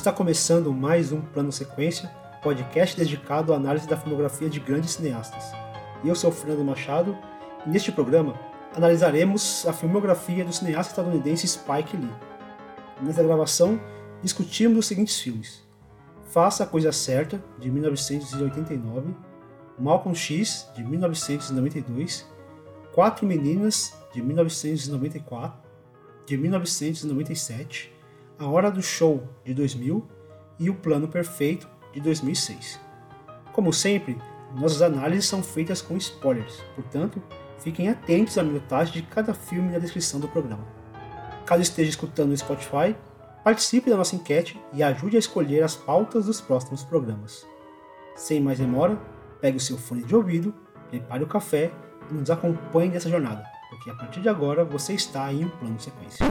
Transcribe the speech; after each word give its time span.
Está 0.00 0.10
começando 0.10 0.72
mais 0.72 1.12
um 1.12 1.20
Plano 1.20 1.52
Sequência, 1.52 2.10
podcast 2.42 2.96
dedicado 2.96 3.52
à 3.52 3.56
análise 3.56 3.86
da 3.86 3.98
filmografia 3.98 4.48
de 4.48 4.58
grandes 4.58 4.92
cineastas. 4.92 5.52
Eu 6.02 6.14
sou 6.14 6.32
Fernando 6.32 6.64
Machado 6.64 7.14
e 7.66 7.68
neste 7.68 7.92
programa 7.92 8.34
analisaremos 8.74 9.66
a 9.68 9.74
filmografia 9.74 10.42
do 10.42 10.54
cineasta 10.54 10.92
estadunidense 10.92 11.46
Spike 11.46 11.98
Lee. 11.98 12.14
Nessa 13.02 13.22
gravação, 13.22 13.78
discutimos 14.22 14.78
os 14.78 14.86
seguintes 14.86 15.20
filmes: 15.20 15.68
Faça 16.30 16.64
a 16.64 16.66
Coisa 16.66 16.92
Certa, 16.92 17.38
de 17.58 17.70
1989, 17.70 19.14
Malcolm 19.78 20.16
X, 20.16 20.66
de 20.74 20.82
1992, 20.82 22.26
Quatro 22.94 23.26
Meninas, 23.26 23.92
de 24.14 24.22
1994, 24.22 25.60
de 26.24 26.38
1997, 26.38 27.99
A 28.40 28.46
Hora 28.46 28.70
do 28.70 28.82
Show, 28.82 29.22
de 29.44 29.52
2000 29.52 30.02
e 30.58 30.70
O 30.70 30.74
Plano 30.74 31.06
Perfeito, 31.06 31.68
de 31.92 32.00
2006. 32.00 32.80
Como 33.52 33.70
sempre, 33.70 34.16
nossas 34.56 34.80
análises 34.80 35.26
são 35.26 35.42
feitas 35.42 35.82
com 35.82 35.94
spoilers, 35.98 36.64
portanto, 36.74 37.22
fiquem 37.58 37.90
atentos 37.90 38.38
à 38.38 38.42
minutagem 38.42 38.94
de 38.94 39.02
cada 39.02 39.34
filme 39.34 39.70
na 39.70 39.78
descrição 39.78 40.18
do 40.18 40.26
programa. 40.26 40.66
Caso 41.44 41.60
esteja 41.60 41.90
escutando 41.90 42.30
no 42.30 42.36
Spotify, 42.38 42.96
participe 43.44 43.90
da 43.90 43.96
nossa 43.98 44.16
enquete 44.16 44.58
e 44.72 44.82
ajude 44.82 45.16
a 45.16 45.20
escolher 45.20 45.62
as 45.62 45.76
pautas 45.76 46.24
dos 46.24 46.40
próximos 46.40 46.82
programas. 46.82 47.46
Sem 48.16 48.40
mais 48.40 48.58
demora, 48.58 48.98
pegue 49.38 49.58
o 49.58 49.60
seu 49.60 49.76
fone 49.76 50.02
de 50.02 50.16
ouvido, 50.16 50.54
prepare 50.88 51.22
o 51.22 51.28
café 51.28 51.70
e 52.10 52.14
nos 52.14 52.30
acompanhe 52.30 52.90
nessa 52.90 53.10
jornada, 53.10 53.44
porque 53.68 53.90
a 53.90 53.94
partir 53.94 54.22
de 54.22 54.30
agora 54.30 54.64
você 54.64 54.94
está 54.94 55.30
em 55.30 55.44
um 55.44 55.50
plano 55.50 55.78
sequência. 55.78 56.24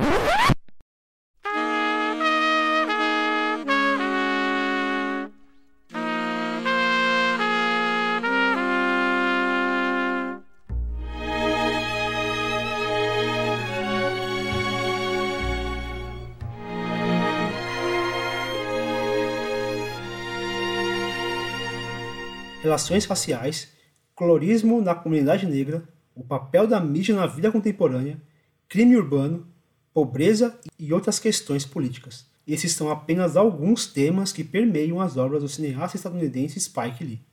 Relações 22.69 23.05
raciais, 23.05 23.69
colorismo 24.13 24.79
na 24.79 24.93
comunidade 24.93 25.47
negra, 25.47 25.83
o 26.13 26.23
papel 26.23 26.67
da 26.67 26.79
mídia 26.79 27.15
na 27.15 27.25
vida 27.25 27.51
contemporânea, 27.51 28.21
crime 28.67 28.95
urbano, 28.95 29.47
pobreza 29.91 30.59
e 30.77 30.93
outras 30.93 31.17
questões 31.17 31.65
políticas. 31.65 32.27
Esses 32.47 32.73
são 32.73 32.91
apenas 32.91 33.35
alguns 33.35 33.87
temas 33.87 34.31
que 34.31 34.43
permeiam 34.43 35.01
as 35.01 35.17
obras 35.17 35.41
do 35.41 35.49
cineasta 35.49 35.97
estadunidense 35.97 36.59
Spike 36.59 37.03
Lee. 37.03 37.25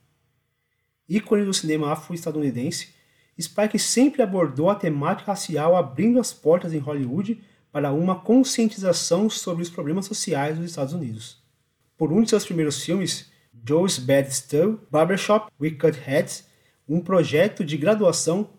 Ícone 1.07 1.45
do 1.45 1.53
cinema 1.53 1.91
afro-estadunidense, 1.91 2.89
Spike 3.39 3.77
sempre 3.77 4.23
abordou 4.23 4.71
a 4.71 4.75
temática 4.75 5.31
racial 5.31 5.75
abrindo 5.75 6.19
as 6.19 6.33
portas 6.33 6.73
em 6.73 6.79
Hollywood 6.79 7.39
para 7.71 7.91
uma 7.91 8.19
conscientização 8.19 9.29
sobre 9.29 9.61
os 9.61 9.69
problemas 9.69 10.07
sociais 10.07 10.57
dos 10.57 10.67
Estados 10.67 10.93
Unidos. 10.93 11.37
Por 11.95 12.11
um 12.11 12.23
de 12.23 12.29
seus 12.31 12.43
primeiros 12.43 12.83
filmes, 12.83 13.31
Joe's 13.67 13.99
Bad 13.99 14.33
Stuff 14.33 14.79
Barbershop 14.89 15.51
We 15.59 15.71
Cut 15.71 15.99
Heads, 15.99 16.45
um 16.87 17.01
projeto 17.01 17.65
de 17.65 17.75
graduação 17.75 18.49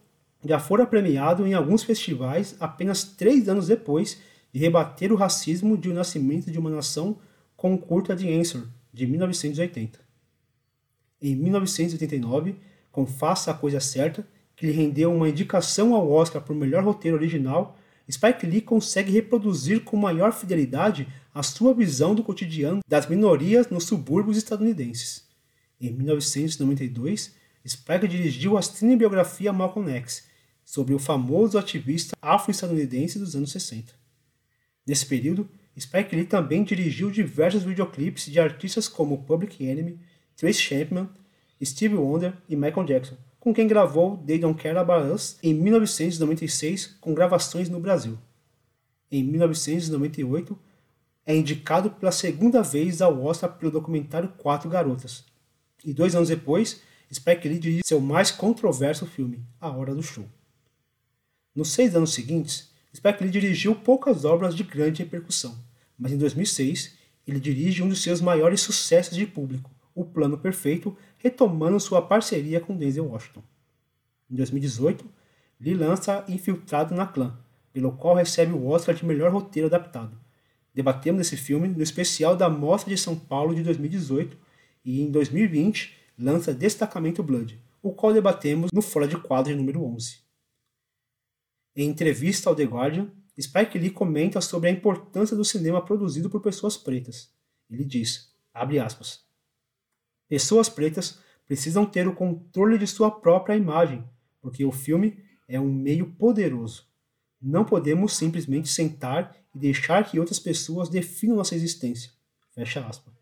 já 0.45 0.59
fora 0.59 0.87
premiado 0.87 1.47
em 1.47 1.55
alguns 1.55 1.83
festivais 1.83 2.55
apenas 2.61 3.05
três 3.05 3.49
anos 3.49 3.69
depois 3.69 4.21
de 4.53 4.61
rebater 4.61 5.13
o 5.13 5.17
racismo 5.17 5.79
de 5.79 5.89
O 5.89 5.95
Nascimento 5.95 6.51
de 6.51 6.59
uma 6.59 6.71
Nação 6.71 7.19
com 7.57 7.77
curta 7.77 8.15
de 8.15 8.33
Answer, 8.33 8.63
de 8.93 9.07
1980. 9.07 9.99
Em 11.21 11.35
1989, 11.35 12.57
com 12.93 13.07
Faça 13.07 13.51
a 13.51 13.55
Coisa 13.55 13.81
Certa, 13.81 14.27
que 14.55 14.67
lhe 14.67 14.73
rendeu 14.73 15.13
uma 15.13 15.29
indicação 15.29 15.95
ao 15.95 16.11
Oscar 16.11 16.43
por 16.43 16.55
melhor 16.55 16.85
roteiro 16.85 17.17
original, 17.17 17.77
Spike 18.11 18.47
Lee 18.47 18.61
consegue 18.61 19.13
reproduzir 19.13 19.85
com 19.85 19.97
maior 19.97 20.33
fidelidade 20.33 21.09
a 21.39 21.43
sua 21.45 21.73
visão 21.73 22.17
do 22.17 22.25
cotidiano 22.25 22.81
das 22.85 23.09
minorias 23.09 23.71
nos 23.71 23.85
subúrbios 23.85 24.37
estadunidenses. 24.37 25.25
Em 25.81 25.93
1992, 25.93 27.33
Spike 27.65 28.09
dirigiu 28.09 28.59
a 28.59 28.63
cinebiografia 28.63 29.53
Malcolm 29.53 29.89
X, 29.89 30.27
sobre 30.65 30.95
o 30.95 30.99
famoso 30.99 31.57
ativista 31.57 32.17
afro-estadunidense 32.21 33.21
dos 33.21 33.37
anos 33.37 33.53
60. 33.53 33.95
Nesse 34.85 35.07
período, 35.07 35.49
Spike 35.79 36.17
Lee 36.17 36.25
também 36.25 36.65
dirigiu 36.65 37.09
diversos 37.09 37.63
videoclipes 37.63 38.25
de 38.25 38.41
artistas 38.41 38.89
como 38.89 39.23
Public 39.23 39.65
Enemy, 39.65 39.97
Trace 40.35 40.59
Chapman, 40.59 41.09
Stevie 41.65 41.99
Wonder 41.99 42.33
e 42.49 42.57
Michael 42.57 42.85
Jackson, 42.85 43.17
com 43.39 43.55
quem 43.55 43.69
gravou 43.69 44.17
They 44.27 44.41
Don't 44.41 44.61
Care 44.61 44.77
About 44.77 45.13
Us 45.13 45.39
em 45.41 45.55
1996 45.55 46.97
com 47.01 47.15
gravações 47.15 47.69
no 47.69 47.79
Brasil. 47.79 48.19
Em 49.09 49.23
1998, 49.23 50.67
é 51.29 51.37
indicado 51.37 51.91
pela 51.91 52.11
segunda 52.11 52.63
vez 52.63 53.03
ao 53.03 53.23
Oscar 53.23 53.53
pelo 53.53 53.71
documentário 53.71 54.31
Quatro 54.39 54.71
Garotas. 54.71 55.27
E 55.85 55.93
dois 55.93 56.15
anos 56.15 56.31
depois, 56.31 56.81
Spike 57.13 57.47
Lee 57.47 57.59
dirige 57.59 57.83
seu 57.85 58.01
mais 58.01 58.31
controverso 58.31 59.05
filme, 59.05 59.45
A 59.61 59.69
Hora 59.69 59.95
do 59.95 60.03
Show. 60.03 60.25
Nos 61.55 61.71
seis 61.71 61.95
anos 61.95 62.15
seguintes, 62.15 62.71
Spike 62.97 63.23
Lee 63.23 63.31
dirigiu 63.31 63.75
poucas 63.75 64.25
obras 64.25 64.57
de 64.57 64.63
grande 64.63 65.03
repercussão, 65.03 65.55
mas 65.99 66.13
em 66.13 66.17
2006 66.17 66.97
ele 67.27 67.39
dirige 67.39 67.83
um 67.83 67.91
dos 67.91 68.03
seus 68.03 68.23
maiores 68.23 68.63
sucessos 68.63 69.15
de 69.15 69.27
público, 69.27 69.71
O 69.95 70.07
Plano 70.07 70.39
Perfeito, 70.39 70.97
retomando 71.19 71.79
sua 71.79 72.01
parceria 72.01 72.59
com 72.59 72.75
Denzel 72.75 73.05
Washington. 73.05 73.43
Em 74.31 74.35
2018, 74.35 75.05
Lee 75.61 75.75
lança 75.75 76.25
Infiltrado 76.27 76.95
na 76.95 77.07
Clã, 77.07 77.39
pelo 77.71 77.93
qual 77.93 78.15
recebe 78.15 78.55
o 78.55 78.67
Oscar 78.67 78.95
de 78.95 79.05
melhor 79.05 79.31
roteiro 79.31 79.67
adaptado. 79.67 80.19
Debatemos 80.79 81.23
esse 81.23 81.37
filme 81.37 81.67
no 81.67 81.83
especial 81.83 82.37
da 82.37 82.49
Mostra 82.49 82.89
de 82.89 82.97
São 82.97 83.19
Paulo 83.19 83.53
de 83.53 83.65
2018 83.65 84.39
e 84.85 85.01
em 85.01 85.11
2020 85.11 85.93
lança 86.17 86.55
Destacamento 86.55 87.21
Blood, 87.21 87.61
o 87.83 87.93
qual 87.93 88.13
debatemos 88.13 88.71
no 88.73 88.81
Fora 88.81 89.09
de 89.09 89.21
Quadro 89.21 89.57
número 89.57 89.85
11. 89.85 90.21
Em 91.75 91.89
entrevista 91.89 92.49
ao 92.49 92.55
The 92.55 92.63
Guardian, 92.63 93.11
Spike 93.41 93.77
Lee 93.77 93.91
comenta 93.91 94.41
sobre 94.41 94.69
a 94.69 94.73
importância 94.73 95.37
do 95.37 95.45
cinema 95.45 95.85
produzido 95.85 96.31
por 96.31 96.41
pessoas 96.41 96.77
pretas. 96.77 97.29
Ele 97.69 97.85
diz, 97.85 98.33
abre 98.55 98.79
aspas, 98.79 99.27
Pessoas 100.29 100.69
pretas 100.69 101.19
precisam 101.45 101.85
ter 101.87 102.07
o 102.07 102.15
controle 102.15 102.79
de 102.79 102.87
sua 102.87 103.11
própria 103.11 103.57
imagem, 103.57 104.09
porque 104.41 104.65
o 104.65 104.71
filme 104.71 105.25
é 105.49 105.59
um 105.59 105.73
meio 105.73 106.13
poderoso. 106.13 106.87
Não 107.43 107.65
podemos 107.65 108.17
simplesmente 108.17 108.69
sentar 108.69 109.35
e 109.59 109.61
deixar 109.61 110.09
que 110.09 110.21
outras 110.21 110.39
pessoas 110.39 110.89
definam 110.89 111.37
nossa 111.37 111.55
existência. 111.55 112.13
Fecha 112.55 112.87
aspas. 112.87 113.13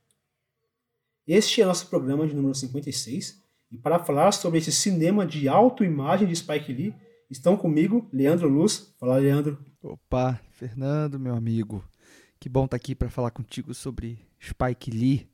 Este 1.27 1.63
é 1.63 1.67
nosso 1.67 1.89
programa 1.89 2.27
de 2.27 2.35
número 2.35 2.55
56, 2.55 3.43
e 3.73 3.79
para 3.79 3.99
falar 3.99 4.31
sobre 4.33 4.59
esse 4.59 4.71
cinema 4.71 5.27
de 5.27 5.49
autoimagem 5.49 6.29
de 6.29 6.37
Spike 6.37 6.73
Lee, 6.73 6.95
estão 7.31 7.57
comigo 7.57 8.09
Leandro 8.13 8.49
Luz. 8.49 8.95
Fala, 9.01 9.17
Leandro. 9.17 9.59
Opa, 9.83 10.41
Fernando, 10.53 11.19
meu 11.19 11.35
amigo. 11.35 11.85
Que 12.39 12.49
bom 12.49 12.67
estar 12.67 12.77
aqui 12.77 12.95
para 12.95 13.11
falar 13.11 13.33
contigo 13.33 13.75
sobre 13.75 14.21
Spike 14.39 14.91
Lee 14.91 15.29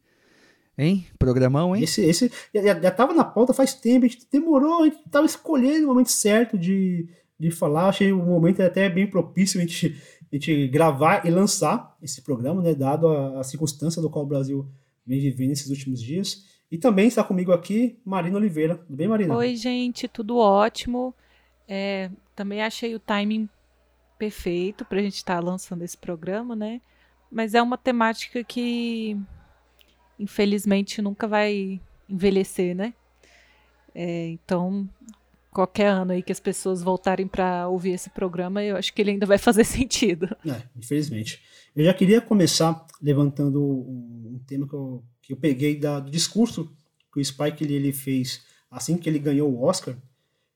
Hein? 0.76 1.06
Programão, 1.18 1.76
hein? 1.76 1.82
Esse, 1.82 2.02
esse 2.02 2.32
já, 2.54 2.80
já 2.80 2.90
tava 2.90 3.12
na 3.12 3.24
pauta 3.24 3.52
faz 3.52 3.74
tempo, 3.74 4.06
a 4.06 4.08
gente 4.08 4.26
demorou, 4.30 4.82
a 4.82 4.84
gente 4.86 4.98
tava 5.10 5.26
escolhendo 5.26 5.84
o 5.84 5.88
momento 5.88 6.10
certo 6.10 6.58
de, 6.58 7.08
de 7.38 7.50
falar. 7.50 7.88
Achei 7.88 8.12
o 8.12 8.18
momento 8.18 8.62
até 8.62 8.88
bem 8.88 9.06
propício 9.06 9.60
a 9.60 9.62
gente, 9.62 10.00
a 10.32 10.36
gente 10.36 10.66
gravar 10.68 11.26
e 11.26 11.30
lançar 11.30 11.94
esse 12.02 12.22
programa, 12.22 12.62
né? 12.62 12.74
Dado 12.74 13.06
a, 13.08 13.40
a 13.40 13.44
circunstância 13.44 14.00
do 14.00 14.08
qual 14.08 14.24
o 14.24 14.28
Brasil 14.28 14.66
vem 15.06 15.20
vivendo 15.20 15.50
nesses 15.50 15.68
últimos 15.68 16.02
dias. 16.02 16.46
E 16.70 16.78
também 16.78 17.06
está 17.06 17.22
comigo 17.22 17.52
aqui 17.52 18.00
Marina 18.02 18.38
Oliveira. 18.38 18.76
Tudo 18.76 18.96
bem, 18.96 19.08
Marina? 19.08 19.36
Oi, 19.36 19.54
gente, 19.56 20.08
tudo 20.08 20.38
ótimo. 20.38 21.14
É, 21.68 22.10
também 22.34 22.62
achei 22.62 22.94
o 22.94 22.98
timing 22.98 23.46
perfeito 24.18 24.84
para 24.84 24.98
a 24.98 25.02
gente 25.02 25.16
estar 25.16 25.34
tá 25.34 25.40
lançando 25.40 25.82
esse 25.82 25.98
programa, 25.98 26.56
né? 26.56 26.80
Mas 27.30 27.54
é 27.54 27.60
uma 27.60 27.76
temática 27.76 28.42
que 28.42 29.18
infelizmente 30.18 31.02
nunca 31.02 31.28
vai 31.28 31.80
envelhecer, 32.08 32.74
né? 32.74 32.94
É, 33.94 34.28
então, 34.28 34.88
qualquer 35.52 35.86
ano 35.86 36.12
aí 36.12 36.22
que 36.22 36.32
as 36.32 36.40
pessoas 36.40 36.82
voltarem 36.82 37.28
para 37.28 37.68
ouvir 37.68 37.92
esse 37.92 38.10
programa, 38.10 38.62
eu 38.62 38.76
acho 38.76 38.92
que 38.92 39.02
ele 39.02 39.12
ainda 39.12 39.26
vai 39.26 39.38
fazer 39.38 39.64
sentido. 39.64 40.34
É, 40.46 40.62
infelizmente. 40.76 41.40
Eu 41.76 41.84
já 41.84 41.94
queria 41.94 42.20
começar 42.20 42.86
levantando 43.00 43.62
um 43.62 44.40
tema 44.46 44.66
que 44.66 44.74
eu, 44.74 45.04
que 45.20 45.32
eu 45.32 45.36
peguei 45.36 45.78
da, 45.78 46.00
do 46.00 46.10
discurso 46.10 46.70
que 47.12 47.20
o 47.20 47.24
Spike 47.24 47.62
ele, 47.62 47.74
ele 47.74 47.92
fez 47.92 48.42
assim 48.70 48.96
que 48.96 49.08
ele 49.08 49.18
ganhou 49.18 49.52
o 49.52 49.62
Oscar, 49.62 49.94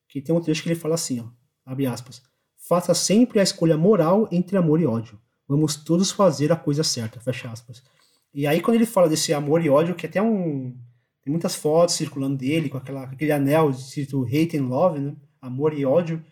que 0.08 0.22
tem 0.22 0.34
um 0.34 0.40
trecho 0.40 0.62
que 0.62 0.68
ele 0.68 0.74
fala 0.78 0.94
assim, 0.94 1.20
ó, 1.20 1.26
abre 1.64 1.86
aspas, 1.86 2.22
faça 2.56 2.94
sempre 2.94 3.38
a 3.38 3.42
escolha 3.42 3.76
moral 3.76 4.28
entre 4.32 4.56
amor 4.56 4.80
e 4.80 4.86
ódio. 4.86 5.20
Vamos 5.46 5.76
todos 5.76 6.10
fazer 6.10 6.50
a 6.50 6.56
coisa 6.56 6.82
certa, 6.82 7.20
fecha 7.20 7.50
aspas. 7.50 7.82
E 8.34 8.46
aí 8.46 8.60
quando 8.60 8.76
ele 8.76 8.86
fala 8.86 9.08
desse 9.08 9.32
amor 9.32 9.64
e 9.64 9.68
ódio, 9.68 9.94
que 9.94 10.06
até 10.06 10.20
um 10.20 10.76
tem 11.26 11.32
muitas 11.32 11.56
fotos 11.56 11.96
circulando 11.96 12.36
dele 12.36 12.68
com 12.68 12.78
aquela, 12.78 13.02
aquele 13.02 13.32
anel 13.32 13.70
escrito 13.70 14.24
hate 14.26 14.56
and 14.56 14.68
love, 14.68 15.00
né? 15.00 15.16
Amor 15.40 15.76
e 15.76 15.84
ódio. 15.84 16.24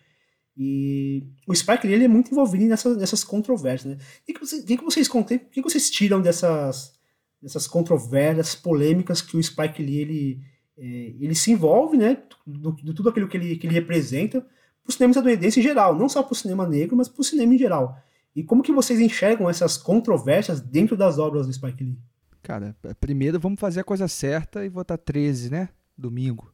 E 0.55 1.27
o 1.45 1.53
Spike 1.53 1.85
Lee 1.85 1.95
ele 1.95 2.05
é 2.05 2.07
muito 2.07 2.31
envolvido 2.31 2.63
nessas, 2.63 2.95
nessas 2.95 3.21
controvérsias, 3.21 3.93
né? 3.93 4.01
O 4.21 4.33
que, 4.33 4.39
vocês, 4.39 4.63
que, 4.63 4.77
vocês 4.77 5.07
contem, 5.09 5.37
que 5.37 5.61
vocês 5.61 5.89
tiram 5.89 6.21
dessas, 6.21 6.93
dessas 7.41 7.67
controvérsias, 7.67 8.55
polêmicas 8.55 9.21
que 9.21 9.35
o 9.35 9.43
Spike 9.43 9.83
Lee 9.83 9.97
ele, 9.97 10.41
é, 10.77 10.85
ele 11.19 11.35
se 11.35 11.51
envolve, 11.51 11.97
né? 11.97 12.23
Do, 12.47 12.73
tudo 12.93 13.09
aquilo 13.09 13.27
que 13.27 13.35
ele, 13.35 13.57
que 13.57 13.67
ele 13.67 13.73
representa 13.73 14.39
para 14.39 14.89
o 14.89 14.93
cinema 14.93 15.11
estadunidense 15.11 15.59
em 15.59 15.63
geral, 15.63 15.93
não 15.93 16.07
só 16.07 16.23
para 16.23 16.31
o 16.31 16.37
cinema 16.37 16.65
negro, 16.65 16.95
mas 16.95 17.09
para 17.09 17.19
o 17.19 17.25
cinema 17.25 17.53
em 17.53 17.57
geral. 17.57 18.01
E 18.33 18.41
como 18.43 18.63
que 18.63 18.71
vocês 18.71 19.01
enxergam 19.01 19.49
essas 19.49 19.75
controvérsias 19.75 20.61
dentro 20.61 20.95
das 20.95 21.19
obras 21.19 21.47
do 21.47 21.51
Spike 21.51 21.83
Lee? 21.83 21.99
Cara, 22.45 22.75
primeiro 22.99 23.39
vamos 23.39 23.59
fazer 23.59 23.79
a 23.79 23.83
coisa 23.83 24.07
certa 24.07 24.63
e 24.63 24.69
votar 24.69 24.99
13, 24.99 25.49
né? 25.49 25.69
Domingo. 25.97 26.53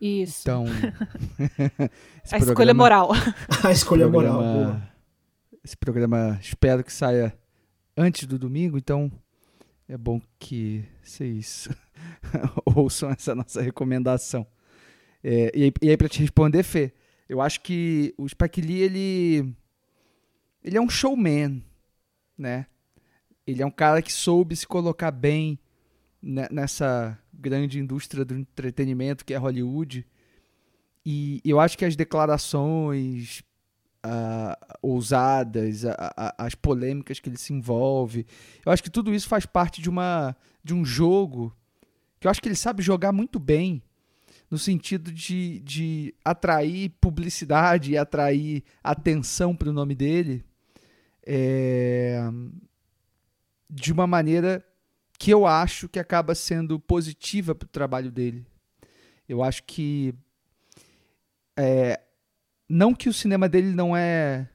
Isso. 0.00 0.40
Então. 0.40 0.64
a 0.64 2.28
programa, 2.30 2.50
escolha 2.50 2.72
moral. 2.74 3.10
a 3.62 3.70
escolha 3.70 4.08
programa, 4.08 4.40
moral. 4.40 4.64
Boa. 4.64 4.92
Esse 5.62 5.76
programa 5.76 6.38
espero 6.40 6.82
que 6.82 6.90
saia 6.90 7.36
antes 7.94 8.26
do 8.26 8.38
domingo, 8.38 8.78
então 8.78 9.12
é 9.86 9.98
bom 9.98 10.18
que 10.38 10.82
vocês 11.02 11.68
ouçam 12.64 13.10
essa 13.10 13.34
nossa 13.34 13.60
recomendação. 13.60 14.46
É, 15.22 15.52
e 15.54 15.64
aí, 15.64 15.72
aí 15.90 15.96
para 15.98 16.08
te 16.08 16.20
responder, 16.20 16.62
Fê, 16.62 16.90
eu 17.28 17.42
acho 17.42 17.60
que 17.60 18.14
o 18.16 18.26
Spike 18.26 18.62
Lee, 18.62 18.80
ele, 18.80 19.54
ele 20.64 20.78
é 20.78 20.80
um 20.80 20.88
showman, 20.88 21.62
né? 22.38 22.64
Ele 23.48 23.62
é 23.62 23.66
um 23.66 23.70
cara 23.70 24.02
que 24.02 24.12
soube 24.12 24.54
se 24.54 24.66
colocar 24.66 25.10
bem 25.10 25.58
nessa 26.22 27.18
grande 27.32 27.78
indústria 27.78 28.22
do 28.22 28.34
entretenimento 28.34 29.24
que 29.24 29.32
é 29.32 29.38
Hollywood. 29.38 30.06
E 31.02 31.40
eu 31.42 31.58
acho 31.58 31.78
que 31.78 31.86
as 31.86 31.96
declarações 31.96 33.42
uh, 34.04 34.76
ousadas, 34.82 35.86
a, 35.86 35.94
a, 36.14 36.44
as 36.44 36.54
polêmicas 36.54 37.20
que 37.20 37.30
ele 37.30 37.38
se 37.38 37.54
envolve, 37.54 38.26
eu 38.66 38.70
acho 38.70 38.82
que 38.82 38.90
tudo 38.90 39.14
isso 39.14 39.26
faz 39.26 39.46
parte 39.46 39.80
de, 39.80 39.88
uma, 39.88 40.36
de 40.62 40.74
um 40.74 40.84
jogo 40.84 41.56
que 42.20 42.26
eu 42.26 42.30
acho 42.30 42.42
que 42.42 42.48
ele 42.48 42.54
sabe 42.54 42.82
jogar 42.82 43.12
muito 43.12 43.38
bem 43.38 43.82
no 44.50 44.58
sentido 44.58 45.10
de, 45.10 45.60
de 45.60 46.14
atrair 46.22 46.90
publicidade 47.00 47.92
e 47.92 47.96
atrair 47.96 48.62
atenção 48.84 49.56
para 49.56 49.70
o 49.70 49.72
nome 49.72 49.94
dele 49.94 50.44
é, 51.30 52.22
de 53.68 53.92
uma 53.92 54.06
maneira 54.06 54.64
que 55.18 55.30
eu 55.30 55.46
acho 55.46 55.88
que 55.88 55.98
acaba 55.98 56.34
sendo 56.34 56.78
positiva 56.78 57.54
para 57.54 57.66
o 57.66 57.70
trabalho 57.70 58.10
dele. 58.10 58.46
Eu 59.28 59.42
acho 59.42 59.64
que 59.64 60.14
é, 61.56 62.00
não 62.68 62.94
que 62.94 63.08
o 63.08 63.12
cinema 63.12 63.48
dele 63.48 63.74
não 63.74 63.96
é 63.96 64.48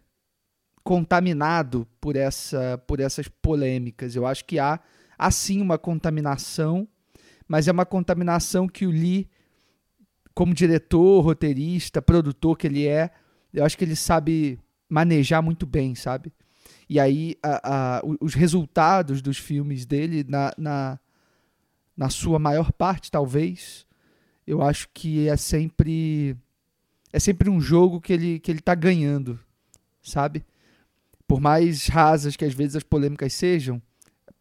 contaminado 0.84 1.88
por 2.00 2.16
essa 2.16 2.78
por 2.88 3.00
essas 3.00 3.28
polêmicas. 3.28 4.16
Eu 4.16 4.26
acho 4.26 4.46
que 4.46 4.58
há, 4.58 4.80
há 5.18 5.32
sim 5.32 5.62
uma 5.62 5.78
contaminação, 5.78 6.88
mas 7.48 7.68
é 7.68 7.72
uma 7.72 7.86
contaminação 7.86 8.68
que 8.68 8.86
o 8.86 8.92
Lee, 8.92 9.30
como 10.34 10.54
diretor, 10.54 11.22
roteirista, 11.22 12.02
produtor 12.02 12.58
que 12.58 12.68
ele 12.68 12.88
é, 12.88 13.12
eu 13.54 13.64
acho 13.66 13.78
que 13.78 13.84
ele 13.84 13.96
sabe 13.96 14.60
manejar 14.90 15.42
muito 15.42 15.66
bem, 15.66 15.94
sabe? 15.94 16.32
E 16.94 17.00
aí 17.00 17.36
a, 17.42 17.98
a, 17.98 18.02
os 18.22 18.36
resultados 18.36 19.20
dos 19.20 19.40
filmes 19.40 19.84
dele, 19.84 20.24
na, 20.30 20.54
na, 20.56 21.00
na 21.98 22.08
sua 22.08 22.38
maior 22.38 22.72
parte, 22.72 23.10
talvez, 23.10 23.88
eu 24.46 24.62
acho 24.62 24.88
que 24.94 25.28
é 25.28 25.36
sempre 25.36 26.38
é 27.12 27.18
sempre 27.18 27.50
um 27.50 27.60
jogo 27.60 28.00
que 28.00 28.14
ele 28.14 28.40
que 28.40 28.52
ele 28.52 28.60
está 28.60 28.76
ganhando, 28.76 29.40
sabe? 30.04 30.46
Por 31.28 31.42
mais 31.42 31.88
rasas 31.88 32.36
que 32.36 32.46
às 32.46 32.54
vezes 32.54 32.76
as 32.76 32.84
polêmicas 32.84 33.34
sejam, 33.34 33.82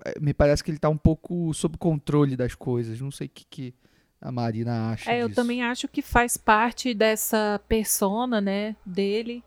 é, 0.05 0.21
me 0.21 0.35
parece 0.35 0.63
que 0.63 0.71
ele 0.71 0.77
está 0.77 0.91
um 0.91 0.99
pouco 0.99 1.55
sob 1.55 1.79
controle 1.79 2.37
das 2.37 2.55
coisas. 2.55 3.01
Não 3.01 3.11
sei 3.11 3.29
o 3.29 3.31
que, 3.31 3.47
que 3.47 3.75
a 4.21 4.31
Marina 4.31 4.91
acha. 4.91 5.11
É, 5.11 5.21
disso. 5.21 5.31
eu 5.31 5.35
também 5.35 5.63
acho 5.63 5.89
que 5.89 6.03
faz 6.03 6.37
parte 6.37 6.93
dessa 6.93 7.59
persona, 7.67 8.43
né, 8.43 8.77
dele. 8.85 9.43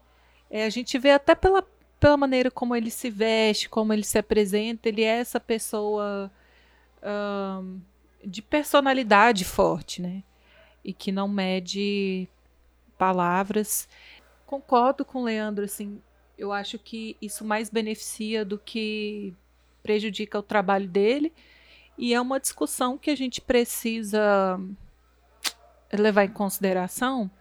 É, 0.50 0.66
a 0.66 0.72
gente 0.72 0.98
vê 0.98 1.12
até 1.12 1.36
pela 1.36 1.62
pela 2.00 2.18
maneira 2.18 2.51
como 2.51 2.75
ele 2.75 2.92
se 2.92 3.09
veste, 3.09 3.69
como 3.69 3.94
ele 3.94 4.03
se 4.03 4.18
apresenta, 4.18 4.89
ele 4.89 5.03
é 5.03 5.19
essa 5.19 5.39
pessoa 5.39 6.31
um, 7.03 7.80
de 8.24 8.42
personalidade 8.42 9.45
forte, 9.45 10.01
né? 10.01 10.24
E 10.83 10.94
que 10.94 11.12
não 11.12 11.27
mede 11.27 12.27
palavras. 12.97 13.88
Concordo 14.45 15.03
com 15.03 15.21
o 15.21 15.24
Leandro, 15.24 15.65
assim, 15.65 16.01
eu 16.38 16.51
acho 16.51 16.77
que 16.77 17.15
isso 17.21 17.44
mais 17.45 17.69
beneficia 17.69 18.44
do 18.45 18.57
que 18.57 19.33
prejudica 19.81 20.38
o 20.38 20.44
trabalho 20.44 20.88
dele. 20.88 21.33
E 21.98 22.13
é 22.13 22.19
uma 22.19 22.39
discussão 22.39 22.98
que 22.98 23.09
a 23.09 23.15
gente 23.15 23.39
precisa 23.39 24.59
levar 25.91 26.25
em 26.25 26.31
consideração 26.31 27.31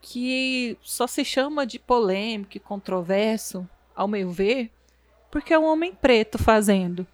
que 0.00 0.78
só 0.82 1.06
se 1.06 1.24
chama 1.24 1.66
de 1.66 1.78
polêmico 1.78 2.56
e 2.56 2.60
controverso, 2.60 3.68
ao 3.94 4.06
meu 4.06 4.30
ver, 4.30 4.70
porque 5.30 5.52
é 5.52 5.58
um 5.58 5.64
homem 5.64 5.94
preto 5.94 6.38
fazendo. 6.38 7.06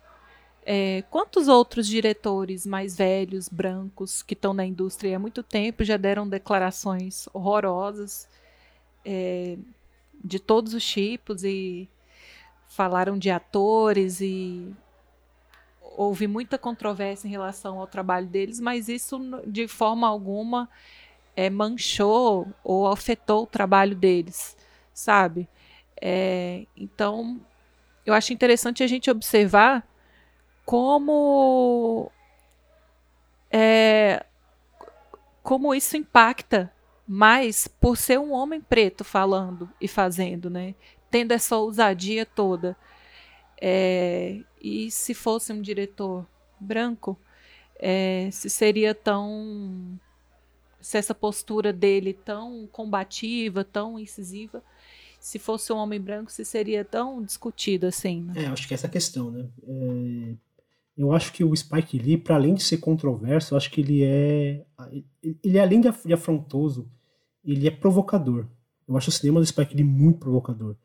É, 0.65 1.03
quantos 1.11 1.49
outros 1.49 1.87
diretores 1.87 2.67
mais 2.67 2.97
velhos, 2.97 3.49
brancos, 3.49 4.23
que 4.23 4.35
estão 4.35 4.53
na 4.53 4.65
indústria 4.65 5.17
há 5.17 5.19
muito 5.19 5.43
tempo, 5.43 5.85
já 5.85 5.97
deram 5.97 6.29
declarações 6.29 7.29
horrorosas 7.33 8.29
é, 9.05 9.57
de 10.23 10.39
todos 10.39 10.73
os 10.75 10.85
tipos 10.85 11.43
e 11.43 11.89
falaram 12.69 13.19
de 13.19 13.31
atores 13.31 14.21
e 14.21 14.73
houve 15.97 16.27
muita 16.27 16.57
controvérsia 16.57 17.27
em 17.27 17.31
relação 17.31 17.79
ao 17.81 17.87
trabalho 17.87 18.27
deles, 18.27 18.61
mas 18.61 18.89
isso 18.89 19.21
de 19.47 19.67
forma 19.69 20.07
alguma 20.07 20.69
é, 21.37 21.49
manchou 21.51 22.47
ou 22.63 22.87
afetou 22.87 23.45
o 23.45 23.47
trabalho 23.47 23.97
deles, 23.97 24.57
sabe? 24.93 25.49
É, 26.01 26.67
então, 26.77 27.41
eu 28.05 28.15
acho 28.15 28.33
interessante 28.33 28.83
a 28.83 28.87
gente 28.87 29.11
observar 29.11 29.87
como 30.65 32.11
é, 33.51 34.25
como 35.43 35.75
isso 35.75 35.97
impacta 35.97 36.73
mais 37.07 37.67
por 37.67 37.97
ser 37.97 38.19
um 38.19 38.33
homem 38.33 38.61
preto 38.61 39.05
falando 39.05 39.69
e 39.81 39.89
fazendo, 39.89 40.49
né? 40.49 40.75
Tendo 41.11 41.33
essa 41.33 41.57
ousadia 41.57 42.25
toda. 42.25 42.77
É, 43.61 44.41
e 44.61 44.91
se 44.91 45.15
fosse 45.15 45.53
um 45.53 45.61
diretor 45.61 46.27
branco, 46.59 47.19
é, 47.79 48.29
se 48.33 48.49
seria 48.49 48.95
tão 48.95 49.99
se 50.83 50.99
essa 50.99 51.15
postura 51.15 51.73
dele 51.73 52.13
tão 52.13 52.69
combativa, 52.71 53.65
tão 53.65 53.99
incisiva, 53.99 54.63
se 55.21 55.39
fosse 55.39 55.73
um 55.73 55.77
homem 55.77 56.01
branco, 56.01 56.31
se 56.33 56.45
seria 56.45 56.85
tão 56.85 57.23
discutido 57.23 57.87
assim. 57.87 58.23
Né? 58.23 58.45
É, 58.45 58.47
acho 58.49 58.67
que 58.67 58.75
essa 58.75 58.87
é 58.87 58.89
a 58.89 58.93
questão, 58.93 59.31
né? 59.31 59.49
É, 59.67 60.35
eu 60.97 61.13
acho 61.13 61.33
que 61.33 61.43
o 61.43 61.55
Spike 61.57 61.99
Lee, 61.99 62.19
para 62.19 62.35
além 62.35 62.55
de 62.55 62.63
ser 62.63 62.79
controverso, 62.79 63.57
acho 63.57 63.71
que 63.71 63.81
ele 63.81 64.03
é, 64.03 64.65
ele 65.43 65.57
é 65.57 65.61
além 65.61 65.81
de 65.81 66.13
afrontoso, 66.13 66.91
ele 67.45 67.67
é 67.67 67.71
provocador. 67.71 68.47
Eu 68.87 68.97
acho 68.97 69.09
o 69.09 69.13
cinema 69.13 69.41
do 69.41 69.47
Spike 69.47 69.75
Lee 69.75 69.85
muito 69.85 70.19
provocador. 70.19 70.77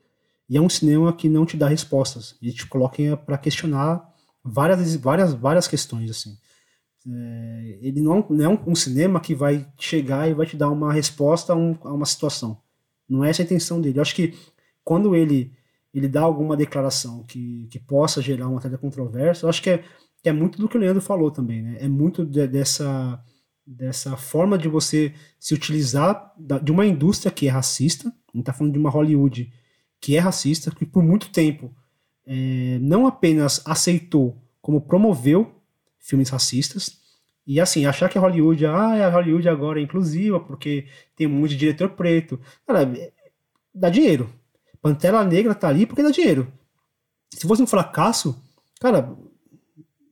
E 0.49 0.55
é 0.55 0.61
um 0.61 0.69
cinema 0.69 1.11
que 1.11 1.27
não 1.27 1.45
te 1.45 1.57
dá 1.57 1.67
respostas, 1.67 2.37
ele 2.41 2.53
te 2.53 2.65
coloca 2.67 3.17
para 3.17 3.37
questionar 3.37 4.07
várias, 4.43 4.95
várias, 4.95 5.33
várias 5.33 5.67
questões 5.67 6.09
assim. 6.09 6.37
É, 7.09 7.79
ele 7.81 8.01
não, 8.01 8.25
não 8.29 8.45
é 8.45 8.49
um, 8.49 8.71
um, 8.71 8.75
cinema 8.75 9.19
que 9.19 9.33
vai 9.33 9.65
chegar 9.79 10.29
e 10.29 10.33
vai 10.33 10.45
te 10.45 10.57
dar 10.57 10.69
uma 10.69 10.91
resposta 10.91 11.53
a, 11.53 11.55
um, 11.55 11.77
a, 11.83 11.93
uma 11.93 12.05
situação. 12.05 12.61
Não 13.07 13.23
é 13.23 13.29
essa 13.29 13.41
a 13.41 13.45
intenção 13.45 13.79
dele. 13.79 13.97
Eu 13.97 14.01
acho 14.01 14.15
que 14.15 14.33
quando 14.83 15.15
ele 15.15 15.51
ele 15.93 16.07
dá 16.07 16.21
alguma 16.21 16.55
declaração 16.55 17.23
que, 17.23 17.67
que 17.71 17.79
possa 17.79 18.21
gerar 18.21 18.47
uma 18.47 18.61
certa 18.61 18.77
controvérsia, 18.77 19.45
eu 19.45 19.49
acho 19.49 19.61
que 19.63 19.69
é, 19.69 19.83
que 20.21 20.29
é 20.29 20.33
muito 20.33 20.59
do 20.59 20.69
que 20.69 20.77
o 20.77 20.79
Leandro 20.79 21.01
falou 21.01 21.31
também. 21.31 21.63
Né? 21.63 21.77
É 21.79 21.87
muito 21.87 22.23
de, 22.23 22.45
dessa, 22.45 23.19
dessa 23.65 24.15
forma 24.15 24.57
de 24.57 24.67
você 24.67 25.13
se 25.39 25.55
utilizar 25.55 26.33
da, 26.37 26.59
de 26.59 26.71
uma 26.71 26.85
indústria 26.85 27.31
que 27.31 27.47
é 27.47 27.49
racista. 27.49 28.13
Gente 28.33 28.41
está 28.41 28.53
falando 28.53 28.73
de 28.73 28.79
uma 28.79 28.91
Hollywood 28.91 29.51
que 29.99 30.15
é 30.15 30.19
racista, 30.19 30.69
que 30.69 30.85
por 30.85 31.01
muito 31.01 31.31
tempo 31.31 31.73
é, 32.25 32.77
não 32.79 33.07
apenas 33.07 33.61
aceitou, 33.65 34.37
como 34.61 34.81
promoveu 34.81 35.55
filmes 35.97 36.29
racistas 36.29 36.96
E 37.47 37.61
assim, 37.61 37.85
achar 37.85 38.09
que 38.09 38.19
Hollywood, 38.19 38.65
ah, 38.65 39.07
a 39.07 39.09
Hollywood 39.09 39.47
agora 39.47 39.79
é 39.79 39.83
inclusiva 39.83 40.37
porque 40.37 40.85
tem 41.15 41.27
muito 41.27 41.55
diretor 41.55 41.89
preto. 41.91 42.37
Cara, 42.67 42.91
dá 43.73 43.89
dinheiro. 43.89 44.29
Pantera 44.81 45.23
Negra 45.23 45.55
tá 45.55 45.69
ali 45.69 45.85
porque 45.85 46.03
dá 46.03 46.11
dinheiro. 46.11 46.51
Se 47.33 47.47
fosse 47.47 47.61
um 47.61 47.67
fracasso, 47.67 48.37
cara, 48.81 49.15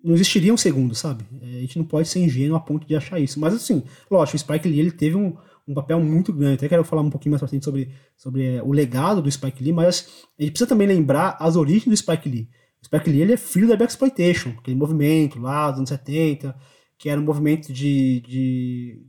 não 0.02 0.14
existiria 0.14 0.54
um 0.54 0.58
segundo, 0.58 0.96
sabe? 0.96 1.26
É, 1.42 1.58
a 1.58 1.62
gente 1.62 1.78
não 1.78 1.86
pode 1.86 2.08
ser 2.08 2.20
ingênuo 2.20 2.56
a 2.56 2.60
ponto 2.60 2.88
de 2.88 2.96
achar 2.96 3.20
isso. 3.20 3.38
Mas 3.38 3.54
assim, 3.54 3.84
lógico, 4.10 4.38
o 4.38 4.40
Spike 4.40 4.70
Lee 4.70 4.80
ele 4.80 4.92
teve 4.92 5.18
um, 5.18 5.36
um 5.68 5.74
papel 5.74 6.00
muito 6.00 6.32
grande. 6.32 6.56
Até 6.56 6.70
quero 6.70 6.86
falar 6.86 7.02
um 7.02 7.10
pouquinho 7.10 7.32
mais 7.32 7.42
pra 7.42 7.50
frente 7.50 7.66
sobre, 7.66 7.92
sobre 8.16 8.46
é, 8.46 8.64
o 8.64 8.72
legado 8.72 9.22
do 9.22 9.30
Spike 9.30 9.62
Lee, 9.62 9.74
mas 9.74 10.26
a 10.40 10.42
gente 10.42 10.52
precisa 10.52 10.70
também 10.70 10.88
lembrar 10.88 11.36
as 11.40 11.58
origens 11.58 11.88
do 11.88 11.98
Spike 11.98 12.30
Lee. 12.30 12.50
O 12.82 12.86
Spike 12.86 13.10
Lee 13.10 13.22
ele 13.22 13.34
é 13.34 13.38
filho 13.38 13.68
da 13.68 13.76
Blaxploitation, 13.76 14.54
aquele 14.60 14.78
movimento 14.78 15.40
lá 15.40 15.72
dos 15.72 15.80
anos 15.80 15.90
70, 15.90 16.56
que 16.98 17.10
era 17.10 17.20
um 17.20 17.24
movimento 17.24 17.72
de, 17.72 18.22
de 18.22 19.06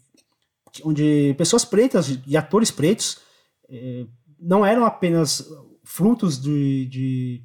onde 0.84 1.34
pessoas 1.38 1.64
pretas 1.64 2.18
e 2.26 2.36
atores 2.36 2.70
pretos 2.70 3.18
é, 3.68 4.06
não 4.38 4.64
eram 4.64 4.84
apenas 4.84 5.46
frutos 5.84 6.40
de, 6.40 6.86
de, 6.86 7.42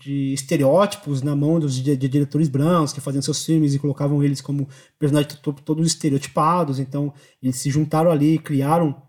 de, 0.00 0.32
estereótipos 0.32 1.22
na 1.22 1.34
mão 1.34 1.58
dos 1.58 1.74
de, 1.74 1.96
de 1.96 2.08
diretores 2.08 2.48
brancos 2.48 2.92
que 2.92 3.00
faziam 3.00 3.22
seus 3.22 3.44
filmes 3.44 3.74
e 3.74 3.78
colocavam 3.78 4.22
eles 4.22 4.40
como 4.40 4.68
personagens 4.98 5.38
todos 5.64 5.86
estereotipados. 5.86 6.78
Então, 6.78 7.12
eles 7.42 7.56
se 7.56 7.70
juntaram 7.70 8.10
ali, 8.10 8.38
criaram 8.38 9.02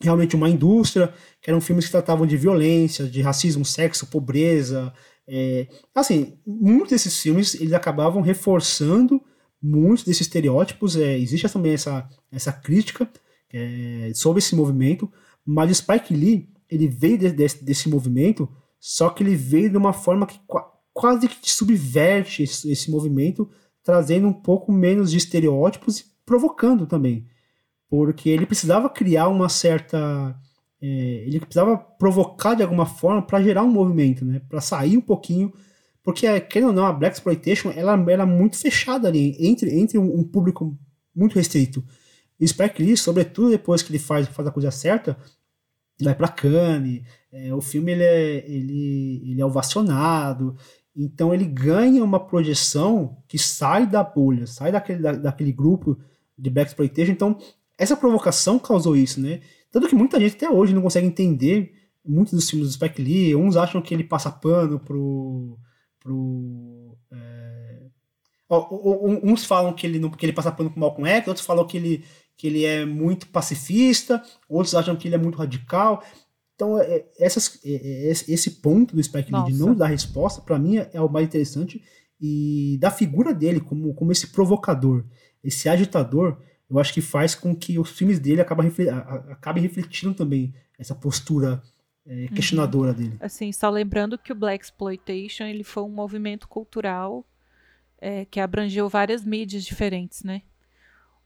realmente 0.00 0.36
uma 0.36 0.50
indústria, 0.50 1.12
que 1.40 1.48
eram 1.48 1.60
filmes 1.60 1.86
que 1.86 1.92
tratavam 1.92 2.26
de 2.26 2.36
violência, 2.36 3.06
de 3.06 3.22
racismo, 3.22 3.64
sexo, 3.64 4.06
pobreza. 4.08 4.92
É, 5.26 5.68
assim, 5.94 6.38
muitos 6.46 6.90
desses 6.90 7.20
filmes 7.20 7.54
eles 7.54 7.72
acabavam 7.72 8.20
reforçando 8.20 9.22
muitos 9.66 10.04
desses 10.04 10.22
estereótipos. 10.22 10.96
É, 10.96 11.18
existe 11.18 11.48
também 11.48 11.74
essa, 11.74 12.08
essa 12.30 12.52
crítica 12.52 13.10
é, 13.52 14.12
sobre 14.14 14.38
esse 14.38 14.54
movimento, 14.54 15.10
mas 15.44 15.70
o 15.70 15.74
Spike 15.74 16.14
Lee 16.14 16.48
ele 16.68 16.88
veio 16.88 17.18
de, 17.18 17.30
de, 17.30 17.48
desse 17.62 17.88
movimento, 17.88 18.48
só 18.78 19.10
que 19.10 19.22
ele 19.22 19.34
veio 19.34 19.70
de 19.70 19.76
uma 19.76 19.92
forma 19.92 20.26
que 20.26 20.40
quase 20.92 21.28
que 21.28 21.50
subverte 21.50 22.42
esse, 22.42 22.70
esse 22.70 22.90
movimento, 22.90 23.48
trazendo 23.82 24.26
um 24.26 24.32
pouco 24.32 24.72
menos 24.72 25.10
de 25.10 25.18
estereótipos 25.18 26.00
e 26.00 26.04
provocando 26.24 26.86
também. 26.86 27.26
Porque 27.88 28.28
ele 28.28 28.46
precisava 28.46 28.90
criar 28.90 29.28
uma 29.28 29.48
certa. 29.48 30.36
É, 30.82 30.86
ele 31.26 31.40
precisava 31.40 31.76
provocar 31.78 32.54
de 32.54 32.62
alguma 32.62 32.84
forma 32.84 33.22
para 33.22 33.42
gerar 33.42 33.62
um 33.62 33.70
movimento, 33.70 34.24
né? 34.24 34.40
Para 34.48 34.60
sair 34.60 34.96
um 34.96 35.00
pouquinho 35.00 35.52
porque, 36.06 36.40
querendo 36.42 36.68
ou 36.68 36.72
não, 36.72 36.86
a 36.86 36.92
Black 36.92 37.16
Exploitation 37.16 37.72
ela 37.74 38.00
era 38.08 38.22
é 38.22 38.26
muito 38.26 38.56
fechada 38.56 39.08
ali, 39.08 39.36
entre, 39.40 39.76
entre 39.76 39.98
um, 39.98 40.20
um 40.20 40.22
público 40.22 40.78
muito 41.12 41.34
restrito. 41.34 41.82
E 42.38 42.44
o 42.44 42.48
Spike 42.48 42.80
Lee, 42.80 42.96
sobretudo 42.96 43.50
depois 43.50 43.82
que 43.82 43.90
ele 43.90 43.98
faz, 43.98 44.28
faz 44.28 44.46
a 44.46 44.52
coisa 44.52 44.70
certa, 44.70 45.18
vai 46.00 46.14
para 46.14 46.28
Cannes, 46.28 47.02
é, 47.32 47.52
o 47.52 47.60
filme 47.60 47.90
ele 47.90 48.04
é, 48.04 48.48
ele, 48.48 49.32
ele 49.32 49.40
é 49.40 49.44
ovacionado, 49.44 50.56
então 50.94 51.34
ele 51.34 51.44
ganha 51.44 52.04
uma 52.04 52.20
projeção 52.20 53.16
que 53.26 53.36
sai 53.36 53.84
da 53.84 54.04
bolha, 54.04 54.46
sai 54.46 54.70
daquele, 54.70 55.02
da, 55.02 55.10
daquele 55.10 55.50
grupo 55.50 55.98
de 56.38 56.48
Black 56.48 56.70
Exploitation. 56.70 57.10
Então, 57.10 57.36
essa 57.76 57.96
provocação 57.96 58.60
causou 58.60 58.94
isso, 58.94 59.20
né? 59.20 59.40
Tanto 59.72 59.88
que 59.88 59.96
muita 59.96 60.20
gente 60.20 60.36
até 60.36 60.48
hoje 60.48 60.72
não 60.72 60.82
consegue 60.82 61.08
entender 61.08 61.72
muitos 62.06 62.32
dos 62.32 62.48
filmes 62.48 62.68
do 62.68 62.74
Spike 62.74 63.02
Lee. 63.02 63.34
Uns 63.34 63.56
acham 63.56 63.82
que 63.82 63.92
ele 63.92 64.04
passa 64.04 64.30
pano 64.30 64.78
pro, 64.78 65.58
pro. 66.06 66.96
É... 67.10 67.82
uns 69.24 69.44
falam 69.44 69.72
que 69.72 69.86
ele 69.86 69.98
não 69.98 70.10
que 70.10 70.24
ele 70.24 70.32
passa 70.32 70.52
pano 70.52 70.70
com 70.70 70.78
Malcolm 70.78 71.08
X, 71.08 71.26
outros 71.26 71.44
falam 71.44 71.66
que 71.66 71.76
ele, 71.76 72.04
que 72.36 72.46
ele 72.46 72.64
é 72.64 72.84
muito 72.86 73.26
pacifista, 73.28 74.22
outros 74.48 74.74
acham 74.74 74.94
que 74.94 75.08
ele 75.08 75.16
é 75.16 75.18
muito 75.18 75.38
radical. 75.38 76.02
Então, 76.54 76.80
é, 76.80 77.04
essas, 77.18 77.60
é, 77.64 78.08
é, 78.08 78.10
esse 78.10 78.50
ponto 78.62 78.94
do 78.94 79.02
Spike 79.02 79.30
Lee 79.30 79.44
de 79.52 79.58
não 79.58 79.74
dar 79.74 79.88
resposta, 79.88 80.40
para 80.40 80.58
mim, 80.58 80.76
é 80.76 81.00
o 81.00 81.08
mais 81.08 81.26
interessante. 81.26 81.82
E 82.18 82.78
da 82.80 82.90
figura 82.90 83.34
dele 83.34 83.60
como, 83.60 83.92
como 83.92 84.10
esse 84.10 84.28
provocador, 84.28 85.04
esse 85.44 85.68
agitador, 85.68 86.38
eu 86.70 86.78
acho 86.78 86.94
que 86.94 87.02
faz 87.02 87.34
com 87.34 87.54
que 87.54 87.78
os 87.78 87.90
filmes 87.90 88.18
dele 88.18 88.40
acabem, 88.40 88.72
acabem 89.28 89.62
refletindo 89.62 90.14
também 90.14 90.54
essa 90.78 90.94
postura 90.94 91.62
é, 92.06 92.14
uhum. 92.14 92.28
questionadora 92.28 92.92
uhum. 92.92 92.96
dele. 92.96 93.16
Assim, 93.20 93.50
só 93.52 93.68
lembrando 93.68 94.16
que 94.16 94.32
o 94.32 94.34
Black 94.34 94.64
Exploitation 94.64 95.44
ele 95.44 95.64
foi 95.64 95.82
um 95.82 95.88
movimento 95.88 96.48
cultural 96.48 97.24
é, 97.98 98.24
que 98.24 98.40
abrangeu 98.40 98.88
várias 98.88 99.24
mídias 99.24 99.64
diferentes, 99.64 100.22
né? 100.22 100.42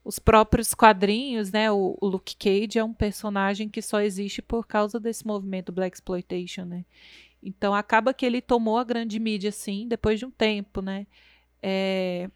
Os 0.03 0.17
próprios 0.17 0.73
quadrinhos, 0.73 1.51
né? 1.51 1.71
O, 1.71 1.97
o, 2.01 2.07
Luke 2.07 2.35
Cage 2.35 2.79
é 2.79 2.83
um 2.83 2.93
personagem 2.93 3.69
que 3.69 3.81
só 3.81 4.01
existe 4.01 4.41
por 4.41 4.65
causa 4.65 4.99
desse 4.99 5.25
movimento 5.27 5.71
Black 5.71 5.95
Exploitation, 5.95 6.65
né? 6.65 6.85
Então 7.43 7.73
acaba 7.73 8.13
que 8.13 8.25
ele 8.25 8.41
tomou 8.41 8.77
a 8.77 8.83
grande 8.83 9.19
mídia, 9.19 9.51
sim, 9.51 9.87
depois 9.87 10.19
de 10.19 10.25
um 10.25 10.31
tempo, 10.31 10.81
né? 10.81 11.05
É, 11.61 12.29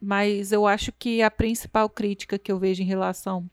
mas 0.00 0.50
eu 0.50 0.66
acho 0.66 0.90
que 0.92 1.22
a 1.22 1.30
principal 1.30 1.88
crítica 1.88 2.38
que 2.38 2.50
eu 2.50 2.58
vejo 2.58 2.82
em 2.82 2.86
relação 2.86 3.48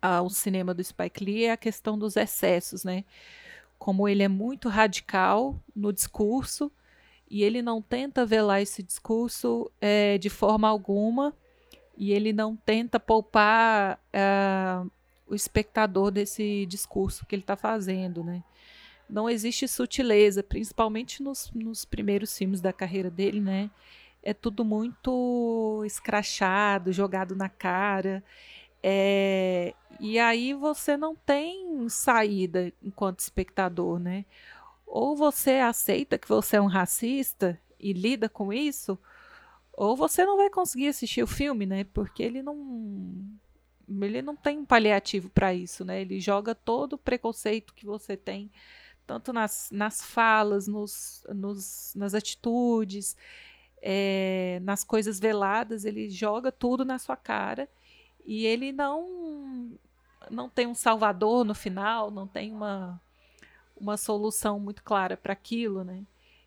ao 0.00 0.30
cinema 0.30 0.72
do 0.72 0.82
Spike 0.82 1.24
Lee 1.24 1.44
é 1.44 1.52
a 1.52 1.56
questão 1.56 1.98
dos 1.98 2.16
excessos, 2.16 2.84
né? 2.84 3.04
Como 3.80 4.06
ele 4.06 4.22
é 4.22 4.28
muito 4.28 4.68
radical 4.68 5.58
no 5.74 5.90
discurso 5.90 6.70
e 7.30 7.42
ele 7.42 7.62
não 7.62 7.80
tenta 7.80 8.26
velar 8.26 8.60
esse 8.60 8.82
discurso 8.82 9.72
é, 9.80 10.18
de 10.18 10.28
forma 10.28 10.68
alguma 10.68 11.34
e 11.96 12.12
ele 12.12 12.30
não 12.30 12.54
tenta 12.54 13.00
poupar 13.00 13.98
é, 14.12 14.82
o 15.26 15.34
espectador 15.34 16.10
desse 16.10 16.66
discurso 16.66 17.24
que 17.24 17.34
ele 17.34 17.42
está 17.42 17.56
fazendo, 17.56 18.22
né? 18.22 18.44
Não 19.08 19.30
existe 19.30 19.66
sutileza, 19.66 20.42
principalmente 20.42 21.22
nos, 21.22 21.50
nos 21.54 21.84
primeiros 21.86 22.36
filmes 22.36 22.60
da 22.60 22.74
carreira 22.74 23.10
dele, 23.10 23.40
né? 23.40 23.70
É 24.22 24.34
tudo 24.34 24.62
muito 24.62 25.82
escrachado, 25.86 26.92
jogado 26.92 27.34
na 27.34 27.48
cara. 27.48 28.22
É, 28.82 29.74
e 29.98 30.18
aí 30.18 30.54
você 30.54 30.96
não 30.96 31.14
tem 31.14 31.88
saída 31.88 32.72
enquanto 32.82 33.20
espectador, 33.20 33.98
né? 33.98 34.24
Ou 34.86 35.16
você 35.16 35.52
aceita 35.56 36.18
que 36.18 36.28
você 36.28 36.56
é 36.56 36.60
um 36.60 36.66
racista 36.66 37.60
e 37.78 37.92
lida 37.92 38.28
com 38.28 38.52
isso, 38.52 38.98
ou 39.72 39.96
você 39.96 40.24
não 40.24 40.36
vai 40.36 40.50
conseguir 40.50 40.88
assistir 40.88 41.22
o 41.22 41.26
filme, 41.26 41.66
né? 41.66 41.84
Porque 41.84 42.22
ele 42.22 42.42
não 42.42 42.56
ele 44.02 44.22
não 44.22 44.36
tem 44.36 44.58
um 44.58 44.64
paliativo 44.64 45.28
para 45.30 45.52
isso, 45.52 45.84
né? 45.84 46.00
Ele 46.00 46.20
joga 46.20 46.54
todo 46.54 46.94
o 46.94 46.98
preconceito 46.98 47.74
que 47.74 47.84
você 47.84 48.16
tem, 48.16 48.50
tanto 49.06 49.32
nas, 49.32 49.68
nas 49.72 50.02
falas, 50.02 50.68
nos, 50.68 51.26
nos, 51.34 51.92
nas 51.96 52.14
atitudes, 52.14 53.16
é, 53.82 54.60
nas 54.62 54.84
coisas 54.84 55.18
veladas, 55.18 55.84
ele 55.84 56.08
joga 56.08 56.52
tudo 56.52 56.84
na 56.84 56.98
sua 56.98 57.16
cara 57.16 57.68
e 58.30 58.46
ele 58.46 58.70
não 58.70 59.72
não 60.30 60.48
tem 60.48 60.64
um 60.64 60.74
salvador 60.74 61.44
no 61.44 61.52
final, 61.52 62.12
não 62.12 62.28
tem 62.28 62.52
uma 62.52 63.02
uma 63.76 63.96
solução 63.96 64.60
muito 64.60 64.84
clara 64.84 65.16
para 65.16 65.32
aquilo, 65.32 65.82
né? 65.82 66.04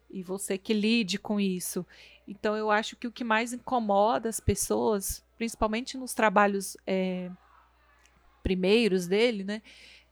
E 0.09 0.23
você 0.23 0.57
que 0.57 0.73
lide 0.73 1.19
com 1.19 1.41
isso. 1.41 1.85
Então 2.25 2.55
eu 2.55 2.71
acho 2.71 2.95
que 2.95 3.05
o 3.05 3.11
que 3.11 3.25
mais 3.25 3.51
incomoda 3.51 4.29
as 4.29 4.39
pessoas, 4.39 5.25
principalmente 5.35 5.97
nos 5.97 6.13
trabalhos 6.13 6.77
é, 6.87 7.29
primeiros 8.41 9.05
dele, 9.05 9.43
né? 9.43 9.61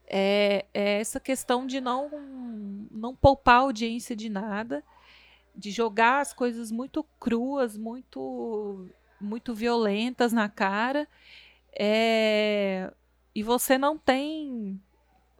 É, 0.05 0.65
é, 0.73 0.99
essa 0.99 1.21
questão 1.21 1.65
de 1.65 1.79
não, 1.79 2.09
não 2.91 3.15
poupar 3.15 3.55
a 3.55 3.59
audiência 3.59 4.13
de 4.13 4.27
nada, 4.27 4.83
de 5.55 5.71
jogar 5.71 6.19
as 6.19 6.33
coisas 6.33 6.69
muito 6.69 7.01
cruas, 7.17 7.77
muito, 7.77 8.89
muito 9.21 9.55
violentas 9.55 10.33
na 10.33 10.49
cara 10.49 11.07
é, 11.73 12.91
e 13.33 13.43
você 13.43 13.77
não 13.77 13.97
tem 13.97 14.79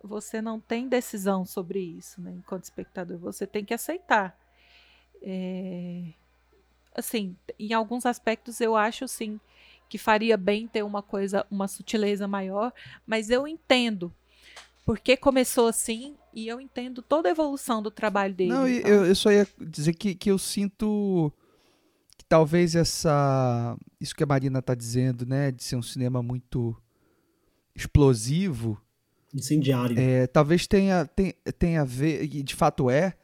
você 0.03 0.41
não 0.41 0.59
tem 0.59 0.87
decisão 0.87 1.45
sobre 1.45 1.79
isso, 1.79 2.19
né? 2.21 2.33
Enquanto 2.35 2.63
espectador, 2.63 3.19
você 3.19 3.45
tem 3.45 3.63
que 3.63 3.73
aceitar. 3.73 4.35
É, 5.21 6.01
assim, 6.95 7.35
em 7.59 7.73
alguns 7.73 8.05
aspectos 8.05 8.59
eu 8.59 8.75
acho 8.75 9.07
sim 9.07 9.39
que 9.87 9.97
faria 9.97 10.37
bem 10.37 10.67
ter 10.67 10.83
uma 10.83 11.03
coisa, 11.03 11.45
uma 11.51 11.67
sutileza 11.67 12.27
maior, 12.27 12.73
mas 13.05 13.29
eu 13.29 13.47
entendo 13.47 14.11
porque 14.85 15.15
começou 15.15 15.67
assim 15.67 16.15
e 16.33 16.47
eu 16.47 16.59
entendo 16.59 17.01
toda 17.01 17.29
a 17.29 17.31
evolução 17.31 17.81
do 17.81 17.91
trabalho 17.91 18.33
dele. 18.33 18.49
Não, 18.49 18.67
então. 18.67 18.89
eu, 18.89 19.05
eu 19.05 19.15
só 19.15 19.31
ia 19.31 19.47
dizer 19.59 19.93
que, 19.93 20.15
que 20.15 20.31
eu 20.31 20.37
sinto 20.37 21.31
talvez 22.31 22.77
essa 22.77 23.77
isso 23.99 24.15
que 24.15 24.23
a 24.23 24.25
Marina 24.25 24.59
está 24.59 24.73
dizendo, 24.73 25.25
né, 25.25 25.51
de 25.51 25.61
ser 25.61 25.75
um 25.75 25.81
cinema 25.81 26.23
muito 26.23 26.73
explosivo, 27.75 28.81
incendiário, 29.33 29.99
é, 29.99 30.27
talvez 30.27 30.65
tenha, 30.65 31.05
tenha, 31.05 31.33
tenha 31.59 31.81
a 31.81 31.83
ver, 31.83 32.23
e 32.23 32.41
de 32.41 32.55
fato 32.55 32.89
é, 32.89 33.15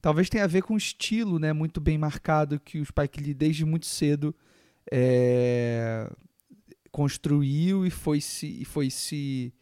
talvez 0.00 0.30
tenha 0.30 0.44
a 0.44 0.46
ver 0.46 0.62
com 0.62 0.72
o 0.72 0.78
estilo, 0.78 1.38
né, 1.38 1.52
muito 1.52 1.78
bem 1.78 1.98
marcado 1.98 2.58
que 2.58 2.78
o 2.80 2.84
Spike 2.86 3.20
Lee 3.22 3.34
desde 3.34 3.66
muito 3.66 3.84
cedo 3.84 4.34
é, 4.90 6.10
construiu 6.90 7.84
e 7.84 7.90
foi 7.90 8.18
se, 8.18 8.46
e 8.46 8.64
foi 8.64 8.88
se 8.88 9.52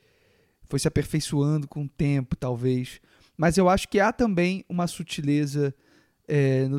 foi 0.69 0.79
se 0.79 0.87
aperfeiçoando 0.87 1.67
com 1.67 1.83
o 1.83 1.89
tempo, 1.89 2.37
talvez. 2.37 3.01
Mas 3.37 3.59
eu 3.59 3.69
acho 3.69 3.89
que 3.89 3.99
há 3.99 4.13
também 4.13 4.65
uma 4.69 4.87
sutileza. 4.87 5.75
É, 6.35 6.67
no, 6.67 6.79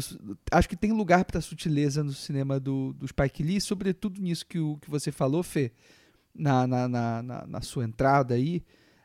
acho 0.51 0.67
que 0.67 0.75
tem 0.75 0.91
lugar 0.91 1.23
para 1.25 1.39
sutileza 1.39 2.03
no 2.03 2.11
cinema 2.11 2.59
do, 2.59 2.91
do 2.93 3.07
Spike 3.07 3.43
Lee, 3.43 3.61
sobretudo 3.61 4.19
nisso 4.19 4.47
que, 4.47 4.57
o, 4.57 4.77
que 4.77 4.89
você 4.89 5.11
falou, 5.11 5.43
Fê, 5.43 5.71
na, 6.33 6.65
na, 6.65 6.87
na, 6.87 7.45
na 7.45 7.61
sua 7.61 7.85
entrada 7.85 8.33
aí, 8.33 8.63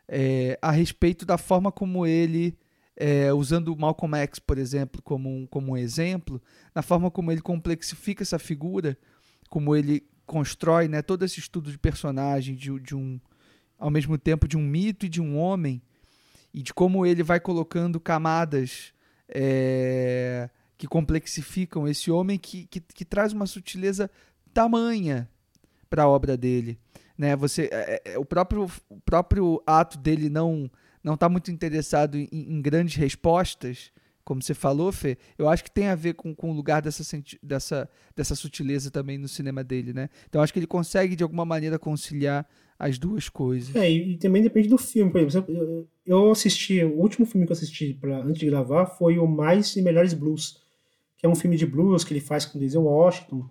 é, 0.08 0.58
a 0.62 0.70
respeito 0.70 1.26
da 1.26 1.36
forma 1.36 1.70
como 1.70 2.06
ele, 2.06 2.56
é, 2.96 3.30
usando 3.30 3.76
Malcolm 3.76 4.16
X, 4.16 4.38
por 4.38 4.56
exemplo, 4.56 5.02
como 5.02 5.28
um, 5.28 5.46
como 5.46 5.72
um 5.72 5.76
exemplo, 5.76 6.40
na 6.74 6.80
forma 6.80 7.10
como 7.10 7.30
ele 7.30 7.42
complexifica 7.42 8.22
essa 8.22 8.38
figura, 8.38 8.96
como 9.50 9.76
ele 9.76 10.02
constrói 10.24 10.88
né, 10.88 11.02
todo 11.02 11.26
esse 11.26 11.38
estudo 11.38 11.70
de 11.70 11.76
personagem, 11.76 12.54
de, 12.54 12.80
de 12.80 12.96
um, 12.96 13.20
ao 13.78 13.90
mesmo 13.90 14.16
tempo 14.16 14.48
de 14.48 14.56
um 14.56 14.62
mito 14.62 15.04
e 15.04 15.10
de 15.10 15.20
um 15.20 15.36
homem, 15.36 15.82
e 16.54 16.62
de 16.62 16.72
como 16.72 17.04
ele 17.04 17.22
vai 17.22 17.38
colocando 17.38 18.00
camadas 18.00 18.94
é, 19.28 20.48
que 20.76 20.86
complexificam 20.86 21.86
esse 21.86 22.10
homem 22.10 22.38
que, 22.38 22.66
que, 22.66 22.80
que 22.80 23.04
traz 23.04 23.32
uma 23.32 23.46
sutileza 23.46 24.10
tamanha 24.52 25.28
para 25.88 26.04
a 26.04 26.08
obra 26.08 26.36
dele. 26.36 26.78
Né? 27.16 27.34
Você, 27.36 27.68
é, 27.72 28.02
é, 28.04 28.18
o, 28.18 28.24
próprio, 28.24 28.70
o 28.88 29.00
próprio 29.00 29.62
ato 29.66 29.98
dele 29.98 30.28
não 30.28 30.70
não 31.02 31.14
está 31.14 31.28
muito 31.28 31.50
interessado 31.50 32.16
em, 32.16 32.28
em, 32.32 32.60
grandes 32.60 32.96
respostas, 32.96 33.90
como 34.24 34.42
você 34.42 34.52
falou, 34.52 34.92
Fê, 34.92 35.16
eu 35.38 35.48
acho 35.48 35.64
que 35.64 35.70
tem 35.70 35.88
a 35.88 35.94
ver 35.94 36.14
com, 36.14 36.34
com 36.34 36.50
o 36.50 36.52
lugar 36.52 36.82
dessa, 36.82 37.02
dessa, 37.42 37.88
dessa 38.14 38.34
sutileza 38.34 38.90
também 38.90 39.16
no 39.16 39.28
cinema 39.28 39.64
dele, 39.64 39.94
né? 39.94 40.10
Então 40.28 40.42
acho 40.42 40.52
que 40.52 40.58
ele 40.58 40.66
consegue, 40.66 41.16
de 41.16 41.22
alguma 41.22 41.46
maneira, 41.46 41.78
conciliar 41.78 42.46
as 42.78 42.98
duas 42.98 43.28
coisas. 43.28 43.74
É, 43.74 43.90
e, 43.90 44.16
também 44.16 44.42
depende 44.42 44.68
do 44.68 44.78
filme. 44.78 45.10
Por 45.10 45.20
exemplo, 45.20 45.54
eu, 45.54 45.88
eu 46.06 46.30
assisti, 46.30 46.82
o 46.84 46.96
último 46.98 47.26
filme 47.26 47.46
que 47.46 47.52
eu 47.52 47.56
assisti 47.56 47.92
pra, 47.94 48.18
antes 48.18 48.38
de 48.38 48.46
gravar 48.46 48.86
foi 48.86 49.18
o 49.18 49.26
Mais 49.26 49.74
e 49.76 49.82
Melhores 49.82 50.14
Blues, 50.14 50.60
que 51.16 51.26
é 51.26 51.28
um 51.28 51.34
filme 51.34 51.56
de 51.56 51.66
blues 51.66 52.04
que 52.04 52.12
ele 52.12 52.20
faz 52.20 52.46
com 52.46 52.58
Denzel 52.58 52.84
Washington. 52.84 53.48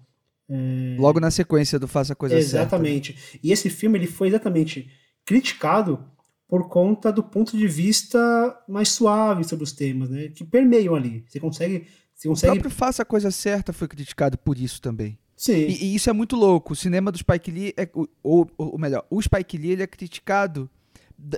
É... 0.49 0.95
Logo 0.97 1.19
na 1.19 1.29
sequência 1.29 1.77
do 1.77 1.87
Faça 1.87 2.13
a 2.13 2.15
Coisa 2.15 2.37
exatamente. 2.37 3.13
Certa. 3.13 3.19
Exatamente. 3.19 3.39
E 3.43 3.51
esse 3.51 3.69
filme 3.69 3.99
ele 3.99 4.07
foi 4.07 4.29
exatamente 4.29 4.89
criticado 5.25 6.01
por 6.47 6.69
conta 6.69 7.11
do 7.11 7.21
ponto 7.21 7.57
de 7.57 7.67
vista 7.67 8.57
mais 8.69 8.87
suave 8.87 9.43
sobre 9.43 9.65
os 9.65 9.73
temas, 9.73 10.09
né? 10.09 10.29
Que 10.29 10.45
permeiam 10.45 10.95
ali. 10.95 11.25
Você 11.27 11.41
consegue. 11.41 11.85
Você 12.15 12.29
consegue... 12.29 12.51
O 12.51 12.53
próprio 12.53 12.71
Faça 12.71 13.01
a 13.01 13.05
Coisa 13.05 13.29
Certa 13.29 13.73
foi 13.73 13.89
criticado 13.89 14.37
por 14.37 14.57
isso 14.57 14.81
também. 14.81 15.19
Sim. 15.37 15.53
E, 15.53 15.85
e, 15.85 15.95
isso 15.95 16.09
é 16.09 16.13
muito 16.13 16.35
louco. 16.35 16.73
O 16.73 16.75
cinema 16.75 17.11
do 17.11 17.17
Spike 17.19 17.51
Lee, 17.51 17.73
é, 17.77 17.87
ou, 18.23 18.49
ou 18.57 18.77
melhor, 18.79 19.05
o 19.07 19.21
Spike 19.21 19.57
Lee 19.57 19.71
ele 19.71 19.83
é 19.83 19.87
criticado 19.87 20.67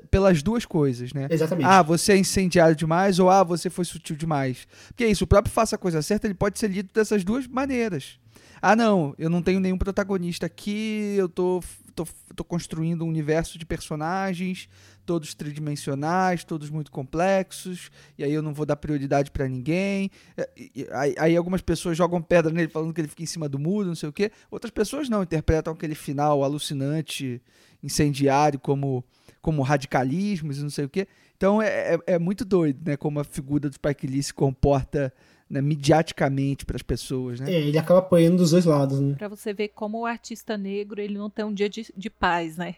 pelas 0.09 0.41
duas 0.41 0.65
coisas, 0.65 1.13
né? 1.13 1.27
Exatamente. 1.29 1.67
Ah, 1.67 1.81
você 1.81 2.13
é 2.13 2.17
incendiário 2.17 2.75
demais 2.75 3.19
ou 3.19 3.29
ah, 3.29 3.43
você 3.43 3.69
foi 3.69 3.85
sutil 3.85 4.15
demais. 4.15 4.67
Porque 4.87 5.03
é 5.03 5.09
isso, 5.09 5.23
o 5.25 5.27
próprio 5.27 5.53
Faça 5.53 5.75
a 5.75 5.79
Coisa 5.79 6.01
Certa 6.01 6.27
ele 6.27 6.33
pode 6.33 6.59
ser 6.59 6.69
lido 6.69 6.89
dessas 6.93 7.23
duas 7.23 7.47
maneiras. 7.47 8.19
Ah, 8.61 8.75
não, 8.75 9.13
eu 9.17 9.29
não 9.29 9.41
tenho 9.41 9.59
nenhum 9.59 9.77
protagonista 9.77 10.45
aqui, 10.45 11.15
eu 11.17 11.29
tô, 11.29 11.61
tô, 11.95 12.05
tô 12.35 12.43
construindo 12.43 13.05
um 13.05 13.07
universo 13.07 13.57
de 13.57 13.65
personagens, 13.65 14.67
todos 15.09 15.33
tridimensionais, 15.33 16.43
todos 16.43 16.69
muito 16.69 16.91
complexos, 16.91 17.89
e 18.15 18.23
aí 18.23 18.31
eu 18.31 18.43
não 18.43 18.53
vou 18.53 18.63
dar 18.63 18.75
prioridade 18.75 19.31
para 19.31 19.47
ninguém. 19.47 20.11
É, 20.37 20.47
aí, 20.91 21.15
aí, 21.17 21.35
algumas 21.35 21.63
pessoas 21.63 21.97
jogam 21.97 22.21
pedra 22.21 22.53
nele 22.53 22.67
falando 22.67 22.93
que 22.93 23.01
ele 23.01 23.07
fica 23.07 23.23
em 23.23 23.25
cima 23.25 23.49
do 23.49 23.57
muro, 23.57 23.87
não 23.87 23.95
sei 23.95 24.07
o 24.07 24.13
quê. 24.13 24.31
Outras 24.51 24.69
pessoas 24.69 25.09
não, 25.09 25.23
interpretam 25.23 25.73
aquele 25.73 25.95
final 25.95 26.43
alucinante, 26.43 27.41
incendiário, 27.81 28.59
como, 28.59 29.03
como 29.41 29.63
radicalismos 29.63 30.59
e 30.59 30.61
não 30.61 30.69
sei 30.69 30.85
o 30.85 30.89
quê. 30.89 31.07
Então 31.35 31.59
é, 31.59 31.95
é, 31.95 31.99
é, 32.05 32.19
muito 32.19 32.45
doido, 32.45 32.79
né? 32.85 32.95
Como 32.95 33.19
a 33.19 33.23
figura 33.23 33.67
do 33.67 33.73
Spike 33.73 34.05
Lee 34.05 34.21
se 34.21 34.33
comporta 34.33 35.11
né, 35.49 35.59
mediaticamente 35.59 36.67
para 36.67 36.75
as 36.75 36.83
pessoas, 36.83 37.39
né? 37.39 37.51
É, 37.51 37.59
ele 37.61 37.79
acaba 37.79 37.97
apanhando 37.97 38.37
dos 38.37 38.51
dois 38.51 38.65
lados, 38.65 38.99
né? 38.99 39.15
Para 39.17 39.27
você 39.27 39.53
ver 39.53 39.69
como 39.69 40.01
o 40.01 40.05
artista 40.05 40.55
negro 40.55 41.01
ele 41.01 41.17
não 41.17 41.31
tem 41.31 41.43
um 41.45 41.53
dia 41.53 41.67
de, 41.67 41.91
de 41.97 42.11
paz, 42.11 42.57
né? 42.57 42.75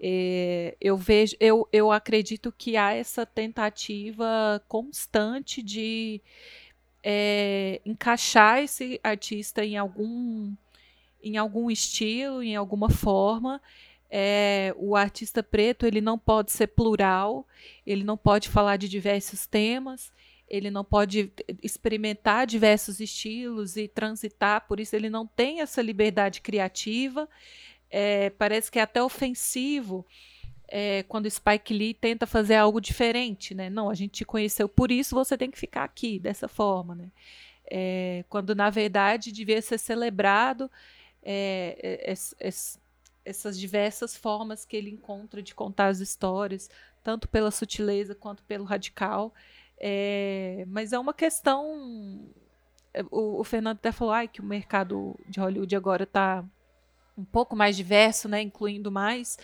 É, 0.00 0.76
eu 0.80 0.96
vejo, 0.96 1.36
eu, 1.40 1.68
eu 1.72 1.90
acredito 1.90 2.52
que 2.56 2.76
há 2.76 2.92
essa 2.94 3.26
tentativa 3.26 4.62
constante 4.68 5.60
de 5.60 6.20
é, 7.02 7.80
encaixar 7.84 8.62
esse 8.62 9.00
artista 9.02 9.64
em 9.64 9.76
algum, 9.76 10.52
em 11.22 11.36
algum 11.36 11.70
estilo, 11.70 12.42
em 12.42 12.54
alguma 12.54 12.88
forma. 12.88 13.60
É, 14.10 14.72
o 14.78 14.96
artista 14.96 15.42
preto 15.42 15.84
ele 15.84 16.00
não 16.00 16.18
pode 16.18 16.52
ser 16.52 16.68
plural, 16.68 17.46
ele 17.84 18.04
não 18.04 18.16
pode 18.16 18.48
falar 18.48 18.76
de 18.76 18.88
diversos 18.88 19.46
temas, 19.46 20.12
ele 20.48 20.70
não 20.70 20.82
pode 20.82 21.30
experimentar 21.62 22.46
diversos 22.46 23.00
estilos 23.00 23.76
e 23.76 23.86
transitar, 23.86 24.66
por 24.66 24.80
isso 24.80 24.96
ele 24.96 25.10
não 25.10 25.26
tem 25.26 25.60
essa 25.60 25.82
liberdade 25.82 26.40
criativa 26.40 27.28
é, 27.90 28.30
parece 28.30 28.70
que 28.70 28.78
é 28.78 28.82
até 28.82 29.02
ofensivo 29.02 30.06
é, 30.68 31.02
quando 31.04 31.30
Spike 31.30 31.72
Lee 31.72 31.94
tenta 31.94 32.26
fazer 32.26 32.56
algo 32.56 32.80
diferente, 32.80 33.54
né? 33.54 33.70
Não, 33.70 33.88
a 33.88 33.94
gente 33.94 34.12
te 34.12 34.24
conheceu 34.24 34.68
por 34.68 34.90
isso, 34.90 35.14
você 35.14 35.36
tem 35.36 35.50
que 35.50 35.58
ficar 35.58 35.84
aqui 35.84 36.18
dessa 36.18 36.46
forma, 36.46 36.94
né? 36.94 37.10
É, 37.70 38.24
quando 38.28 38.54
na 38.54 38.70
verdade 38.70 39.32
devia 39.32 39.60
ser 39.60 39.78
celebrado 39.78 40.70
é, 41.22 42.06
é, 42.08 42.14
essas 43.24 43.58
diversas 43.58 44.16
formas 44.16 44.64
que 44.64 44.76
ele 44.76 44.90
encontra 44.90 45.42
de 45.42 45.54
contar 45.54 45.88
as 45.88 46.00
histórias, 46.00 46.70
tanto 47.02 47.28
pela 47.28 47.50
sutileza 47.50 48.14
quanto 48.14 48.42
pelo 48.44 48.64
radical. 48.64 49.34
É, 49.78 50.64
mas 50.68 50.92
é 50.92 50.98
uma 50.98 51.14
questão. 51.14 52.26
O, 53.10 53.40
o 53.40 53.44
Fernando 53.44 53.76
até 53.76 53.92
falou 53.92 54.12
ai, 54.12 54.28
que 54.28 54.40
o 54.40 54.44
mercado 54.44 55.18
de 55.28 55.40
Hollywood 55.40 55.76
agora 55.76 56.04
está 56.04 56.44
um 57.18 57.24
pouco 57.24 57.56
mais 57.56 57.76
diverso, 57.76 58.28
né, 58.28 58.40
incluindo 58.40 58.90
mais. 58.90 59.36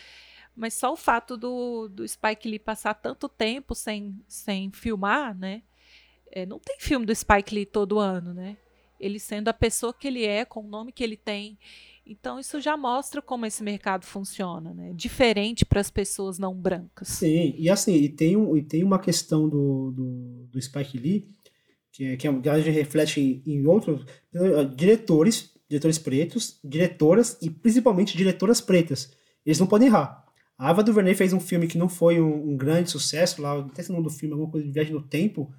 Mas 0.57 0.75
só 0.75 0.93
o 0.93 0.97
fato 0.97 1.37
do, 1.37 1.89
do 1.89 2.07
Spike 2.07 2.49
Lee 2.49 2.61
passar 2.61 2.95
tanto 2.95 3.29
tempo 3.29 3.75
sem, 3.75 4.15
sem 4.29 4.71
filmar, 4.71 5.37
né? 5.37 5.63
É, 6.31 6.47
não 6.47 6.61
tem 6.61 6.77
filme 6.79 7.05
do 7.05 7.15
Spike 7.15 7.53
Lee 7.53 7.67
todo 7.67 7.99
ano, 7.99 8.33
né? 8.33 8.57
Ele 9.01 9.19
sendo 9.19 9.49
a 9.49 9.53
pessoa 9.53 9.93
que 9.93 10.07
ele 10.07 10.25
é, 10.25 10.45
com 10.45 10.61
o 10.61 10.69
nome 10.69 10.93
que 10.93 11.03
ele 11.03 11.17
tem. 11.17 11.59
Então 12.07 12.39
isso 12.39 12.61
já 12.61 12.77
mostra 12.77 13.21
como 13.21 13.47
esse 13.47 13.65
mercado 13.65 14.05
funciona, 14.05 14.73
né? 14.73 14.93
Diferente 14.95 15.65
para 15.65 15.81
as 15.81 15.91
pessoas 15.91 16.39
não 16.39 16.55
brancas. 16.55 17.09
Sim, 17.09 17.55
e 17.59 17.69
assim, 17.69 17.95
e 17.95 18.09
tem, 18.09 18.37
um, 18.37 18.57
e 18.57 18.63
tem 18.63 18.85
uma 18.85 19.01
questão 19.01 19.49
do, 19.49 19.91
do, 19.91 20.47
do 20.53 20.63
Spike 20.63 20.99
Lee, 20.99 21.29
que, 21.91 22.05
é, 22.05 22.13
é, 22.13 22.17
que 22.17 22.29
a 22.29 22.59
gente 22.59 22.71
reflete 22.71 23.21
em, 23.21 23.43
em 23.45 23.67
outros 23.67 24.05
diretores 24.77 25.54
diretores 25.69 25.99
pretos, 25.99 26.59
diretoras 26.63 27.39
e 27.41 27.51
principalmente 27.51 28.17
diretoras 28.17 28.61
pretas. 28.61 29.13
Eles 29.45 29.59
não 29.59 29.67
podem 29.67 29.89
errar. 29.89 30.25
A 30.57 30.71
Ava 30.71 30.83
DuVernay 30.83 31.15
fez 31.15 31.33
um 31.33 31.41
filme 31.41 31.67
que 31.67 31.79
não 31.79 31.89
foi 31.89 32.21
um, 32.21 32.53
um 32.53 32.57
grande 32.57 32.91
sucesso, 32.91 33.43
lá, 33.43 33.59
até 33.59 33.83
se 33.83 33.91
o 33.91 33.93
nome 33.93 34.05
do 34.05 34.11
filme, 34.11 34.33
alguma 34.33 34.51
coisa 34.51 34.67
de 34.67 34.73
viagem 34.73 34.93
no 34.93 35.03
tempo, 35.03 35.53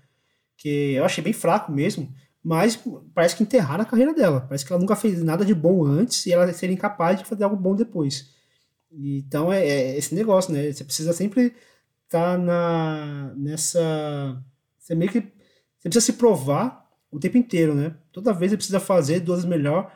que 0.58 0.94
eu 0.94 1.04
achei 1.04 1.24
bem 1.24 1.34
fraco 1.34 1.72
mesmo, 1.72 2.14
mas 2.44 2.80
parece 3.14 3.36
que 3.36 3.44
enterraram 3.44 3.84
a 3.84 3.88
carreira 3.88 4.14
dela. 4.14 4.42
Parece 4.42 4.66
que 4.66 4.72
ela 4.72 4.80
nunca 4.80 4.96
fez 4.96 5.22
nada 5.24 5.44
de 5.44 5.54
bom 5.54 5.84
antes 5.84 6.26
e 6.26 6.32
ela 6.32 6.52
seria 6.54 6.74
incapaz 6.74 7.20
de 7.20 7.26
fazer 7.26 7.44
algo 7.44 7.56
bom 7.56 7.76
depois. 7.76 8.34
Então 8.92 9.52
é, 9.52 9.66
é 9.66 9.98
esse 9.98 10.16
negócio, 10.16 10.54
né? 10.54 10.72
Você 10.72 10.84
precisa 10.84 11.12
sempre 11.12 11.54
estar 12.06 12.34
tá 12.34 12.38
na, 12.38 13.34
nessa. 13.36 14.42
Você 14.78 14.96
meio 14.96 15.12
que. 15.12 15.20
Você 15.20 15.90
precisa 15.90 16.06
se 16.06 16.14
provar 16.14 16.85
o 17.16 17.20
tempo 17.20 17.38
inteiro, 17.38 17.74
né? 17.74 17.96
Toda 18.12 18.34
vez 18.34 18.52
você 18.52 18.58
precisa 18.58 18.80
fazer 18.80 19.22
duas 19.22 19.46
melhor 19.46 19.90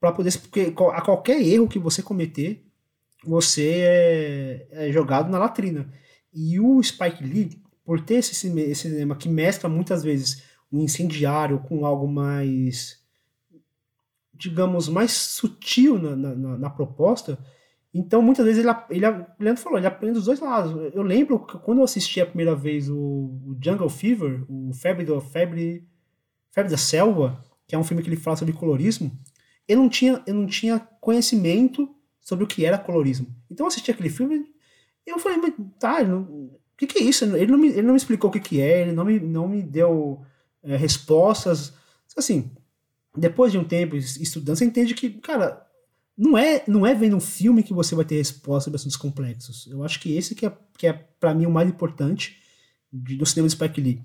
para 0.00 0.10
poder. 0.10 0.36
Porque 0.40 0.74
a 0.92 1.00
qualquer 1.00 1.40
erro 1.40 1.68
que 1.68 1.78
você 1.78 2.02
cometer, 2.02 2.66
você 3.24 3.78
é, 3.80 4.68
é, 4.72 4.92
jogado 4.92 5.30
na 5.30 5.38
latrina. 5.38 5.88
E 6.32 6.58
o 6.58 6.82
Spike 6.82 7.22
Lee, 7.22 7.62
por 7.84 8.00
ter 8.00 8.16
esse, 8.16 8.34
cinema 8.34 9.14
que 9.14 9.28
mescla 9.28 9.70
muitas 9.70 10.02
vezes 10.02 10.42
um 10.72 10.80
incendiário 10.80 11.60
com 11.60 11.86
algo 11.86 12.08
mais, 12.08 13.00
digamos, 14.32 14.88
mais 14.88 15.12
sutil 15.12 15.96
na, 15.96 16.16
na, 16.16 16.58
na 16.58 16.70
proposta, 16.70 17.38
então 17.94 18.20
muitas 18.20 18.44
vezes 18.44 18.64
ele, 18.64 18.76
ele, 18.90 19.06
o 19.06 19.26
Leandro 19.38 19.62
falou, 19.62 19.78
ele 19.78 19.86
aprende 19.86 20.14
dos 20.14 20.24
dois 20.24 20.40
lados. 20.40 20.92
Eu 20.92 21.02
lembro 21.02 21.38
que 21.46 21.56
quando 21.58 21.78
eu 21.78 21.84
assisti 21.84 22.20
a 22.20 22.26
primeira 22.26 22.56
vez 22.56 22.90
o, 22.90 22.96
o 22.96 23.56
Jungle 23.62 23.88
Fever, 23.88 24.44
o 24.48 24.72
Febre 24.72 25.04
do 25.04 25.20
Febre 25.20 25.86
Febre 26.54 26.70
da 26.70 26.78
Selva, 26.78 27.44
que 27.66 27.74
é 27.74 27.78
um 27.78 27.82
filme 27.82 28.02
que 28.02 28.08
ele 28.08 28.16
fala 28.16 28.36
sobre 28.36 28.54
colorismo, 28.54 29.10
eu 29.66 29.76
não 29.76 29.88
tinha, 29.88 30.22
eu 30.26 30.34
não 30.34 30.46
tinha 30.46 30.78
conhecimento 31.00 31.92
sobre 32.20 32.44
o 32.44 32.46
que 32.46 32.64
era 32.64 32.78
colorismo. 32.78 33.26
Então 33.50 33.64
eu 33.64 33.68
assisti 33.68 33.90
aquele 33.90 34.08
filme 34.08 34.46
e 35.06 35.10
eu 35.10 35.18
falei, 35.18 35.38
mas 35.38 35.54
tá, 35.78 36.02
o 36.02 36.58
que, 36.76 36.86
que 36.86 36.98
é 36.98 37.02
isso? 37.02 37.24
Ele 37.24 37.50
não 37.50 37.58
me, 37.58 37.68
ele 37.68 37.82
não 37.82 37.92
me 37.92 37.96
explicou 37.96 38.30
o 38.30 38.32
que, 38.32 38.40
que 38.40 38.60
é, 38.60 38.82
ele 38.82 38.92
não 38.92 39.04
me, 39.04 39.18
não 39.18 39.48
me 39.48 39.62
deu 39.62 40.24
é, 40.62 40.76
respostas. 40.76 41.72
Assim, 42.16 42.50
depois 43.16 43.50
de 43.50 43.58
um 43.58 43.64
tempo 43.64 43.96
estudando, 43.96 44.56
você 44.56 44.64
entende 44.64 44.94
que, 44.94 45.10
cara, 45.10 45.66
não 46.16 46.38
é, 46.38 46.62
não 46.68 46.86
é 46.86 46.94
vendo 46.94 47.16
um 47.16 47.20
filme 47.20 47.64
que 47.64 47.74
você 47.74 47.94
vai 47.94 48.04
ter 48.04 48.16
resposta 48.16 48.64
sobre 48.64 48.76
assuntos 48.76 48.96
complexos. 48.96 49.66
Eu 49.66 49.82
acho 49.82 50.00
que 50.00 50.16
esse 50.16 50.34
que 50.34 50.46
é, 50.46 50.52
que 50.78 50.86
é 50.86 50.92
para 50.92 51.34
mim, 51.34 51.46
o 51.46 51.50
mais 51.50 51.68
importante 51.68 52.36
de, 52.92 53.16
do 53.16 53.26
cinema 53.26 53.48
de 53.48 53.54
Spike 53.54 53.80
Lee. 53.80 54.02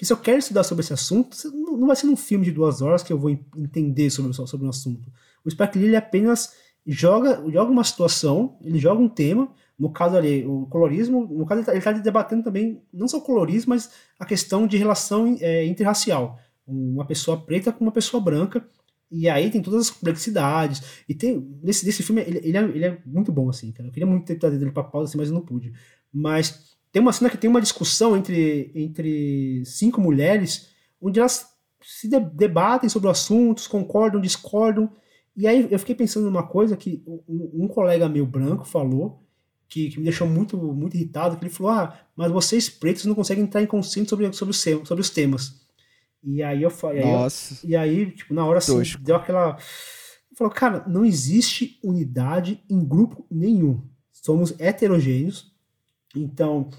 Porque 0.00 0.06
se 0.06 0.14
eu 0.14 0.16
quero 0.16 0.38
estudar 0.38 0.64
sobre 0.64 0.82
esse 0.82 0.94
assunto, 0.94 1.36
não, 1.52 1.86
vai 1.86 1.94
ser 1.94 2.06
num 2.06 2.16
filme 2.16 2.42
de 2.42 2.50
duas 2.50 2.80
horas 2.80 3.02
que 3.02 3.12
eu 3.12 3.18
vou 3.18 3.28
entender 3.28 4.08
sobre, 4.08 4.32
sobre 4.32 4.64
um 4.64 4.70
assunto. 4.70 5.12
O 5.44 5.50
Spike 5.50 5.78
Lee, 5.78 5.88
ele 5.88 5.96
apenas 5.96 6.54
joga, 6.86 7.44
joga 7.52 7.70
uma 7.70 7.84
situação, 7.84 8.56
ele 8.62 8.78
joga 8.78 8.98
um 8.98 9.10
tema, 9.10 9.52
no 9.78 9.92
caso 9.92 10.16
ali, 10.16 10.42
o 10.46 10.64
colorismo, 10.70 11.26
no 11.26 11.44
caso 11.44 11.60
ele 11.68 11.76
está 11.76 11.92
tá 11.92 11.98
debatendo 11.98 12.42
também, 12.42 12.80
não 12.90 13.06
só 13.06 13.18
o 13.18 13.20
colorismo, 13.20 13.74
mas 13.74 13.90
a 14.18 14.24
questão 14.24 14.66
de 14.66 14.78
relação 14.78 15.36
é, 15.38 15.66
interracial. 15.66 16.40
Uma 16.66 17.04
pessoa 17.04 17.36
preta 17.38 17.70
com 17.70 17.84
uma 17.84 17.92
pessoa 17.92 18.22
branca, 18.22 18.66
e 19.10 19.28
aí 19.28 19.50
tem 19.50 19.60
todas 19.60 19.82
as 19.82 19.90
complexidades. 19.90 20.82
E 21.06 21.14
tem. 21.14 21.46
Nesse, 21.62 21.84
nesse 21.84 22.02
filme, 22.02 22.22
ele, 22.22 22.38
ele, 22.42 22.56
é, 22.56 22.62
ele 22.62 22.84
é 22.86 22.98
muito 23.04 23.30
bom, 23.30 23.50
assim, 23.50 23.70
cara. 23.70 23.86
Eu 23.86 23.92
queria 23.92 24.06
muito 24.06 24.24
ter 24.24 24.36
trazido 24.36 24.64
ele 24.64 24.72
pra 24.72 24.82
pausa, 24.82 25.10
assim, 25.10 25.18
mas 25.18 25.28
eu 25.28 25.34
não 25.34 25.42
pude. 25.42 25.74
Mas 26.10 26.70
tem 26.92 27.00
uma 27.00 27.12
cena 27.12 27.30
que 27.30 27.36
tem 27.36 27.48
uma 27.48 27.60
discussão 27.60 28.16
entre, 28.16 28.70
entre 28.74 29.64
cinco 29.64 30.00
mulheres, 30.00 30.68
onde 31.00 31.20
elas 31.20 31.46
se 31.82 32.08
de, 32.08 32.18
debatem 32.18 32.88
sobre 32.88 33.08
assuntos, 33.08 33.66
concordam, 33.66 34.20
discordam. 34.20 34.90
E 35.36 35.46
aí 35.46 35.68
eu 35.70 35.78
fiquei 35.78 35.94
pensando 35.94 36.26
numa 36.26 36.46
coisa 36.46 36.76
que 36.76 37.02
um, 37.06 37.64
um 37.64 37.68
colega 37.68 38.08
meu 38.08 38.26
branco 38.26 38.64
falou, 38.64 39.22
que, 39.68 39.90
que, 39.90 39.98
me 39.98 40.04
deixou 40.04 40.26
muito, 40.26 40.56
muito 40.56 40.96
irritado, 40.96 41.36
que 41.36 41.44
ele 41.44 41.52
falou, 41.52 41.72
ah, 41.72 41.98
mas 42.16 42.30
vocês 42.32 42.68
pretos 42.68 43.04
não 43.04 43.14
conseguem 43.14 43.44
entrar 43.44 43.62
em 43.62 43.66
consenso 43.66 44.10
sobre, 44.10 44.32
sobre, 44.32 44.50
os, 44.50 44.58
sobre 44.58 45.00
os 45.00 45.10
temas. 45.10 45.60
E 46.22 46.42
aí 46.42 46.62
eu 46.62 46.70
falei. 46.70 47.02
E 47.64 47.74
aí, 47.76 48.10
tipo, 48.10 48.34
na 48.34 48.44
hora 48.44 48.58
assim, 48.58 48.76
Tosco. 48.76 49.02
deu 49.02 49.16
aquela. 49.16 49.56
Falou, 50.36 50.52
cara, 50.52 50.84
não 50.86 51.04
existe 51.04 51.78
unidade 51.82 52.62
em 52.68 52.84
grupo 52.84 53.24
nenhum. 53.30 53.82
Somos 54.12 54.58
heterogêneos. 54.58 55.50
Então, 56.14 56.70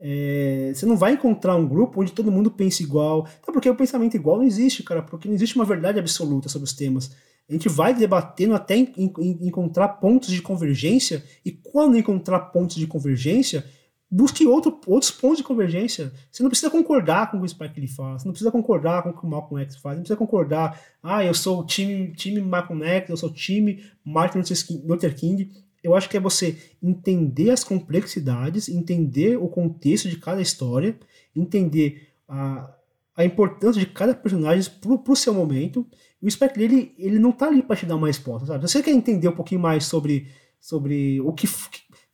é, 0.00 0.72
você 0.74 0.84
não 0.84 0.96
vai 0.96 1.12
encontrar 1.12 1.56
um 1.56 1.66
grupo 1.66 2.00
onde 2.00 2.12
todo 2.12 2.30
mundo 2.30 2.50
pensa 2.50 2.82
igual. 2.82 3.26
Até 3.42 3.52
porque 3.52 3.70
o 3.70 3.76
pensamento 3.76 4.14
igual 4.14 4.38
não 4.38 4.44
existe, 4.44 4.82
cara, 4.82 5.02
porque 5.02 5.28
não 5.28 5.34
existe 5.34 5.56
uma 5.56 5.64
verdade 5.64 5.98
absoluta 5.98 6.48
sobre 6.48 6.64
os 6.66 6.74
temas. 6.74 7.14
A 7.48 7.52
gente 7.52 7.68
vai 7.68 7.94
debatendo 7.94 8.54
até 8.54 8.76
em, 8.76 8.92
em, 8.96 9.46
encontrar 9.46 9.88
pontos 9.88 10.30
de 10.30 10.40
convergência, 10.40 11.22
e 11.44 11.52
quando 11.52 11.98
encontrar 11.98 12.40
pontos 12.40 12.76
de 12.76 12.86
convergência, 12.86 13.64
busque 14.10 14.46
outro, 14.46 14.80
outros 14.86 15.10
pontos 15.10 15.38
de 15.38 15.44
convergência. 15.44 16.12
Você 16.30 16.42
não 16.42 16.48
precisa 16.48 16.70
concordar 16.70 17.30
com 17.30 17.36
o 17.36 17.40
que 17.40 17.46
o 17.46 17.48
Spike 17.48 17.80
Lee 17.80 17.88
faz, 17.88 18.22
você 18.22 18.28
não 18.28 18.32
precisa 18.32 18.50
concordar 18.50 19.02
com 19.02 19.10
o 19.10 19.12
que 19.12 19.26
o 19.26 19.28
Malcolm 19.28 19.62
X 19.62 19.76
faz, 19.76 19.96
não 19.96 20.02
precisa 20.02 20.16
concordar, 20.16 20.80
ah, 21.02 21.24
eu 21.24 21.34
sou 21.34 21.60
o 21.60 21.66
time, 21.66 22.12
time 22.14 22.40
Malcolm 22.40 22.82
X, 22.84 23.10
eu 23.10 23.16
sou 23.16 23.28
o 23.28 23.32
time 23.32 23.82
Martin 24.04 24.40
Luther 24.84 25.14
King. 25.14 25.50
Eu 25.84 25.94
acho 25.94 26.08
que 26.08 26.16
é 26.16 26.20
você 26.20 26.56
entender 26.82 27.50
as 27.50 27.62
complexidades, 27.62 28.70
entender 28.70 29.36
o 29.36 29.46
contexto 29.48 30.08
de 30.08 30.16
cada 30.16 30.40
história, 30.40 30.98
entender 31.36 32.08
a, 32.26 32.74
a 33.14 33.24
importância 33.24 33.78
de 33.78 33.86
cada 33.86 34.14
personagem 34.14 34.72
pro, 34.80 34.98
pro 34.98 35.14
seu 35.14 35.34
momento. 35.34 35.86
O 36.22 36.30
Spike 36.30 36.58
Lee, 36.58 36.64
ele, 36.64 36.94
ele 36.96 37.18
não 37.18 37.30
tá 37.30 37.48
ali 37.48 37.62
para 37.62 37.76
te 37.76 37.84
dar 37.84 37.96
uma 37.96 38.06
resposta, 38.06 38.46
sabe? 38.46 38.66
Se 38.66 38.72
você 38.72 38.82
quer 38.82 38.92
entender 38.92 39.28
um 39.28 39.36
pouquinho 39.36 39.60
mais 39.60 39.84
sobre, 39.84 40.26
sobre 40.58 41.20
o 41.20 41.34
que, 41.34 41.46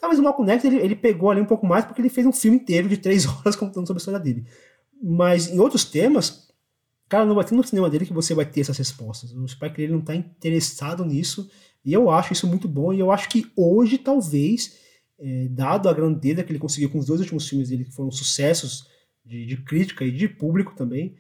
Talvez 0.01 0.19
o 0.19 0.23
Malcolm 0.23 0.51
X 0.51 0.65
ele, 0.65 0.77
ele 0.79 0.97
pegou 0.97 1.31
ali 1.31 1.41
um 1.41 1.47
pouco 1.47 1.67
mais 1.67 1.85
porque 1.85 2.01
ele 2.01 2.09
fez 2.09 2.27
um 2.27 2.33
filme 2.33 2.57
inteiro 2.57 2.89
de 2.89 2.97
três 2.97 3.27
horas 3.29 3.55
contando 3.55 3.87
sobre 3.87 3.99
a 3.99 4.03
história 4.03 4.19
dele. 4.19 4.47
Mas 5.01 5.49
em 5.49 5.61
outros 5.61 5.85
temas, 5.85 6.49
cara, 7.09 7.27
não 7.27 7.35
vai 7.35 7.45
ter 7.45 7.55
no 7.55 7.63
cinema 7.63 7.89
dele 7.91 8.07
que 8.07 8.13
você 8.13 8.35
vai 8.35 8.47
ter 8.47 8.63
essas 8.63 8.79
respostas. 8.79 9.33
O 9.33 9.47
Spike 9.47 9.83
Lee 9.83 9.89
não 9.89 10.01
está 10.01 10.15
interessado 10.15 11.05
nisso 11.05 11.49
e 11.85 11.93
eu 11.93 12.11
acho 12.11 12.33
isso 12.33 12.47
muito 12.47 12.69
bom. 12.69 12.93
E 12.93 13.01
eu 13.01 13.11
acho 13.11 13.29
que 13.29 13.51
hoje, 13.57 13.99
talvez, 13.99 14.79
é, 15.19 15.49
dado 15.49 15.89
a 15.89 15.93
grandeza 15.93 16.43
que 16.43 16.53
ele 16.53 16.59
conseguiu 16.59 16.91
com 16.91 16.99
os 16.99 17.07
dois 17.07 17.21
últimos 17.21 17.49
filmes 17.49 17.69
dele, 17.69 17.85
que 17.85 17.93
foram 17.93 18.11
sucessos 18.11 18.87
de, 19.25 19.47
de 19.47 19.57
crítica 19.59 20.05
e 20.05 20.11
de 20.11 20.29
público 20.29 20.75
também, 20.75 21.15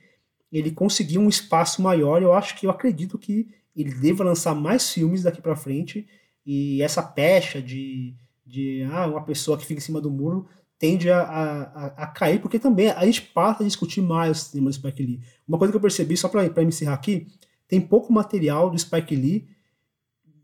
ele 0.52 0.70
conseguiu 0.70 1.20
um 1.20 1.28
espaço 1.28 1.80
maior. 1.80 2.22
Eu 2.22 2.32
acho 2.32 2.56
que 2.58 2.66
eu 2.66 2.70
acredito 2.70 3.18
que 3.18 3.48
ele 3.74 3.94
deva 3.94 4.24
lançar 4.24 4.54
mais 4.54 4.90
filmes 4.90 5.22
daqui 5.22 5.40
para 5.40 5.56
frente 5.56 6.06
e 6.44 6.82
essa 6.82 7.02
pecha 7.02 7.62
de 7.62 8.14
de 8.50 8.82
ah, 8.90 9.06
uma 9.06 9.22
pessoa 9.22 9.56
que 9.56 9.64
fica 9.64 9.78
em 9.78 9.82
cima 9.82 10.00
do 10.00 10.10
muro 10.10 10.46
tende 10.76 11.10
a, 11.10 11.20
a, 11.20 11.86
a 11.86 12.06
cair, 12.06 12.40
porque 12.40 12.58
também 12.58 12.90
a 12.90 13.04
gente 13.04 13.22
passa 13.22 13.62
a 13.62 13.66
discutir 13.66 14.00
mais 14.00 14.30
o 14.30 14.44
cinema 14.46 14.70
do 14.70 14.74
Spike 14.74 15.02
Lee. 15.02 15.20
Uma 15.46 15.58
coisa 15.58 15.70
que 15.70 15.76
eu 15.76 15.80
percebi, 15.80 16.16
só 16.16 16.26
para 16.26 16.62
encerrar 16.62 16.94
aqui, 16.94 17.26
tem 17.68 17.80
pouco 17.80 18.12
material 18.12 18.70
do 18.70 18.78
Spike 18.78 19.14
Lee 19.14 19.46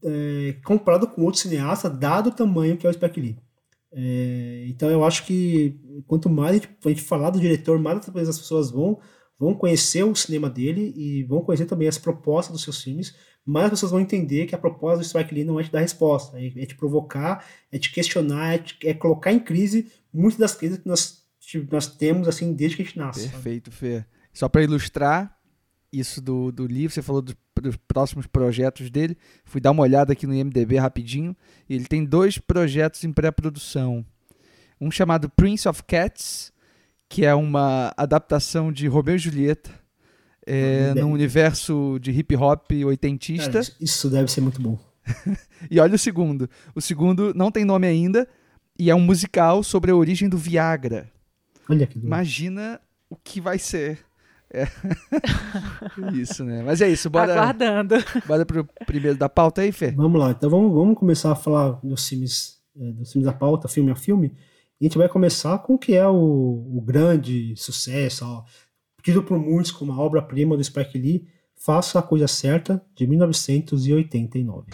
é, 0.07 0.55
comparado 0.65 1.09
com 1.09 1.23
outro 1.23 1.41
cineasta, 1.41 1.91
dado 1.91 2.29
o 2.29 2.33
tamanho 2.33 2.77
que 2.77 2.87
é 2.87 2.91
o 2.91 2.93
Spike 2.93 3.21
Lee. 3.21 3.39
É, 3.93 4.67
então 4.69 4.91
eu 4.91 5.05
acho 5.05 5.25
que 5.25 5.81
quanto 6.07 6.29
mais 6.29 6.51
a 6.51 6.55
gente, 6.55 6.69
a 6.85 6.89
gente 6.89 7.03
falar 7.03 7.31
do 7.31 7.41
diretor, 7.41 7.79
mais 7.79 8.07
as 8.29 8.39
pessoas 8.39 8.71
vão, 8.71 9.01
vão 9.39 9.55
conhecer 9.55 10.05
o 10.05 10.15
cinema 10.15 10.49
dele 10.49 10.93
e 10.97 11.25
vão 11.25 11.41
conhecer 11.43 11.67
também 11.67 11.89
as 11.89 11.99
propostas 11.99 12.53
dos 12.53 12.63
seus 12.63 12.83
filmes, 12.83 13.15
mas 13.45 13.65
as 13.65 13.71
pessoas 13.71 13.93
vão 13.93 14.01
entender 14.01 14.47
que 14.47 14.55
a 14.55 14.59
proposta 14.59 14.99
do 14.99 15.05
Strike 15.05 15.35
Lee 15.35 15.45
não 15.45 15.59
é 15.59 15.65
te 15.65 15.73
dar 15.73 15.81
resposta, 15.81 16.39
é, 16.39 16.47
é 16.47 16.67
te 16.67 16.77
provocar, 16.77 17.45
é 17.73 17.79
te 17.79 17.93
questionar, 17.93 18.55
é, 18.55 18.59
te, 18.59 18.77
é, 18.87 18.95
colocar 18.95 19.33
em 19.33 19.41
crise 19.41 19.91
muitas 20.13 20.39
das 20.39 20.55
crises 20.55 20.79
que 20.79 20.89
nós, 20.89 21.23
nós 21.71 21.87
temos 21.87 22.29
assim 22.29 22.53
desde 22.53 22.77
que 22.77 22.83
a 22.83 22.85
gente 22.85 22.99
nasce. 22.99 23.29
Perfeito, 23.29 23.71
Fê. 23.71 24.05
Só 24.33 24.49
para 24.49 24.63
ilustrar 24.63 25.36
isso 25.99 26.21
do, 26.21 26.51
do 26.51 26.67
livro, 26.67 26.95
você 26.95 27.03
falou 27.03 27.23
dos, 27.23 27.35
dos, 27.61 27.77
próximos 27.89 28.27
projetos 28.27 28.91
dele, 28.91 29.17
fui 29.45 29.61
dar 29.61 29.71
uma 29.71 29.83
olhada 29.83 30.13
aqui 30.13 30.27
no 30.27 30.35
IMDB 30.35 30.77
rapidinho, 30.77 31.37
e 31.69 31.75
ele 31.75 31.87
tem 31.87 32.05
dois 32.05 32.39
projetos 32.39 33.05
em 33.05 33.13
pré-produção. 33.13 34.05
Um 34.81 34.91
chamado 34.91 35.31
Prince 35.31 35.69
of 35.69 35.83
Cats, 35.85 36.53
que 37.09 37.25
é 37.25 37.35
uma 37.35 37.93
adaptação 37.97 38.73
de 38.73 38.87
Romeu 38.87 39.17
e 39.17 39.19
Julieta, 39.19 39.71
é, 40.47 40.95
num 40.95 41.13
universo 41.13 41.99
de 42.01 42.13
hip 42.13 42.37
hop 42.37 42.71
oitentista. 42.85 43.63
Cara, 43.63 43.75
isso 43.81 44.09
deve 44.09 44.31
ser 44.31 44.41
muito 44.41 44.61
bom. 44.61 44.79
e 45.71 45.81
olha 45.81 45.95
o 45.95 45.99
segundo. 45.99 46.49
O 46.75 46.81
segundo 46.81 47.35
não 47.35 47.51
tem 47.51 47.65
nome 47.65 47.87
ainda 47.87 48.29
e 48.79 48.91
é 48.91 48.95
um 48.95 49.01
musical 49.01 49.63
sobre 49.63 49.91
a 49.91 49.97
origem 49.97 50.29
do 50.29 50.39
Viagra. 50.39 51.11
Olha 51.69 51.87
que 51.87 51.99
Imagina 51.99 52.81
o 53.11 53.17
que 53.17 53.41
vai 53.41 53.59
ser. 53.59 54.06
É. 54.57 54.67
isso, 56.17 56.43
né? 56.43 56.63
Mas 56.63 56.81
é 56.81 56.89
isso, 56.89 57.11
bora. 57.11 57.35
Aguardando. 57.35 57.97
Bora 58.27 58.47
pro 58.47 58.67
primeiro 58.87 59.19
da 59.19 59.29
pauta 59.29 59.61
aí, 59.61 59.71
Fê? 59.71 59.91
Vamos 59.91 60.19
lá, 60.19 60.31
então 60.31 60.49
vamos, 60.49 60.73
vamos 60.73 60.99
começar 60.99 61.31
a 61.33 61.37
falar 61.37 61.79
dos 61.83 62.09
filmes, 62.09 62.57
é, 62.75 62.93
dos 62.93 63.13
filmes 63.13 63.27
da 63.27 63.37
pauta, 63.37 63.69
filme 63.69 63.91
a 63.91 63.97
filme. 63.97 64.33
E 64.81 64.87
a 64.87 64.89
gente 64.89 64.97
vai 64.97 65.09
começar 65.09 65.59
com 65.59 65.75
o 65.75 65.79
que 65.79 65.95
é 65.95 66.09
o, 66.09 66.15
o 66.15 66.81
grande 66.81 67.55
sucesso, 67.57 68.25
ó, 68.25 68.45
tido 69.03 69.23
por 69.23 69.39
muitos 69.39 69.71
como 69.71 69.93
a 69.93 69.99
obra-prima 69.99 70.57
do 70.57 70.65
Spike 70.65 70.99
Lee, 70.99 71.27
Faça 71.55 71.99
a 71.99 72.03
Coisa 72.03 72.29
Certa, 72.29 72.83
de 72.95 73.07
1989. 73.07 74.73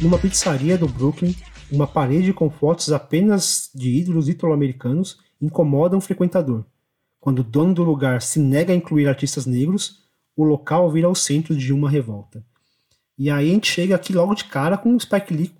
Numa 0.00 0.18
pizzaria 0.18 0.78
do 0.78 0.88
Brooklyn, 0.88 1.34
uma 1.70 1.86
parede 1.86 2.32
com 2.32 2.48
fotos 2.48 2.90
apenas 2.90 3.70
de 3.74 3.90
ídolos 3.90 4.30
italo-americanos 4.30 5.18
incomoda 5.38 5.94
um 5.94 6.00
frequentador. 6.00 6.64
Quando 7.20 7.40
o 7.40 7.44
dono 7.44 7.74
do 7.74 7.84
lugar 7.84 8.22
se 8.22 8.40
nega 8.40 8.72
a 8.72 8.76
incluir 8.76 9.06
artistas 9.06 9.44
negros, 9.44 10.02
o 10.34 10.42
local 10.42 10.90
vira 10.90 11.06
o 11.06 11.14
centro 11.14 11.54
de 11.54 11.70
uma 11.70 11.90
revolta. 11.90 12.42
E 13.18 13.28
aí 13.28 13.50
a 13.50 13.52
gente 13.52 13.70
chega 13.70 13.94
aqui 13.94 14.14
logo 14.14 14.34
de 14.34 14.44
cara 14.44 14.78
com 14.78 14.96
o 14.96 14.98
Spike 14.98 15.34
Lee. 15.34 15.52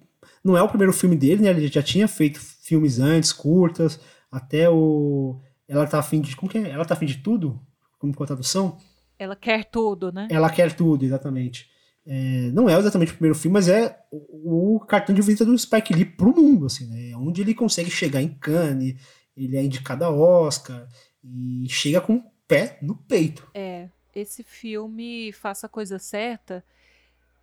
Não 0.42 0.56
é 0.56 0.62
o 0.62 0.68
primeiro 0.68 0.92
filme 0.94 1.16
dele, 1.16 1.42
né? 1.42 1.50
Ele 1.50 1.68
já 1.68 1.82
tinha 1.82 2.08
feito 2.08 2.40
filmes 2.40 2.98
antes, 2.98 3.34
curtas, 3.34 4.00
até 4.32 4.70
o. 4.70 5.38
Ela 5.68 5.86
tá 5.86 5.98
afim 5.98 6.18
de. 6.18 6.34
Como 6.34 6.50
que 6.50 6.56
é? 6.56 6.70
Ela 6.70 6.86
tá 6.86 6.94
afim 6.94 7.04
de 7.04 7.18
tudo? 7.18 7.60
Como 7.98 8.14
com 8.14 8.24
a 8.24 8.26
tradução? 8.26 8.78
Ela 9.18 9.36
quer 9.36 9.66
tudo, 9.66 10.10
né? 10.10 10.28
Ela 10.30 10.48
quer 10.48 10.72
tudo, 10.72 11.04
exatamente. 11.04 11.68
É, 12.06 12.50
não 12.52 12.68
é 12.68 12.78
exatamente 12.78 13.12
o 13.12 13.14
primeiro 13.14 13.38
filme, 13.38 13.54
mas 13.54 13.68
é 13.68 13.98
o, 14.10 14.80
cartão 14.88 15.14
de 15.14 15.20
visita 15.20 15.44
do 15.44 15.56
Spike 15.56 15.92
Lee 15.92 16.04
pro 16.04 16.34
mundo, 16.34 16.66
assim, 16.66 16.86
né? 16.86 17.16
Onde 17.16 17.42
ele 17.42 17.54
consegue 17.54 17.90
chegar 17.90 18.22
em 18.22 18.34
Cannes, 18.34 18.96
ele 19.36 19.56
é 19.56 19.62
indicado 19.62 20.04
a 20.04 20.10
Oscar 20.10 20.88
e 21.22 21.66
chega 21.68 22.00
com 22.00 22.16
o 22.16 22.30
pé 22.48 22.78
no 22.82 22.96
peito. 22.96 23.48
É, 23.54 23.88
esse 24.14 24.42
filme 24.42 25.32
Faça 25.32 25.66
a 25.66 25.68
Coisa 25.68 25.98
Certa 25.98 26.64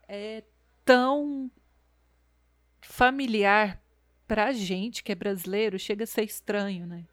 é 0.07 0.43
tão 0.83 1.51
familiar 2.81 3.81
pra 4.27 4.51
gente 4.51 5.03
que 5.03 5.11
é 5.11 5.15
brasileiro, 5.15 5.79
chega 5.79 6.03
a 6.03 6.07
ser 6.07 6.23
estranho, 6.23 6.85
né? 6.85 7.05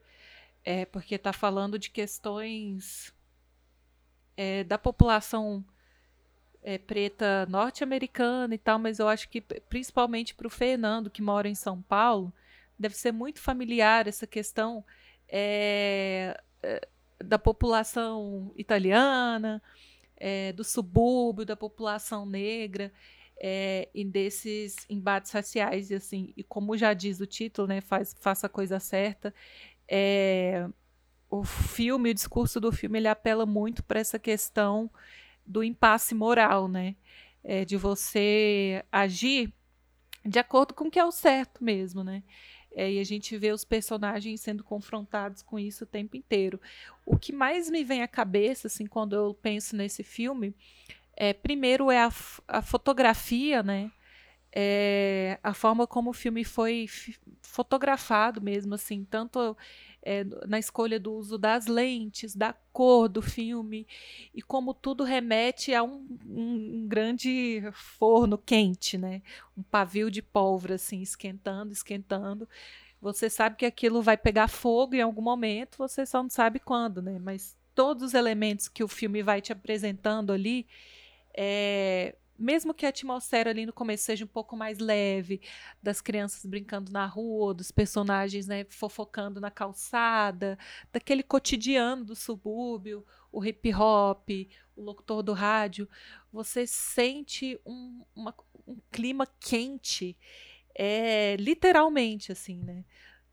É 0.65 0.85
porque 0.87 1.19
tá 1.19 1.33
falando 1.33 1.79
de 1.79 1.91
questões 1.91 3.13
é, 4.37 4.65
da 4.65 4.79
população 4.79 5.65
é, 6.65 6.79
preta 6.79 7.47
norte-americana 7.47 8.55
e 8.55 8.59
tal, 8.59 8.79
mas 8.79 8.99
eu 8.99 9.07
acho 9.07 9.29
que 9.29 9.43
principalmente 9.43 10.35
para 10.35 10.47
o 10.47 10.51
Fernando, 10.51 11.11
que 11.11 11.21
mora 11.21 11.47
em 11.47 11.55
São 11.55 11.83
Paulo, 11.83 12.33
deve 12.79 12.97
ser 12.97 13.13
muito 13.13 13.39
familiar 13.39 14.09
essa 14.09 14.27
questão 14.27 14.83
é, 15.29 16.41
é 16.63 16.89
da 17.23 17.39
população 17.39 18.53
italiana, 18.57 19.63
é, 20.17 20.53
do 20.53 20.65
subúrbio, 20.65 21.45
da 21.45 21.57
população 21.57 22.27
negra. 22.27 22.93
É, 23.37 23.89
e 23.93 24.05
desses 24.05 24.77
embates 24.89 25.33
raciais 25.33 25.91
e 25.91 25.95
assim 25.97 26.33
e 26.37 26.45
como 26.45 26.77
já 26.77 26.95
diz 26.95 27.19
o 27.19 27.27
título 27.27 27.67
né 27.67 27.81
faz 27.81 28.15
faça 28.21 28.47
a 28.47 28.49
coisa 28.49 28.79
certa 28.79 29.35
é, 29.89 30.69
o 31.29 31.43
filme 31.43 32.11
o 32.11 32.15
discurso 32.15 32.61
do 32.61 32.71
filme 32.71 33.01
ele 33.01 33.09
apela 33.09 33.45
muito 33.45 33.83
para 33.83 33.99
essa 33.99 34.21
questão 34.21 34.89
do 35.47 35.63
impasse 35.63 36.15
moral 36.15 36.69
né 36.69 36.97
é, 37.43 37.65
de 37.65 37.77
você 37.77 38.85
agir 38.91 39.53
de 40.25 40.39
acordo 40.39 40.73
com 40.73 40.85
o 40.85 40.91
que 40.91 40.99
é 40.99 41.05
o 41.05 41.13
certo 41.13 41.63
mesmo 41.63 42.03
né 42.03 42.23
é, 42.75 42.93
e 42.93 42.99
a 42.99 43.05
gente 43.05 43.37
vê 43.39 43.53
os 43.53 43.65
personagens 43.65 44.41
sendo 44.41 44.65
confrontados 44.65 45.43
com 45.43 45.59
isso 45.59 45.85
o 45.85 45.87
tempo 45.87 46.17
inteiro. 46.17 46.61
O 47.07 47.17
que 47.17 47.33
mais 47.33 47.71
me 47.71 47.85
vem 47.85 48.03
à 48.03 48.09
cabeça, 48.09 48.67
assim, 48.67 48.85
quando 48.85 49.15
eu 49.15 49.33
penso 49.33 49.77
nesse 49.77 50.03
filme, 50.03 50.55
é, 51.17 51.33
primeiro 51.33 51.91
é 51.91 52.03
a, 52.03 52.11
a 52.49 52.63
fotografia, 52.63 53.63
né? 53.63 53.93
É, 54.57 55.39
a 55.43 55.55
forma 55.55 55.87
como 55.87 56.11
o 56.11 56.13
filme 56.13 56.45
foi 56.45 56.87
fotografado 57.43 58.41
mesmo, 58.41 58.75
assim, 58.75 59.05
tanto 59.05 59.57
é, 60.05 60.25
na 60.47 60.59
escolha 60.59 61.01
do 61.01 61.15
uso 61.15 61.39
das 61.39 61.67
lentes, 61.67 62.37
da 62.37 62.55
cor 62.73 63.09
do 63.09 63.23
filme, 63.23 63.87
e 64.35 64.43
como 64.43 64.75
tudo 64.75 65.03
remete 65.03 65.75
a 65.75 65.83
um, 65.83 66.07
um, 66.27 66.83
um 66.83 66.87
grande 66.87 67.63
forno 67.73 68.37
quente, 68.37 68.99
né? 68.99 69.23
Um 69.57 69.63
pavio 69.63 70.11
de 70.11 70.21
pólvora, 70.21 70.75
assim, 70.75 71.01
esquentando, 71.01 71.73
esquentando. 71.73 72.49
Você 73.01 73.31
sabe 73.31 73.57
que 73.57 73.67
aquilo 73.67 74.03
vai 74.03 74.17
pegar 74.17 74.49
fogo 74.49 74.95
em 74.95 75.01
algum 75.01 75.23
momento, 75.23 75.79
você 75.79 76.05
só 76.05 76.23
não 76.23 76.31
sabe 76.31 76.61
quando, 76.61 77.01
né? 77.01 77.19
Mas 77.19 77.57
todos 77.75 78.03
os 78.03 78.15
elementos 78.15 78.69
que 78.69 78.85
o 78.85 78.89
filme 78.89 79.23
vai 79.23 79.41
te 79.41 79.53
apresentando 79.53 80.33
ali, 80.33 80.67
é, 81.35 82.15
mesmo 82.39 82.75
que 82.75 82.85
a 82.87 82.89
atmosfera 82.89 83.51
ali 83.51 83.65
no 83.65 83.73
começo 83.73 84.05
seja 84.05 84.25
um 84.25 84.29
pouco 84.29 84.57
mais 84.57 84.79
leve, 84.79 85.41
das 85.83 86.01
crianças 86.01 86.45
brincando 86.45 86.91
na 86.91 87.07
rua, 87.07 87.55
dos 87.55 87.71
personagens 87.71 88.47
né, 88.47 88.65
fofocando 88.69 89.41
na 89.41 89.51
calçada, 89.51 90.59
daquele 90.93 91.23
cotidiano 91.23 92.05
do 92.05 92.17
subúrbio, 92.17 93.05
o 93.31 93.45
hip 93.45 93.73
hop, 93.75 94.29
o 94.77 94.83
locutor 94.83 95.23
do 95.23 95.33
rádio, 95.33 95.89
você 96.33 96.67
sente 96.67 97.59
um, 97.65 98.05
uma, 98.15 98.35
um 98.67 98.77
clima 98.91 99.27
quente, 99.39 100.17
é, 100.75 101.37
literalmente, 101.37 102.33
assim, 102.33 102.59
né? 102.59 102.85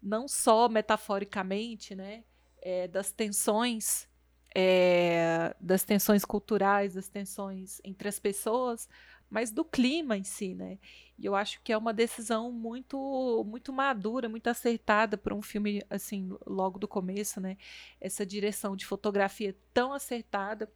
Não 0.02 0.28
só 0.28 0.70
metaforicamente, 0.70 1.96
né? 1.96 2.24
É, 2.62 2.88
das 2.88 3.12
tensões 3.12 4.08
é, 4.56 5.56
das 5.60 5.84
tensões 5.84 6.26
culturais, 6.26 6.94
das 6.94 7.08
tensões 7.08 7.80
entre 7.84 8.08
as 8.08 8.20
pessoas, 8.20 8.88
mas 9.30 9.50
do 9.52 9.64
clima 9.64 10.18
em 10.18 10.24
si, 10.24 10.54
né? 10.54 10.78
E 11.18 11.26
eu 11.26 11.36
acho 11.36 11.62
que 11.64 11.72
é 11.72 11.78
uma 11.78 11.94
decisão 11.94 12.52
muito 12.52 13.46
muito 13.48 13.72
madura, 13.72 14.28
muito 14.28 14.48
acertada 14.48 15.18
para 15.18 15.34
um 15.34 15.42
filme 15.42 15.82
assim, 15.90 16.30
logo 16.46 16.78
do 16.78 16.88
começo, 16.88 17.40
né? 17.40 17.58
Essa 18.00 18.26
direção 18.26 18.76
de 18.76 18.86
fotografia 18.86 19.56
tão 19.74 19.94
acertada, 19.94 20.70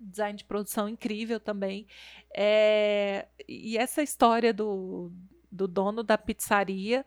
design 0.00 0.38
de 0.38 0.44
produção 0.44 0.88
incrível 0.88 1.38
também. 1.38 1.86
É, 2.34 3.28
e 3.46 3.76
essa 3.76 4.02
história 4.02 4.54
do, 4.54 5.12
do 5.50 5.68
dono 5.68 6.02
da 6.02 6.16
pizzaria 6.16 7.04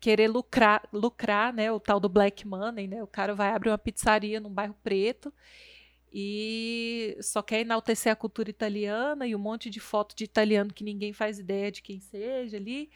querer 0.00 0.28
lucrar, 0.28 0.88
lucrar, 0.92 1.52
né, 1.52 1.70
o 1.70 1.78
tal 1.78 2.00
do 2.00 2.08
black 2.08 2.46
money, 2.46 2.88
né? 2.88 3.02
O 3.02 3.06
cara 3.06 3.34
vai 3.34 3.50
abrir 3.50 3.70
uma 3.70 3.78
pizzaria 3.78 4.40
num 4.40 4.50
bairro 4.50 4.74
preto 4.82 5.32
e 6.12 7.16
só 7.20 7.42
quer 7.42 7.60
enaltecer 7.60 8.10
a 8.10 8.16
cultura 8.16 8.50
italiana 8.50 9.26
e 9.26 9.36
um 9.36 9.38
monte 9.38 9.70
de 9.70 9.78
foto 9.78 10.16
de 10.16 10.24
italiano 10.24 10.72
que 10.72 10.82
ninguém 10.82 11.12
faz 11.12 11.38
ideia 11.38 11.70
de 11.70 11.82
quem 11.82 12.00
seja 12.00 12.56
ali. 12.56 12.90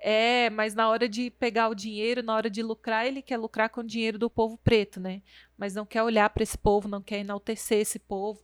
É, 0.00 0.48
mas 0.50 0.74
na 0.74 0.88
hora 0.88 1.08
de 1.08 1.30
pegar 1.30 1.68
o 1.68 1.74
dinheiro, 1.74 2.22
na 2.22 2.34
hora 2.34 2.48
de 2.48 2.62
lucrar, 2.62 3.06
ele 3.06 3.20
quer 3.20 3.36
lucrar 3.36 3.68
com 3.68 3.80
o 3.80 3.86
dinheiro 3.86 4.18
do 4.18 4.30
povo 4.30 4.56
preto, 4.58 5.00
né? 5.00 5.22
Mas 5.56 5.74
não 5.74 5.84
quer 5.84 6.02
olhar 6.02 6.30
para 6.30 6.42
esse 6.42 6.56
povo, 6.56 6.88
não 6.88 7.02
quer 7.02 7.18
enaltecer 7.18 7.80
esse 7.80 7.98
povo, 7.98 8.40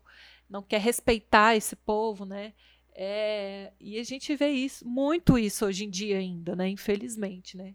não 0.48 0.62
quer 0.62 0.80
respeitar 0.80 1.56
esse 1.56 1.76
povo, 1.76 2.24
né? 2.24 2.52
É, 2.94 3.72
e 3.80 3.98
a 3.98 4.04
gente 4.04 4.34
vê 4.36 4.48
isso, 4.50 4.86
muito 4.86 5.36
isso 5.36 5.66
hoje 5.66 5.84
em 5.84 5.90
dia 5.90 6.18
ainda, 6.18 6.54
né? 6.54 6.68
Infelizmente, 6.68 7.56
né? 7.56 7.74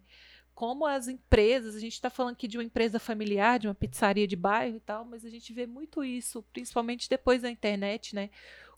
Como 0.55 0.85
as 0.85 1.07
empresas, 1.07 1.75
a 1.75 1.79
gente 1.79 1.93
está 1.93 2.09
falando 2.09 2.33
aqui 2.33 2.47
de 2.47 2.57
uma 2.57 2.63
empresa 2.63 2.99
familiar, 2.99 3.59
de 3.59 3.67
uma 3.67 3.75
pizzaria 3.75 4.27
de 4.27 4.35
bairro 4.35 4.77
e 4.77 4.79
tal, 4.79 5.05
mas 5.05 5.25
a 5.25 5.29
gente 5.29 5.53
vê 5.53 5.65
muito 5.65 6.03
isso, 6.03 6.43
principalmente 6.53 7.09
depois 7.09 7.41
da 7.41 7.49
internet, 7.49 8.15
né? 8.15 8.29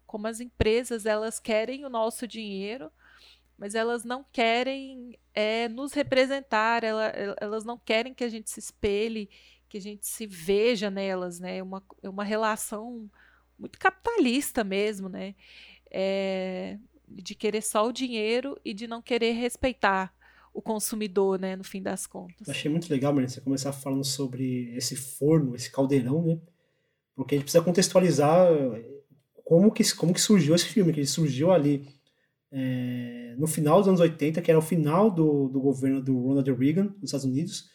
Como 0.06 0.27
as 0.27 0.39
empresas 0.39 1.06
elas 1.06 1.39
querem 1.39 1.86
o 1.86 1.89
nosso 1.89 2.27
dinheiro, 2.27 2.91
mas 3.58 3.75
elas 3.75 4.04
não 4.04 4.25
querem 4.32 5.19
é, 5.34 5.67
nos 5.69 5.93
representar, 5.93 6.84
ela, 6.84 7.06
elas 7.39 7.63
não 7.63 7.77
querem 7.77 8.13
que 8.13 8.23
a 8.23 8.30
gente 8.30 8.49
se 8.49 8.60
espelhe, 8.60 9.30
que 9.69 9.77
a 9.77 9.82
gente 9.82 10.06
se 10.08 10.25
veja 10.25 10.89
nelas, 10.89 11.39
né? 11.39 11.58
É 11.58 11.63
uma, 11.63 11.84
é 12.01 12.10
uma 12.10 12.23
relação 12.23 13.10
muito 13.58 13.77
capitalista 13.77 14.63
mesmo, 14.63 15.08
né? 15.08 15.36
É, 15.91 16.77
de 17.08 17.36
querer 17.36 17.62
só 17.62 17.88
o 17.88 17.91
dinheiro 17.91 18.60
e 18.63 18.73
de 18.73 18.88
não 18.88 19.01
querer 19.01 19.34
respeitar 19.34 20.13
o 20.54 20.62
consumidor, 20.62 21.39
né, 21.39 21.56
no 21.56 21.63
fim 21.63 21.82
das 21.82 22.06
contas. 22.06 22.47
Eu 22.47 22.51
achei 22.51 22.69
muito 22.69 22.89
legal, 22.89 23.13
Marina, 23.13 23.30
você 23.30 23.41
começar 23.41 23.71
falando 23.71 24.04
sobre 24.04 24.75
esse 24.75 24.95
forno, 24.95 25.56
esse 25.56 25.71
caldeirão, 25.71 26.21
né? 26.23 26.39
Porque 27.15 27.36
a 27.36 27.38
gente 27.38 27.45
precisa 27.45 27.63
contextualizar 27.63 28.47
como 29.45 29.71
que, 29.71 29.95
como 29.95 30.13
que 30.13 30.19
surgiu 30.19 30.56
esse 30.56 30.65
filme, 30.65 30.91
que 30.91 30.99
ele 30.99 31.08
surgiu 31.08 31.51
ali 31.51 31.88
é, 32.51 33.36
no 33.38 33.47
final 33.47 33.80
dos 33.80 33.88
anos 33.88 34.01
80, 34.01 34.41
que 34.41 34.51
era 34.51 34.60
o 34.60 34.62
final 34.62 35.10
do, 35.10 35.47
do 35.47 35.62
governo 35.62 36.01
do 36.01 36.19
Ronald 36.19 36.51
Reagan 36.54 36.93
nos 36.99 37.06
Estados 37.06 37.25
Unidos, 37.25 37.69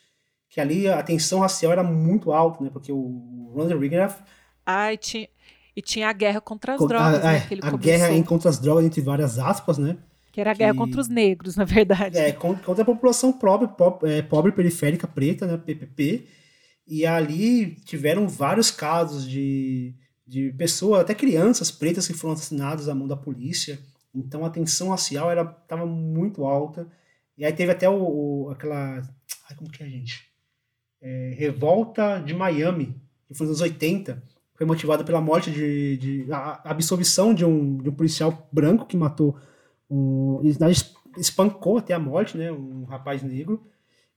que 0.49 0.61
ali 0.61 0.87
a 0.87 1.03
tensão 1.03 1.41
racial 1.41 1.73
era 1.73 1.83
muito 1.83 2.33
alta, 2.33 2.63
né? 2.63 2.71
Porque 2.71 2.93
o 2.93 3.53
Ronald 3.55 3.79
Reagan 3.79 3.97
era... 3.97 4.27
Ai, 4.65 4.97
tinha, 4.97 5.29
e 5.77 5.83
tinha 5.83 6.09
a 6.09 6.13
guerra 6.15 6.41
contra 6.41 6.75
as 6.75 6.81
drogas, 6.81 7.23
a, 7.23 7.33
né, 7.33 7.47
ele 7.51 7.61
a 7.63 7.71
guerra 7.73 8.11
em 8.11 8.23
contra 8.23 8.49
as 8.49 8.59
drogas, 8.59 8.87
entre 8.87 9.03
várias 9.03 9.39
aspas, 9.39 9.77
né? 9.77 9.99
Que 10.33 10.41
era 10.41 10.53
a 10.53 10.55
guerra 10.55 10.75
contra 10.75 11.01
os 11.01 11.09
negros, 11.09 11.55
na 11.55 11.65
verdade. 11.65 12.17
É, 12.17 12.33
contra 12.33 12.83
a 12.83 12.85
população 12.85 13.31
pobre, 13.31 13.69
pobre, 13.69 14.11
é, 14.11 14.23
pobre 14.23 14.53
periférica 14.53 15.07
preta, 15.07 15.47
né? 15.47 15.59
PPP. 15.59 16.27
E 16.87 17.05
ali 17.05 17.75
tiveram 17.85 18.27
vários 18.27 18.71
casos 18.71 19.29
de, 19.29 19.95
de 20.27 20.53
pessoas, 20.53 21.03
até 21.03 21.15
crianças 21.15 21.71
pretas 21.71 22.07
que 22.07 22.15
foram 22.15 22.35
assassinadas 22.35 22.89
à 22.89 22.95
mão 22.95 23.07
da 23.07 23.17
polícia. 23.17 23.79
Então 24.15 24.47
a 24.47 24.51
tensão 24.51 24.91
racial 24.91 25.31
estava 25.33 25.85
muito 25.85 26.45
alta. 26.47 26.89
E 27.37 27.45
aí 27.45 27.53
teve 27.53 27.73
até 27.73 27.89
o, 27.89 28.47
o 28.47 28.51
aquela. 28.51 29.03
Ai, 29.51 29.57
como 29.57 29.71
que 29.71 29.83
é, 29.83 29.89
gente? 29.89 30.27
É, 31.03 31.35
Revolta 31.37 32.19
de 32.19 32.33
Miami, 32.33 32.95
que 33.29 33.35
foi 33.35 33.47
nos 33.47 33.61
anos 33.61 33.73
80 33.73 34.23
foi 34.57 34.67
motivada 34.67 35.05
pela 35.05 35.21
morte 35.21 35.51
de, 35.51 35.97
de 35.97 36.33
a 36.33 36.61
absolvição 36.65 37.35
de 37.35 37.45
um, 37.45 37.77
de 37.79 37.91
um 37.91 37.95
policial 37.95 38.49
branco 38.51 38.87
que 38.87 38.97
matou 38.97 39.37
um, 39.91 40.41
espancou 41.17 41.79
até 41.79 41.95
a 41.95 41.99
morte, 41.99 42.37
né, 42.37 42.51
um 42.51 42.85
rapaz 42.85 43.23
negro. 43.23 43.63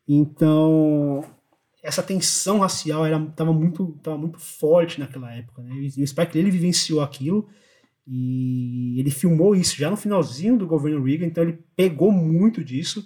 Então 0.08 1.23
essa 1.84 2.04
tensão 2.04 2.60
racial 2.60 3.06
era 3.06 3.19
tava 3.36 3.54
muito 3.54 3.97
tava 4.04 4.17
muito 4.17 4.39
forte 4.39 4.99
naquela 4.99 5.34
época, 5.34 5.62
né? 5.62 5.73
E 5.95 6.04
o 6.04 6.08
Spike 6.08 6.38
ele 6.38 6.52
vivenciou 6.52 7.02
aquilo 7.02 7.47
e 8.08 8.99
ele 8.99 9.12
filmou 9.12 9.56
isso 9.56 9.78
já 9.78 9.89
no 9.89 9.95
finalzinho 9.95 10.58
do 10.58 10.65
governo 10.65 11.04
Reagan, 11.04 11.28
então 11.28 11.43
ele 11.43 11.63
pegou 11.75 12.12
muito 12.12 12.63
disso 12.63 13.06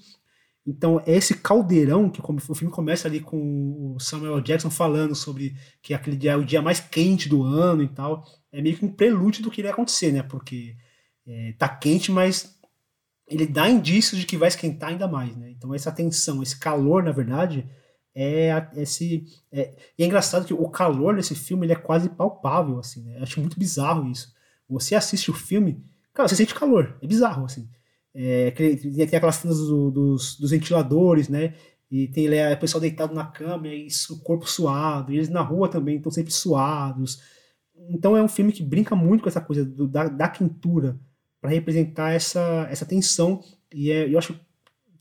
então, 0.66 1.02
é 1.06 1.16
esse 1.16 1.36
caldeirão, 1.36 2.10
que 2.10 2.22
o 2.22 2.56
filme 2.56 2.74
começa 2.74 3.08
ali 3.08 3.20
com 3.20 3.96
o 3.96 4.00
Samuel 4.00 4.40
Jackson 4.40 4.70
falando 4.70 5.14
sobre 5.14 5.56
que 5.82 5.94
aquele 5.94 6.16
dia 6.16 6.32
é 6.32 6.38
o 6.38 6.46
dia 6.46 6.62
mais 6.62 6.80
quente 6.80 7.28
do 7.28 7.44
ano 7.44 7.84
e 7.84 7.90
tal, 7.90 8.26
é 8.50 8.62
meio 8.62 8.78
que 8.78 8.86
um 8.86 8.92
prelúdio 8.92 9.44
do 9.44 9.52
que 9.52 9.60
iria 9.60 9.72
acontecer, 9.72 10.14
né? 10.14 10.24
Porque 10.24 10.78
é, 11.28 11.54
tá 11.58 11.68
quente, 11.68 12.12
mas 12.12 12.58
ele 13.28 13.46
dá 13.46 13.70
indícios 13.70 14.20
de 14.22 14.26
que 14.26 14.38
vai 14.38 14.48
esquentar 14.48 14.90
ainda 14.90 15.08
mais, 15.08 15.36
né? 15.36 15.52
Então, 15.52 15.76
essa 15.76 15.92
tensão, 15.92 16.42
esse 16.42 16.58
calor, 16.58 17.04
na 17.04 17.12
verdade, 17.12 17.70
é 18.16 18.50
esse. 18.78 19.26
É, 19.52 19.76
e 19.98 20.04
é 20.04 20.06
engraçado 20.06 20.46
que 20.46 20.54
o 20.54 20.70
calor 20.70 21.14
nesse 21.16 21.36
filme 21.36 21.66
ele 21.66 21.74
é 21.74 21.78
quase 21.78 22.08
palpável, 22.08 22.80
assim, 22.80 23.04
né? 23.04 23.18
Eu 23.18 23.24
acho 23.24 23.40
muito 23.42 23.60
bizarro 23.60 24.10
isso. 24.10 24.34
Você 24.70 24.96
assiste 24.96 25.30
o 25.30 25.34
filme, 25.34 25.84
cara, 26.14 26.30
você 26.30 26.38
sente 26.38 26.56
calor, 26.56 26.98
é 27.02 27.08
bizarro, 27.08 27.44
assim. 27.44 27.68
É, 28.16 28.52
tem 28.52 29.18
aquelas 29.18 29.38
cenas 29.38 29.58
do, 29.58 29.90
dos, 29.90 30.38
dos, 30.38 30.52
ventiladores, 30.52 31.30
né? 31.30 31.56
E 31.90 32.08
tem 32.08 32.28
o 32.28 32.60
pessoal 32.60 32.82
deitado 32.82 33.14
na 33.14 33.26
cama 33.26 33.68
e 33.68 33.88
o 34.10 34.18
corpo 34.18 34.48
suado. 34.50 35.12
E 35.12 35.18
eles 35.18 35.30
na 35.30 35.42
rua 35.42 35.68
também 35.68 35.98
estão 35.98 36.12
sempre 36.12 36.32
suados. 36.32 37.22
então 37.90 38.16
é 38.18 38.24
um 38.24 38.28
filme 38.28 38.52
que 38.52 38.64
brinca 38.64 38.96
muito 38.96 39.24
com 39.24 39.30
essa 39.30 39.42
coisa 39.42 39.66
do, 39.66 39.88
da, 39.88 40.08
da 40.08 40.28
quintura 40.28 41.00
para 41.44 41.52
representar 41.52 42.12
essa, 42.12 42.68
essa 42.72 42.86
tensão 42.86 43.44
e 43.74 43.92
é, 43.92 44.08
eu 44.08 44.18
acho 44.18 44.40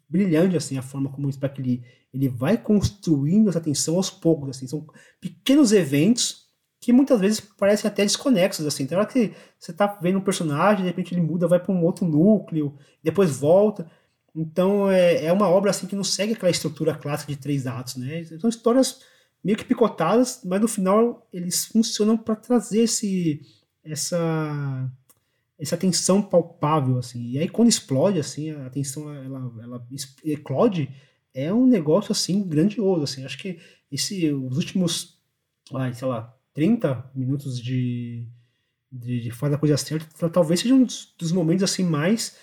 brilhante 0.09 0.57
assim 0.57 0.77
a 0.77 0.83
forma 0.83 1.09
como 1.09 1.29
o 1.29 1.33
Spike 1.33 1.63
Lee 1.63 1.85
ele 2.13 2.29
vai 2.29 2.59
construindo 2.59 3.49
essa 3.49 3.61
tensão 3.61 3.95
aos 3.95 4.11
poucos 4.11 4.51
assim 4.51 4.67
são 4.67 4.85
pequenos 5.21 5.71
eventos 5.71 6.42
que 6.83 6.93
muitas 6.93 7.19
vezes 7.19 7.41
parecem 7.41 7.89
até 7.89 8.03
desconexos 8.03 8.67
assim 8.67 8.87
tem 8.87 8.99
hora 8.99 9.07
que 9.07 9.33
você 9.59 9.73
tá 9.73 9.87
vendo 10.03 10.19
um 10.19 10.23
personagem 10.23 10.83
de 10.83 10.89
repente 10.91 11.15
ele 11.15 11.23
muda 11.23 11.49
vai 11.49 11.59
para 11.59 11.73
um 11.73 11.83
outro 11.83 12.05
núcleo 12.05 12.77
depois 13.03 13.39
volta 13.39 13.91
então 14.35 14.91
é, 14.91 15.25
é 15.25 15.33
uma 15.33 15.49
obra 15.49 15.71
assim 15.71 15.87
que 15.87 15.97
não 15.97 16.05
segue 16.05 16.35
aquela 16.35 16.51
estrutura 16.51 16.95
clássica 16.95 17.33
de 17.33 17.39
três 17.39 17.67
atos 17.67 17.97
né 17.97 18.25
são 18.25 18.51
histórias 18.51 19.01
meio 19.43 19.59
que 19.59 19.65
picotadas, 19.65 20.41
mas 20.45 20.61
no 20.61 20.69
final 20.69 21.27
eles 21.33 21.65
funcionam 21.67 22.17
para 22.17 22.37
trazer 22.37 22.83
esse 22.83 23.41
essa 23.85 24.91
essa 25.59 25.77
tensão 25.77 26.23
palpável 26.23 26.99
assim. 26.99 27.31
E 27.31 27.39
aí 27.39 27.49
quando 27.49 27.69
explode 27.69 28.19
assim, 28.19 28.51
a 28.51 28.71
tensão 28.71 29.13
ela 29.13 29.53
ela 29.63 29.87
eclode, 30.25 30.89
é 31.35 31.53
um 31.53 31.67
negócio 31.67 32.13
assim 32.13 32.47
grandioso 32.47 33.03
assim. 33.03 33.25
Acho 33.25 33.39
que 33.39 33.59
esse 33.91 34.33
os 34.33 34.57
últimos 34.57 35.21
ai, 35.75 35.93
sei 35.95 36.07
lá, 36.07 36.37
30 36.55 37.11
minutos 37.15 37.61
de 37.61 38.29
de, 38.93 39.21
de 39.21 39.31
fazer 39.31 39.55
a 39.55 39.59
coisa 39.59 39.77
certa, 39.79 40.29
talvez 40.29 40.61
seja 40.61 40.75
um 40.75 40.85
dos, 40.85 41.33
momentos 41.33 41.63
assim 41.63 41.83
mais 41.83 42.37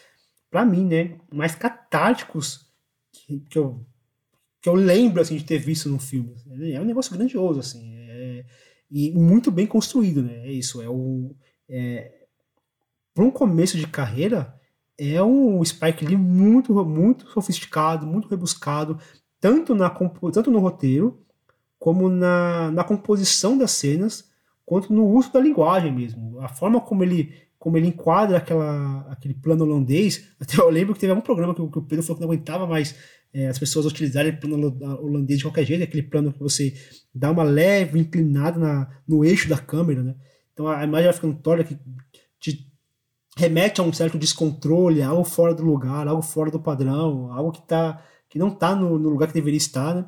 para 0.49 0.65
mim, 0.65 0.83
né, 0.83 1.19
mais 1.31 1.53
catárticos 1.53 2.67
que, 3.11 3.39
que 3.41 3.57
eu 3.57 3.85
que 4.61 4.67
eu 4.67 4.73
lembro 4.73 5.21
assim 5.21 5.37
de 5.37 5.45
ter 5.45 5.57
visto 5.57 5.87
num 5.87 5.99
filme. 5.99 6.35
É 6.73 6.81
um 6.81 6.85
negócio 6.85 7.15
grandioso 7.15 7.59
assim, 7.59 7.95
é, 7.95 8.45
e 8.91 9.11
muito 9.11 9.51
bem 9.51 9.65
construído, 9.65 10.21
né? 10.21 10.47
É 10.47 10.51
isso, 10.51 10.81
é 10.81 10.89
o 10.89 11.35
é, 11.69 12.25
para 13.13 13.23
um 13.23 13.31
começo 13.31 13.77
de 13.77 13.87
carreira 13.87 14.53
é 14.97 15.21
um 15.23 15.63
Spike 15.63 16.05
Lee 16.05 16.17
muito 16.17 16.73
muito 16.83 17.29
sofisticado, 17.29 18.05
muito 18.05 18.27
rebuscado, 18.27 18.99
tanto 19.39 19.73
na 19.75 19.89
tanto 19.89 20.51
no 20.51 20.59
roteiro 20.59 21.25
como 21.79 22.09
na, 22.09 22.69
na 22.71 22.83
composição 22.83 23.57
das 23.57 23.71
cenas, 23.71 24.29
quanto 24.65 24.93
no 24.93 25.07
uso 25.07 25.31
da 25.33 25.39
linguagem 25.39 25.91
mesmo. 25.91 26.39
A 26.41 26.49
forma 26.49 26.79
como 26.79 27.03
ele 27.03 27.33
como 27.57 27.75
ele 27.75 27.87
enquadra 27.87 28.37
aquela, 28.37 29.01
aquele 29.09 29.33
plano 29.33 29.65
holandês. 29.65 30.29
Até 30.39 30.61
eu 30.61 30.69
lembro 30.69 30.93
que 30.93 30.99
teve 31.01 31.11
algum 31.11 31.21
programa 31.21 31.53
que, 31.53 31.67
que 31.67 31.77
o 31.77 31.81
Pedro 31.81 32.03
falou 32.03 32.15
que 32.15 32.21
não 32.25 32.31
aguentava 32.31 32.65
mais 32.65 32.95
é, 33.33 33.47
as 33.47 33.59
pessoas 33.59 33.85
utilizarem 33.85 34.31
o 34.31 34.39
plano 34.39 34.77
holandês 35.01 35.39
de 35.39 35.45
qualquer 35.45 35.65
jeito, 35.65 35.83
aquele 35.83 36.03
plano 36.03 36.33
que 36.33 36.39
você 36.39 36.73
dá 37.13 37.29
uma 37.29 37.43
leve 37.43 37.99
inclinada 37.99 38.57
na, 38.57 38.89
no 39.07 39.23
eixo 39.23 39.47
da 39.47 39.57
câmera, 39.57 40.01
né? 40.01 40.15
Então 40.53 40.67
a 40.67 40.83
imagem 40.83 41.05
vai 41.05 41.13
ficando 41.13 41.35
torta 41.35 41.63
que 41.63 41.77
te 42.39 42.67
remete 43.37 43.79
a 43.79 43.83
um 43.83 43.93
certo 43.93 44.17
descontrole, 44.17 45.01
algo 45.01 45.23
fora 45.23 45.53
do 45.53 45.63
lugar, 45.63 46.07
algo 46.07 46.21
fora 46.21 46.49
do 46.49 46.59
padrão, 46.59 47.31
algo 47.31 47.51
que, 47.51 47.61
tá, 47.67 48.03
que 48.27 48.39
não 48.39 48.47
está 48.47 48.75
no, 48.75 48.97
no, 48.97 49.09
lugar 49.09 49.27
que 49.27 49.33
deveria 49.33 49.57
estar, 49.57 49.93
né? 49.93 50.05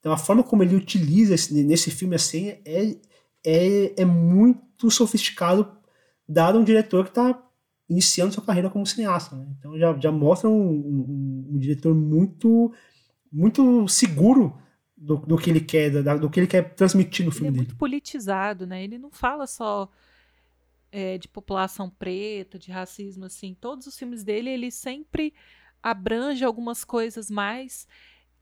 Então 0.00 0.12
a 0.12 0.16
forma 0.16 0.42
como 0.42 0.62
ele 0.62 0.74
utiliza 0.74 1.34
esse, 1.34 1.62
nesse 1.62 1.90
filme 1.90 2.16
assim 2.16 2.48
é, 2.64 2.96
é, 3.44 4.02
é 4.02 4.04
muito 4.04 4.90
sofisticado, 4.90 5.70
dado 6.28 6.58
um 6.58 6.64
diretor 6.64 7.04
que 7.04 7.10
está 7.10 7.46
iniciando 7.88 8.32
sua 8.32 8.44
carreira 8.44 8.70
como 8.70 8.86
cineasta. 8.86 9.36
Né? 9.36 9.46
Então 9.58 9.78
já, 9.78 9.96
já 9.98 10.10
mostra 10.10 10.48
um, 10.48 10.70
um, 10.70 11.46
um, 11.52 11.58
diretor 11.58 11.94
muito 11.94 12.72
muito 13.30 13.86
seguro 13.88 14.58
do, 14.96 15.16
do 15.18 15.36
que 15.36 15.50
ele 15.50 15.60
quer, 15.60 16.02
da, 16.02 16.16
do 16.16 16.28
que 16.28 16.40
ele 16.40 16.46
quer 16.46 16.74
transmitir 16.74 17.24
no 17.24 17.30
filme 17.30 17.48
ele 17.48 17.56
é 17.56 17.58
dele. 17.58 17.66
muito 17.68 17.78
politizado, 17.78 18.66
né? 18.66 18.82
Ele 18.82 18.98
não 18.98 19.10
fala 19.10 19.46
só 19.46 19.88
é, 20.90 21.16
de 21.16 21.28
população 21.28 21.88
preta, 21.88 22.58
de 22.58 22.70
racismo, 22.70 23.24
assim. 23.24 23.56
Todos 23.60 23.86
os 23.86 23.96
filmes 23.96 24.24
dele, 24.24 24.50
ele 24.50 24.70
sempre 24.70 25.32
abrange 25.82 26.44
algumas 26.44 26.84
coisas 26.84 27.30
mais 27.30 27.86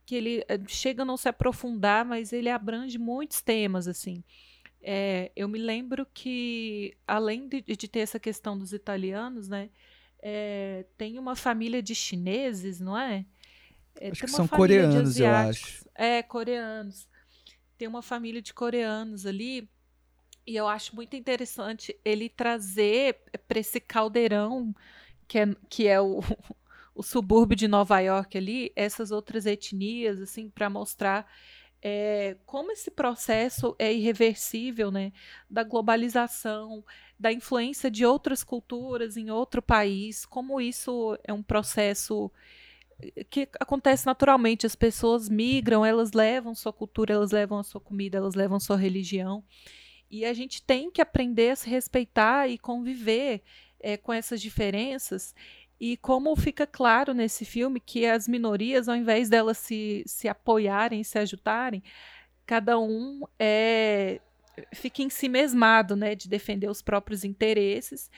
que 0.08 0.14
ele 0.14 0.42
é, 0.48 0.58
chega 0.66 1.02
a 1.02 1.04
não 1.04 1.18
se 1.18 1.28
aprofundar, 1.28 2.02
mas 2.02 2.32
ele 2.32 2.48
abrange 2.48 2.96
muitos 2.96 3.42
temas, 3.42 3.86
assim. 3.86 4.24
É, 4.80 5.30
eu 5.36 5.46
me 5.46 5.58
lembro 5.58 6.06
que, 6.14 6.96
além 7.06 7.46
de, 7.46 7.60
de, 7.60 7.86
ter 7.86 7.98
essa 7.98 8.18
questão 8.18 8.56
dos 8.56 8.72
italianos, 8.72 9.50
né, 9.50 9.68
é, 10.22 10.86
tem 10.96 11.18
uma 11.18 11.36
família 11.36 11.82
de 11.82 11.94
chineses, 11.94 12.80
não 12.80 12.96
é? 12.96 13.26
é 14.00 14.10
acho 14.10 14.22
que 14.22 14.30
são 14.30 14.48
coreanos, 14.48 15.20
eu 15.20 15.30
acho. 15.30 15.86
É, 15.94 16.22
coreanos. 16.22 17.06
Tem 17.76 17.86
uma 17.86 18.00
família 18.00 18.40
de 18.40 18.54
coreanos 18.54 19.26
ali. 19.26 19.68
E 20.46 20.56
eu 20.56 20.66
acho 20.66 20.96
muito 20.96 21.16
interessante 21.16 21.94
ele 22.02 22.30
trazer 22.30 23.18
para 23.46 23.60
esse 23.60 23.78
caldeirão 23.78 24.74
que 25.28 25.38
é, 25.38 25.54
que 25.68 25.86
é 25.86 26.00
o, 26.00 26.20
o 26.98 27.02
subúrbio 27.04 27.56
de 27.56 27.68
Nova 27.68 28.00
York 28.00 28.36
ali, 28.36 28.72
essas 28.74 29.12
outras 29.12 29.46
etnias, 29.46 30.20
assim, 30.20 30.50
para 30.50 30.68
mostrar 30.68 31.30
é, 31.80 32.36
como 32.44 32.72
esse 32.72 32.90
processo 32.90 33.76
é 33.78 33.94
irreversível, 33.94 34.90
né, 34.90 35.12
da 35.48 35.62
globalização, 35.62 36.84
da 37.16 37.32
influência 37.32 37.88
de 37.88 38.04
outras 38.04 38.42
culturas 38.42 39.16
em 39.16 39.30
outro 39.30 39.62
país, 39.62 40.26
como 40.26 40.60
isso 40.60 41.16
é 41.22 41.32
um 41.32 41.40
processo 41.40 42.32
eh, 43.00 43.22
que 43.30 43.48
acontece 43.60 44.04
naturalmente, 44.04 44.66
as 44.66 44.74
pessoas 44.74 45.28
migram, 45.28 45.86
elas 45.86 46.12
levam 46.12 46.52
sua 46.52 46.72
cultura, 46.72 47.14
elas 47.14 47.30
levam 47.30 47.58
a 47.58 47.64
sua 47.64 47.80
comida, 47.80 48.18
elas 48.18 48.34
levam 48.34 48.58
sua 48.58 48.76
religião, 48.76 49.44
e 50.10 50.24
a 50.24 50.34
gente 50.34 50.60
tem 50.62 50.90
que 50.90 51.00
aprender 51.00 51.50
a 51.50 51.56
se 51.56 51.70
respeitar 51.70 52.48
e 52.48 52.58
conviver 52.58 53.40
é, 53.78 53.96
com 53.96 54.12
essas 54.12 54.40
diferenças 54.40 55.32
e 55.80 55.96
como 55.96 56.34
fica 56.36 56.66
claro 56.66 57.14
nesse 57.14 57.44
filme 57.44 57.80
que 57.80 58.04
as 58.06 58.26
minorias, 58.26 58.88
ao 58.88 58.96
invés 58.96 59.28
delas 59.28 59.58
se, 59.58 60.02
se 60.06 60.28
apoiarem, 60.28 61.04
se 61.04 61.18
ajudarem, 61.18 61.82
cada 62.44 62.78
um 62.78 63.22
é, 63.38 64.20
fica 64.74 65.02
em 65.02 65.10
si 65.10 65.28
mesmado, 65.28 65.94
né, 65.94 66.14
de 66.14 66.28
defender 66.28 66.68
os 66.68 66.82
próprios 66.82 67.24
interesses. 67.24 68.10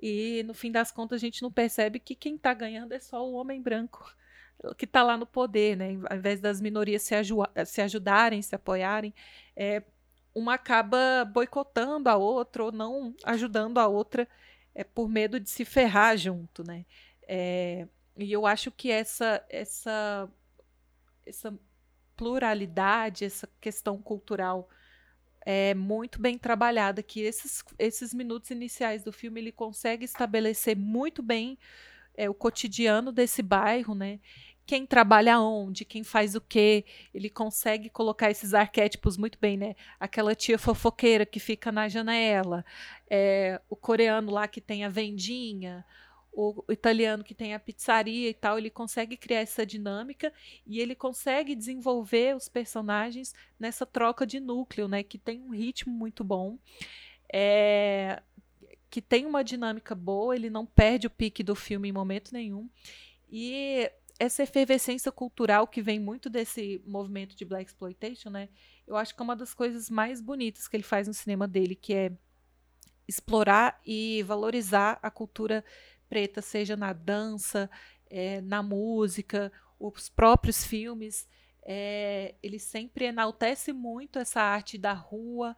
E 0.00 0.44
no 0.44 0.54
fim 0.54 0.70
das 0.70 0.92
contas 0.92 1.16
a 1.16 1.20
gente 1.20 1.42
não 1.42 1.50
percebe 1.50 1.98
que 1.98 2.14
quem 2.14 2.36
está 2.36 2.54
ganhando 2.54 2.92
é 2.92 3.00
só 3.00 3.26
o 3.26 3.34
homem 3.34 3.60
branco 3.60 4.14
que 4.76 4.84
está 4.84 5.02
lá 5.02 5.16
no 5.16 5.26
poder, 5.26 5.76
né? 5.76 5.98
Ao 6.10 6.16
invés 6.16 6.40
das 6.40 6.60
minorias 6.60 7.02
se, 7.02 7.14
se 7.66 7.80
ajudarem, 7.80 8.42
se 8.42 8.54
apoiarem, 8.54 9.14
é, 9.56 9.82
uma 10.34 10.54
acaba 10.54 11.24
boicotando 11.24 12.08
a 12.08 12.16
outra 12.16 12.64
ou 12.64 12.72
não 12.72 13.14
ajudando 13.24 13.78
a 13.78 13.86
outra 13.86 14.28
é, 14.74 14.84
por 14.84 15.08
medo 15.08 15.38
de 15.40 15.48
se 15.48 15.64
ferrar 15.64 16.16
junto, 16.16 16.64
né? 16.64 16.84
É, 17.28 17.86
e 18.16 18.32
eu 18.32 18.46
acho 18.46 18.72
que 18.72 18.90
essa, 18.90 19.44
essa, 19.50 20.28
essa 21.26 21.54
pluralidade, 22.16 23.24
essa 23.24 23.46
questão 23.60 24.00
cultural 24.00 24.68
é 25.42 25.74
muito 25.74 26.20
bem 26.20 26.36
trabalhada, 26.36 27.02
que 27.02 27.20
esses, 27.20 27.62
esses 27.78 28.12
minutos 28.12 28.50
iniciais 28.50 29.04
do 29.04 29.12
filme 29.12 29.40
ele 29.40 29.52
consegue 29.52 30.04
estabelecer 30.04 30.76
muito 30.76 31.22
bem 31.22 31.58
é, 32.14 32.28
o 32.28 32.34
cotidiano 32.34 33.12
desse 33.12 33.42
bairro, 33.42 33.94
né? 33.94 34.18
Quem 34.66 34.84
trabalha 34.84 35.40
onde, 35.40 35.86
quem 35.86 36.04
faz 36.04 36.34
o 36.34 36.40
quê, 36.40 36.84
ele 37.14 37.30
consegue 37.30 37.88
colocar 37.88 38.30
esses 38.30 38.52
arquétipos 38.52 39.16
muito 39.16 39.38
bem, 39.40 39.56
né? 39.56 39.74
Aquela 39.98 40.34
tia 40.34 40.58
fofoqueira 40.58 41.24
que 41.24 41.40
fica 41.40 41.72
na 41.72 41.88
janela, 41.88 42.64
é, 43.08 43.60
o 43.70 43.76
coreano 43.76 44.30
lá 44.30 44.46
que 44.46 44.60
tem 44.60 44.84
a 44.84 44.88
vendinha, 44.90 45.86
o, 46.38 46.64
italiano 46.70 47.24
que 47.24 47.34
tem 47.34 47.52
a 47.52 47.58
pizzaria 47.58 48.30
e 48.30 48.34
tal, 48.34 48.58
ele 48.58 48.70
consegue 48.70 49.16
criar 49.16 49.40
essa 49.40 49.66
dinâmica 49.66 50.32
e 50.64 50.78
ele 50.78 50.94
consegue 50.94 51.56
desenvolver 51.56 52.36
os 52.36 52.48
personagens 52.48 53.34
nessa 53.58 53.84
troca 53.84 54.24
de 54.24 54.38
núcleo, 54.38 54.86
né? 54.86 55.02
Que 55.02 55.18
tem 55.18 55.42
um 55.42 55.50
ritmo 55.50 55.92
muito 55.92 56.22
bom. 56.22 56.56
É, 57.32 58.22
que 58.88 59.02
tem 59.02 59.26
uma 59.26 59.42
dinâmica 59.42 59.96
boa, 59.96 60.36
ele 60.36 60.48
não 60.48 60.64
perde 60.64 61.08
o 61.08 61.10
pique 61.10 61.42
do 61.42 61.56
filme 61.56 61.88
em 61.88 61.92
momento 61.92 62.32
nenhum. 62.32 62.70
E 63.28 63.90
essa 64.16 64.44
efervescência 64.44 65.10
cultural 65.10 65.66
que 65.66 65.82
vem 65.82 65.98
muito 65.98 66.30
desse 66.30 66.80
movimento 66.86 67.34
de 67.34 67.44
black 67.44 67.68
exploitation, 67.68 68.30
né? 68.30 68.48
Eu 68.86 68.96
acho 68.96 69.12
que 69.12 69.20
é 69.20 69.24
uma 69.24 69.34
das 69.34 69.52
coisas 69.52 69.90
mais 69.90 70.20
bonitas 70.20 70.68
que 70.68 70.76
ele 70.76 70.84
faz 70.84 71.08
no 71.08 71.14
cinema 71.14 71.48
dele, 71.48 71.74
que 71.74 71.94
é 71.94 72.12
explorar 73.08 73.80
e 73.84 74.22
valorizar 74.22 75.00
a 75.02 75.10
cultura 75.10 75.64
preta, 76.08 76.40
seja 76.40 76.76
na 76.76 76.92
dança, 76.92 77.70
é, 78.10 78.40
na 78.40 78.62
música, 78.62 79.52
os 79.78 80.08
próprios 80.08 80.64
filmes. 80.64 81.28
É, 81.62 82.34
ele 82.42 82.58
sempre 82.58 83.04
enaltece 83.04 83.72
muito 83.72 84.18
essa 84.18 84.40
arte 84.40 84.78
da 84.78 84.92
rua, 84.92 85.54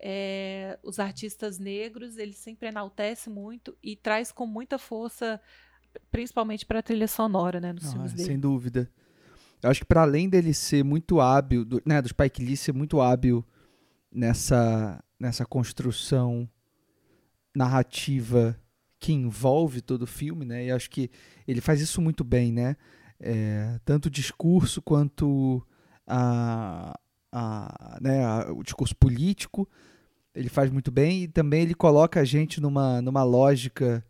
é, 0.00 0.76
os 0.82 0.98
artistas 0.98 1.58
negros, 1.60 2.16
ele 2.16 2.32
sempre 2.32 2.68
enaltece 2.68 3.30
muito 3.30 3.76
e 3.80 3.94
traz 3.94 4.32
com 4.32 4.44
muita 4.44 4.76
força, 4.76 5.40
principalmente 6.10 6.66
para 6.66 6.80
a 6.80 6.82
trilha 6.82 7.06
sonora, 7.06 7.60
né, 7.60 7.72
nos 7.72 7.86
ah, 7.86 7.92
filmes 7.92 8.12
dele. 8.12 8.28
Sem 8.28 8.40
dúvida. 8.40 8.90
Eu 9.62 9.70
acho 9.70 9.80
que 9.80 9.86
para 9.86 10.02
além 10.02 10.28
dele 10.28 10.52
ser 10.52 10.82
muito 10.82 11.20
hábil, 11.20 11.64
do, 11.64 11.80
né, 11.86 12.02
do 12.02 12.08
Spike 12.08 12.44
Lee 12.44 12.56
ser 12.56 12.72
muito 12.72 13.00
hábil 13.00 13.46
nessa, 14.10 15.02
nessa 15.20 15.46
construção 15.46 16.50
narrativa 17.54 18.58
que 19.02 19.12
envolve 19.12 19.80
todo 19.80 20.02
o 20.02 20.06
filme, 20.06 20.44
né? 20.44 20.66
E 20.66 20.70
acho 20.70 20.88
que 20.88 21.10
ele 21.46 21.60
faz 21.60 21.80
isso 21.80 22.00
muito 22.00 22.22
bem, 22.22 22.52
né? 22.52 22.76
É, 23.18 23.80
tanto 23.84 24.06
o 24.06 24.10
discurso 24.10 24.80
quanto 24.80 25.60
a, 26.06 26.96
a, 27.32 27.98
né, 28.00 28.24
a, 28.24 28.52
o 28.52 28.62
discurso 28.62 28.94
político 28.94 29.68
ele 30.32 30.48
faz 30.48 30.70
muito 30.70 30.92
bem 30.92 31.24
e 31.24 31.28
também 31.28 31.62
ele 31.62 31.74
coloca 31.74 32.20
a 32.20 32.24
gente 32.24 32.60
numa, 32.60 33.02
numa 33.02 33.24
lógica 33.24 34.04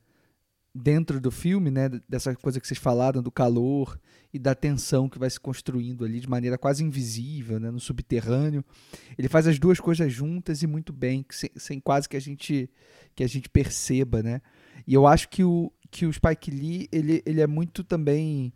dentro 0.74 1.18
do 1.20 1.30
filme, 1.30 1.70
né, 1.70 1.88
dessa 2.06 2.34
coisa 2.36 2.60
que 2.60 2.66
vocês 2.66 2.78
falaram 2.78 3.22
do 3.22 3.30
calor 3.30 3.98
e 4.32 4.38
da 4.38 4.54
tensão 4.54 5.08
que 5.08 5.18
vai 5.18 5.28
se 5.28 5.40
construindo 5.40 6.04
ali 6.04 6.20
de 6.20 6.28
maneira 6.28 6.58
quase 6.58 6.84
invisível, 6.84 7.58
né, 7.58 7.70
no 7.70 7.80
subterrâneo. 7.80 8.62
Ele 9.18 9.28
faz 9.28 9.46
as 9.46 9.58
duas 9.58 9.80
coisas 9.80 10.12
juntas 10.12 10.62
e 10.62 10.66
muito 10.66 10.92
bem, 10.92 11.24
sem, 11.30 11.50
sem 11.56 11.80
quase 11.80 12.08
que 12.08 12.16
a 12.16 12.20
gente 12.20 12.70
que 13.14 13.24
a 13.24 13.26
gente 13.26 13.48
perceba, 13.48 14.22
né? 14.22 14.40
E 14.86 14.94
eu 14.94 15.06
acho 15.06 15.28
que 15.28 15.44
o 15.44 15.72
que 15.92 16.06
o 16.06 16.12
Spike 16.12 16.50
Lee 16.50 16.88
ele, 16.90 17.22
ele 17.26 17.42
é 17.42 17.46
muito 17.46 17.84
também 17.84 18.50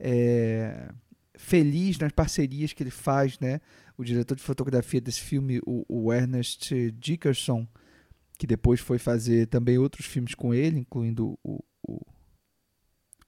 é, 0.00 0.90
feliz 1.36 1.98
nas 1.98 2.12
parcerias 2.12 2.72
que 2.72 2.82
ele 2.82 2.90
faz, 2.90 3.38
né? 3.38 3.60
O 3.96 4.02
diretor 4.02 4.34
de 4.34 4.42
fotografia 4.42 5.00
desse 5.00 5.20
filme, 5.20 5.60
o, 5.66 5.84
o 5.86 6.12
Ernest 6.12 6.90
Dickerson, 6.92 7.68
que 8.38 8.46
depois 8.46 8.80
foi 8.80 8.98
fazer 8.98 9.48
também 9.48 9.76
outros 9.76 10.06
filmes 10.06 10.34
com 10.34 10.54
ele, 10.54 10.78
incluindo 10.78 11.38
o, 11.44 11.62
o, 11.82 12.00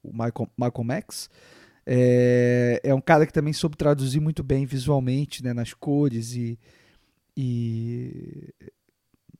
o 0.03 0.11
Michael, 0.11 0.51
Michael 0.57 0.85
Max. 0.85 1.29
É, 1.85 2.81
é 2.83 2.95
um 2.95 3.01
cara 3.01 3.27
que 3.27 3.33
também 3.33 3.53
soube 3.53 3.77
traduzir 3.77 4.21
muito 4.21 4.43
bem 4.43 4.65
visualmente, 4.65 5.43
né, 5.43 5.53
nas 5.53 5.75
cores 5.75 6.35
e, 6.35 6.59
e, 7.37 8.55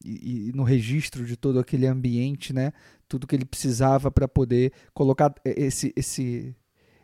e, 0.05 0.53
no 0.55 0.63
registro 0.63 1.25
de 1.25 1.37
todo 1.37 1.59
aquele 1.59 1.87
ambiente, 1.87 2.53
né, 2.53 2.73
tudo 3.09 3.27
que 3.27 3.35
ele 3.35 3.45
precisava 3.45 4.11
para 4.11 4.27
poder 4.27 4.73
colocar 4.95 5.35
esse, 5.45 5.93
esse, 5.97 6.55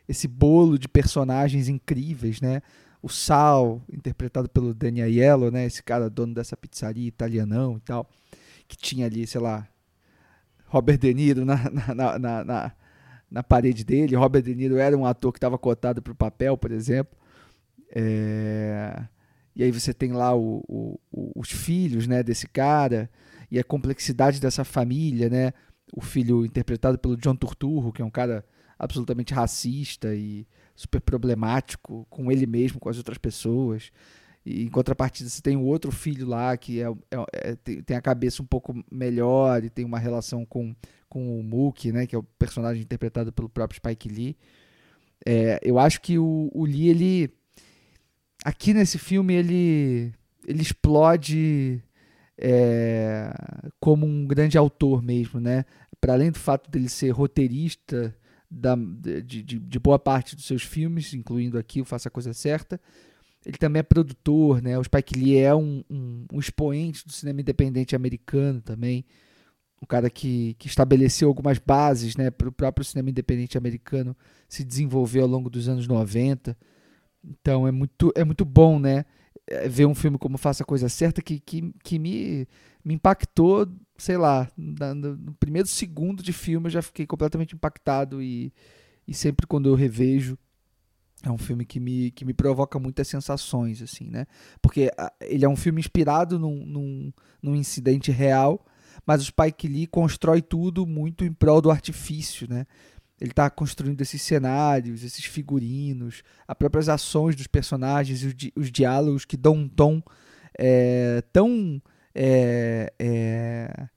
esse 0.07 0.27
bolo 0.27 0.77
de 0.79 0.87
personagens 0.87 1.67
incríveis, 1.67 2.41
né? 2.41 2.61
O 3.01 3.09
Sal, 3.09 3.81
interpretado 3.91 4.49
pelo 4.49 4.73
Danny 4.73 5.01
Aiello, 5.01 5.51
né? 5.51 5.65
Esse 5.65 5.83
cara 5.83 6.09
dono 6.09 6.33
dessa 6.33 6.57
pizzaria 6.57 7.07
italianão 7.07 7.77
e 7.77 7.81
tal 7.81 8.09
que 8.67 8.75
tinha 8.75 9.05
ali, 9.05 9.25
sei 9.25 9.39
lá, 9.39 9.67
Robert 10.65 10.97
De 10.97 11.13
Niro 11.13 11.45
na, 11.45 11.57
na, 11.95 12.19
na, 12.19 12.43
na, 12.43 12.71
na 13.31 13.43
parede 13.43 13.83
dele. 13.83 14.15
Robert 14.15 14.43
De 14.43 14.53
Niro 14.53 14.77
era 14.77 14.95
um 14.97 15.05
ator 15.05 15.31
que 15.31 15.37
estava 15.37 15.57
cotado 15.57 16.01
para 16.01 16.11
o 16.11 16.15
papel, 16.15 16.57
por 16.57 16.71
exemplo. 16.71 17.17
É... 17.89 19.05
E 19.57 19.63
aí 19.63 19.71
você 19.71 19.91
tem 19.91 20.11
lá 20.13 20.35
o, 20.35 20.63
o, 20.67 20.99
o, 21.11 21.31
os 21.35 21.51
filhos 21.51 22.05
né, 22.05 22.21
desse 22.21 22.47
cara 22.47 23.09
e 23.49 23.57
a 23.57 23.63
complexidade 23.63 24.39
dessa 24.39 24.63
família, 24.63 25.29
né? 25.29 25.51
O 25.91 25.99
filho 25.99 26.45
interpretado 26.45 26.99
pelo 26.99 27.17
John 27.17 27.35
Turturro, 27.35 27.91
que 27.91 28.03
é 28.03 28.05
um 28.05 28.11
cara 28.11 28.45
absolutamente 28.77 29.33
racista 29.33 30.13
e 30.13 30.45
super 30.75 31.01
problemático 31.01 32.05
com 32.07 32.31
ele 32.31 32.45
mesmo, 32.45 32.79
com 32.79 32.87
as 32.87 32.99
outras 32.99 33.17
pessoas. 33.17 33.91
E 34.45 34.63
em 34.63 34.69
contrapartida, 34.69 35.27
você 35.27 35.41
tem 35.41 35.57
o 35.57 35.63
outro 35.63 35.91
filho 35.91 36.27
lá 36.27 36.55
que 36.55 36.79
é, 36.79 36.85
é, 36.85 37.51
é 37.51 37.55
tem, 37.55 37.97
a 37.97 38.01
cabeça 38.01 38.43
um 38.43 38.45
pouco 38.45 38.79
melhor 38.91 39.63
e 39.63 39.71
tem 39.71 39.83
uma 39.83 39.97
relação 39.97 40.45
com, 40.45 40.75
com 41.09 41.39
o 41.39 41.43
Mookie, 41.43 41.91
né, 41.91 42.05
que 42.05 42.15
é 42.15 42.19
o 42.19 42.23
personagem 42.23 42.83
interpretado 42.83 43.33
pelo 43.33 43.49
próprio 43.49 43.77
Spike 43.77 44.07
Lee. 44.07 44.37
É, 45.25 45.59
eu 45.63 45.79
acho 45.79 45.99
que 45.99 46.17
o, 46.19 46.49
o 46.53 46.63
Lee, 46.63 46.89
ele. 46.89 47.33
Aqui 48.43 48.73
nesse 48.73 48.97
filme, 48.97 49.33
ele, 49.33 50.13
ele 50.45 50.61
explode 50.61 51.81
é, 52.37 53.33
como 53.79 54.05
um 54.05 54.25
grande 54.25 54.57
autor 54.57 55.01
mesmo, 55.01 55.39
né? 55.39 55.65
Para 55.99 56.13
além 56.13 56.31
do 56.31 56.39
fato 56.39 56.69
dele 56.69 56.89
ser 56.89 57.09
roteirista 57.09 58.15
da, 58.49 58.75
de, 58.75 59.43
de, 59.43 59.59
de 59.59 59.79
boa 59.79 59.99
parte 59.99 60.35
dos 60.35 60.45
seus 60.45 60.63
filmes, 60.63 61.13
incluindo 61.13 61.57
aqui 61.57 61.81
o 61.81 61.85
Faça 61.85 62.07
a 62.07 62.11
Coisa 62.11 62.33
Certa 62.33 62.79
ele 63.47 63.57
também 63.57 63.79
é 63.79 63.83
produtor, 63.83 64.61
né? 64.61 64.77
O 64.77 64.83
Spike 64.83 65.17
Lee 65.17 65.37
é 65.37 65.55
um, 65.55 65.81
um, 65.89 66.25
um 66.33 66.39
expoente 66.39 67.05
do 67.05 67.13
cinema 67.13 67.39
independente 67.39 67.95
americano 67.95 68.61
também. 68.61 69.05
Um 69.81 69.85
cara 69.85 70.09
que, 70.09 70.53
que 70.59 70.67
estabeleceu 70.67 71.29
algumas 71.29 71.57
bases 71.57 72.17
né, 72.17 72.29
para 72.29 72.49
o 72.49 72.51
próprio 72.51 72.83
cinema 72.83 73.09
independente 73.09 73.57
americano 73.57 74.17
se 74.49 74.65
desenvolver 74.65 75.21
ao 75.21 75.27
longo 75.27 75.49
dos 75.49 75.69
anos 75.69 75.87
90. 75.87 76.57
Então 77.27 77.67
é 77.67 77.71
muito, 77.71 78.11
é 78.15 78.23
muito 78.23 78.45
bom 78.45 78.79
né, 78.79 79.05
é, 79.47 79.67
ver 79.67 79.85
um 79.85 79.95
filme 79.95 80.17
como 80.17 80.37
Faça 80.37 80.63
a 80.63 80.65
Coisa 80.65 80.89
Certa 80.89 81.21
que, 81.21 81.39
que, 81.39 81.73
que 81.83 81.99
me, 81.99 82.47
me 82.83 82.93
impactou, 82.93 83.67
sei 83.97 84.17
lá, 84.17 84.49
no, 84.55 85.33
primeiro 85.39 85.67
segundo 85.67 86.23
de 86.23 86.31
filme 86.31 86.67
eu 86.67 86.71
já 86.71 86.81
fiquei 86.81 87.05
completamente 87.05 87.55
impactado 87.55 88.21
e, 88.21 88.53
e 89.07 89.13
sempre 89.13 89.45
quando 89.45 89.69
eu 89.69 89.75
revejo 89.75 90.37
é 91.23 91.31
um 91.31 91.37
filme 91.37 91.65
que 91.65 91.79
me, 91.79 92.11
que 92.11 92.23
me 92.23 92.33
provoca 92.33 92.77
muitas 92.77 93.07
sensações, 93.07 93.81
assim, 93.81 94.09
né? 94.09 94.27
Porque 94.61 94.91
ele 95.21 95.43
é 95.43 95.49
um 95.49 95.55
filme 95.55 95.79
inspirado 95.79 96.37
num, 96.37 96.63
num, 96.65 97.13
num, 97.41 97.55
incidente 97.55 98.11
real, 98.11 98.63
mas 99.05 99.21
o 99.21 99.25
Spike 99.25 99.67
Lee 99.67 99.87
constrói 99.87 100.43
tudo 100.43 100.85
muito 100.85 101.25
em 101.25 101.33
prol 101.33 101.59
do 101.59 101.71
artifício, 101.71 102.47
né? 102.47 102.67
Ele 103.19 103.31
está 103.31 103.49
construindo 103.49 104.01
esses 104.01 104.21
cenários, 104.21 105.03
esses 105.03 105.25
figurinos, 105.25 106.23
as 106.47 106.55
próprias 106.55 106.87
ações 106.87 107.35
dos 107.35 107.47
personagens 107.47 108.21
e 108.21 108.27
os, 108.27 108.35
di 108.35 108.53
os 108.55 108.71
diálogos 108.71 109.25
que 109.25 109.35
dão 109.35 109.53
um 109.53 109.67
tom 109.67 110.01
é, 110.57 111.23
tão 111.33 111.81
é, 112.13 112.93
é, 112.99 113.89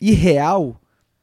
irreal 0.00 0.82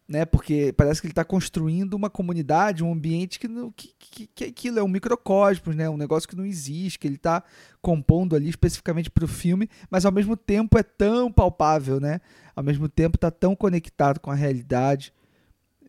né? 0.10 0.26
Porque 0.26 0.74
parece 0.76 1.00
que 1.00 1.06
ele 1.06 1.12
está 1.12 1.24
construindo 1.24 1.94
uma 1.94 2.10
comunidade, 2.10 2.84
um 2.84 2.92
ambiente 2.92 3.38
que, 3.38 3.48
que, 3.76 3.94
que, 4.00 4.28
que 4.28 4.44
aquilo 4.46 4.80
é 4.80 4.84
um 4.84 4.88
microcosmos, 4.88 5.76
né? 5.76 5.88
Um 5.88 5.98
negócio 5.98 6.28
que 6.28 6.36
não 6.36 6.46
existe, 6.46 6.98
que 6.98 7.08
ele 7.08 7.16
está 7.16 7.44
compondo 7.80 8.36
ali 8.36 8.50
especificamente 8.50 9.12
para 9.12 9.24
o 9.24 9.28
filme, 9.28 9.70
mas 9.88 10.06
ao 10.06 10.12
mesmo 10.12 10.36
tempo 10.36 10.80
é 10.80 10.84
tão 10.84 11.32
palpável, 11.32 12.00
né? 12.00 12.20
Ao 12.56 12.64
mesmo 12.64 12.90
tempo 12.90 13.18
está 13.18 13.30
tão 13.30 13.56
conectado 13.56 14.20
com 14.20 14.32
a 14.32 14.36
realidade, 14.36 15.14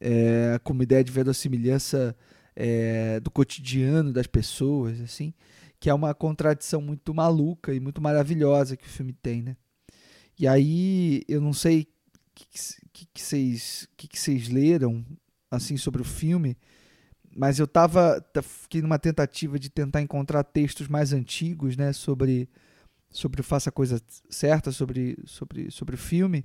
é, 0.00 0.58
com 0.64 0.72
uma 0.72 0.82
ideia 0.82 1.04
de 1.04 1.12
verossimilhança 1.12 2.16
é, 2.56 3.20
do 3.20 3.30
cotidiano 3.30 4.12
das 4.12 4.26
pessoas, 4.26 5.00
assim, 5.00 5.34
que 5.78 5.90
é 5.90 5.94
uma 5.94 6.14
contradição 6.14 6.80
muito 6.80 7.14
maluca 7.14 7.74
e 7.74 7.80
muito 7.80 8.00
maravilhosa 8.00 8.76
que 8.76 8.86
o 8.86 8.90
filme 8.90 9.12
tem, 9.12 9.42
né? 9.42 9.56
E 10.38 10.48
aí 10.48 11.22
eu 11.28 11.40
não 11.40 11.52
sei 11.52 11.86
que, 12.34 12.46
que, 13.12 13.22
vocês 13.22 13.88
que, 13.96 14.08
que 14.08 14.18
vocês 14.18 14.48
leram 14.48 15.04
assim 15.50 15.76
sobre 15.76 16.00
o 16.00 16.04
filme, 16.04 16.56
mas 17.36 17.58
eu 17.58 17.66
tava 17.66 18.24
fiquei 18.42 18.80
numa 18.80 18.98
tentativa 18.98 19.58
de 19.58 19.68
tentar 19.68 20.00
encontrar 20.00 20.42
textos 20.44 20.88
mais 20.88 21.12
antigos, 21.12 21.76
né, 21.76 21.92
sobre 21.92 22.48
sobre 23.10 23.40
o 23.40 23.44
faça 23.44 23.70
a 23.70 23.72
coisa 23.72 24.00
certa 24.28 24.70
sobre 24.70 25.18
sobre 25.24 25.70
sobre 25.70 25.96
o 25.96 25.98
filme, 25.98 26.44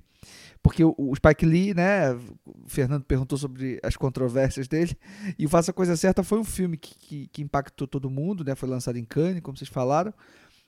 porque 0.62 0.84
o, 0.84 0.94
o 0.98 1.14
Spike 1.14 1.46
Lee, 1.46 1.74
né, 1.74 2.12
o 2.44 2.68
Fernando 2.68 3.04
perguntou 3.04 3.38
sobre 3.38 3.78
as 3.82 3.96
controvérsias 3.96 4.66
dele 4.66 4.96
e 5.38 5.46
o 5.46 5.48
faça 5.48 5.70
a 5.70 5.74
coisa 5.74 5.96
certa 5.96 6.24
foi 6.24 6.38
um 6.38 6.44
filme 6.44 6.76
que, 6.76 6.98
que, 6.98 7.26
que 7.28 7.42
impactou 7.42 7.86
todo 7.86 8.10
mundo, 8.10 8.44
né, 8.44 8.54
foi 8.54 8.68
lançado 8.68 8.98
em 8.98 9.04
Cannes, 9.04 9.40
como 9.40 9.56
vocês 9.56 9.70
falaram, 9.70 10.12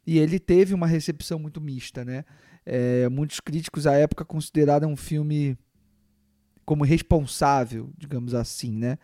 e 0.07 0.19
ele 0.19 0.39
teve 0.39 0.73
uma 0.73 0.87
recepção 0.87 1.39
muito 1.39 1.61
mista, 1.61 2.05
né? 2.05 2.25
É, 2.65 3.09
muitos 3.09 3.41
críticos 3.41 3.87
à 3.87 3.95
época 3.95 4.25
consideraram 4.25 4.91
um 4.91 4.97
filme 4.97 5.59
como 6.65 6.85
responsável, 6.85 7.91
digamos 7.97 8.35
assim, 8.35 8.73
né? 8.73 8.99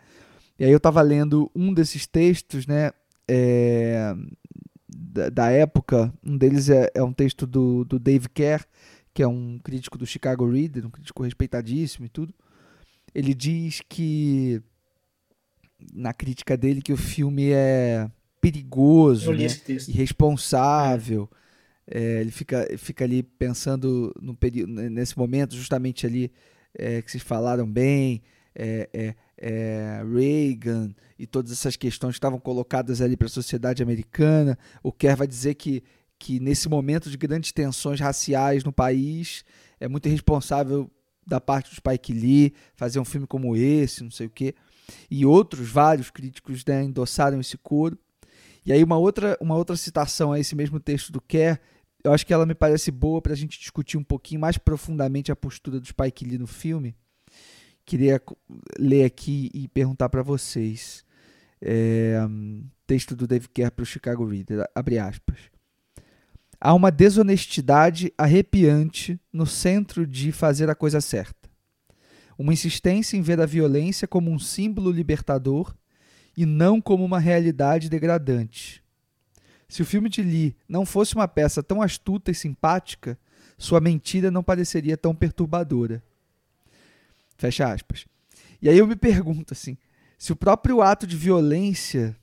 E 0.57 0.63
aí 0.63 0.71
eu 0.71 0.77
estava 0.77 1.01
lendo 1.01 1.51
um 1.53 1.73
desses 1.73 2.07
textos, 2.07 2.65
né? 2.65 2.91
É, 3.27 4.15
da, 4.97 5.29
da, 5.29 5.49
época, 5.49 6.13
um 6.23 6.37
deles 6.37 6.69
é, 6.69 6.89
é, 6.93 7.03
um 7.03 7.11
texto 7.11 7.45
do, 7.45 7.83
do 7.83 7.99
Dave 7.99 8.29
Kerr, 8.29 8.65
que 9.13 9.21
é 9.21 9.27
um 9.27 9.59
crítico 9.59 9.97
do 9.97 10.05
Chicago 10.05 10.49
Reader, 10.49 10.85
um 10.85 10.89
crítico 10.89 11.23
respeitadíssimo 11.23 12.05
e 12.05 12.09
tudo. 12.09 12.33
Ele 13.13 13.33
diz 13.33 13.81
que 13.87 14.61
na 15.93 16.13
crítica 16.13 16.55
dele 16.55 16.81
que 16.81 16.93
o 16.93 16.97
filme 16.97 17.51
é 17.51 18.09
perigoso, 18.41 19.33
né? 19.33 19.47
irresponsável. 19.87 21.29
É 21.31 21.45
é, 21.87 22.21
ele 22.21 22.31
fica, 22.31 22.67
fica 22.77 23.03
ali 23.03 23.21
pensando 23.21 24.13
no 24.19 24.35
período, 24.35 24.71
nesse 24.71 25.17
momento, 25.17 25.55
justamente 25.55 26.05
ali 26.05 26.31
é, 26.73 27.01
que 27.01 27.11
vocês 27.11 27.23
falaram 27.23 27.69
bem, 27.69 28.23
é, 28.55 28.89
é, 28.93 29.15
é 29.37 30.03
Reagan 30.03 30.93
e 31.17 31.27
todas 31.27 31.51
essas 31.51 31.75
questões 31.75 32.11
que 32.11 32.17
estavam 32.17 32.39
colocadas 32.39 33.01
ali 33.01 33.17
para 33.17 33.27
a 33.27 33.29
sociedade 33.29 33.83
americana. 33.83 34.57
O 34.81 34.91
Kerr 34.91 35.17
vai 35.17 35.27
dizer 35.27 35.55
que, 35.55 35.83
que 36.17 36.39
nesse 36.39 36.69
momento 36.69 37.09
de 37.09 37.17
grandes 37.17 37.51
tensões 37.51 37.99
raciais 37.99 38.63
no 38.63 38.71
país 38.71 39.43
é 39.79 39.87
muito 39.87 40.07
irresponsável 40.07 40.89
da 41.27 41.41
parte 41.41 41.69
do 41.69 41.75
Spike 41.75 42.13
Lee 42.13 42.53
fazer 42.75 42.99
um 42.99 43.05
filme 43.05 43.27
como 43.27 43.55
esse, 43.55 44.03
não 44.03 44.11
sei 44.11 44.27
o 44.27 44.29
quê. 44.29 44.55
E 45.09 45.25
outros 45.25 45.69
vários 45.69 46.09
críticos 46.09 46.63
né, 46.65 46.83
endossaram 46.83 47.39
esse 47.39 47.57
coro. 47.57 47.97
E 48.65 48.71
aí 48.71 48.83
uma 48.83 48.97
outra, 48.97 49.37
uma 49.41 49.55
outra 49.55 49.75
citação 49.75 50.31
a 50.31 50.39
esse 50.39 50.55
mesmo 50.55 50.79
texto 50.79 51.11
do 51.11 51.19
Kerr 51.21 51.59
eu 52.05 52.13
acho 52.13 52.25
que 52.25 52.33
ela 52.33 52.45
me 52.45 52.53
parece 52.53 52.91
boa 52.91 53.19
para 53.19 53.33
a 53.33 53.35
gente 53.35 53.59
discutir 53.59 53.97
um 53.97 54.03
pouquinho 54.03 54.39
mais 54.39 54.59
profundamente 54.59 55.31
a 55.31 55.35
postura 55.35 55.79
do 55.79 55.87
Spike 55.87 56.23
Lee 56.23 56.37
no 56.37 56.45
filme. 56.45 56.95
Queria 57.85 58.21
ler 58.79 59.03
aqui 59.03 59.51
e 59.53 59.67
perguntar 59.67 60.09
para 60.09 60.23
vocês. 60.23 61.05
É, 61.61 62.19
texto 62.85 63.15
do 63.15 63.27
Dave 63.27 63.47
Kerr 63.49 63.71
para 63.71 63.83
o 63.83 63.85
Chicago 63.85 64.25
Reader, 64.25 64.65
abre 64.73 64.99
aspas. 64.99 65.37
Há 66.59 66.73
uma 66.73 66.91
desonestidade 66.91 68.13
arrepiante 68.17 69.19
no 69.31 69.45
centro 69.45 70.05
de 70.07 70.31
fazer 70.31 70.69
a 70.69 70.75
coisa 70.75 71.01
certa. 71.01 71.49
Uma 72.37 72.53
insistência 72.53 73.17
em 73.17 73.21
ver 73.21 73.39
a 73.39 73.45
violência 73.45 74.07
como 74.07 74.31
um 74.31 74.39
símbolo 74.39 74.91
libertador 74.91 75.75
e 76.35 76.45
não 76.45 76.81
como 76.81 77.05
uma 77.05 77.19
realidade 77.19 77.89
degradante. 77.89 78.83
Se 79.67 79.81
o 79.81 79.85
filme 79.85 80.09
de 80.09 80.21
Lee 80.21 80.55
não 80.67 80.85
fosse 80.85 81.15
uma 81.15 81.27
peça 81.27 81.63
tão 81.63 81.81
astuta 81.81 82.31
e 82.31 82.35
simpática, 82.35 83.17
sua 83.57 83.79
mentira 83.79 84.29
não 84.29 84.43
pareceria 84.43 84.97
tão 84.97 85.15
perturbadora. 85.15 86.03
Fecha 87.37 87.71
aspas. 87.71 88.05
E 88.61 88.69
aí 88.69 88.77
eu 88.77 88.87
me 88.87 88.95
pergunto 88.95 89.53
assim, 89.53 89.77
se 90.17 90.31
o 90.31 90.35
próprio 90.35 90.81
ato 90.81 91.05
de 91.05 91.15
violência 91.15 92.15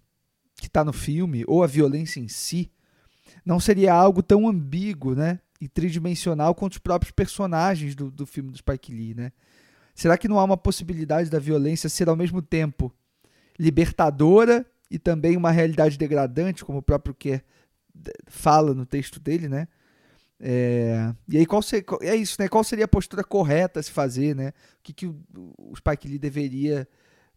que 0.57 0.67
está 0.67 0.85
no 0.85 0.93
filme, 0.93 1.45
ou 1.47 1.63
a 1.63 1.67
violência 1.67 2.21
em 2.21 2.29
si, 2.29 2.71
não 3.45 3.59
seria 3.59 3.93
algo 3.93 4.23
tão 4.23 4.49
ambíguo 4.49 5.15
né, 5.15 5.41
e 5.61 5.69
tridimensional 5.69 6.55
quanto 6.55 6.73
os 6.73 6.79
próprios 6.79 7.11
personagens 7.11 7.95
do, 7.95 8.11
do 8.11 8.25
filme 8.25 8.51
do 8.51 8.59
Spike 8.59 8.93
Lee. 8.93 9.15
Né? 9.15 9.33
Será 9.95 10.17
que 10.17 10.29
não 10.29 10.39
há 10.39 10.45
uma 10.45 10.57
possibilidade 10.57 11.29
da 11.29 11.39
violência 11.39 11.89
ser 11.89 12.09
ao 12.09 12.17
mesmo 12.17 12.41
tempo 12.41 12.93
libertadora 13.59 14.65
e 14.91 14.99
também 14.99 15.37
uma 15.37 15.51
realidade 15.51 15.99
degradante, 15.99 16.65
como 16.65 16.79
o 16.79 16.83
próprio 16.83 17.15
Kerr 17.15 17.43
fala 18.27 18.75
no 18.75 18.87
texto 18.87 19.21
dele, 19.21 19.49
né? 19.49 19.69
É, 20.45 21.14
e 21.28 21.38
aí 21.38 21.47
qual 21.47 21.62
ser, 21.62 21.84
é 22.01 22.16
isso, 22.16 22.36
né? 22.40 22.49
Qual 22.49 22.64
seria 22.64 22.84
a 22.84 22.88
postura 22.88 23.22
correta 23.22 23.78
a 23.78 23.82
se 23.82 23.93
fazer, 23.93 24.34
né? 24.34 24.49
O 24.49 24.82
que, 24.82 24.93
que 24.93 25.07
o, 25.07 25.22
o 25.57 25.72
Spike 25.76 26.09
Lee 26.09 26.18
deveria, 26.18 26.88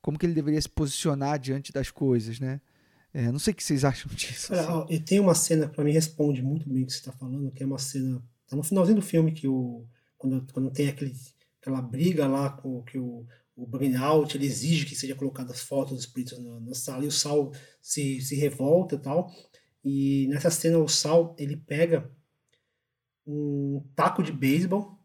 como 0.02 0.18
que 0.18 0.26
ele 0.26 0.34
deveria 0.34 0.60
se 0.60 0.68
posicionar 0.68 1.38
diante 1.38 1.72
das 1.72 1.92
coisas, 1.92 2.40
né? 2.40 2.60
É, 3.14 3.32
não 3.32 3.38
sei 3.38 3.54
o 3.54 3.56
que 3.56 3.64
vocês 3.64 3.86
acham 3.86 4.10
disso. 4.16 4.52
Ó, 4.54 4.88
e 4.90 5.00
tem 5.00 5.20
uma 5.20 5.36
cena 5.36 5.68
que 5.68 5.76
para 5.76 5.84
mim 5.84 5.92
responde 5.92 6.42
muito 6.42 6.68
bem 6.68 6.84
o 6.84 6.86
que 6.88 6.94
você 6.94 7.00
está 7.00 7.12
falando, 7.12 7.52
que 7.52 7.62
é 7.62 7.66
uma 7.66 7.78
cena 7.78 8.22
tá 8.48 8.56
no 8.56 8.64
finalzinho 8.64 8.98
do 8.98 9.02
filme 9.02 9.32
que 9.32 9.48
o 9.48 9.86
quando, 10.18 10.46
quando 10.52 10.72
tem 10.72 10.88
aquele, 10.88 11.16
aquela 11.62 11.82
briga 11.82 12.28
lá 12.28 12.50
com 12.50 12.82
que 12.84 12.98
o 12.98 13.26
o 13.56 13.66
burnout, 13.66 14.36
ele 14.36 14.46
exige 14.46 14.86
que 14.86 14.96
seja 14.96 15.16
colocadas 15.16 15.62
fotos 15.62 15.96
dos 15.96 16.06
pretos 16.06 16.38
na, 16.38 16.60
na, 16.60 16.76
sala 16.76 17.06
e 17.06 17.08
o 17.08 17.12
Sal 17.12 17.54
se, 17.82 18.20
se 18.20 18.36
revolta 18.36 18.96
e 18.96 19.00
tal. 19.00 19.32
E 19.84 20.28
nessa 20.28 20.50
cena 20.50 20.78
o 20.78 20.90
Sal 20.90 21.34
ele 21.40 21.56
pega 21.56 22.12
um 23.26 23.84
taco 23.96 24.22
de 24.22 24.32
beisebol, 24.32 25.00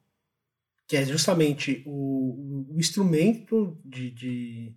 que 0.87 0.97
é 0.97 1.05
justamente 1.05 1.83
o, 1.87 2.66
o 2.75 2.79
instrumento 2.79 3.79
de, 3.85 4.11
de, 4.11 4.75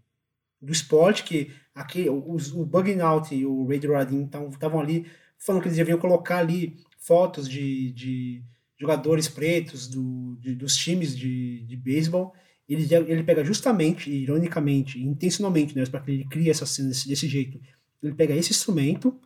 do 0.62 0.72
esporte 0.72 1.24
que 1.24 1.52
aqui, 1.74 2.10
os, 2.10 2.54
o 2.54 2.66
Bugnout 2.66 3.34
e 3.34 3.46
o 3.46 3.66
Ray 3.68 3.80
Radin 3.80 4.26
estavam 4.26 4.80
ali 4.80 5.06
falando 5.38 5.62
que 5.62 5.68
eles 5.68 5.78
deviam 5.78 5.98
colocar 5.98 6.38
ali 6.38 6.78
fotos 6.98 7.50
de, 7.50 7.92
de 7.94 8.44
jogadores 8.80 9.28
pretos 9.28 9.88
do, 9.88 10.38
de, 10.40 10.56
dos 10.56 10.76
times 10.76 11.18
de, 11.18 11.66
de 11.66 11.76
beisebol 11.76 12.34
ele, 12.68 12.88
ele 12.94 13.24
pega 13.24 13.44
justamente, 13.44 14.10
ironicamente, 14.10 15.02
intencionalmente, 15.02 15.76
né, 15.76 15.86
para 15.86 16.00
que 16.00 16.12
ele 16.12 16.26
crie 16.26 16.50
essa 16.50 16.66
cena 16.66 16.90
desse, 16.90 17.08
desse 17.08 17.28
jeito. 17.28 17.60
Ele 18.02 18.14
pega 18.14 18.36
esse 18.36 18.52
instrumento 18.52 19.20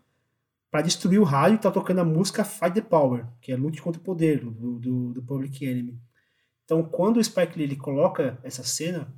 para 0.70 0.82
destruir 0.82 1.20
o 1.20 1.24
rádio 1.24 1.56
e 1.56 1.60
tá 1.60 1.72
tocando 1.72 2.00
a 2.00 2.06
música 2.06 2.44
Fight 2.44 2.74
the 2.74 2.82
Power, 2.82 3.26
que 3.42 3.52
é 3.52 3.56
Lute 3.56 3.82
contra 3.82 4.00
o 4.00 4.04
Poder, 4.04 4.40
do, 4.40 4.80
do, 4.80 5.14
do 5.14 5.24
Public 5.24 5.66
Enemy. 5.66 6.00
Então, 6.66 6.84
quando 6.84 7.18
o 7.18 7.24
Spike 7.24 7.58
Lee 7.58 7.64
ele 7.64 7.76
coloca 7.78 8.38
essa 8.44 8.64
cena, 8.64 9.14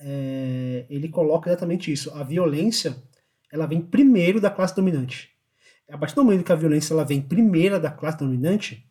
é, 0.00 0.86
ele 0.88 1.08
coloca 1.08 1.50
exatamente 1.50 1.92
isso. 1.92 2.10
A 2.14 2.22
violência, 2.22 2.96
ela 3.52 3.66
vem 3.66 3.82
primeiro 3.82 4.40
da 4.40 4.50
classe 4.50 4.74
dominante. 4.74 5.30
A 5.88 5.98
partir 5.98 6.14
do 6.14 6.24
momento 6.24 6.44
que 6.44 6.52
a 6.52 6.56
violência 6.56 6.94
ela 6.94 7.04
vem 7.04 7.20
primeira 7.20 7.78
da 7.78 7.90
classe 7.90 8.18
dominante, 8.18 8.88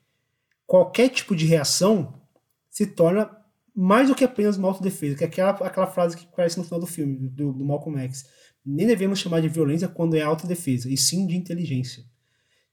qualquer 0.68 1.10
tipo 1.10 1.36
de 1.36 1.46
reação 1.46 2.22
se 2.70 2.86
torna 2.86 3.36
mais 3.76 4.10
do 4.10 4.16
que 4.16 4.24
apenas 4.24 4.58
uma 4.58 4.68
autodefesa, 4.68 5.18
que 5.18 5.24
é 5.24 5.28
aquela, 5.28 5.52
aquela 5.52 5.88
frase 5.88 6.16
que 6.16 6.26
aparece 6.26 6.58
no 6.58 6.64
final 6.64 6.80
do 6.80 6.86
filme, 6.86 7.18
do, 7.30 7.52
do 7.52 7.66
Malcolm 7.66 8.00
X. 8.02 8.26
Nem 8.66 8.88
devemos 8.88 9.20
chamar 9.20 9.42
de 9.42 9.50
violência 9.50 9.88
quando 9.88 10.16
é 10.16 10.22
autodefesa, 10.22 10.90
e 10.90 10.98
sim 10.98 11.26
de 11.26 11.36
inteligência. 11.36 12.04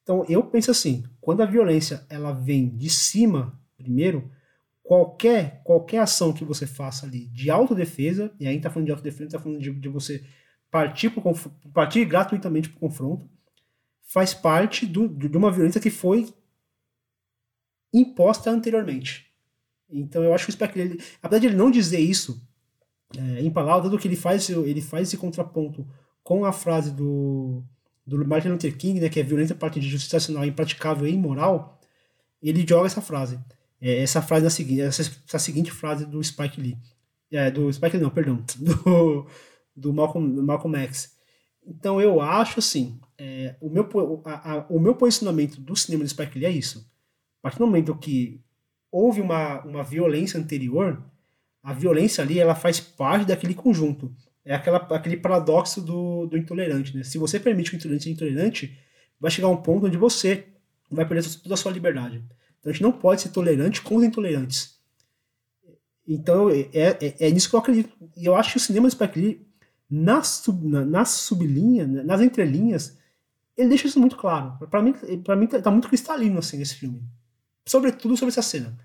Então, 0.02 0.24
eu 0.28 0.42
penso 0.44 0.70
assim, 0.70 1.04
quando 1.20 1.42
a 1.42 1.46
violência 1.46 2.06
ela 2.08 2.32
vem 2.32 2.68
de 2.68 2.88
cima, 2.88 3.60
primeiro, 3.76 4.30
qualquer, 4.82 5.62
qualquer 5.64 5.98
ação 5.98 6.32
que 6.32 6.44
você 6.44 6.66
faça 6.66 7.04
ali 7.04 7.26
de 7.26 7.50
autodefesa, 7.50 8.32
e 8.40 8.46
aí 8.46 8.56
está 8.56 8.70
falando 8.70 8.86
de 8.86 8.92
autodefesa, 8.92 9.24
está 9.24 9.38
falando 9.38 9.60
de, 9.60 9.70
de 9.70 9.88
você 9.88 10.24
partir, 10.70 11.10
pro, 11.10 11.22
partir 11.72 12.04
gratuitamente 12.04 12.70
para 12.70 12.76
o 12.76 12.80
confronto, 12.80 13.28
faz 14.02 14.32
parte 14.32 14.86
do, 14.86 15.06
de 15.06 15.36
uma 15.36 15.52
violência 15.52 15.80
que 15.80 15.90
foi 15.90 16.32
imposta 17.92 18.50
anteriormente. 18.50 19.30
Então 19.90 20.22
eu 20.22 20.34
acho 20.34 20.46
que 20.46 20.50
o 20.50 20.52
Spike 20.52 20.78
Lee, 20.78 21.00
apesar 21.22 21.40
de 21.40 21.46
ele 21.46 21.56
não 21.56 21.70
dizer 21.70 22.00
isso 22.00 22.46
é, 23.16 23.40
em 23.40 23.50
palavras, 23.50 23.90
do 23.90 23.98
que 23.98 24.06
ele 24.06 24.16
faz, 24.16 24.48
ele 24.50 24.80
faz 24.80 25.08
esse 25.08 25.16
contraponto 25.16 25.86
com 26.22 26.44
a 26.44 26.52
frase 26.52 26.90
do, 26.90 27.62
do 28.06 28.26
Martin 28.26 28.48
Luther 28.48 28.76
King, 28.76 29.00
né, 29.00 29.08
que 29.08 29.18
é 29.18 29.22
violência 29.22 29.54
a 29.54 29.58
partir 29.58 29.80
de 29.80 29.88
justiça 29.88 30.16
nacional 30.16 30.44
impraticável 30.44 31.06
e 31.06 31.12
imoral, 31.12 31.80
ele 32.42 32.66
joga 32.66 32.86
essa 32.86 33.00
frase. 33.00 33.38
É, 33.80 34.02
essa 34.02 34.20
frase 34.20 34.44
na 34.44 34.50
seguinte, 34.50 34.80
essa, 34.80 35.02
essa 35.02 35.38
seguinte 35.38 35.70
frase 35.70 36.04
do 36.04 36.22
Spike 36.22 36.60
Lee. 36.60 36.76
É, 37.30 37.50
do 37.50 37.72
Spike 37.72 37.96
Lee, 37.96 38.02
não, 38.02 38.10
perdão. 38.10 38.44
Do, 38.58 39.26
do 39.74 39.94
Malcolm, 39.94 40.34
do 40.34 40.42
Malcolm 40.42 40.76
X. 40.76 41.16
Então 41.64 42.00
eu 42.00 42.20
acho 42.20 42.58
assim, 42.58 42.98
é, 43.16 43.54
o, 43.60 43.70
meu, 43.70 43.88
a, 44.24 44.52
a, 44.52 44.66
o 44.68 44.80
meu 44.80 44.94
posicionamento 44.94 45.60
do 45.60 45.76
cinema 45.76 46.02
do 46.02 46.10
Spike 46.10 46.38
Lee 46.38 46.46
é 46.46 46.50
isso. 46.50 46.90
A 47.38 47.42
partir 47.42 47.58
do 47.58 47.66
momento 47.66 47.94
que 47.96 48.40
houve 48.90 49.20
uma, 49.20 49.62
uma 49.64 49.84
violência 49.84 50.40
anterior, 50.40 51.00
a 51.62 51.72
violência 51.72 52.22
ali 52.22 52.38
ela 52.38 52.54
faz 52.54 52.80
parte 52.80 53.26
daquele 53.26 53.54
conjunto. 53.54 54.14
É 54.44 54.54
aquela, 54.54 54.78
aquele 54.78 55.16
paradoxo 55.16 55.80
do, 55.80 56.26
do 56.26 56.36
intolerante. 56.36 56.96
Né? 56.96 57.02
Se 57.02 57.18
você 57.18 57.38
permite 57.38 57.70
que 57.70 57.76
o 57.76 57.78
intolerante 57.78 58.04
seja 58.04 58.14
intolerante, 58.14 58.78
vai 59.20 59.30
chegar 59.30 59.48
um 59.48 59.56
ponto 59.56 59.86
onde 59.86 59.96
você 59.96 60.46
vai 60.90 61.06
perder 61.06 61.28
toda 61.42 61.54
a 61.54 61.58
sua 61.58 61.72
liberdade. 61.72 62.24
Então 62.58 62.70
a 62.70 62.72
gente 62.72 62.82
não 62.82 62.92
pode 62.92 63.22
ser 63.22 63.28
tolerante 63.28 63.82
com 63.82 63.96
os 63.96 64.04
intolerantes. 64.04 64.78
Então 66.06 66.48
é, 66.50 66.68
é, 66.72 67.26
é 67.26 67.30
nisso 67.30 67.50
que 67.50 67.56
eu 67.56 67.60
acredito. 67.60 67.90
E 68.16 68.24
eu 68.24 68.34
acho 68.34 68.52
que 68.52 68.56
o 68.56 68.60
cinema 68.60 68.88
do 68.88 68.92
Spike 68.92 69.20
Lee, 69.20 69.46
na, 69.90 70.22
sub, 70.22 70.66
na, 70.66 70.84
na 70.84 71.04
sublinha, 71.04 71.86
nas 71.86 72.20
entrelinhas, 72.20 72.96
ele 73.56 73.68
deixa 73.68 73.86
isso 73.86 74.00
muito 74.00 74.16
claro. 74.16 74.66
Para 74.68 74.80
mim, 74.80 74.94
para 75.22 75.36
mim 75.36 75.46
tá, 75.46 75.70
muito 75.70 75.88
cristalino 75.88 76.38
assim 76.38 76.56
nesse 76.56 76.76
filme 76.76 77.02
sobretudo 77.68 78.16
sobre 78.16 78.30
essa 78.30 78.42
cena. 78.42 78.76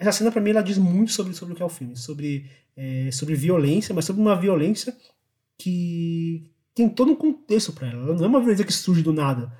Essa 0.00 0.12
cena, 0.12 0.32
para 0.32 0.40
mim, 0.40 0.48
ela 0.48 0.62
diz 0.62 0.78
muito 0.78 1.12
sobre, 1.12 1.34
sobre 1.34 1.52
o 1.52 1.56
que 1.56 1.62
é 1.62 1.66
o 1.66 1.68
filme, 1.68 1.94
sobre, 1.94 2.50
é, 2.74 3.10
sobre 3.12 3.34
violência, 3.34 3.94
mas 3.94 4.06
sobre 4.06 4.22
uma 4.22 4.34
violência 4.34 4.96
que 5.58 6.50
tem 6.74 6.88
todo 6.88 7.12
um 7.12 7.14
contexto 7.14 7.70
para 7.70 7.88
ela. 7.88 8.04
Ela 8.04 8.14
não 8.14 8.24
é 8.24 8.28
uma 8.28 8.40
violência 8.40 8.64
que 8.64 8.72
surge 8.72 9.02
do 9.02 9.12
nada. 9.12 9.52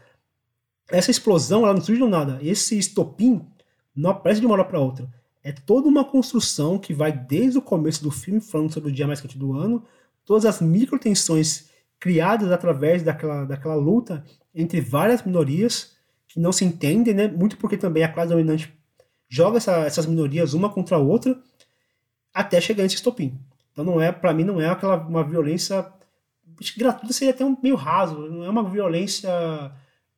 Essa 0.89 1.11
explosão, 1.11 1.65
ela 1.65 1.75
não 1.75 1.83
surge 1.83 2.01
do 2.01 2.09
nada. 2.09 2.39
Esse 2.41 2.79
estopim 2.79 3.47
não 3.95 4.09
aparece 4.09 4.41
de 4.41 4.47
uma 4.47 4.55
hora 4.55 4.65
para 4.65 4.81
outra. 4.81 5.13
É 5.45 5.53
toda 5.53 5.87
uma 5.87 6.07
construção 6.07 6.79
que 6.79 6.95
vai 6.95 7.13
desde 7.13 7.59
o 7.59 7.63
começo 7.63 8.03
do 8.03 8.11
filme, 8.11 8.41
falando 8.41 8.73
sobre 8.73 8.89
o 8.89 8.93
dia 8.93 9.07
mais 9.07 9.21
quente 9.21 9.37
do 9.37 9.53
ano, 9.53 9.85
todas 10.25 10.47
as 10.47 10.63
microtensões 10.63 11.69
criadas 11.99 12.51
através 12.51 13.03
daquela, 13.03 13.45
daquela 13.45 13.75
luta 13.75 14.25
entre 14.55 14.81
várias 14.81 15.23
minorias 15.23 15.97
que 16.27 16.41
não 16.41 16.51
se 16.51 16.65
entendem, 16.65 17.13
né? 17.13 17.29
Muito 17.29 17.59
porque 17.59 17.77
também 17.77 18.03
a 18.03 18.09
classe 18.09 18.31
dominante 18.31 18.73
joga 19.31 19.57
essa, 19.57 19.79
essas 19.79 20.05
minorias 20.05 20.53
uma 20.53 20.69
contra 20.69 20.97
a 20.97 21.01
outra 21.01 21.41
até 22.35 22.61
chegar 22.61 22.83
nesse 22.83 22.97
estopim. 22.97 23.41
Então 23.73 23.85
não 23.85 24.01
é, 24.01 24.13
para 24.13 24.35
mim 24.35 24.45
não 24.45 24.61
é 24.61 24.69
aquela 24.69 24.97
uma 24.97 25.25
violência 25.25 25.91
acho 26.61 26.75
que 26.75 26.81
gratuita 26.81 27.13
seria 27.13 27.33
até 27.33 27.45
um 27.45 27.57
meio 27.63 27.77
raso, 27.77 28.19
não 28.29 28.45
é 28.45 28.51
uma 28.51 28.69
violência 28.69 29.31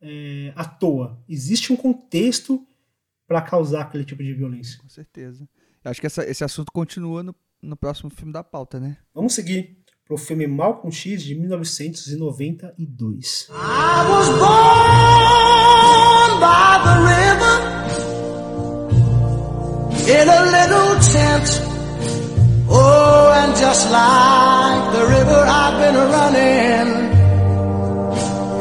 é, 0.01 0.53
à 0.57 0.65
toa. 0.65 1.23
Existe 1.29 1.71
um 1.73 1.77
contexto 1.77 2.67
para 3.27 3.41
causar 3.41 3.83
aquele 3.83 4.05
tipo 4.05 4.23
de 4.23 4.35
violência. 4.35 4.79
Com 4.79 4.89
certeza. 4.89 5.49
Eu 5.85 5.91
acho 5.91 6.01
que 6.01 6.07
essa, 6.07 6.25
esse 6.29 6.45
assunto 6.45 6.73
continua 6.73 7.23
no, 7.23 7.35
no 7.63 7.77
próximo 7.77 8.11
filme 8.11 8.33
da 8.33 8.43
pauta, 8.43 8.81
né? 8.81 8.97
Vamos 9.15 9.35
seguir 9.35 9.79
pro 10.05 10.17
filme 10.17 10.47
Malcolm 10.47 10.93
X 10.93 11.23
de 11.23 11.35
1992. 11.35 13.49
I 13.51 14.11
was 14.11 14.29
born 14.29 14.41
by 16.41 16.79
the 16.85 16.95
river 17.07 17.82
in 20.19 20.27
a 20.29 20.43
little 20.57 20.93
tent. 21.13 21.49
Oh, 22.69 23.33
and 23.41 23.53
just 23.57 23.85
like 23.91 24.83
the 24.97 25.05
river 25.17 25.41
I've 25.61 25.77
been 25.83 25.97
running 26.17 26.89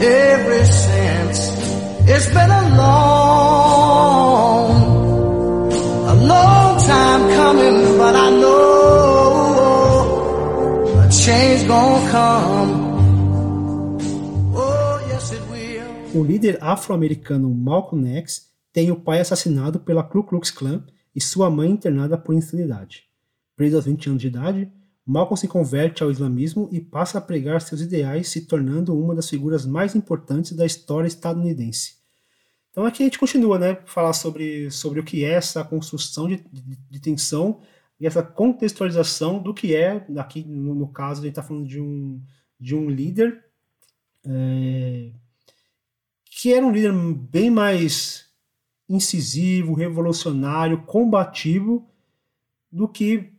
ever 0.01 0.59
since. 0.65 1.39
It's 2.13 2.27
been 2.35 2.51
a 2.51 2.63
long, 2.81 4.71
a 6.13 6.15
long 6.33 6.71
time 6.93 7.23
coming, 7.39 7.77
but 7.97 8.15
I 8.15 8.29
know 8.41 8.61
a 11.03 11.05
change 11.23 11.61
gonna 11.67 12.11
come. 12.11 12.71
Oh, 14.53 14.79
o 16.13 16.23
líder 16.23 16.57
afro-americano 16.59 17.49
Malcolm 17.49 18.05
X 18.17 18.51
tem 18.73 18.91
o 18.91 18.97
pai 18.97 19.21
assassinado 19.21 19.79
pela 19.79 20.03
Ku 20.03 20.23
Klux 20.23 20.51
Klan 20.51 20.83
e 21.15 21.21
sua 21.21 21.49
mãe 21.49 21.69
internada 21.69 22.17
por 22.17 22.33
insanidade. 22.33 23.05
Preso 23.55 23.75
aos 23.75 23.85
20 23.85 24.09
anos 24.09 24.21
de 24.21 24.27
idade, 24.27 24.71
Malcolm 25.05 25.35
se 25.35 25.47
converte 25.47 26.03
ao 26.03 26.11
islamismo 26.11 26.69
e 26.71 26.79
passa 26.79 27.17
a 27.17 27.21
pregar 27.21 27.61
seus 27.61 27.81
ideais, 27.81 28.29
se 28.29 28.41
tornando 28.41 28.97
uma 28.97 29.15
das 29.15 29.29
figuras 29.29 29.65
mais 29.65 29.95
importantes 29.95 30.53
da 30.53 30.65
história 30.65 31.07
estadunidense. 31.07 31.95
Então 32.71 32.85
aqui 32.85 33.03
a 33.03 33.05
gente 33.05 33.19
continua, 33.19 33.59
né, 33.59 33.77
falar 33.85 34.13
sobre, 34.13 34.71
sobre 34.71 34.99
o 34.99 35.03
que 35.03 35.25
é 35.25 35.31
essa 35.31 35.63
construção 35.63 36.27
de, 36.27 36.37
de, 36.51 36.77
de 36.89 36.99
tensão 36.99 37.59
e 37.99 38.07
essa 38.07 38.23
contextualização 38.23 39.41
do 39.41 39.53
que 39.53 39.75
é, 39.75 40.05
aqui 40.17 40.43
no, 40.43 40.73
no 40.73 40.87
caso 40.87 41.21
a 41.21 41.23
gente 41.23 41.33
está 41.33 41.43
falando 41.43 41.67
de 41.67 41.79
um, 41.79 42.21
de 42.59 42.73
um 42.73 42.89
líder 42.89 43.43
é, 44.25 45.11
que 46.25 46.53
era 46.53 46.65
um 46.65 46.71
líder 46.71 46.93
bem 46.93 47.51
mais 47.51 48.30
incisivo, 48.95 49.73
revolucionário, 49.73 50.83
combativo 50.83 51.87
do 52.71 52.87
que 52.87 53.31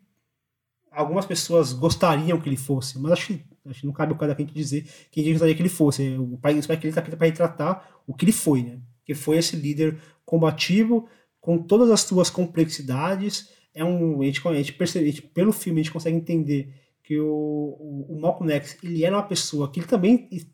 algumas 0.90 1.26
pessoas 1.26 1.72
gostariam 1.72 2.40
que 2.40 2.48
ele 2.48 2.57
fosse, 2.57 2.98
mas 2.98 3.12
acho 3.12 3.26
que, 3.28 3.44
acho 3.66 3.80
que 3.80 3.86
não 3.86 3.92
cabe 3.92 4.12
o 4.12 4.16
cada 4.16 4.34
quem 4.34 4.46
dizer 4.46 4.86
quem 5.11 5.30
gostaria 5.30 5.55
que 5.55 5.62
ele 5.62 5.68
fosse. 5.68 6.16
O 6.18 6.38
pai, 6.38 6.59
o 6.59 6.62
que 6.62 6.72
ele 6.72 6.88
está 6.88 7.00
aqui 7.00 7.16
para 7.16 7.26
retratar 7.26 8.03
o 8.07 8.14
que 8.14 8.24
ele 8.24 8.32
foi, 8.32 8.62
né? 8.62 8.78
Que 9.05 9.14
foi 9.14 9.36
esse 9.38 9.57
líder 9.57 9.98
combativo 10.24 11.09
com 11.40 11.59
todas 11.59 11.90
as 11.90 12.00
suas 12.00 12.30
complexidades. 12.30 13.50
É 13.74 13.84
um, 13.84 14.20
a 14.20 14.24
gente, 14.24 14.46
a 14.46 14.55
gente 14.55 14.72
percebe, 14.74 15.07
a 15.07 15.11
gente, 15.11 15.22
pelo 15.22 15.53
filme 15.53 15.80
a 15.80 15.82
gente 15.82 15.92
consegue 15.92 16.16
entender 16.16 16.74
que 17.03 17.18
o, 17.18 17.26
o, 17.26 18.07
o 18.11 18.20
Malcolm 18.20 18.53
X 18.53 18.78
ele 18.82 19.05
era 19.05 19.16
uma 19.16 19.22
pessoa 19.22 19.70
que 19.70 19.80
ele 19.80 19.86
também 19.86 20.28
ele 20.30 20.46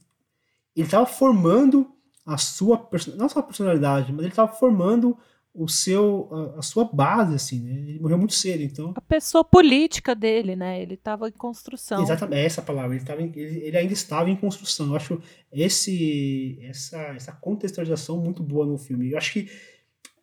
estava 0.76 1.04
formando 1.04 1.92
a 2.28 2.36
sua 2.36 2.86
não 3.16 3.26
só 3.26 3.38
a 3.38 3.42
personalidade, 3.42 4.12
mas 4.12 4.20
ele 4.20 4.28
estava 4.28 4.52
formando 4.52 5.16
o 5.54 5.66
seu 5.66 6.28
a, 6.30 6.58
a, 6.58 6.62
sua 6.62 6.84
base 6.84 7.34
assim, 7.34 7.60
né? 7.60 7.72
Ele 7.72 7.98
morreu 7.98 8.18
muito 8.18 8.34
cedo, 8.34 8.62
então. 8.62 8.92
A 8.94 9.00
pessoa 9.00 9.42
política 9.42 10.14
dele, 10.14 10.54
né? 10.54 10.82
Ele 10.82 10.92
estava 10.92 11.26
em 11.26 11.32
construção. 11.32 12.02
Exatamente, 12.02 12.38
é 12.38 12.44
essa 12.44 12.60
palavra. 12.60 12.94
Ele, 12.94 13.04
tava 13.04 13.22
em, 13.22 13.32
ele, 13.34 13.60
ele, 13.60 13.76
ainda 13.78 13.94
estava 13.94 14.28
em 14.28 14.36
construção. 14.36 14.88
Eu 14.88 14.96
acho 14.96 15.22
esse 15.50 16.58
essa 16.62 16.98
essa 17.14 17.32
contextualização 17.32 18.18
muito 18.18 18.42
boa 18.42 18.66
no 18.66 18.76
filme. 18.76 19.10
Eu 19.10 19.16
acho 19.16 19.32
que 19.32 19.50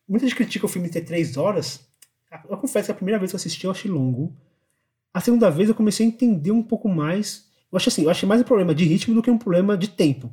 muita 0.07 0.27
gente 0.27 0.35
critica 0.35 0.67
o 0.67 0.69
filme 0.69 0.87
ter 0.87 1.01
três 1.01 1.37
horas. 1.37 1.89
Eu 2.47 2.57
confesso 2.57 2.85
que 2.85 2.91
a 2.91 2.95
primeira 2.95 3.17
vez 3.17 3.31
que 3.31 3.35
eu 3.35 3.39
assisti 3.39 3.65
eu 3.65 3.71
achei 3.71 3.89
longo. 3.89 4.37
A 5.11 5.21
segunda 5.21 5.49
vez 5.49 5.69
eu 5.69 5.75
comecei 5.75 6.05
a 6.05 6.09
entender 6.09 6.51
um 6.51 6.61
pouco 6.61 6.87
mais. 6.87 7.49
Eu 7.71 7.77
acho 7.77 7.89
assim, 7.89 8.03
eu 8.03 8.11
achei 8.11 8.29
mais 8.29 8.41
um 8.41 8.45
problema 8.45 8.75
de 8.75 8.85
ritmo 8.85 9.15
do 9.15 9.23
que 9.23 9.31
um 9.31 9.39
problema 9.39 9.75
de 9.75 9.87
tempo. 9.87 10.31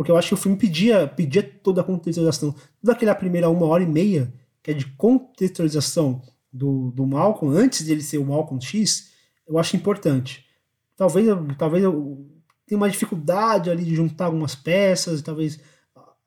Porque 0.00 0.10
eu 0.10 0.16
acho 0.16 0.28
que 0.28 0.34
o 0.34 0.38
filme 0.38 0.56
pedia, 0.56 1.06
pedia 1.06 1.42
toda 1.42 1.82
a 1.82 1.84
contextualização. 1.84 2.54
Toda 2.80 2.94
aquela 2.94 3.14
primeira 3.14 3.50
uma 3.50 3.66
hora 3.66 3.82
e 3.82 3.86
meia, 3.86 4.32
que 4.62 4.70
é 4.70 4.74
de 4.74 4.86
contextualização 4.92 6.22
do, 6.50 6.90
do 6.92 7.06
Malcolm, 7.06 7.54
antes 7.54 7.84
dele 7.84 8.00
ser 8.00 8.16
o 8.16 8.24
Malcolm 8.24 8.64
X, 8.64 9.10
eu 9.46 9.58
acho 9.58 9.76
importante. 9.76 10.46
Talvez, 10.96 11.26
talvez 11.58 11.84
eu 11.84 12.26
tenha 12.66 12.78
uma 12.78 12.88
dificuldade 12.88 13.68
ali 13.68 13.84
de 13.84 13.94
juntar 13.94 14.24
algumas 14.24 14.54
peças, 14.54 15.20
talvez 15.20 15.60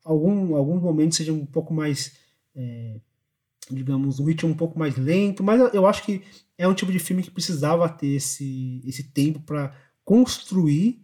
algum, 0.04 0.54
alguns 0.54 0.80
momentos 0.80 1.18
sejam 1.18 1.34
um 1.34 1.44
pouco 1.44 1.74
mais, 1.74 2.12
é, 2.54 3.00
digamos, 3.68 4.20
um 4.20 4.24
ritmo 4.26 4.50
um 4.50 4.56
pouco 4.56 4.78
mais 4.78 4.96
lento, 4.96 5.42
mas 5.42 5.74
eu 5.74 5.84
acho 5.84 6.04
que 6.04 6.22
é 6.56 6.68
um 6.68 6.74
tipo 6.74 6.92
de 6.92 7.00
filme 7.00 7.24
que 7.24 7.30
precisava 7.32 7.88
ter 7.88 8.14
esse, 8.14 8.80
esse 8.84 9.02
tempo 9.02 9.40
para 9.40 9.74
construir 10.04 11.03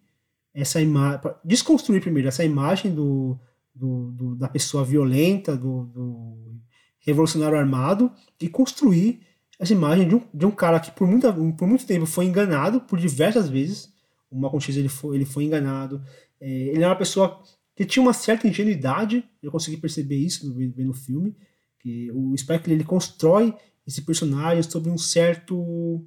essa 0.55 0.81
imagem, 0.81 1.21
desconstruir 1.45 2.01
primeiro 2.01 2.29
essa 2.29 2.45
imagem 2.45 2.93
do, 2.93 3.39
do, 3.75 4.11
do, 4.11 4.35
da 4.37 4.49
pessoa 4.49 4.85
violenta, 4.85 5.57
do, 5.57 5.85
do, 5.87 6.61
revolucionário 7.01 7.59
armado, 7.59 8.13
e 8.41 8.49
construir 8.49 9.21
essa 9.59 9.73
imagem 9.73 10.09
de 10.09 10.15
um, 10.15 10.23
de 10.33 10.47
um 10.47 10.51
cara 10.51 10.81
que 10.81 10.91
por, 10.91 11.07
muita, 11.07 11.33
por 11.33 11.67
muito 11.67 11.87
tempo 11.87 12.07
foi 12.07 12.27
enganado 12.27 12.81
por 12.81 12.99
diversas 12.99 13.49
vezes. 13.49 13.93
O 14.31 14.39
Malcolm 14.39 14.63
X 14.63 14.77
ele 14.77 14.89
foi, 14.89 15.17
ele 15.17 15.25
foi 15.25 15.45
enganado. 15.45 16.03
É, 16.41 16.49
ele 16.49 16.79
era 16.79 16.89
uma 16.89 16.97
pessoa 16.97 17.43
que 17.75 17.85
tinha 17.85 18.03
uma 18.03 18.13
certa 18.13 18.47
ingenuidade, 18.47 19.25
eu 19.43 19.51
consegui 19.51 19.77
perceber 19.77 20.17
isso 20.17 20.53
vendo 20.55 20.85
no 20.85 20.93
filme, 20.93 21.35
que 21.79 22.11
o 22.13 22.37
Spike 22.37 22.71
ele 22.71 22.85
constrói 22.85 23.55
esse 23.87 24.03
personagem 24.03 24.63
sobre 24.63 24.91
um 24.91 24.99
certo 24.99 26.07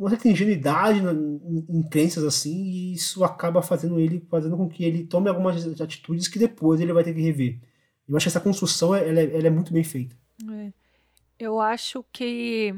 uma 0.00 0.08
certa 0.08 0.28
ingenuidade 0.28 0.98
em, 0.98 1.66
em 1.68 1.82
crenças 1.82 2.24
assim, 2.24 2.64
e 2.64 2.94
isso 2.94 3.22
acaba 3.22 3.60
fazendo 3.60 4.00
ele, 4.00 4.26
fazendo 4.30 4.56
com 4.56 4.66
que 4.66 4.82
ele 4.82 5.04
tome 5.04 5.28
algumas 5.28 5.78
atitudes 5.78 6.26
que 6.26 6.38
depois 6.38 6.80
ele 6.80 6.94
vai 6.94 7.04
ter 7.04 7.12
que 7.12 7.20
rever. 7.20 7.60
Eu 8.08 8.16
acho 8.16 8.24
que 8.24 8.28
essa 8.28 8.40
construção 8.40 8.94
ela, 8.94 9.20
é, 9.20 9.36
ela 9.36 9.46
é 9.46 9.50
muito 9.50 9.74
bem 9.74 9.84
feita. 9.84 10.16
É. 10.50 10.72
Eu 11.38 11.60
acho 11.60 12.02
que 12.10 12.74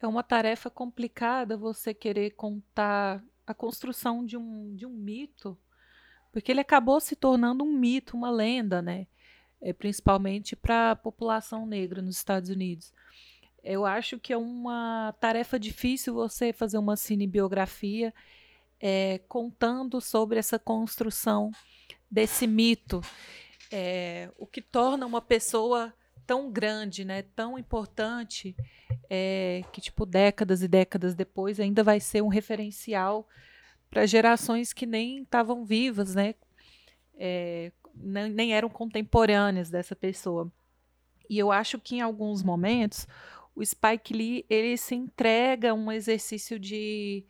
é 0.00 0.06
uma 0.06 0.24
tarefa 0.24 0.68
complicada 0.68 1.56
você 1.56 1.94
querer 1.94 2.32
contar 2.32 3.22
a 3.46 3.54
construção 3.54 4.26
de 4.26 4.36
um, 4.36 4.74
de 4.74 4.84
um 4.84 4.90
mito, 4.90 5.56
porque 6.32 6.50
ele 6.50 6.60
acabou 6.60 6.98
se 6.98 7.14
tornando 7.14 7.62
um 7.62 7.72
mito, 7.72 8.16
uma 8.16 8.30
lenda, 8.30 8.82
né? 8.82 9.06
É, 9.62 9.72
principalmente 9.72 10.56
para 10.56 10.90
a 10.90 10.96
população 10.96 11.64
negra 11.66 12.02
nos 12.02 12.16
Estados 12.16 12.50
Unidos. 12.50 12.92
Eu 13.66 13.84
acho 13.84 14.16
que 14.20 14.32
é 14.32 14.36
uma 14.36 15.12
tarefa 15.20 15.58
difícil 15.58 16.14
você 16.14 16.52
fazer 16.52 16.78
uma 16.78 16.96
cinebiografia 16.96 18.14
é, 18.80 19.18
contando 19.26 20.00
sobre 20.00 20.38
essa 20.38 20.56
construção 20.56 21.50
desse 22.08 22.46
mito, 22.46 23.00
é, 23.72 24.30
o 24.38 24.46
que 24.46 24.62
torna 24.62 25.04
uma 25.04 25.20
pessoa 25.20 25.92
tão 26.24 26.48
grande, 26.48 27.04
né, 27.04 27.22
tão 27.22 27.58
importante, 27.58 28.54
é, 29.10 29.62
que 29.72 29.80
tipo 29.80 30.06
décadas 30.06 30.62
e 30.62 30.68
décadas 30.68 31.16
depois 31.16 31.58
ainda 31.58 31.82
vai 31.82 31.98
ser 31.98 32.22
um 32.22 32.28
referencial 32.28 33.26
para 33.90 34.06
gerações 34.06 34.72
que 34.72 34.86
nem 34.86 35.22
estavam 35.22 35.64
vivas, 35.64 36.14
né, 36.14 36.36
é, 37.16 37.72
nem, 37.96 38.30
nem 38.30 38.54
eram 38.54 38.68
contemporâneas 38.68 39.70
dessa 39.70 39.96
pessoa. 39.96 40.52
E 41.28 41.36
eu 41.36 41.50
acho 41.50 41.80
que 41.80 41.96
em 41.96 42.00
alguns 42.00 42.44
momentos 42.44 43.08
o 43.56 43.64
Spike 43.64 44.12
Lee 44.12 44.44
ele 44.50 44.76
se 44.76 44.94
entrega 44.94 45.70
a 45.70 45.74
um 45.74 45.90
exercício 45.90 46.58
de, 46.58 47.24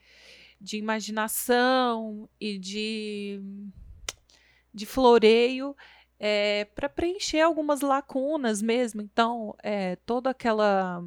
de 0.61 0.77
imaginação 0.77 2.29
e 2.41 2.59
de, 2.59 3.41
de 4.75 4.85
floreio 4.85 5.75
é, 6.19 6.65
para 6.75 6.89
preencher 6.89 7.41
algumas 7.41 7.81
lacunas 7.81 8.61
mesmo. 8.61 9.01
Então, 9.01 9.55
é, 9.63 9.97
toda 9.97 10.31
aquela 10.31 11.03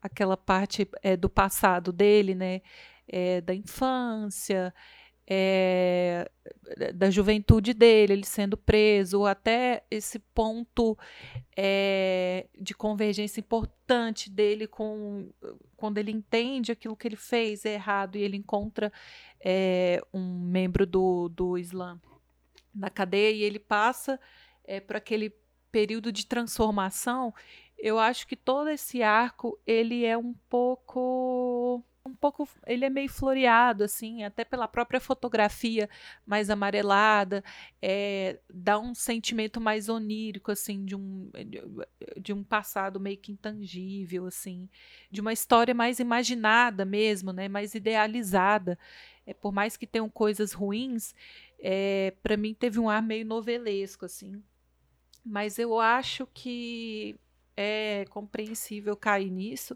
aquela 0.00 0.36
parte 0.36 0.86
é, 1.02 1.16
do 1.16 1.30
passado 1.30 1.90
dele, 1.90 2.34
né, 2.34 2.60
da 3.42 3.54
infância, 3.54 4.72
é, 5.26 6.30
da 6.94 7.10
juventude 7.10 7.72
dele, 7.72 8.12
ele 8.12 8.26
sendo 8.26 8.56
preso, 8.56 9.24
até 9.24 9.84
esse 9.90 10.18
ponto 10.18 10.98
é, 11.56 12.46
de 12.60 12.74
convergência 12.74 13.40
importante 13.40 14.30
dele 14.30 14.66
com 14.66 15.30
quando 15.76 15.98
ele 15.98 16.10
entende 16.10 16.72
aquilo 16.72 16.96
que 16.96 17.08
ele 17.08 17.16
fez 17.16 17.64
é 17.64 17.74
errado 17.74 18.16
e 18.16 18.22
ele 18.22 18.36
encontra 18.36 18.92
é, 19.40 20.00
um 20.12 20.40
membro 20.40 20.86
do, 20.86 21.28
do 21.28 21.58
Islã 21.58 22.00
na 22.74 22.90
cadeia 22.90 23.30
e 23.30 23.42
ele 23.42 23.58
passa 23.58 24.18
para 24.86 24.98
aquele 24.98 25.32
período 25.70 26.10
de 26.10 26.26
transformação. 26.26 27.34
Eu 27.76 27.98
acho 27.98 28.26
que 28.26 28.36
todo 28.36 28.70
esse 28.70 29.02
arco 29.02 29.58
ele 29.66 30.04
é 30.04 30.16
um 30.16 30.32
pouco 30.48 31.84
um 32.06 32.14
pouco, 32.14 32.46
ele 32.66 32.84
é 32.84 32.90
meio 32.90 33.08
floreado, 33.08 33.82
assim, 33.82 34.24
até 34.24 34.44
pela 34.44 34.68
própria 34.68 35.00
fotografia 35.00 35.88
mais 36.26 36.50
amarelada, 36.50 37.42
é, 37.80 38.38
dá 38.52 38.78
um 38.78 38.94
sentimento 38.94 39.58
mais 39.58 39.88
onírico, 39.88 40.52
assim, 40.52 40.84
de 40.84 40.94
um, 40.94 41.30
de 42.20 42.32
um 42.32 42.44
passado 42.44 43.00
meio 43.00 43.16
que 43.16 43.32
intangível, 43.32 44.26
assim, 44.26 44.68
de 45.10 45.22
uma 45.22 45.32
história 45.32 45.72
mais 45.74 45.98
imaginada 45.98 46.84
mesmo, 46.84 47.32
né, 47.32 47.48
mais 47.48 47.74
idealizada. 47.74 48.78
É, 49.26 49.32
por 49.32 49.50
mais 49.52 49.74
que 49.74 49.86
tenham 49.86 50.10
coisas 50.10 50.52
ruins, 50.52 51.14
é, 51.58 52.12
para 52.22 52.36
mim 52.36 52.52
teve 52.52 52.78
um 52.78 52.90
ar 52.90 53.02
meio 53.02 53.24
novelesco, 53.24 54.04
assim. 54.04 54.42
Mas 55.24 55.58
eu 55.58 55.80
acho 55.80 56.26
que 56.34 57.18
é 57.56 58.04
compreensível 58.10 58.94
cair 58.94 59.30
nisso. 59.30 59.74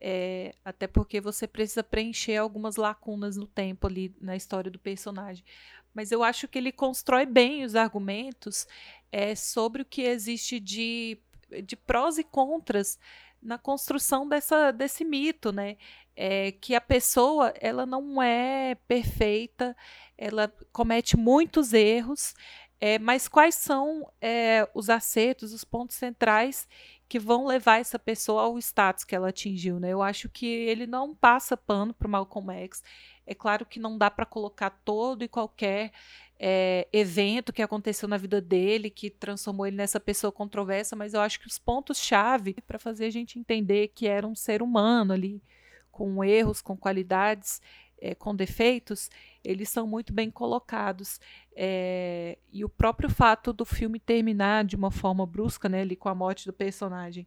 É, 0.00 0.54
até 0.64 0.86
porque 0.86 1.20
você 1.20 1.46
precisa 1.46 1.84
preencher 1.84 2.36
algumas 2.36 2.76
lacunas 2.76 3.36
no 3.36 3.46
tempo 3.46 3.86
ali 3.86 4.14
na 4.20 4.34
história 4.34 4.70
do 4.70 4.78
personagem. 4.78 5.44
Mas 5.92 6.10
eu 6.10 6.22
acho 6.22 6.48
que 6.48 6.58
ele 6.58 6.72
constrói 6.72 7.26
bem 7.26 7.64
os 7.64 7.74
argumentos 7.76 8.66
é, 9.12 9.34
sobre 9.34 9.82
o 9.82 9.84
que 9.84 10.02
existe 10.02 10.58
de, 10.58 11.18
de 11.64 11.76
prós 11.76 12.16
e 12.16 12.24
contras 12.24 12.98
na 13.42 13.58
construção 13.58 14.28
dessa, 14.28 14.70
desse 14.70 15.04
mito, 15.04 15.52
né? 15.52 15.76
é 16.22 16.52
que 16.52 16.74
a 16.74 16.80
pessoa 16.82 17.54
ela 17.58 17.86
não 17.86 18.22
é 18.22 18.74
perfeita, 18.86 19.74
ela 20.18 20.52
comete 20.70 21.16
muitos 21.16 21.72
erros, 21.72 22.34
é, 22.78 22.98
mas 22.98 23.26
quais 23.26 23.54
são 23.54 24.06
é, 24.20 24.68
os 24.74 24.90
acertos, 24.90 25.54
os 25.54 25.64
pontos 25.64 25.96
centrais 25.96 26.68
que 27.10 27.18
vão 27.18 27.44
levar 27.44 27.80
essa 27.80 27.98
pessoa 27.98 28.42
ao 28.42 28.56
status 28.56 29.02
que 29.02 29.16
ela 29.16 29.30
atingiu? 29.30 29.80
Né? 29.80 29.90
Eu 29.92 30.00
acho 30.00 30.28
que 30.28 30.46
ele 30.46 30.86
não 30.86 31.12
passa 31.12 31.56
pano 31.56 31.92
para 31.92 32.06
o 32.06 32.10
Malcolm 32.10 32.52
X. 32.52 32.84
É 33.26 33.34
claro 33.34 33.66
que 33.66 33.80
não 33.80 33.98
dá 33.98 34.08
para 34.08 34.24
colocar 34.24 34.70
todo 34.84 35.24
e 35.24 35.28
qualquer 35.28 35.90
é, 36.38 36.86
evento 36.92 37.52
que 37.52 37.62
aconteceu 37.62 38.08
na 38.08 38.16
vida 38.16 38.40
dele, 38.40 38.90
que 38.90 39.10
transformou 39.10 39.66
ele 39.66 39.76
nessa 39.76 39.98
pessoa 39.98 40.30
controversa, 40.30 40.94
mas 40.94 41.12
eu 41.12 41.20
acho 41.20 41.40
que 41.40 41.48
os 41.48 41.58
pontos-chave 41.58 42.54
para 42.64 42.78
fazer 42.78 43.06
a 43.06 43.10
gente 43.10 43.40
entender 43.40 43.88
que 43.88 44.06
era 44.06 44.24
um 44.24 44.36
ser 44.36 44.62
humano 44.62 45.12
ali, 45.12 45.42
com 45.90 46.22
erros, 46.22 46.62
com 46.62 46.76
qualidades, 46.76 47.60
é, 48.00 48.14
com 48.14 48.34
defeitos, 48.34 49.10
eles 49.44 49.68
são 49.68 49.86
muito 49.86 50.12
bem 50.12 50.30
colocados. 50.30 51.20
É, 51.54 52.38
e 52.52 52.64
o 52.64 52.68
próprio 52.68 53.10
fato 53.10 53.52
do 53.52 53.64
filme 53.64 54.00
terminar 54.00 54.64
de 54.64 54.76
uma 54.76 54.90
forma 54.90 55.26
brusca, 55.26 55.68
né, 55.68 55.82
ali 55.82 55.96
com 55.96 56.08
a 56.08 56.14
morte 56.14 56.46
do 56.46 56.52
personagem, 56.52 57.26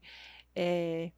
é, 0.55 1.11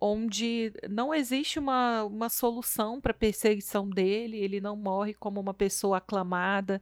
onde 0.00 0.72
não 0.88 1.12
existe 1.12 1.58
uma, 1.58 2.04
uma 2.04 2.28
solução 2.30 3.00
para 3.00 3.12
a 3.12 3.14
perseguição 3.14 3.88
dele, 3.88 4.38
ele 4.38 4.60
não 4.60 4.74
morre 4.74 5.12
como 5.12 5.38
uma 5.38 5.52
pessoa 5.52 5.98
aclamada 5.98 6.80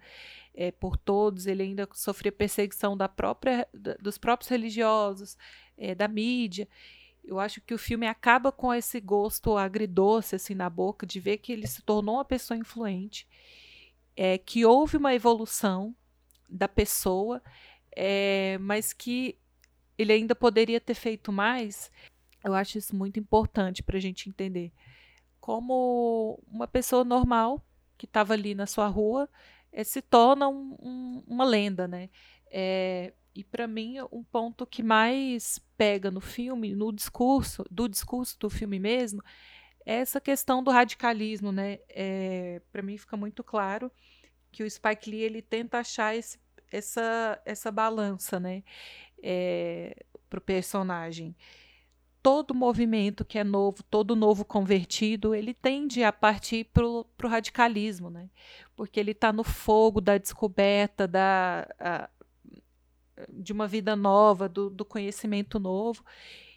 é, 0.55 0.71
por 0.71 0.97
todos, 0.97 1.47
ele 1.47 1.64
ainda 1.64 1.89
sofria 1.93 2.31
perseguição 2.31 2.97
da 2.97 3.09
própria, 3.09 3.66
da, 3.75 3.95
dos 3.95 4.19
próprios 4.19 4.49
religiosos, 4.49 5.37
é, 5.77 5.95
da 5.95 6.07
mídia. 6.07 6.69
Eu 7.29 7.39
acho 7.39 7.61
que 7.61 7.74
o 7.74 7.79
filme 7.79 8.07
acaba 8.07 8.51
com 8.51 8.72
esse 8.72 8.99
gosto 9.01 9.59
agridoce 9.59 10.35
assim 10.35 10.55
na 10.55 10.70
boca 10.70 11.07
de 11.07 11.20
ver 11.20 11.37
que 11.37 11.53
ele 11.53 11.66
se 11.66 11.83
tornou 11.83 12.14
uma 12.14 12.24
pessoa 12.24 12.57
influente, 12.57 13.29
é, 14.16 14.39
que 14.39 14.64
houve 14.64 14.97
uma 14.97 15.14
evolução 15.14 15.95
da 16.49 16.66
pessoa, 16.66 17.43
é, 17.95 18.57
mas 18.62 18.95
que 18.95 19.39
ele 19.99 20.14
ainda 20.14 20.35
poderia 20.35 20.81
ter 20.81 20.95
feito 20.95 21.31
mais. 21.31 21.91
Eu 22.43 22.55
acho 22.55 22.79
isso 22.79 22.97
muito 22.97 23.20
importante 23.20 23.83
para 23.83 23.99
a 23.99 24.01
gente 24.01 24.31
entender. 24.31 24.72
Como 25.39 26.43
uma 26.51 26.66
pessoa 26.66 27.05
normal 27.05 27.62
que 27.99 28.07
estava 28.07 28.33
ali 28.33 28.55
na 28.55 28.66
sua 28.66 28.87
rua 28.87 29.29
é, 29.70 29.85
se 29.85 30.01
torna 30.01 30.49
um, 30.49 30.79
um, 30.81 31.24
uma 31.26 31.45
lenda, 31.45 31.87
né? 31.87 32.09
É, 32.51 33.12
e 33.39 33.45
para 33.45 33.68
mim, 33.68 33.99
um 34.11 34.24
ponto 34.24 34.66
que 34.66 34.82
mais 34.82 35.61
pega 35.76 36.11
no 36.11 36.20
filme, 36.20 36.74
no 36.74 36.93
discurso, 36.93 37.64
do 37.70 37.89
discurso 37.89 38.36
do 38.36 38.51
filme 38.51 38.80
mesmo, 38.80 39.22
é 39.86 39.95
essa 40.01 40.20
questão 40.20 40.61
do 40.61 40.72
radicalismo, 40.72 41.53
né? 41.53 41.78
É, 41.89 42.61
para 42.72 42.82
mim 42.82 42.99
fica 42.99 43.16
muito 43.16 43.45
claro 43.45 43.93
que 44.51 44.64
o 44.64 44.68
Spike 44.68 45.09
Lee 45.09 45.20
ele 45.20 45.41
tenta 45.41 45.78
achar 45.78 46.16
esse, 46.16 46.41
essa, 46.68 47.41
essa 47.45 47.70
balança, 47.70 48.41
né? 48.41 48.64
É, 49.22 50.05
para 50.28 50.39
o 50.39 50.43
personagem. 50.43 51.36
Todo 52.20 52.53
movimento 52.53 53.24
que 53.24 53.39
é 53.39 53.45
novo, 53.45 53.84
todo 53.84 54.16
novo 54.16 54.45
convertido, 54.45 55.32
ele 55.32 55.55
tende 55.55 56.03
a 56.03 56.12
partir 56.12 56.64
para 56.64 56.84
o 56.84 57.07
radicalismo, 57.22 58.11
né? 58.11 58.28
Porque 58.74 58.99
ele 58.99 59.12
está 59.12 59.32
no 59.32 59.45
fogo 59.45 60.01
da 60.01 60.18
descoberta, 60.18 61.07
da, 61.07 61.68
a, 61.78 62.11
de 63.29 63.53
uma 63.53 63.66
vida 63.66 63.97
nova, 63.97 64.49
do, 64.49 64.71
do 64.71 64.85
conhecimento 64.85 65.59
novo. 65.59 66.05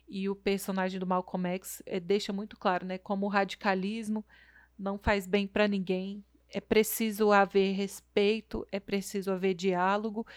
E 0.08 0.28
o 0.30 0.36
personagem 0.36 1.00
do 1.00 1.08
Malcolm 1.08 1.48
X 1.48 1.82
é, 1.86 2.00
deixa 2.00 2.34
muito 2.34 2.58
claro, 2.58 2.86
né, 2.86 2.98
como 2.98 3.26
o 3.26 3.30
radicalismo 3.30 4.26
não 4.78 4.98
faz 4.98 5.26
bem 5.26 5.48
para 5.48 5.68
ninguém. 5.68 6.24
É 6.50 6.60
preciso 6.60 7.32
haver 7.32 7.74
respeito, 7.74 8.68
é 8.72 8.80
preciso 8.80 9.32
haver 9.32 9.54
diálogo. 9.54 10.28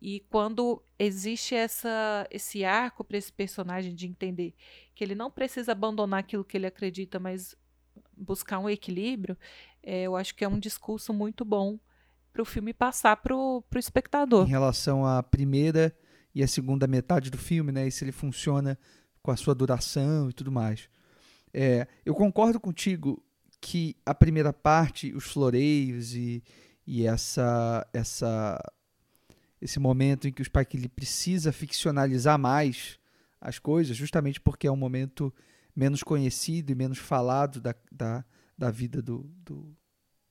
E 0.00 0.20
quando 0.30 0.82
existe 0.98 1.54
essa, 1.54 2.26
esse 2.30 2.64
arco 2.64 3.04
para 3.04 3.18
esse 3.18 3.32
personagem 3.32 3.94
de 3.94 4.06
entender 4.06 4.54
que 4.94 5.04
ele 5.04 5.14
não 5.14 5.30
precisa 5.30 5.72
abandonar 5.72 6.20
aquilo 6.20 6.44
que 6.44 6.56
ele 6.56 6.66
acredita, 6.66 7.18
mas 7.18 7.54
buscar 8.16 8.58
um 8.58 8.70
equilíbrio, 8.70 9.36
é, 9.82 10.02
eu 10.02 10.16
acho 10.16 10.34
que 10.34 10.44
é 10.44 10.48
um 10.48 10.58
discurso 10.58 11.12
muito 11.12 11.44
bom 11.44 11.78
para 12.38 12.42
o 12.42 12.46
filme 12.46 12.72
passar 12.72 13.16
para 13.16 13.34
o 13.34 13.64
espectador. 13.74 14.46
Em 14.46 14.50
relação 14.50 15.04
à 15.04 15.20
primeira 15.24 15.92
e 16.32 16.40
a 16.40 16.46
segunda 16.46 16.86
metade 16.86 17.30
do 17.30 17.38
filme, 17.38 17.72
né? 17.72 17.88
E 17.88 17.90
se 17.90 18.04
ele 18.04 18.12
funciona 18.12 18.78
com 19.20 19.32
a 19.32 19.36
sua 19.36 19.56
duração 19.56 20.30
e 20.30 20.32
tudo 20.32 20.52
mais. 20.52 20.88
É, 21.52 21.88
eu 22.06 22.14
concordo 22.14 22.60
contigo 22.60 23.20
que 23.60 23.96
a 24.06 24.14
primeira 24.14 24.52
parte, 24.52 25.12
os 25.12 25.24
floreios 25.24 26.14
e, 26.14 26.44
e 26.86 27.04
essa, 27.04 27.84
essa, 27.92 28.62
esse 29.60 29.80
momento 29.80 30.28
em 30.28 30.32
que 30.32 30.40
o 30.40 30.44
Spike 30.44 30.76
Lee 30.76 30.88
precisa 30.88 31.50
ficcionalizar 31.50 32.38
mais 32.38 33.00
as 33.40 33.58
coisas, 33.58 33.96
justamente 33.96 34.40
porque 34.40 34.68
é 34.68 34.70
um 34.70 34.76
momento 34.76 35.34
menos 35.74 36.04
conhecido 36.04 36.70
e 36.70 36.76
menos 36.76 36.98
falado 36.98 37.60
da, 37.60 37.74
da, 37.90 38.24
da 38.56 38.70
vida 38.70 39.02
do, 39.02 39.28
do, 39.44 39.76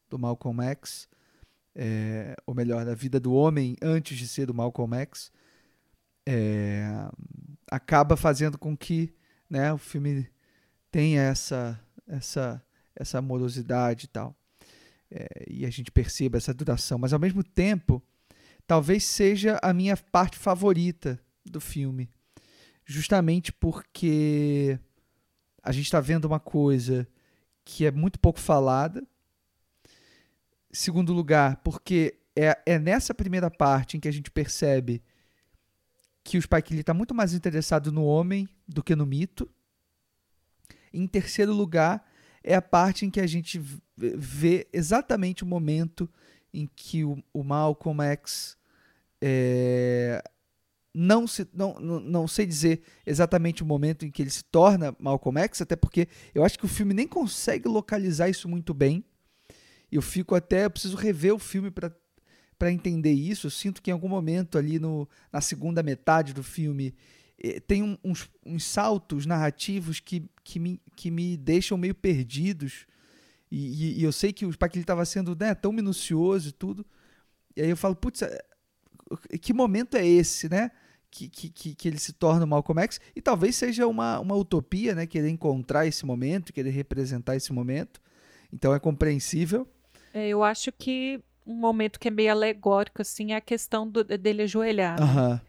do 0.09 0.17
Malcolm 0.17 0.63
X, 0.63 1.09
é, 1.79 2.35
ou 2.43 2.55
melhor, 2.55 2.83
da 2.83 2.95
vida 2.95 3.19
do 3.19 3.31
homem 3.31 3.75
antes 3.83 4.17
de 4.17 4.27
ser 4.27 4.47
do 4.47 4.53
Malcolm 4.53 4.95
X, 4.95 5.31
é, 6.27 6.87
acaba 7.69 8.17
fazendo 8.17 8.57
com 8.57 8.75
que 8.75 9.13
né, 9.47 9.71
o 9.71 9.77
filme 9.77 10.27
tenha 10.89 11.21
essa, 11.21 11.79
essa, 12.07 12.61
essa 12.95 13.19
amorosidade 13.19 14.05
e 14.05 14.07
tal. 14.07 14.35
É, 15.11 15.45
e 15.47 15.65
a 15.67 15.69
gente 15.69 15.91
perceba 15.91 16.37
essa 16.37 16.53
duração. 16.53 16.97
Mas 16.97 17.13
ao 17.13 17.19
mesmo 17.19 17.43
tempo, 17.43 18.01
talvez 18.65 19.03
seja 19.05 19.59
a 19.61 19.71
minha 19.71 19.95
parte 19.95 20.35
favorita 20.35 21.19
do 21.45 21.61
filme. 21.61 22.09
Justamente 22.83 23.53
porque 23.53 24.79
a 25.61 25.71
gente 25.71 25.85
está 25.85 26.01
vendo 26.01 26.25
uma 26.25 26.39
coisa 26.39 27.07
que 27.63 27.85
é 27.85 27.91
muito 27.91 28.19
pouco 28.19 28.39
falada, 28.39 29.05
Segundo 30.71 31.13
lugar, 31.13 31.57
porque 31.57 32.19
é, 32.35 32.57
é 32.65 32.79
nessa 32.79 33.13
primeira 33.13 33.49
parte 33.49 33.97
em 33.97 33.99
que 33.99 34.07
a 34.07 34.11
gente 34.11 34.29
percebe 34.29 35.01
que 36.23 36.37
o 36.37 36.41
Spike 36.41 36.73
Lee 36.73 36.81
está 36.81 36.93
muito 36.93 37.15
mais 37.15 37.33
interessado 37.33 37.91
no 37.91 38.03
homem 38.03 38.47
do 38.67 38.83
que 38.83 38.95
no 38.95 39.05
mito. 39.05 39.49
Em 40.93 41.07
terceiro 41.07 41.53
lugar, 41.53 42.05
é 42.43 42.53
a 42.53 42.61
parte 42.61 43.05
em 43.05 43.09
que 43.09 43.21
a 43.21 43.27
gente 43.27 43.61
vê 43.97 44.67
exatamente 44.71 45.43
o 45.43 45.47
momento 45.47 46.09
em 46.53 46.69
que 46.75 47.03
o, 47.03 47.23
o 47.33 47.43
Malcolm 47.43 48.03
X 48.03 48.57
é, 49.21 50.21
não, 50.93 51.27
se, 51.27 51.47
não, 51.53 51.79
não, 51.79 51.99
não 51.99 52.27
sei 52.27 52.45
dizer 52.45 52.81
exatamente 53.05 53.63
o 53.63 53.65
momento 53.65 54.05
em 54.05 54.11
que 54.11 54.21
ele 54.21 54.29
se 54.29 54.43
torna 54.43 54.95
Malcolm 54.99 55.39
X, 55.41 55.61
até 55.61 55.75
porque 55.75 56.07
eu 56.33 56.43
acho 56.43 56.57
que 56.57 56.65
o 56.65 56.69
filme 56.69 56.93
nem 56.93 57.07
consegue 57.07 57.67
localizar 57.67 58.29
isso 58.29 58.49
muito 58.49 58.73
bem 58.73 59.03
eu 59.91 60.01
fico 60.01 60.35
até. 60.35 60.65
Eu 60.65 60.69
preciso 60.69 60.97
rever 60.97 61.33
o 61.33 61.39
filme 61.39 61.71
para 61.71 62.71
entender 62.71 63.13
isso. 63.13 63.47
Eu 63.47 63.51
sinto 63.51 63.81
que 63.81 63.89
em 63.89 63.93
algum 63.93 64.09
momento 64.09 64.57
ali 64.57 64.79
no, 64.79 65.07
na 65.31 65.41
segunda 65.41 65.81
metade 65.81 66.33
do 66.33 66.43
filme 66.43 66.93
eh, 67.39 67.59
tem 67.59 67.83
um, 67.83 67.97
uns, 68.03 68.29
uns, 68.45 68.65
saltos 68.65 69.25
narrativos 69.25 69.99
que, 69.99 70.29
que, 70.43 70.59
me, 70.59 70.81
que 70.95 71.09
me 71.09 71.37
deixam 71.37 71.77
meio 71.77 71.95
perdidos. 71.95 72.85
E, 73.49 73.67
e, 73.67 73.99
e 73.99 74.03
eu 74.03 74.11
sei 74.11 74.33
que 74.33 74.45
o 74.45 74.51
Spike 74.51 74.79
estava 74.79 75.05
sendo 75.05 75.35
né, 75.39 75.55
tão 75.55 75.71
minucioso 75.71 76.49
e 76.49 76.51
tudo. 76.51 76.85
E 77.55 77.61
aí 77.61 77.69
eu 77.69 77.77
falo, 77.77 77.95
putz, 77.95 78.21
eh, 78.21 78.43
que 79.41 79.53
momento 79.53 79.95
é 79.95 80.05
esse, 80.05 80.49
né? 80.49 80.71
Que, 81.09 81.29
que, 81.29 81.73
que 81.73 81.87
ele 81.87 81.97
se 81.97 82.11
torna 82.11 82.43
o 82.43 82.47
Malcolm 82.47 82.81
X. 82.81 82.99
E 83.15 83.21
talvez 83.21 83.55
seja 83.55 83.87
uma, 83.87 84.19
uma 84.19 84.35
utopia, 84.35 84.93
né? 84.93 85.07
Querer 85.07 85.29
encontrar 85.29 85.87
esse 85.87 86.05
momento, 86.05 86.51
querer 86.51 86.71
representar 86.71 87.35
esse 87.35 87.53
momento. 87.53 88.01
Então 88.51 88.73
é 88.73 88.79
compreensível. 88.79 89.67
É, 90.17 90.29
eu 90.29 90.43
acho 90.43 90.71
que 90.71 91.21
um 91.45 91.53
momento 91.53 91.99
que 91.99 92.07
é 92.07 92.11
meio 92.11 92.31
alegórico, 92.31 93.03
assim, 93.03 93.33
é 93.33 93.35
a 93.35 93.41
questão 93.41 93.87
do, 93.87 94.03
dele 94.03 94.41
ajoelhar. 94.41 94.99
Né? 94.99 95.41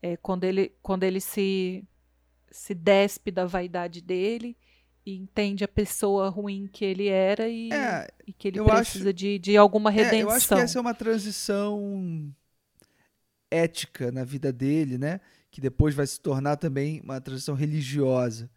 É, 0.00 0.16
quando 0.16 0.44
ele, 0.44 0.72
quando 0.80 1.02
ele 1.02 1.20
se, 1.20 1.84
se 2.48 2.76
despe 2.76 3.32
da 3.32 3.44
vaidade 3.44 4.00
dele 4.00 4.56
e 5.04 5.16
entende 5.16 5.64
a 5.64 5.68
pessoa 5.68 6.28
ruim 6.28 6.68
que 6.72 6.84
ele 6.84 7.08
era 7.08 7.48
e, 7.48 7.72
é, 7.72 8.08
e 8.24 8.32
que 8.32 8.46
ele 8.46 8.62
precisa 8.62 9.08
acho, 9.08 9.12
de, 9.12 9.36
de 9.40 9.56
alguma 9.56 9.90
redenção. 9.90 10.18
É, 10.18 10.22
eu 10.22 10.30
acho 10.30 10.46
que 10.46 10.54
essa 10.54 10.78
é 10.78 10.80
uma 10.80 10.94
transição 10.94 12.32
ética 13.50 14.12
na 14.12 14.22
vida 14.22 14.52
dele, 14.52 14.96
né? 14.96 15.20
Que 15.50 15.60
depois 15.60 15.92
vai 15.92 16.06
se 16.06 16.20
tornar 16.20 16.56
também 16.56 17.00
uma 17.00 17.20
transição 17.20 17.56
religiosa. 17.56 18.48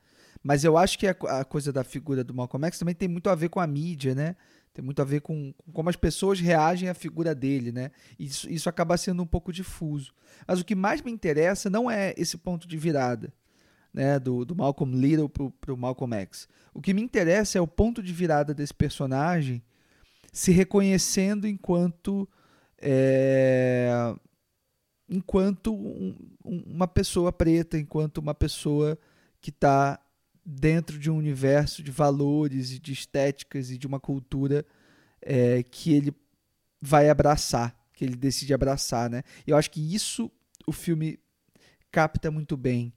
Mas 0.44 0.64
eu 0.64 0.78
acho 0.78 1.00
que 1.00 1.08
a, 1.08 1.16
a 1.40 1.44
coisa 1.44 1.74
da 1.74 1.84
figura 1.84 2.24
do 2.24 2.32
Malcolm 2.32 2.68
X 2.68 2.78
também 2.78 2.94
tem 2.94 3.08
muito 3.08 3.28
a 3.28 3.34
ver 3.34 3.50
com 3.50 3.60
a 3.60 3.66
mídia, 3.66 4.14
né? 4.14 4.36
Tem 4.74 4.84
muito 4.84 5.02
a 5.02 5.06
ver 5.06 5.22
com, 5.22 5.54
com, 5.54 5.72
como 5.72 5.90
as 5.90 5.96
pessoas 5.96 6.40
reagem 6.40 6.90
à 6.90 6.94
figura 6.94 7.36
dele, 7.36 7.72
né? 7.72 7.92
Isso, 8.18 8.50
isso 8.50 8.70
acaba 8.70 8.98
sendo 8.98 9.22
um 9.22 9.28
pouco 9.28 9.52
difuso. 9.52 10.14
Mas 10.48 10.60
o 10.60 10.66
que 10.66 10.76
mais 10.76 11.02
me 11.02 11.12
interessa 11.12 11.70
não 11.70 11.92
é 11.92 12.14
esse 12.18 12.38
ponto 12.38 12.68
de 12.68 12.78
virada. 12.78 13.34
né, 13.94 14.20
do, 14.20 14.46
do 14.46 14.56
Malcolm 14.56 14.96
Little 14.96 15.30
para 15.30 15.74
o 15.74 15.78
Malcolm 15.78 16.16
X. 16.16 16.48
O 16.74 16.82
que 16.82 16.94
me 16.94 17.02
interessa 17.02 17.58
é 17.58 17.62
o 17.62 17.68
ponto 17.68 18.02
de 18.02 18.14
virada 18.14 18.54
desse 18.54 18.74
personagem 18.74 19.62
se 20.32 20.52
reconhecendo 20.52 21.46
enquanto 21.46 22.28
é, 22.82 24.16
enquanto 25.10 25.74
um, 25.74 26.16
uma 26.46 26.88
pessoa 26.88 27.32
preta, 27.34 27.78
enquanto 27.78 28.20
uma 28.20 28.34
pessoa 28.34 28.98
que 29.42 29.50
está 29.50 30.00
dentro 30.46 30.98
de 30.98 31.10
um 31.10 31.18
universo 31.18 31.84
de 31.84 31.92
valores 31.92 32.72
e 32.72 32.80
de 32.80 32.92
estéticas 32.92 33.70
e 33.70 33.78
de 33.78 33.88
uma 33.88 34.00
cultura 34.00 34.66
é, 35.22 35.64
que 35.64 35.94
ele 35.94 36.14
vai 36.82 37.10
abraçar, 37.10 37.76
que 37.94 38.04
ele 38.04 38.16
decide 38.16 38.54
abraçar, 38.54 39.10
né? 39.10 39.24
Eu 39.46 39.56
acho 39.56 39.70
que 39.70 39.94
isso 39.94 40.32
o 40.66 40.72
filme 40.72 41.20
capta 41.92 42.32
muito 42.32 42.58
bem, 42.58 42.94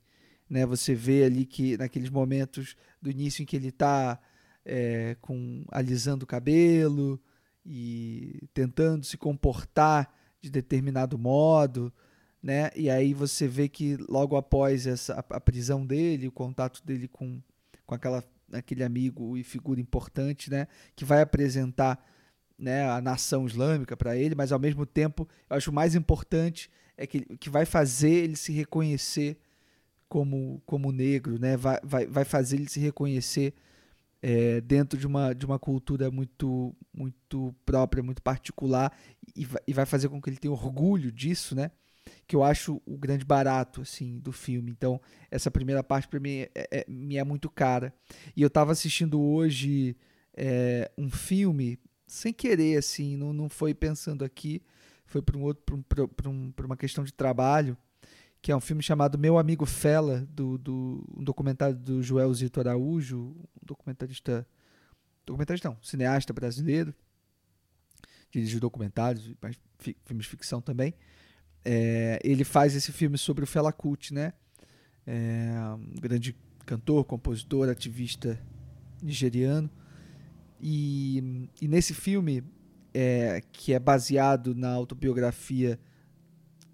né? 0.49 0.64
Você 0.64 0.95
vê 0.95 1.24
ali 1.24 1.45
que 1.45 1.76
naqueles 1.76 2.09
momentos 2.09 2.76
do 3.01 3.11
início 3.11 3.42
em 3.42 3.47
que 3.47 3.57
ele 3.57 3.68
está 3.68 4.18
é, 4.64 5.16
com 5.20 5.64
alisando 5.70 6.24
o 6.24 6.26
cabelo 6.26 7.20
e 7.64 8.49
tentando 8.55 9.05
se 9.05 9.16
comportar 9.16 10.12
de 10.40 10.51
determinado 10.51 11.18
modo, 11.18 11.92
né? 12.45 12.70
E 12.76 12.90
aí 12.90 13.14
você 13.14 13.49
vê 13.49 13.70
que 13.70 13.97
logo 14.07 14.36
após 14.36 14.86
essa 14.86 15.14
a, 15.14 15.36
a 15.36 15.40
prisão 15.40 15.86
dele, 15.86 16.28
o 16.28 16.32
contato 16.32 16.84
dele 16.84 17.09
com, 17.09 17.40
com 17.86 17.95
aquela 17.95 18.22
aquele 18.53 18.84
amigo 18.84 19.34
e 19.38 19.42
figura 19.42 19.80
importante, 19.80 20.51
né, 20.51 20.68
que 20.95 21.07
vai 21.07 21.22
apresentar 21.22 21.99
né, 22.59 22.88
a 22.88 23.01
nação 23.01 23.47
islâmica 23.47 23.97
para 23.97 24.14
ele, 24.14 24.34
mas 24.34 24.53
ao 24.53 24.59
mesmo 24.59 24.84
tempo, 24.84 25.26
eu 25.49 25.57
acho 25.57 25.72
mais 25.72 25.95
importante 25.95 26.70
é 26.99 27.07
que, 27.07 27.22
que 27.38 27.49
vai 27.49 27.64
fazer 27.64 28.11
ele 28.11 28.36
se 28.36 28.53
reconhecer 28.53 29.38
como, 30.07 30.62
como 30.66 30.92
negro, 30.92 31.40
né? 31.40 31.57
vai, 31.57 31.80
vai, 31.82 32.07
vai 32.07 32.24
fazer 32.24 32.57
ele 32.57 32.68
se 32.68 32.78
reconhecer 32.78 33.55
é, 34.22 34.61
dentro 34.61 34.99
de 34.99 35.07
uma, 35.07 35.34
de 35.34 35.47
uma 35.47 35.59
cultura 35.59 36.11
muito, 36.11 36.76
muito 36.92 37.53
própria, 37.64 38.03
muito 38.03 38.22
particular, 38.22 38.92
e 39.34 39.47
vai, 39.47 39.62
e 39.66 39.72
vai 39.72 39.86
fazer 39.86 40.11
com 40.11 40.20
que 40.20 40.28
ele 40.30 40.36
tenha 40.36 40.53
orgulho 40.53 41.11
disso, 41.11 41.57
né? 41.57 41.70
Que 42.27 42.37
eu 42.37 42.43
acho 42.43 42.81
o 42.87 42.97
grande 42.97 43.25
barato 43.25 43.83
assim 43.83 44.19
do 44.19 44.33
filme. 44.33 44.71
Então, 44.71 45.01
essa 45.31 45.51
primeira 45.51 45.83
parte 45.83 46.09
para 46.09 46.21
mim 46.21 46.41
é, 46.41 46.51
é, 46.55 46.85
me 46.89 47.17
é 47.17 47.25
muito 47.25 47.51
cara. 47.51 47.93
E 48.37 48.43
eu 48.43 48.49
estava 48.49 48.73
assistindo 48.73 49.21
hoje 49.21 49.97
é, 50.37 50.91
um 50.97 51.11
filme 51.11 51.79
sem 52.07 52.33
querer, 52.33 52.79
assim, 52.79 53.17
não, 53.17 53.33
não 53.33 53.49
foi 53.49 53.75
pensando 53.75 54.25
aqui, 54.25 54.63
foi 55.07 55.23
para 55.23 55.37
um 55.37 55.43
outro, 55.43 55.85
para 55.85 56.29
um, 56.29 56.53
uma 56.65 56.77
questão 56.77 57.05
de 57.05 57.13
trabalho, 57.13 57.77
que 58.41 58.53
é 58.53 58.57
um 58.57 58.61
filme 58.61 58.83
chamado 58.83 59.19
Meu 59.19 59.39
Amigo 59.39 59.65
Fela, 59.65 60.27
do, 60.31 60.59
do 60.59 61.05
um 61.17 61.25
documentário 61.25 61.77
do 61.77 62.03
Joel 62.03 62.33
Zito 62.35 62.61
Araújo, 62.61 63.19
um 63.19 63.65
documentarista, 63.65 64.47
documentarista 65.25 65.69
não, 65.71 65.79
cineasta 65.83 66.33
brasileiro, 66.33 66.95
dirige 68.31 68.61
documentários, 68.61 69.33
mas 69.41 69.59
filmes 69.79 70.25
de 70.25 70.31
ficção 70.31 70.61
também. 70.61 70.95
É, 71.65 72.19
ele 72.23 72.45
faz 72.45 72.75
esse 72.75 72.93
filme 72.93 73.17
sobre 73.17 73.45
o 73.45 73.47
Fela 73.47 73.73
Kuti, 73.73 74.12
né? 74.12 74.33
É, 75.07 75.55
um 75.77 76.01
grande 76.01 76.37
cantor, 76.67 77.05
compositor, 77.05 77.69
ativista 77.69 78.39
nigeriano. 79.03 79.71
E, 80.61 81.49
e 81.61 81.69
nesse 81.69 81.95
filme, 81.95 82.43
é, 82.93 83.43
que 83.53 83.73
é 83.73 83.79
baseado 83.79 84.55
na 84.55 84.73
autobiografia 84.73 85.79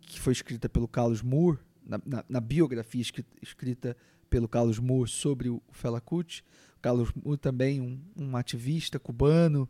que 0.01 0.18
foi 0.18 0.32
escrita 0.32 0.68
pelo 0.68 0.88
Carlos 0.88 1.22
Moore, 1.22 1.59
na, 1.86 2.01
na, 2.05 2.24
na 2.28 2.41
biografia 2.41 3.01
escrita, 3.41 3.97
pelo 4.28 4.49
Carlos 4.49 4.78
Moore 4.78 5.09
sobre 5.09 5.49
o 5.49 5.62
Fela 5.70 6.01
Kuti. 6.01 6.45
Carlos 6.82 7.12
Moore 7.14 7.38
também 7.38 7.80
um, 7.80 8.01
um 8.16 8.36
ativista 8.36 8.99
cubano, 8.99 9.68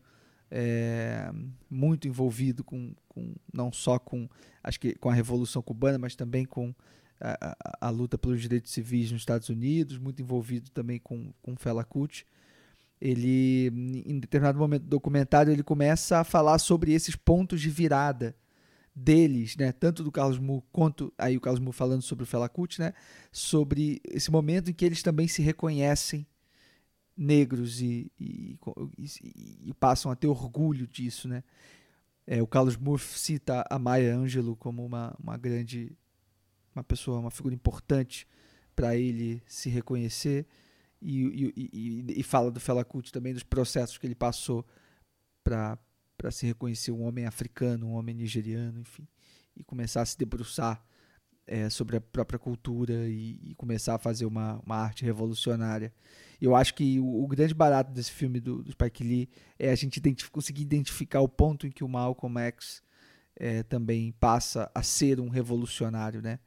é, 0.50 1.30
muito 1.70 2.08
envolvido 2.08 2.64
com, 2.64 2.92
com, 3.08 3.34
não 3.52 3.72
só 3.72 3.98
com 3.98 4.28
acho 4.62 4.80
que 4.80 4.94
com 4.94 5.08
a 5.08 5.14
revolução 5.14 5.62
cubana, 5.62 5.98
mas 5.98 6.14
também 6.14 6.44
com 6.44 6.74
a, 7.20 7.50
a, 7.50 7.86
a, 7.88 7.90
luta 7.90 8.18
pelos 8.18 8.40
direitos 8.40 8.72
civis 8.72 9.12
nos 9.12 9.22
Estados 9.22 9.48
Unidos, 9.48 9.98
muito 9.98 10.20
envolvido 10.20 10.70
também 10.70 10.98
com 10.98 11.32
com 11.40 11.56
Fela 11.56 11.84
Kuti. 11.84 12.26
Ele 13.00 13.68
em 14.06 14.18
determinado 14.18 14.58
momento 14.58 14.82
do 14.82 14.88
documentário 14.88 15.52
ele 15.52 15.62
começa 15.62 16.18
a 16.18 16.24
falar 16.24 16.58
sobre 16.58 16.92
esses 16.92 17.16
pontos 17.16 17.60
de 17.60 17.70
virada 17.70 18.36
deles, 18.94 19.56
né, 19.56 19.72
tanto 19.72 20.02
do 20.02 20.12
Carlos 20.12 20.38
Mu 20.38 20.62
quanto 20.72 21.12
aí 21.16 21.36
o 21.36 21.40
Carlos 21.40 21.60
Mu 21.60 21.72
falando 21.72 22.02
sobre 22.02 22.24
o 22.24 22.26
Fela 22.26 22.48
Kuti, 22.48 22.80
né, 22.80 22.92
sobre 23.32 24.00
esse 24.04 24.30
momento 24.30 24.70
em 24.70 24.74
que 24.74 24.84
eles 24.84 25.02
também 25.02 25.28
se 25.28 25.40
reconhecem 25.40 26.26
negros 27.20 27.82
e, 27.82 28.10
e, 28.18 28.58
e, 28.98 29.58
e 29.66 29.74
passam 29.74 30.10
a 30.10 30.16
ter 30.16 30.26
orgulho 30.26 30.86
disso, 30.86 31.28
né. 31.28 31.44
É, 32.26 32.40
o 32.40 32.46
Carlos 32.46 32.76
Moore 32.76 33.02
cita 33.02 33.64
a 33.68 33.78
Maya 33.78 34.16
Angelou 34.16 34.56
como 34.56 34.84
uma, 34.84 35.14
uma 35.20 35.36
grande 35.36 35.92
uma 36.74 36.84
pessoa, 36.84 37.18
uma 37.18 37.30
figura 37.30 37.54
importante 37.54 38.26
para 38.74 38.96
ele 38.96 39.42
se 39.46 39.68
reconhecer 39.68 40.46
e, 41.02 42.22
fala 42.22 42.50
do 42.50 42.60
Fela 42.60 42.84
Kuti 42.84 43.12
também, 43.12 43.34
dos 43.34 43.42
processos 43.42 43.98
que 43.98 44.06
ele 44.06 44.14
passou 44.14 44.64
para 45.42 45.78
se 46.30 46.46
reconhecer 46.46 46.92
um 46.92 47.02
homem 47.02 47.26
africano, 47.26 47.86
um 47.86 47.92
homem 47.92 48.14
nigeriano, 48.14 48.80
enfim, 48.80 49.06
e 49.56 49.64
começar 49.64 50.02
a 50.02 50.06
se 50.06 50.16
debruçar 50.16 50.82
é, 51.50 51.68
sobre 51.68 51.96
a 51.96 52.00
própria 52.00 52.38
cultura 52.38 53.08
e, 53.08 53.36
e, 53.42 53.54
começar 53.56 53.96
a 53.96 53.98
fazer 53.98 54.24
uma, 54.24 54.62
uma 54.64 54.76
arte 54.76 55.04
revolucionária. 55.04 55.92
Eu 56.40 56.54
acho 56.54 56.72
que 56.72 57.00
o, 57.00 57.24
o 57.24 57.26
grande 57.26 57.52
barato 57.52 57.90
desse 57.90 58.12
filme 58.12 58.38
do, 58.38 58.62
do 58.62 58.70
Spike 58.70 59.02
Lee 59.02 59.28
é 59.58 59.72
a 59.72 59.74
gente 59.74 59.96
identif 59.96 60.30
conseguir 60.30 60.62
identificar 60.62 61.20
o 61.20 61.28
ponto 61.28 61.66
em 61.66 61.70
que 61.72 61.82
o 61.82 61.88
Malcolm 61.88 62.38
X 62.38 62.80
é, 63.34 63.64
também 63.64 64.12
passa 64.12 64.70
a 64.72 64.80
ser 64.84 65.18
um 65.18 65.28
revolucionário, 65.28 66.22
né? 66.22 66.38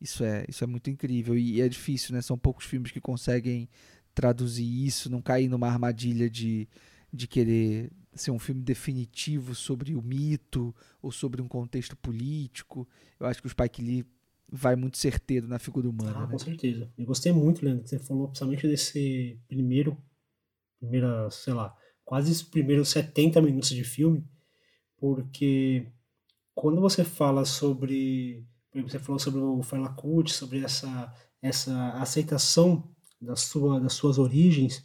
Isso 0.00 0.22
é, 0.22 0.44
isso 0.48 0.62
é 0.62 0.68
muito 0.68 0.88
incrível 0.88 1.36
e 1.36 1.60
é 1.60 1.68
difícil, 1.68 2.14
né? 2.14 2.22
São 2.22 2.38
poucos 2.38 2.64
filmes 2.64 2.92
que 2.92 3.00
conseguem 3.00 3.68
traduzir 4.14 4.86
isso, 4.86 5.10
não 5.10 5.20
cair 5.20 5.48
numa 5.48 5.66
armadilha 5.66 6.30
de, 6.30 6.68
de 7.12 7.26
querer 7.26 7.90
ser 8.14 8.30
um 8.30 8.38
filme 8.38 8.62
definitivo 8.62 9.52
sobre 9.52 9.96
o 9.96 10.02
mito 10.02 10.72
ou 11.02 11.10
sobre 11.10 11.42
um 11.42 11.48
contexto 11.48 11.96
político. 11.96 12.86
Eu 13.18 13.26
acho 13.26 13.40
que 13.40 13.48
o 13.48 13.50
Spike 13.50 13.82
Lee 13.82 14.06
vai 14.50 14.76
muito 14.76 14.98
certeiro 14.98 15.48
na 15.48 15.58
figura 15.58 15.88
humana. 15.88 16.12
Ah, 16.16 16.26
né? 16.26 16.32
com 16.32 16.38
certeza. 16.38 16.90
Eu 16.96 17.06
gostei 17.06 17.32
muito, 17.32 17.64
Leandro, 17.64 17.84
que 17.84 17.90
você 17.90 17.98
falou 17.98 18.28
principalmente 18.28 18.66
desse 18.66 19.40
primeiro, 19.48 19.96
primeira, 20.78 21.30
sei 21.30 21.54
lá, 21.54 21.76
quase 22.04 22.30
os 22.30 22.42
primeiros 22.42 22.88
70 22.90 23.40
minutos 23.40 23.70
de 23.70 23.84
filme, 23.84 24.24
porque 24.96 25.86
quando 26.54 26.80
você 26.80 27.04
fala 27.04 27.44
sobre, 27.44 28.46
você 28.74 28.98
falou 28.98 29.18
sobre 29.18 29.40
o 29.40 29.62
Fela 29.62 29.88
Kuti, 29.90 30.32
sobre 30.32 30.60
essa, 30.60 31.12
essa 31.42 31.90
aceitação 31.94 32.88
da 33.20 33.34
sua, 33.34 33.80
das 33.80 33.94
suas 33.94 34.18
origens, 34.18 34.84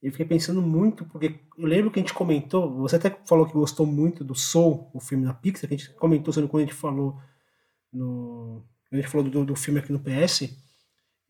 eu 0.00 0.12
fiquei 0.12 0.26
pensando 0.26 0.62
muito, 0.62 1.04
porque 1.06 1.40
eu 1.56 1.66
lembro 1.66 1.90
que 1.90 1.98
a 1.98 2.02
gente 2.02 2.14
comentou, 2.14 2.72
você 2.72 2.96
até 2.96 3.10
falou 3.26 3.46
que 3.46 3.52
gostou 3.52 3.84
muito 3.84 4.22
do 4.22 4.34
Soul, 4.34 4.88
o 4.94 5.00
filme 5.00 5.24
da 5.26 5.34
Pixar, 5.34 5.68
que 5.68 5.74
a 5.74 5.78
gente 5.78 5.92
comentou 5.94 6.32
sobre 6.32 6.48
quando 6.48 6.62
a 6.62 6.66
gente 6.66 6.76
falou 6.76 7.20
no. 7.92 8.64
A 8.90 8.96
gente 8.96 9.08
falou 9.08 9.28
do, 9.28 9.44
do 9.44 9.56
filme 9.56 9.80
aqui 9.80 9.92
no 9.92 10.00
PS 10.00 10.50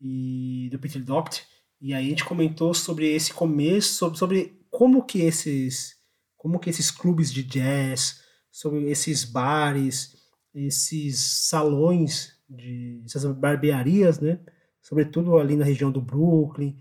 e 0.01 0.69
do 0.71 0.79
Peter 0.79 1.03
Doct, 1.03 1.45
e 1.81 1.93
aí 1.93 2.07
a 2.07 2.09
gente 2.09 2.25
comentou 2.25 2.73
sobre 2.73 3.07
esse 3.13 3.33
começo, 3.33 3.93
sobre, 3.93 4.17
sobre 4.17 4.65
como 4.69 5.05
que 5.05 5.21
esses 5.21 5.97
como 6.37 6.57
que 6.57 6.69
esses 6.69 6.89
clubes 6.89 7.33
de 7.33 7.43
jazz, 7.43 8.21
sobre 8.49 8.89
esses 8.89 9.25
bares, 9.25 10.15
esses 10.55 11.47
salões 11.47 12.33
de 12.49 13.03
essas 13.05 13.25
barbearias, 13.35 14.21
né? 14.21 14.39
sobretudo 14.81 15.37
ali 15.37 15.55
na 15.55 15.65
região 15.65 15.91
do 15.91 16.01
Brooklyn, 16.01 16.77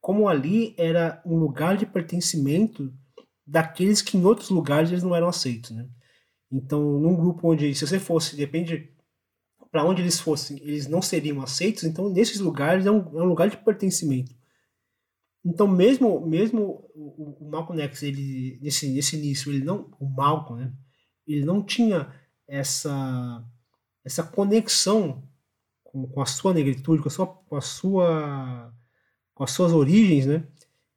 como 0.00 0.28
ali 0.28 0.74
era 0.76 1.22
um 1.24 1.36
lugar 1.36 1.76
de 1.76 1.86
pertencimento 1.86 2.92
daqueles 3.46 4.02
que 4.02 4.16
em 4.16 4.24
outros 4.24 4.50
lugares 4.50 4.90
eles 4.90 5.02
não 5.02 5.14
eram 5.14 5.28
aceitos, 5.28 5.70
né? 5.70 5.88
Então, 6.50 6.98
num 6.98 7.14
grupo 7.14 7.50
onde, 7.50 7.74
se 7.74 7.86
você 7.86 7.98
fosse, 7.98 8.36
depende 8.36 8.91
para 9.72 9.84
onde 9.84 10.02
eles 10.02 10.20
fossem, 10.20 10.58
eles 10.58 10.86
não 10.86 11.00
seriam 11.00 11.40
aceitos, 11.40 11.84
então 11.84 12.10
nesses 12.10 12.38
lugares 12.38 12.84
é 12.84 12.90
um, 12.90 13.18
é 13.18 13.22
um 13.22 13.28
lugar 13.28 13.48
de 13.48 13.56
pertencimento. 13.56 14.36
Então, 15.44 15.66
mesmo 15.66 16.24
mesmo 16.24 16.88
o, 16.94 17.38
o 17.40 17.50
Malcolm 17.50 17.82
X, 17.82 18.02
ele, 18.02 18.60
nesse, 18.62 18.88
nesse 18.90 19.16
início, 19.16 19.50
ele 19.50 19.64
não, 19.64 19.90
o 19.98 20.06
Malcolm, 20.06 20.62
né? 20.62 20.72
Ele 21.26 21.44
não 21.44 21.64
tinha 21.64 22.12
essa, 22.46 23.42
essa 24.04 24.22
conexão 24.22 25.26
com, 25.82 26.06
com 26.06 26.20
a 26.20 26.26
sua 26.26 26.52
negritude, 26.52 27.02
com 27.02 27.08
a 27.08 27.10
sua, 27.10 27.26
com 27.26 27.56
a 27.56 27.60
sua 27.60 28.74
com 29.34 29.44
as 29.44 29.50
suas 29.50 29.72
origens, 29.72 30.26
né? 30.26 30.46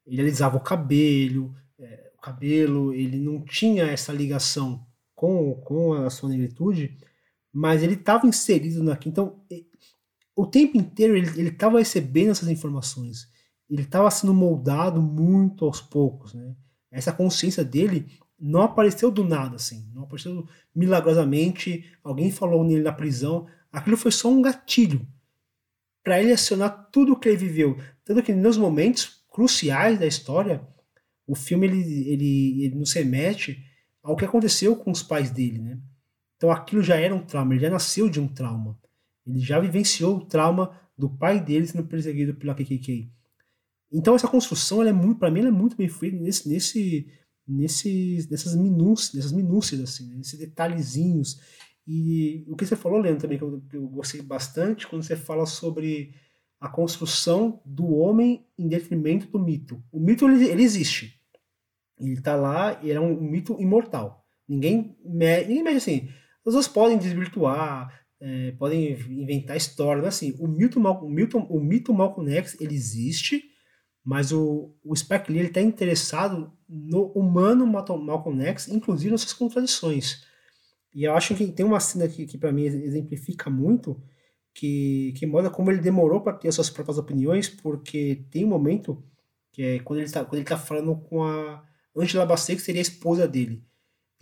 Ele 0.05 0.21
alisava 0.21 0.57
o 0.57 0.61
cabelo, 0.61 1.55
é, 1.79 2.11
o 2.17 2.21
cabelo, 2.21 2.93
ele 2.93 3.17
não 3.17 3.43
tinha 3.43 3.85
essa 3.85 4.11
ligação 4.11 4.85
com, 5.15 5.55
com 5.61 5.93
a 5.93 6.09
sua 6.09 6.29
negritude, 6.29 6.97
mas 7.55 7.81
ele 7.81 7.93
estava 7.93 8.27
inserido 8.27 8.83
naquilo. 8.83 9.13
Então, 9.13 9.41
o 10.35 10.45
tempo 10.45 10.77
inteiro 10.77 11.15
ele 11.15 11.47
estava 11.47 11.79
recebendo 11.79 12.31
essas 12.31 12.49
informações. 12.49 13.29
Ele 13.69 13.83
estava 13.83 14.11
sendo 14.11 14.33
moldado 14.33 15.01
muito 15.01 15.63
aos 15.63 15.79
poucos, 15.79 16.33
né? 16.33 16.53
Essa 16.91 17.13
consciência 17.13 17.63
dele 17.63 18.19
não 18.37 18.61
apareceu 18.61 19.09
do 19.09 19.23
nada, 19.23 19.55
assim. 19.55 19.89
Não 19.93 20.03
apareceu 20.03 20.45
milagrosamente. 20.75 21.85
Alguém 22.03 22.29
falou 22.29 22.61
nele 22.65 22.83
na 22.83 22.91
prisão. 22.91 23.47
Aquilo 23.71 23.95
foi 23.95 24.11
só 24.11 24.29
um 24.29 24.41
gatilho 24.41 25.07
para 26.03 26.21
ele 26.21 26.33
acionar 26.33 26.89
tudo 26.91 27.13
o 27.13 27.15
que 27.19 27.29
ele 27.29 27.37
viveu. 27.37 27.77
Tanto 28.03 28.21
que 28.21 28.33
nos 28.33 28.57
momentos 28.57 29.23
cruciais 29.31 29.97
da 29.97 30.05
história, 30.05 30.61
o 31.25 31.35
filme 31.35 31.67
ele, 31.67 32.09
ele, 32.09 32.65
ele 32.65 32.75
nos 32.75 32.91
remete 32.91 33.63
ao 34.03 34.17
que 34.17 34.25
aconteceu 34.25 34.75
com 34.75 34.91
os 34.91 35.01
pais 35.01 35.31
dele, 35.31 35.59
né? 35.59 35.79
Então 36.37 36.51
aquilo 36.51 36.81
já 36.81 36.95
era 36.95 37.13
um 37.15 37.23
trauma, 37.23 37.53
ele 37.53 37.61
já 37.61 37.69
nasceu 37.69 38.09
de 38.09 38.19
um 38.19 38.27
trauma. 38.27 38.77
Ele 39.25 39.39
já 39.39 39.59
vivenciou 39.59 40.17
o 40.17 40.25
trauma 40.25 40.79
do 40.97 41.09
pai 41.09 41.43
dele 41.43 41.67
sendo 41.67 41.85
perseguido 41.85 42.35
pela 42.35 42.53
KKK. 42.53 43.09
Então 43.91 44.15
essa 44.15 44.27
construção, 44.27 44.81
ela 44.81 44.89
é 44.89 44.93
muito, 44.93 45.19
para 45.19 45.31
mim, 45.31 45.39
ela 45.39 45.49
é 45.49 45.51
muito 45.51 45.75
bem 45.75 45.87
feita 45.87 46.17
nesse, 46.17 46.49
nesse, 46.49 47.07
nesses, 47.47 48.29
nessas 48.29 48.55
minúcias, 48.55 49.13
nessas 49.13 49.31
minúcias 49.31 49.81
assim, 49.81 50.07
né? 50.07 50.15
nesses 50.17 50.37
detalhezinhos. 50.37 51.39
E 51.87 52.43
o 52.47 52.55
que 52.55 52.65
você 52.65 52.75
falou, 52.75 52.99
Leandro, 52.99 53.21
também 53.21 53.37
que 53.37 53.43
eu, 53.43 53.61
eu 53.73 53.87
gostei 53.87 54.21
bastante, 54.21 54.87
quando 54.87 55.03
você 55.03 55.15
fala 55.15 55.45
sobre 55.45 56.13
a 56.59 56.67
construção 56.67 57.61
do 57.65 57.93
homem 57.93 58.45
em 58.57 58.67
detrimento 58.67 59.27
do 59.27 59.39
mito. 59.39 59.83
O 59.91 59.99
mito 59.99 60.27
ele, 60.27 60.45
ele 60.45 60.63
existe. 60.63 61.21
Ele 61.99 62.13
está 62.13 62.35
lá, 62.35 62.79
ele 62.81 62.93
é 62.93 62.99
um, 62.99 63.19
um 63.19 63.29
mito 63.29 63.55
imortal. 63.61 64.25
Ninguém 64.47 64.97
mede, 65.03 65.53
ninguém 65.53 65.75
assim. 65.75 66.09
As 66.45 66.53
pessoas 66.53 66.67
podem 66.67 66.97
desvirtuar, 66.97 68.05
é, 68.19 68.51
podem 68.51 68.91
inventar 69.09 69.57
histórias, 69.57 70.05
mas 70.05 70.15
assim, 70.15 70.35
o 70.39 70.47
mito, 70.47 70.79
o 70.79 71.09
mito, 71.09 71.37
o 71.39 71.59
mito 71.59 71.93
Malcolm 71.93 72.31
X, 72.31 72.55
ele 72.61 72.75
existe, 72.75 73.43
mas 74.03 74.31
o, 74.31 74.71
o 74.83 74.95
Spike 74.95 75.31
Lee 75.31 75.47
está 75.47 75.59
interessado 75.59 76.53
no 76.69 77.07
humano 77.13 77.65
Malcolm 77.65 78.43
X, 78.43 78.67
inclusive 78.67 79.11
nas 79.11 79.21
suas 79.21 79.33
contradições. 79.33 80.23
E 80.93 81.03
eu 81.03 81.13
acho 81.15 81.33
que 81.33 81.47
tem 81.47 81.65
uma 81.65 81.79
cena 81.79 82.07
que, 82.07 82.25
que 82.25 82.37
para 82.37 82.51
mim 82.51 82.63
exemplifica 82.63 83.49
muito, 83.49 83.99
que, 84.53 85.13
que 85.17 85.25
mostra 85.25 85.49
como 85.49 85.71
ele 85.71 85.81
demorou 85.81 86.21
para 86.21 86.37
ter 86.37 86.47
as 86.47 86.55
suas 86.55 86.69
próprias 86.69 86.97
opiniões, 86.97 87.49
porque 87.49 88.23
tem 88.29 88.45
um 88.45 88.49
momento 88.49 89.03
que 89.51 89.63
é 89.63 89.79
quando 89.79 89.99
ele 89.99 90.05
está 90.05 90.23
quando 90.23 90.35
ele 90.35 90.45
tá 90.45 90.57
falando 90.57 90.95
com 90.95 91.23
a 91.23 91.65
Angela 91.95 92.25
Bassett, 92.25 92.57
que 92.57 92.65
seria 92.65 92.79
a 92.79 92.83
esposa 92.83 93.27
dele. 93.27 93.63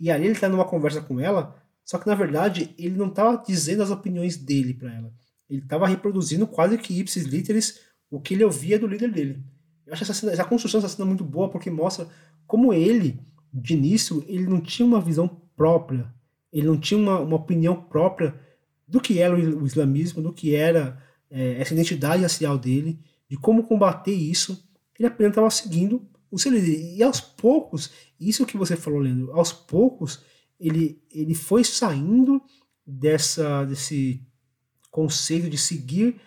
E 0.00 0.10
ali 0.10 0.24
ele 0.24 0.32
está 0.32 0.48
numa 0.48 0.64
conversa 0.64 1.00
com 1.00 1.20
ela, 1.20 1.54
só 1.84 1.98
que 1.98 2.06
na 2.06 2.14
verdade 2.14 2.74
ele 2.78 2.96
não 2.96 3.08
estava 3.08 3.42
dizendo 3.46 3.82
as 3.82 3.90
opiniões 3.90 4.36
dele 4.36 4.74
para 4.74 4.94
ela. 4.94 5.12
Ele 5.48 5.60
estava 5.60 5.86
reproduzindo 5.86 6.46
quase 6.46 6.78
que 6.78 6.98
ipsis 6.98 7.24
literis 7.24 7.80
o 8.10 8.20
que 8.20 8.34
ele 8.34 8.44
ouvia 8.44 8.78
do 8.78 8.86
líder 8.86 9.12
dele. 9.12 9.44
Eu 9.86 9.92
acho 9.92 10.02
essa, 10.02 10.14
cena, 10.14 10.32
essa 10.32 10.44
construção 10.44 10.80
dessa 10.80 10.96
cena 10.96 11.06
muito 11.06 11.24
boa 11.24 11.50
porque 11.50 11.70
mostra 11.70 12.08
como 12.46 12.72
ele, 12.72 13.20
de 13.52 13.74
início, 13.74 14.24
ele 14.26 14.46
não 14.46 14.60
tinha 14.60 14.86
uma 14.86 15.00
visão 15.00 15.28
própria, 15.56 16.12
ele 16.52 16.66
não 16.66 16.78
tinha 16.78 16.98
uma, 16.98 17.20
uma 17.20 17.36
opinião 17.36 17.74
própria 17.74 18.34
do 18.86 19.00
que 19.00 19.18
era 19.18 19.34
o 19.34 19.66
islamismo, 19.66 20.22
do 20.22 20.32
que 20.32 20.54
era 20.54 21.02
é, 21.30 21.60
essa 21.60 21.74
identidade 21.74 22.22
racial 22.22 22.56
dele, 22.58 22.98
de 23.28 23.36
como 23.36 23.64
combater 23.64 24.12
isso. 24.12 24.68
Ele 24.98 25.08
apenas 25.08 25.32
estava 25.32 25.50
seguindo 25.50 26.06
o 26.30 26.38
seu 26.38 26.52
líder. 26.52 26.96
E 26.96 27.02
aos 27.02 27.20
poucos, 27.20 27.90
isso 28.18 28.46
que 28.46 28.56
você 28.56 28.76
falou, 28.76 29.00
Leandro, 29.00 29.32
aos 29.32 29.52
poucos, 29.52 30.22
ele, 30.68 31.02
ele 31.10 31.34
foi 31.34 31.64
saindo 31.64 32.42
dessa, 32.86 33.64
desse 33.64 34.22
conceito 34.90 35.48
de 35.48 35.58
seguir 35.58 36.20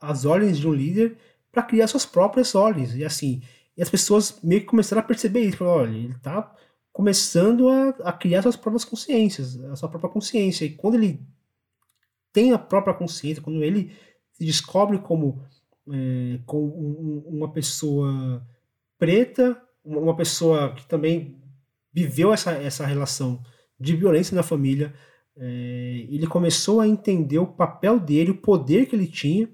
as 0.00 0.24
ordens 0.24 0.58
de 0.58 0.66
um 0.66 0.72
líder 0.72 1.18
para 1.50 1.62
criar 1.62 1.86
suas 1.86 2.06
próprias 2.06 2.54
ordens. 2.54 2.94
E 2.94 3.04
assim, 3.04 3.42
e 3.76 3.82
as 3.82 3.90
pessoas 3.90 4.38
meio 4.42 4.62
que 4.62 4.66
começaram 4.66 5.00
a 5.00 5.04
perceber 5.04 5.40
isso. 5.40 5.58
Falaram, 5.58 5.82
olha, 5.82 5.96
ele 5.96 6.12
está 6.12 6.54
começando 6.92 7.68
a, 7.68 7.88
a, 8.04 8.12
criar 8.12 8.42
suas 8.42 8.56
próprias 8.56 8.84
consciências, 8.84 9.58
a 9.64 9.76
sua 9.76 9.88
própria 9.88 10.10
consciência. 10.10 10.64
E 10.64 10.74
quando 10.74 10.94
ele 10.94 11.20
tem 12.32 12.52
a 12.52 12.58
própria 12.58 12.94
consciência, 12.94 13.42
quando 13.42 13.62
ele 13.62 13.94
se 14.32 14.44
descobre 14.44 14.98
como, 14.98 15.42
é, 15.90 16.40
como 16.46 16.66
um, 16.66 17.22
uma 17.26 17.52
pessoa 17.52 18.46
preta, 18.98 19.60
uma 19.84 20.16
pessoa 20.16 20.74
que 20.74 20.86
também 20.86 21.40
viveu 21.92 22.32
essa, 22.32 22.52
essa 22.52 22.86
relação 22.86 23.42
de 23.82 23.96
violência 23.96 24.34
na 24.34 24.42
família, 24.42 24.94
é, 25.36 26.06
ele 26.08 26.26
começou 26.26 26.80
a 26.80 26.86
entender 26.86 27.38
o 27.38 27.46
papel 27.46 27.98
dele, 27.98 28.30
o 28.30 28.40
poder 28.40 28.86
que 28.86 28.94
ele 28.94 29.06
tinha, 29.06 29.48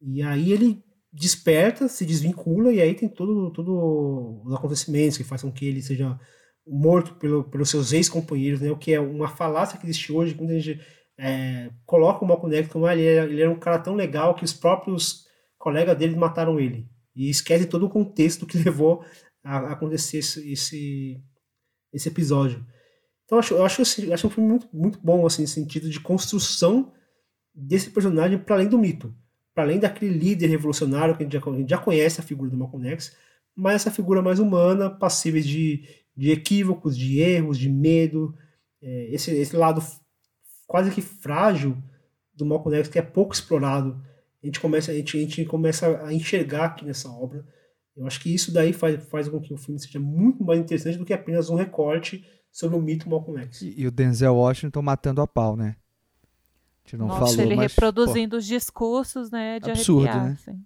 e 0.00 0.22
aí 0.22 0.52
ele 0.52 0.84
desperta, 1.12 1.88
se 1.88 2.04
desvincula, 2.04 2.72
e 2.72 2.80
aí 2.80 2.94
tem 2.94 3.08
todo, 3.08 3.50
todo 3.50 4.42
os 4.44 4.54
acontecimentos 4.54 5.16
que 5.16 5.24
fazem 5.24 5.50
com 5.50 5.56
que 5.56 5.66
ele 5.66 5.82
seja 5.82 6.18
morto 6.66 7.14
pelo, 7.14 7.44
pelos 7.44 7.70
seus 7.70 7.92
ex-companheiros, 7.92 8.60
né, 8.60 8.70
o 8.70 8.76
que 8.76 8.92
é 8.92 9.00
uma 9.00 9.28
falácia 9.28 9.78
que 9.78 9.86
existe 9.86 10.12
hoje, 10.12 10.34
quando 10.34 10.50
a 10.50 10.58
gente 10.58 10.80
é, 11.18 11.70
coloca 11.84 12.24
o 12.24 12.28
Malcolm 12.28 12.54
X 12.54 12.68
como 12.68 12.86
ah, 12.86 12.94
ele 12.94 13.04
era, 13.04 13.30
ele 13.30 13.42
era 13.42 13.50
um 13.50 13.58
cara 13.58 13.78
tão 13.78 13.94
legal 13.94 14.34
que 14.34 14.44
os 14.44 14.52
próprios 14.52 15.24
colegas 15.58 15.96
dele 15.96 16.14
mataram 16.14 16.60
ele, 16.60 16.86
e 17.16 17.28
esquece 17.28 17.66
todo 17.66 17.86
o 17.86 17.90
contexto 17.90 18.46
que 18.46 18.58
levou 18.62 19.04
a, 19.42 19.58
a 19.58 19.72
acontecer 19.72 20.18
esse, 20.18 20.52
esse, 20.52 21.20
esse 21.92 22.08
episódio. 22.08 22.64
Então 23.30 23.38
eu 23.38 23.38
acho, 23.38 23.54
eu 23.54 23.64
acho, 23.64 23.82
assim, 23.82 24.06
eu 24.06 24.12
acho 24.12 24.26
um 24.26 24.30
filme 24.30 24.50
muito, 24.50 24.68
muito 24.72 24.98
bom, 25.00 25.24
assim, 25.24 25.42
no 25.42 25.48
sentido 25.48 25.88
de 25.88 26.00
construção 26.00 26.92
desse 27.54 27.88
personagem 27.90 28.36
para 28.36 28.56
além 28.56 28.66
do 28.66 28.76
mito. 28.76 29.14
Para 29.54 29.62
além 29.62 29.78
daquele 29.78 30.12
líder 30.12 30.48
revolucionário 30.48 31.16
que 31.16 31.22
a 31.22 31.24
gente, 31.24 31.32
já, 31.34 31.40
a 31.40 31.56
gente 31.56 31.70
já 31.70 31.78
conhece 31.78 32.20
a 32.20 32.24
figura 32.24 32.50
do 32.50 32.56
Malcolm 32.56 32.88
X, 32.88 33.16
mas 33.54 33.76
essa 33.76 33.90
figura 33.92 34.20
mais 34.20 34.40
humana, 34.40 34.90
passível 34.90 35.40
de, 35.40 35.84
de 36.16 36.32
equívocos, 36.32 36.98
de 36.98 37.20
erros, 37.20 37.56
de 37.56 37.68
medo, 37.68 38.34
é, 38.82 39.14
esse, 39.14 39.30
esse 39.30 39.54
lado 39.54 39.80
quase 40.66 40.90
que 40.90 41.00
frágil 41.00 41.80
do 42.34 42.44
Malcolm 42.44 42.76
X 42.78 42.88
que 42.88 42.98
é 42.98 43.02
pouco 43.02 43.32
explorado. 43.32 44.02
A 44.42 44.46
gente 44.46 44.58
começa, 44.58 44.90
a 44.90 44.94
gente, 44.94 45.16
a 45.16 45.20
gente 45.20 45.44
começa 45.44 46.04
a 46.04 46.12
enxergar 46.12 46.64
aqui 46.64 46.84
nessa 46.84 47.08
obra. 47.08 47.46
Eu 47.96 48.08
acho 48.08 48.18
que 48.20 48.34
isso 48.34 48.52
daí 48.52 48.72
faz, 48.72 49.00
faz 49.04 49.28
com 49.28 49.40
que 49.40 49.54
o 49.54 49.56
filme 49.56 49.78
seja 49.78 50.00
muito 50.00 50.42
mais 50.42 50.58
interessante 50.58 50.98
do 50.98 51.04
que 51.04 51.12
apenas 51.12 51.48
um 51.48 51.54
recorte 51.54 52.24
sobre 52.50 52.76
o 52.76 52.80
mito 52.80 53.08
Malcolm 53.08 53.40
X. 53.42 53.62
E, 53.62 53.74
e 53.82 53.86
o 53.86 53.90
Denzel 53.90 54.34
Washington 54.34 54.82
matando 54.82 55.20
a 55.20 55.26
pau, 55.26 55.56
né? 55.56 55.76
A 56.84 56.88
gente 56.88 56.96
não 56.96 57.06
Nossa, 57.08 57.26
falou, 57.26 57.40
ele 57.40 57.56
mas, 57.56 57.72
reproduzindo 57.72 58.30
pô, 58.30 58.36
os 58.38 58.46
discursos, 58.46 59.30
né? 59.30 59.60
De 59.60 59.70
absurdo, 59.70 60.08
arrepiar, 60.08 60.26
né? 60.26 60.38
Assim. 60.40 60.60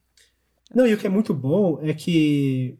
Não, 0.74 0.86
e 0.86 0.94
o 0.94 0.98
que 0.98 1.06
é 1.06 1.10
muito 1.10 1.34
bom 1.34 1.78
é 1.82 1.92
que 1.92 2.78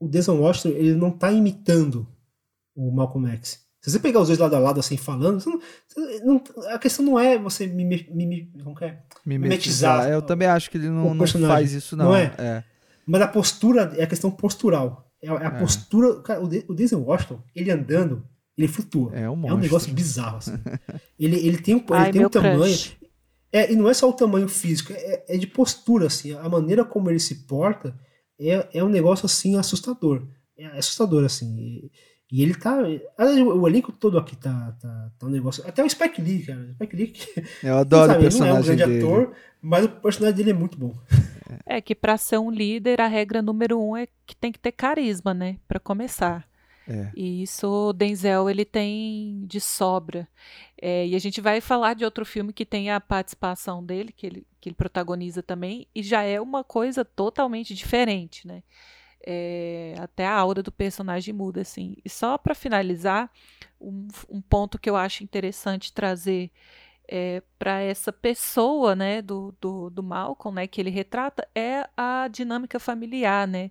o 0.00 0.08
Denzel 0.08 0.40
Washington 0.40 0.76
ele 0.76 0.94
não 0.94 1.08
está 1.08 1.30
imitando 1.32 2.06
o 2.74 2.90
Malcolm 2.90 3.30
X. 3.30 3.64
Se 3.80 3.90
você 3.90 3.98
pegar 3.98 4.20
os 4.20 4.28
dois 4.28 4.38
lado 4.38 4.56
a 4.56 4.58
lado 4.58 4.80
assim 4.80 4.96
falando, 4.96 5.40
você 5.40 5.50
não, 5.50 5.60
você 5.86 6.24
não, 6.24 6.42
a 6.74 6.78
questão 6.78 7.04
não 7.04 7.20
é 7.20 7.36
você 7.36 7.66
mime, 7.66 8.08
mime, 8.10 8.50
como 8.62 8.76
é? 8.80 9.02
mimetizar. 9.26 10.08
Eu 10.08 10.22
também 10.22 10.48
acho 10.48 10.70
que 10.70 10.78
ele 10.78 10.88
não, 10.88 11.14
não 11.14 11.26
faz 11.26 11.72
isso, 11.72 11.94
não. 11.94 12.06
não 12.06 12.16
é? 12.16 12.34
é? 12.38 12.64
Mas 13.06 13.20
a 13.20 13.28
postura 13.28 13.92
é 13.96 14.04
a 14.04 14.06
questão 14.06 14.30
postural. 14.30 15.03
É 15.24 15.28
a, 15.28 15.34
é 15.34 15.46
a 15.46 15.56
é. 15.56 15.58
postura. 15.58 16.20
Cara, 16.20 16.42
o 16.42 16.74
Denzel 16.74 17.02
Washington, 17.02 17.42
ele 17.54 17.70
andando, 17.70 18.24
ele 18.56 18.68
flutua. 18.68 19.14
É 19.14 19.28
um, 19.28 19.48
é 19.48 19.54
um 19.54 19.58
negócio 19.58 19.92
bizarro. 19.92 20.36
Assim. 20.36 20.52
ele, 21.18 21.36
ele 21.46 21.58
tem 21.58 21.74
um, 21.74 21.84
Ai, 21.90 22.08
ele 22.10 22.18
tem 22.18 22.26
um 22.26 22.30
tamanho. 22.30 22.76
É, 23.50 23.72
e 23.72 23.76
não 23.76 23.88
é 23.88 23.94
só 23.94 24.08
o 24.08 24.12
tamanho 24.12 24.48
físico, 24.48 24.92
é, 24.92 25.24
é, 25.28 25.38
de 25.38 25.46
postura, 25.46 26.08
assim. 26.08 26.32
A 26.32 26.48
maneira 26.48 26.84
como 26.84 27.08
ele 27.08 27.20
se 27.20 27.46
porta 27.46 27.96
é, 28.38 28.68
é 28.72 28.84
um 28.84 28.88
negócio 28.88 29.26
assim 29.26 29.56
assustador. 29.56 30.26
É 30.58 30.66
assustador, 30.78 31.24
assim. 31.24 31.56
E, 31.56 31.90
e 32.34 32.42
ele 32.42 32.52
tá. 32.52 32.76
O 33.56 33.68
elenco 33.68 33.92
todo 33.92 34.18
aqui 34.18 34.34
tá, 34.34 34.76
tá, 34.82 35.08
tá 35.16 35.26
um 35.26 35.30
negócio. 35.30 35.64
Até 35.68 35.84
o 35.84 35.88
Spike 35.88 36.20
Lee, 36.20 36.42
cara. 36.42 36.62
O 36.62 36.72
Spike 36.72 36.96
Lee. 36.96 37.12
Eu 37.62 37.78
adoro 37.78 38.10
sabe, 38.10 38.18
o 38.18 38.22
personagem. 38.22 38.48
Ele 38.48 38.50
não 38.50 38.56
é 38.56 38.60
um 38.60 38.76
grande 38.76 38.92
dele. 38.92 39.04
ator, 39.04 39.36
mas 39.62 39.84
o 39.84 39.88
personagem 39.88 40.36
dele 40.36 40.50
é 40.50 40.54
muito 40.54 40.76
bom. 40.76 40.92
É 41.66 41.80
que 41.80 41.94
para 41.94 42.16
ser 42.16 42.38
um 42.38 42.50
líder, 42.50 43.00
a 43.00 43.06
regra 43.06 43.40
número 43.40 43.80
um 43.80 43.96
é 43.96 44.08
que 44.26 44.34
tem 44.34 44.50
que 44.50 44.58
ter 44.58 44.72
carisma, 44.72 45.32
né? 45.32 45.58
Para 45.68 45.78
começar. 45.78 46.48
É. 46.88 47.10
E 47.14 47.42
isso 47.42 47.90
o 47.90 47.92
Denzel 47.92 48.50
ele 48.50 48.64
tem 48.64 49.44
de 49.46 49.60
sobra. 49.60 50.26
É, 50.80 51.06
e 51.06 51.14
a 51.14 51.18
gente 51.18 51.40
vai 51.40 51.60
falar 51.60 51.94
de 51.94 52.04
outro 52.04 52.24
filme 52.24 52.52
que 52.52 52.66
tem 52.66 52.90
a 52.90 52.98
participação 52.98 53.84
dele, 53.84 54.10
que 54.10 54.26
ele, 54.26 54.46
que 54.60 54.70
ele 54.70 54.76
protagoniza 54.76 55.42
também, 55.42 55.86
e 55.94 56.02
já 56.02 56.22
é 56.22 56.40
uma 56.40 56.64
coisa 56.64 57.04
totalmente 57.04 57.74
diferente, 57.74 58.48
né? 58.48 58.62
É, 59.26 59.94
até 59.98 60.26
a 60.26 60.34
aura 60.34 60.62
do 60.62 60.70
personagem 60.70 61.32
muda, 61.32 61.62
assim. 61.62 61.96
E 62.04 62.10
só 62.10 62.36
para 62.36 62.54
finalizar, 62.54 63.30
um, 63.80 64.06
um 64.28 64.40
ponto 64.40 64.78
que 64.78 64.88
eu 64.90 64.96
acho 64.96 65.24
interessante 65.24 65.92
trazer 65.92 66.50
é, 67.08 67.42
para 67.58 67.80
essa 67.80 68.12
pessoa 68.12 68.94
né, 68.96 69.22
do, 69.22 69.54
do, 69.60 69.90
do 69.90 70.02
Malcolm, 70.02 70.54
né, 70.56 70.66
que 70.66 70.80
ele 70.80 70.90
retrata, 70.90 71.46
é 71.54 71.88
a 71.96 72.28
dinâmica 72.28 72.78
familiar, 72.78 73.46
né? 73.46 73.70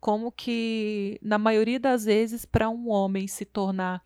Como 0.00 0.30
que, 0.30 1.18
na 1.22 1.38
maioria 1.38 1.80
das 1.80 2.04
vezes, 2.04 2.44
para 2.44 2.68
um 2.68 2.88
homem 2.90 3.26
se 3.26 3.44
tornar 3.44 4.02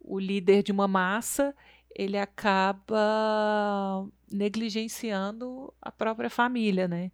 o 0.00 0.18
líder 0.18 0.62
de 0.62 0.72
uma 0.72 0.88
massa, 0.88 1.54
ele 1.94 2.18
acaba 2.18 4.08
negligenciando 4.30 5.72
a 5.80 5.92
própria 5.92 6.30
família, 6.30 6.88
né? 6.88 7.12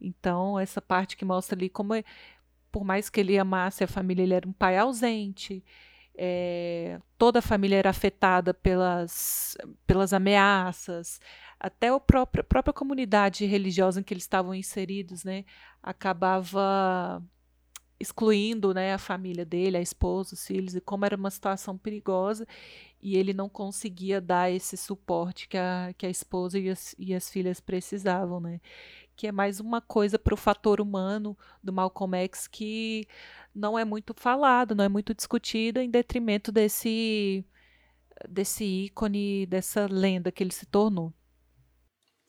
Então, 0.00 0.58
essa 0.58 0.80
parte 0.80 1.16
que 1.16 1.24
mostra 1.24 1.56
ali 1.56 1.68
como, 1.68 1.94
é, 1.94 2.04
por 2.70 2.84
mais 2.84 3.08
que 3.10 3.20
ele 3.20 3.38
amasse 3.38 3.84
a 3.84 3.88
família, 3.88 4.22
ele 4.22 4.34
era 4.34 4.48
um 4.48 4.52
pai 4.52 4.76
ausente, 4.76 5.64
é, 6.16 7.00
toda 7.16 7.38
a 7.38 7.42
família 7.42 7.76
era 7.76 7.90
afetada 7.90 8.52
pelas, 8.52 9.56
pelas 9.86 10.12
ameaças, 10.12 11.20
até 11.60 11.88
a 11.88 12.00
própria, 12.00 12.40
a 12.40 12.44
própria 12.44 12.72
comunidade 12.72 13.44
religiosa 13.46 14.00
em 14.00 14.02
que 14.02 14.12
eles 14.12 14.24
estavam 14.24 14.54
inseridos, 14.54 15.22
né, 15.24 15.44
acabava 15.82 17.22
excluindo 18.00 18.72
né, 18.72 18.94
a 18.94 18.98
família 18.98 19.44
dele, 19.44 19.76
a 19.76 19.80
esposa, 19.80 20.34
os 20.34 20.46
filhos, 20.46 20.74
e 20.74 20.80
como 20.80 21.04
era 21.04 21.16
uma 21.16 21.30
situação 21.30 21.76
perigosa, 21.76 22.46
e 23.00 23.16
ele 23.16 23.32
não 23.32 23.48
conseguia 23.48 24.20
dar 24.20 24.50
esse 24.50 24.76
suporte 24.76 25.48
que 25.48 25.56
a, 25.56 25.92
que 25.96 26.06
a 26.06 26.10
esposa 26.10 26.58
e 26.58 26.68
as, 26.68 26.94
e 26.98 27.14
as 27.14 27.30
filhas 27.30 27.60
precisavam, 27.60 28.40
né? 28.40 28.60
Que 29.18 29.26
é 29.26 29.32
mais 29.32 29.58
uma 29.58 29.80
coisa 29.80 30.18
para 30.18 30.32
o 30.32 30.36
fator 30.36 30.80
humano 30.80 31.36
do 31.62 31.72
Malcolm 31.72 32.16
X 32.18 32.46
que 32.46 33.06
não 33.52 33.78
é 33.78 33.84
muito 33.84 34.14
falado, 34.16 34.74
não 34.74 34.84
é 34.84 34.88
muito 34.88 35.12
discutido, 35.12 35.80
em 35.80 35.90
detrimento 35.90 36.52
desse, 36.52 37.44
desse 38.28 38.64
ícone, 38.64 39.44
dessa 39.44 39.86
lenda 39.90 40.32
que 40.32 40.42
ele 40.42 40.52
se 40.52 40.64
tornou. 40.66 41.12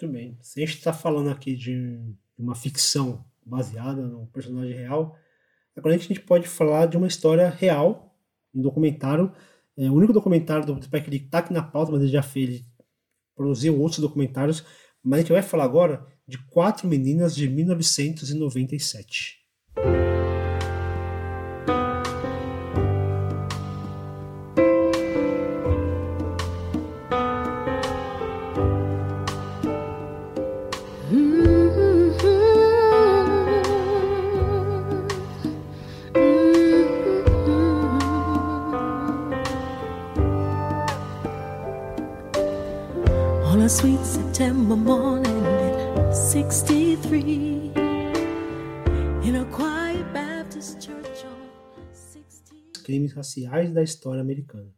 Muito 0.01 0.11
bem. 0.11 0.37
Se 0.41 0.61
a 0.61 0.65
gente 0.65 0.79
está 0.79 0.91
falando 0.91 1.29
aqui 1.29 1.55
de 1.55 2.01
uma 2.35 2.55
ficção 2.55 3.23
baseada 3.45 4.01
num 4.01 4.25
personagem 4.25 4.75
real, 4.75 5.15
agora 5.77 5.95
a 5.95 5.97
gente 5.97 6.19
pode 6.19 6.47
falar 6.47 6.87
de 6.87 6.97
uma 6.97 7.07
história 7.07 7.49
real, 7.49 8.17
um 8.53 8.61
documentário 8.61 9.31
é, 9.79 9.89
o 9.89 9.93
único 9.93 10.11
documentário 10.11 10.65
do 10.65 10.83
Spike 10.83 11.09
Lee 11.09 11.19
que 11.19 11.25
está 11.27 11.37
aqui 11.37 11.53
na 11.53 11.63
pauta, 11.63 11.89
mas 11.89 12.01
ele 12.01 12.11
já 12.11 12.21
fez, 12.21 12.49
ele 12.49 12.65
produziu 13.33 13.79
outros 13.79 14.01
documentários, 14.01 14.65
mas 15.01 15.19
a 15.19 15.21
gente 15.21 15.31
vai 15.31 15.41
falar 15.41 15.63
agora 15.63 16.05
de 16.29 16.37
Quatro 16.37 16.87
Meninas 16.87 17.35
de 17.35 17.49
1997. 17.49 19.38
Da 53.79 53.83
história 53.83 54.21
americana. 54.21 54.73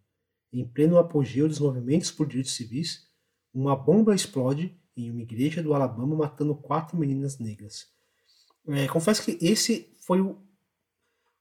Em 0.53 0.67
pleno 0.67 0.97
apogeu 0.97 1.47
dos 1.47 1.59
movimentos 1.59 2.11
por 2.11 2.27
direitos 2.27 2.53
civis, 2.53 3.07
uma 3.53 3.75
bomba 3.75 4.13
explode 4.13 4.77
em 4.95 5.09
uma 5.09 5.21
igreja 5.21 5.63
do 5.63 5.73
Alabama 5.73 6.15
matando 6.15 6.55
quatro 6.55 6.97
meninas 6.97 7.39
negras. 7.39 7.87
É, 8.67 8.87
confesso 8.87 9.23
que 9.23 9.37
esse 9.41 9.89
foi 10.01 10.21
o, 10.21 10.37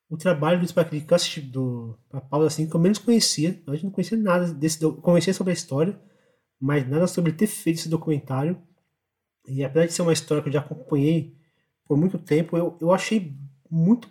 o 0.08 0.16
trabalho 0.16 0.60
do 0.60 0.66
Spike 0.66 0.90
Lee 0.92 1.04
que 1.04 1.40
do 1.40 1.98
Paulo 2.30 2.46
assim 2.46 2.68
que 2.68 2.74
eu 2.74 2.80
menos 2.80 2.98
conhecia. 2.98 3.60
Gente 3.68 3.84
não 3.84 3.90
conhecia 3.90 4.16
nada 4.16 4.52
desse, 4.52 4.78
conhecia 5.02 5.34
sobre 5.34 5.50
a 5.50 5.54
história, 5.54 6.00
mas 6.58 6.88
nada 6.88 7.06
sobre 7.06 7.32
ter 7.32 7.46
feito 7.46 7.78
esse 7.78 7.88
documentário. 7.88 8.60
E 9.46 9.64
apesar 9.64 9.86
de 9.86 9.92
ser 9.92 10.02
uma 10.02 10.12
história 10.12 10.42
que 10.42 10.48
eu 10.48 10.52
já 10.52 10.60
acompanhei 10.60 11.36
por 11.84 11.96
muito 11.96 12.18
tempo, 12.18 12.56
eu, 12.56 12.76
eu 12.80 12.92
achei 12.92 13.36
muito 13.68 14.08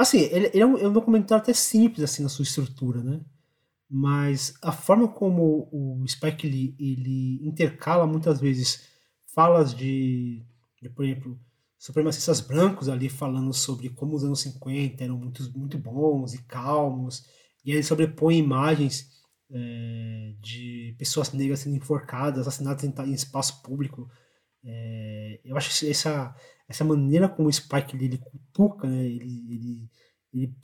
Assim, 0.00 0.20
ele, 0.32 0.46
ele 0.54 0.60
é, 0.60 0.66
um, 0.66 0.78
é, 0.78 0.88
um, 0.88 0.92
documentário 0.94 1.42
até 1.42 1.52
simples 1.52 2.02
assim 2.02 2.22
na 2.22 2.30
sua 2.30 2.42
estrutura, 2.42 3.02
né? 3.02 3.20
Mas 3.86 4.54
a 4.62 4.72
forma 4.72 5.06
como 5.06 5.68
o 5.70 6.02
Spike 6.08 6.48
Lee 6.48 6.74
ele 6.78 7.38
intercala 7.46 8.06
muitas 8.06 8.40
vezes 8.40 8.88
falas 9.34 9.74
de, 9.74 10.42
de 10.80 10.88
por 10.88 11.04
exemplo, 11.04 11.38
supremacistas 11.78 12.40
brancos 12.40 12.88
ali 12.88 13.10
falando 13.10 13.52
sobre 13.52 13.90
como 13.90 14.16
os 14.16 14.24
anos 14.24 14.40
50 14.40 15.04
eram 15.04 15.18
muito, 15.18 15.42
muito 15.54 15.76
bons 15.76 16.32
e 16.32 16.42
calmos, 16.44 17.26
e 17.62 17.70
ele 17.70 17.82
sobrepõe 17.82 18.38
imagens 18.38 19.06
é, 19.50 20.34
de 20.40 20.94
pessoas 20.98 21.30
negras 21.34 21.60
sendo 21.60 21.76
enforcadas, 21.76 22.48
assassinadas 22.48 22.84
em, 22.84 22.94
em 23.06 23.12
espaço 23.12 23.60
público. 23.62 24.08
É, 24.64 25.40
eu 25.44 25.58
acho 25.58 25.86
essa, 25.86 26.34
essa 26.70 26.84
maneira 26.84 27.28
como 27.28 27.48
o 27.48 27.52
Spike 27.52 27.96
ele, 27.96 28.04
ele 28.04 28.18
cutuca, 28.18 28.88
né, 28.88 29.04
ele, 29.04 29.44
ele, 29.50 29.90
ele 30.32 30.54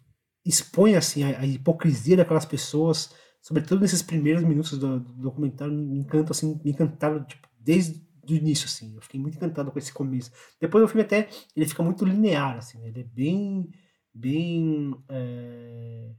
expõe 0.44 0.94
assim 0.94 1.24
a, 1.24 1.40
a, 1.40 1.46
hipocrisia 1.46 2.16
daquelas 2.16 2.44
pessoas, 2.44 3.12
sobretudo 3.42 3.80
nesses 3.80 4.02
primeiros 4.02 4.44
minutos 4.44 4.78
do, 4.78 5.00
do 5.00 5.12
documentário, 5.14 5.74
me 5.74 5.98
encanta 5.98 6.30
assim, 6.30 6.60
me 6.64 6.70
encantaram 6.70 7.24
tipo, 7.24 7.48
desde 7.58 8.00
o 8.28 8.32
início 8.32 8.66
assim. 8.66 8.94
Eu 8.94 9.02
fiquei 9.02 9.18
muito 9.18 9.36
encantado 9.36 9.72
com 9.72 9.78
esse 9.80 9.92
começo. 9.92 10.30
Depois 10.60 10.84
o 10.84 10.88
filme 10.88 11.02
até 11.02 11.28
ele 11.56 11.66
fica 11.66 11.82
muito 11.82 12.04
linear 12.04 12.56
assim, 12.56 12.80
ele 12.86 13.00
é 13.00 13.04
bem 13.04 13.68
bem 14.14 14.96
é, 15.08 16.14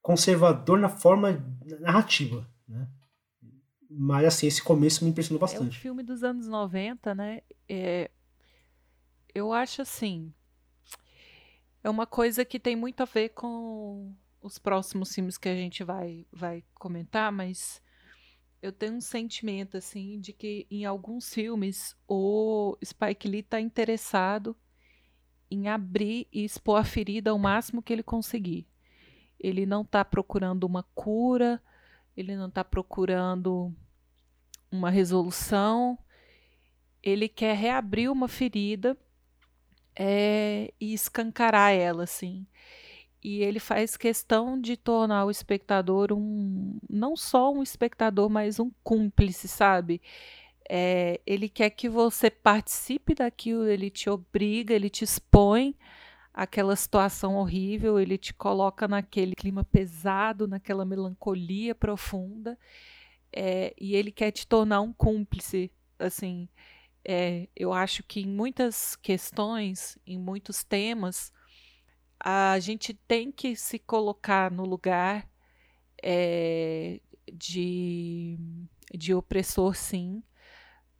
conservador 0.00 0.78
na 0.78 0.88
forma 0.88 1.44
narrativa, 1.80 2.48
né? 2.68 2.88
Mas 3.90 4.24
assim, 4.24 4.46
esse 4.46 4.62
começo 4.62 5.04
me 5.04 5.10
impressionou 5.10 5.40
bastante. 5.40 5.76
É 5.76 5.78
um 5.78 5.82
filme 5.82 6.02
dos 6.02 6.22
anos 6.22 6.46
90, 6.46 7.14
né? 7.14 7.42
É, 7.68 8.10
eu 9.34 9.52
acho 9.52 9.82
assim. 9.82 10.32
É 11.82 11.90
uma 11.90 12.06
coisa 12.06 12.44
que 12.44 12.58
tem 12.58 12.76
muito 12.76 13.02
a 13.02 13.04
ver 13.04 13.30
com 13.30 14.14
os 14.40 14.58
próximos 14.58 15.14
filmes 15.14 15.36
que 15.36 15.48
a 15.48 15.54
gente 15.54 15.82
vai, 15.82 16.26
vai 16.32 16.62
comentar, 16.74 17.32
mas 17.32 17.82
eu 18.62 18.72
tenho 18.72 18.94
um 18.94 19.00
sentimento 19.00 19.76
assim 19.76 20.18
de 20.20 20.32
que 20.32 20.66
em 20.70 20.84
alguns 20.84 21.32
filmes 21.34 21.96
o 22.08 22.78
Spike 22.82 23.28
Lee 23.28 23.40
está 23.40 23.60
interessado 23.60 24.56
em 25.50 25.68
abrir 25.68 26.26
e 26.32 26.44
expor 26.44 26.80
a 26.80 26.84
ferida 26.84 27.30
ao 27.30 27.38
máximo 27.38 27.82
que 27.82 27.92
ele 27.92 28.02
conseguir. 28.02 28.66
Ele 29.38 29.66
não 29.66 29.82
está 29.82 30.04
procurando 30.04 30.64
uma 30.64 30.82
cura, 30.94 31.62
ele 32.16 32.34
não 32.34 32.48
está 32.48 32.64
procurando 32.64 33.74
uma 34.70 34.90
resolução, 34.90 35.98
ele 37.02 37.28
quer 37.28 37.54
reabrir 37.54 38.10
uma 38.10 38.28
ferida 38.28 38.96
é, 39.96 40.72
e 40.80 40.92
escancarar 40.94 41.72
ela, 41.72 42.04
assim. 42.04 42.46
E 43.22 43.42
ele 43.42 43.58
faz 43.58 43.96
questão 43.96 44.60
de 44.60 44.76
tornar 44.76 45.24
o 45.24 45.30
espectador 45.30 46.12
um, 46.12 46.78
não 46.90 47.16
só 47.16 47.52
um 47.52 47.62
espectador, 47.62 48.28
mas 48.28 48.60
um 48.60 48.70
cúmplice, 48.82 49.48
sabe? 49.48 50.02
É, 50.68 51.20
ele 51.26 51.48
quer 51.48 51.70
que 51.70 51.88
você 51.88 52.30
participe 52.30 53.14
daquilo, 53.14 53.66
ele 53.66 53.90
te 53.90 54.10
obriga, 54.10 54.74
ele 54.74 54.90
te 54.90 55.04
expõe 55.04 55.74
aquela 56.34 56.74
situação 56.76 57.36
horrível, 57.36 57.98
ele 58.00 58.18
te 58.18 58.34
coloca 58.34 58.88
naquele 58.88 59.34
clima 59.34 59.64
pesado, 59.64 60.48
naquela 60.48 60.84
melancolia 60.84 61.74
profunda, 61.74 62.58
é, 63.32 63.74
e 63.80 63.94
ele 63.94 64.10
quer 64.10 64.32
te 64.32 64.46
tornar 64.46 64.80
um 64.80 64.92
cúmplice, 64.92 65.70
assim. 65.98 66.48
É, 67.04 67.48
eu 67.54 67.72
acho 67.72 68.02
que 68.02 68.20
em 68.20 68.26
muitas 68.26 68.96
questões, 68.96 69.98
em 70.06 70.18
muitos 70.18 70.64
temas, 70.64 71.32
a 72.18 72.58
gente 72.58 72.94
tem 72.94 73.30
que 73.30 73.54
se 73.54 73.78
colocar 73.78 74.50
no 74.50 74.64
lugar 74.64 75.28
é, 76.02 77.00
de, 77.32 78.38
de 78.94 79.14
opressor, 79.14 79.74
sim, 79.74 80.22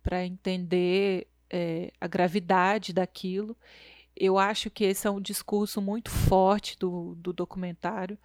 para 0.02 0.24
entender 0.26 1.26
é, 1.50 1.92
a 2.00 2.06
gravidade 2.06 2.92
daquilo. 2.92 3.56
Eu 4.16 4.38
acho 4.38 4.70
que 4.70 4.84
esse 4.84 5.06
é 5.06 5.10
um 5.10 5.20
discurso 5.20 5.80
muito 5.80 6.10
forte 6.10 6.78
do, 6.78 7.14
do 7.16 7.32
documentário. 7.32 8.18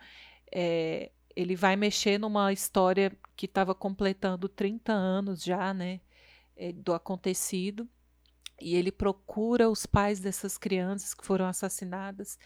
É, 0.53 1.11
ele 1.35 1.55
vai 1.55 1.75
mexer 1.75 2.17
numa 2.17 2.51
história 2.51 3.11
que 3.35 3.45
estava 3.45 3.73
completando 3.73 4.49
30 4.49 4.91
anos 4.91 5.43
já, 5.43 5.73
né? 5.73 6.01
É, 6.59 6.73
do 6.73 6.93
acontecido 6.93 7.87
e 8.61 8.75
ele 8.75 8.91
procura 8.91 9.69
os 9.69 9.85
pais 9.85 10.19
dessas 10.19 10.57
crianças 10.57 11.13
que 11.13 11.25
foram 11.25 11.45
assassinadas 11.45 12.37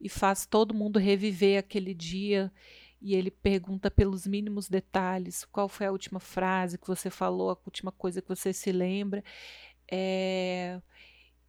e 0.00 0.08
faz 0.08 0.44
todo 0.44 0.74
mundo 0.74 0.98
reviver 0.98 1.58
aquele 1.58 1.94
dia 1.94 2.52
e 3.00 3.14
ele 3.14 3.30
pergunta 3.30 3.90
pelos 3.90 4.26
mínimos 4.26 4.68
detalhes 4.68 5.44
qual 5.44 5.68
foi 5.68 5.86
a 5.86 5.92
última 5.92 6.18
frase 6.18 6.76
que 6.76 6.88
você 6.88 7.08
falou, 7.08 7.50
a 7.50 7.58
última 7.64 7.92
coisa 7.92 8.20
que 8.20 8.28
você 8.28 8.52
se 8.52 8.72
lembra. 8.72 9.22
É, 9.90 10.80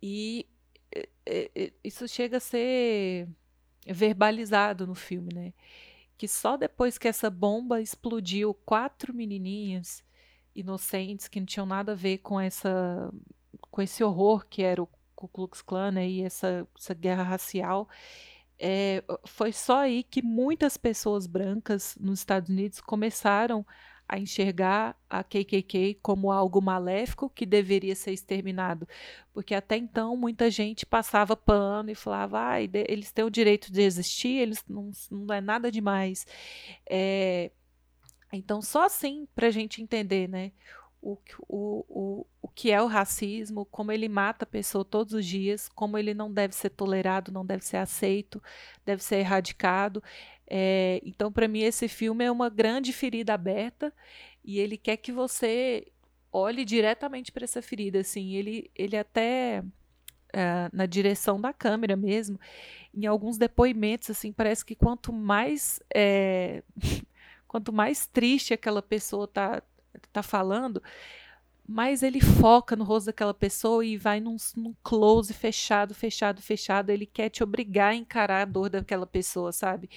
e 0.02 0.48
é, 0.95 1.52
é, 1.56 1.73
isso 1.84 2.07
chega 2.07 2.38
a 2.38 2.39
ser 2.39 3.27
verbalizado 3.85 4.85
no 4.85 4.95
filme, 4.95 5.34
né? 5.34 5.53
que 6.22 6.27
só 6.27 6.56
depois 6.56 6.99
que 6.99 7.07
essa 7.07 7.31
bomba 7.31 7.81
explodiu, 7.81 8.53
quatro 8.53 9.11
menininhas 9.11 10.03
inocentes 10.56 11.28
que 11.28 11.40
não 11.40 11.45
tinham 11.45 11.65
nada 11.65 11.94
a 11.94 11.95
ver 11.95 12.19
com 12.19 12.40
essa 12.40 13.11
com 13.69 13.82
esse 13.82 14.03
horror 14.03 14.45
que 14.49 14.61
era 14.64 14.82
o 14.84 14.90
Ku 15.15 15.28
Klux 15.28 15.61
Klan 15.61 15.91
né, 15.91 16.07
e 16.10 16.23
essa, 16.23 16.68
essa 16.78 16.94
guerra 16.94 17.23
racial, 17.23 17.88
é, 18.60 19.03
foi 19.26 19.52
só 19.52 19.80
aí 19.80 20.03
que 20.03 20.22
muitas 20.22 20.78
pessoas 20.78 21.28
brancas 21.28 21.95
nos 21.99 22.19
Estados 22.19 22.49
Unidos 22.49 22.82
começaram 22.82 23.65
a 24.07 24.19
enxergar 24.19 24.95
a 25.10 25.23
KKK 25.23 25.99
como 26.02 26.32
algo 26.32 26.61
maléfico 26.61 27.30
que 27.30 27.45
deveria 27.45 27.95
ser 27.95 28.11
exterminado, 28.11 28.86
porque 29.34 29.56
até 29.56 29.78
então 29.78 30.18
muita 30.18 30.52
gente 30.52 30.86
passava 30.86 31.36
pano 31.36 31.90
e 31.90 31.95
falava, 31.95 32.49
ah, 32.49 32.61
eles 32.61 33.11
têm 33.11 33.23
o 33.23 33.30
direito 33.30 33.72
de 33.72 33.82
existir, 33.82 34.38
eles 34.38 34.65
não, 34.68 34.91
não 35.10 35.34
é 35.34 35.40
nada 35.40 35.72
demais. 35.72 36.26
É, 36.90 37.52
então, 38.33 38.61
só 38.61 38.85
assim 38.85 39.27
para 39.35 39.47
a 39.47 39.51
gente 39.51 39.81
entender, 39.81 40.27
né? 40.27 40.51
o, 41.01 41.17
o, 41.47 41.85
o, 41.89 42.27
o 42.41 42.47
que 42.47 42.71
é 42.71 42.81
o 42.81 42.85
racismo, 42.85 43.65
como 43.65 43.91
ele 43.91 44.07
mata 44.07 44.45
a 44.45 44.47
pessoa 44.47 44.85
todos 44.85 45.13
os 45.13 45.25
dias, 45.25 45.67
como 45.69 45.97
ele 45.97 46.13
não 46.13 46.31
deve 46.31 46.53
ser 46.55 46.69
tolerado, 46.69 47.31
não 47.31 47.45
deve 47.45 47.65
ser 47.65 47.77
aceito, 47.77 48.41
deve 48.85 49.03
ser 49.03 49.17
erradicado. 49.17 50.03
É, 50.47 51.01
então, 51.03 51.31
para 51.31 51.47
mim, 51.47 51.61
esse 51.61 51.87
filme 51.87 52.23
é 52.23 52.31
uma 52.31 52.49
grande 52.49 52.93
ferida 52.93 53.33
aberta 53.33 53.91
e 54.43 54.59
ele 54.59 54.77
quer 54.77 54.97
que 54.97 55.11
você 55.11 55.87
olhe 56.31 56.63
diretamente 56.63 57.31
para 57.31 57.45
essa 57.45 57.61
ferida. 57.61 57.99
Assim, 58.01 58.35
ele, 58.35 58.69
ele 58.75 58.95
até 58.95 59.63
é, 60.31 60.69
na 60.71 60.85
direção 60.85 61.41
da 61.41 61.51
câmera 61.51 61.95
mesmo, 61.95 62.39
em 62.93 63.07
alguns 63.07 63.37
depoimentos, 63.37 64.11
assim, 64.11 64.31
parece 64.31 64.63
que 64.63 64.75
quanto 64.75 65.11
mais 65.11 65.79
é, 65.93 66.63
quanto 67.52 67.73
mais 67.73 68.07
triste 68.07 68.53
aquela 68.53 68.82
pessoa 68.82 69.28
tá 69.28 69.61
tá 70.14 70.23
falando, 70.23 70.82
mas 71.68 72.02
ele 72.02 72.22
foca 72.22 72.78
no 72.78 72.86
rosto 72.86 73.07
daquela 73.07 73.34
pessoa 73.34 73.86
e 73.86 73.98
vai 73.98 74.22
num, 74.22 74.38
num, 74.56 74.73
close 74.82 75.34
fechado, 75.34 75.94
fechado, 75.94 76.41
fechado. 76.41 76.91
Ele 76.91 77.06
quer 77.06 77.28
te 77.30 77.44
obrigar 77.44 77.91
a 77.91 77.95
encarar 77.95 78.44
a 78.44 78.45
dor 78.45 78.69
daquela 78.69 79.06
pessoa, 79.06 79.52
sabe? 79.52 79.90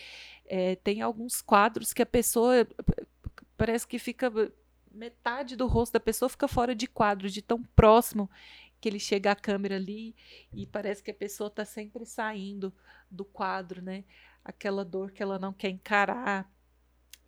É, 0.44 0.74
tem 0.74 1.00
alguns 1.00 1.40
quadros 1.40 1.92
que 1.92 2.02
a 2.02 2.06
pessoa 2.06 2.66
parece 3.56 3.86
que 3.86 4.00
fica 4.00 4.32
metade 4.90 5.54
do 5.54 5.68
rosto 5.68 5.92
da 5.92 6.00
pessoa 6.00 6.28
fica 6.28 6.48
fora 6.48 6.74
de 6.74 6.88
quadro, 6.88 7.30
de 7.30 7.40
tão 7.40 7.62
próximo 7.62 8.28
que 8.80 8.88
ele 8.88 8.98
chega 8.98 9.30
à 9.30 9.36
câmera 9.36 9.76
ali 9.76 10.16
e 10.52 10.66
parece 10.66 11.04
que 11.04 11.12
a 11.12 11.14
pessoa 11.14 11.46
está 11.46 11.64
sempre 11.64 12.04
saindo 12.04 12.74
do 13.08 13.24
quadro, 13.24 13.80
né? 13.80 14.02
Aquela 14.44 14.84
dor 14.84 15.12
que 15.12 15.22
ela 15.22 15.38
não 15.38 15.52
quer 15.52 15.70
encarar. 15.70 16.52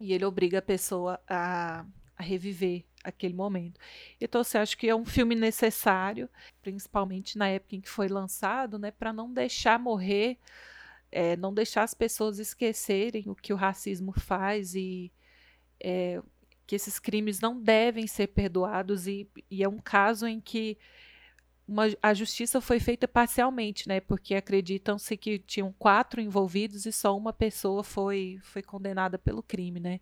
E 0.01 0.13
ele 0.13 0.25
obriga 0.25 0.59
a 0.59 0.63
pessoa 0.63 1.21
a 1.29 1.85
a 2.17 2.23
reviver 2.23 2.85
aquele 3.05 3.35
momento. 3.35 3.79
Então, 4.21 4.43
você 4.43 4.59
acha 4.59 4.77
que 4.77 4.89
é 4.89 4.97
um 4.97 5.05
filme 5.05 5.35
necessário, 5.35 6.29
principalmente 6.63 7.37
na 7.37 7.49
época 7.49 7.77
em 7.77 7.81
que 7.81 7.91
foi 7.91 8.09
lançado, 8.09 8.79
né, 8.79 8.91
para 8.91 9.13
não 9.13 9.33
deixar 9.33 9.79
morrer, 9.79 10.39
é, 11.13 11.37
não 11.37 11.53
deixar 11.53 11.83
as 11.83 11.95
pessoas 11.95 12.39
esquecerem 12.39 13.29
o 13.29 13.35
que 13.35 13.53
o 13.53 13.57
racismo 13.57 14.13
faz 14.19 14.75
e 14.75 15.13
é, 15.79 16.21
que 16.67 16.75
esses 16.75 16.99
crimes 16.99 17.39
não 17.39 17.61
devem 17.61 18.07
ser 18.07 18.29
perdoados 18.29 19.07
e, 19.07 19.29
e 19.51 19.63
é 19.63 19.69
um 19.69 19.79
caso 19.79 20.27
em 20.27 20.41
que 20.41 20.77
uma, 21.67 21.85
a 22.01 22.15
justiça 22.15 22.61
foi 22.61 22.79
feita 22.79 23.09
parcialmente, 23.09 23.89
né? 23.89 24.01
Porque 24.01 24.35
acreditam-se 24.35 25.17
que 25.17 25.39
tinham 25.39 25.75
quatro 25.79 26.21
envolvidos 26.21 26.87
e 26.87 26.93
só 26.93 27.17
uma 27.17 27.33
pessoa 27.33 27.83
foi, 27.83 28.39
foi 28.43 28.63
condenada 28.63 29.19
pelo 29.19 29.43
crime, 29.43 29.81
né? 29.81 30.01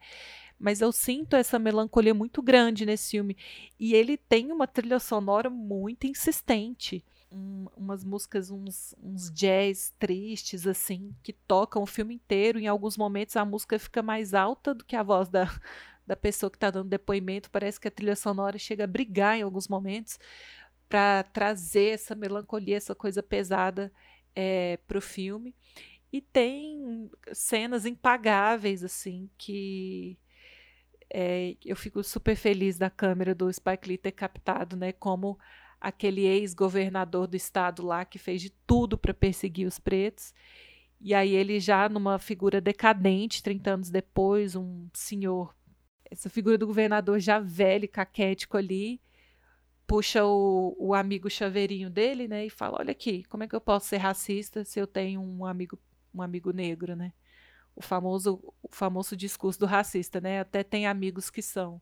Mas 0.59 0.81
eu 0.81 0.93
sinto 0.93 1.35
essa 1.35 1.59
melancolia 1.59 2.13
muito 2.13 2.43
grande 2.43 2.85
nesse 2.85 3.13
filme. 3.13 3.37
E 3.81 3.95
ele 3.95 4.17
tem 4.17 4.53
uma 4.53 4.67
trilha 4.67 4.99
sonora 4.99 5.49
muito 5.49 6.07
insistente. 6.07 7.03
Um, 7.33 7.67
umas 7.77 8.05
músicas, 8.05 8.51
uns, 8.51 8.95
uns 9.03 9.31
jazz 9.31 9.93
tristes, 9.99 10.67
assim, 10.67 11.15
que 11.23 11.33
tocam 11.33 11.83
o 11.83 11.87
filme 11.87 12.15
inteiro. 12.15 12.59
Em 12.59 12.67
alguns 12.67 12.97
momentos 12.97 13.37
a 13.37 13.45
música 13.45 13.79
fica 13.79 14.03
mais 14.03 14.35
alta 14.35 14.75
do 14.75 14.85
que 14.85 14.95
a 14.95 15.03
voz 15.03 15.29
da, 15.31 15.51
da 16.07 16.15
pessoa 16.15 16.51
que 16.51 16.59
está 16.59 16.71
dando 16.71 16.91
depoimento. 16.91 17.51
Parece 17.51 17.81
que 17.81 17.89
a 17.89 17.91
trilha 17.91 18.15
sonora 18.15 18.59
chega 18.59 18.85
a 18.85 18.87
brigar 18.87 19.39
em 19.39 19.43
alguns 19.43 19.67
momentos 19.67 20.19
para 20.95 21.25
trazer 21.25 21.95
essa 21.95 22.15
melancolia, 22.15 22.77
essa 22.77 22.95
coisa 22.95 23.21
pesada 23.21 23.93
é, 24.33 24.77
para 24.87 24.97
o 24.97 25.01
filme. 25.01 25.53
E 26.13 26.21
tem 26.21 27.11
cenas 27.33 27.85
impagáveis, 27.85 28.85
assim, 28.85 29.29
que 29.37 30.17
é, 31.13 31.57
eu 31.65 31.75
fico 31.75 32.01
super 32.05 32.37
feliz 32.37 32.79
da 32.79 32.89
câmera 32.89 33.35
do 33.35 33.53
Spike 33.53 33.89
Lee 33.89 33.99
ter 33.99 34.13
captado, 34.13 34.77
né? 34.77 34.93
Como 34.93 35.37
aquele 35.81 36.27
ex-governador 36.27 37.27
do 37.27 37.37
estado 37.37 37.85
lá 37.85 38.05
que 38.05 38.17
fez 38.17 38.41
de 38.41 38.51
tudo 38.65 38.97
para 38.97 39.13
perseguir 39.13 39.67
os 39.67 39.81
pretos. 39.81 40.33
E 41.01 41.13
aí 41.13 41.35
ele 41.35 41.59
já 41.59 41.89
numa 41.89 42.21
figura 42.21 42.61
decadente, 42.61 43.43
30 43.43 43.71
anos 43.73 43.91
depois, 43.91 44.55
um 44.55 44.89
senhor, 44.95 45.53
essa 46.09 46.31
figura 46.31 46.57
do 46.57 46.69
governador 46.69 47.19
já 47.19 47.41
velho, 47.41 47.89
caquético 47.89 48.57
ali, 48.57 49.01
puxa 49.87 50.25
o, 50.25 50.77
o 50.79 50.95
amigo 50.95 51.31
chaveirinho 51.31 51.91
dele, 51.91 52.29
né, 52.29 52.47
e 52.47 52.51
fala: 52.51 52.79
"Olha 52.81 52.93
aqui, 52.93 53.25
como 53.25 53.45
é 53.45 53.49
que 53.49 53.55
eu 53.55 53.61
posso 53.61 53.87
ser 53.87 53.99
racista 53.99 54.65
se 54.65 54.79
eu 54.81 54.87
tenho 54.87 55.21
um 55.21 55.45
amigo 55.45 55.79
um 56.15 56.23
amigo 56.23 56.53
negro, 56.53 56.97
né?" 56.97 57.13
O 57.77 57.83
famoso 57.83 58.41
o 58.63 58.69
famoso 58.71 59.17
discurso 59.17 59.59
do 59.61 59.67
racista, 59.67 60.21
né? 60.21 60.41
Até 60.41 60.63
tem 60.63 60.87
amigos 60.87 61.31
que 61.31 61.43
são. 61.43 61.81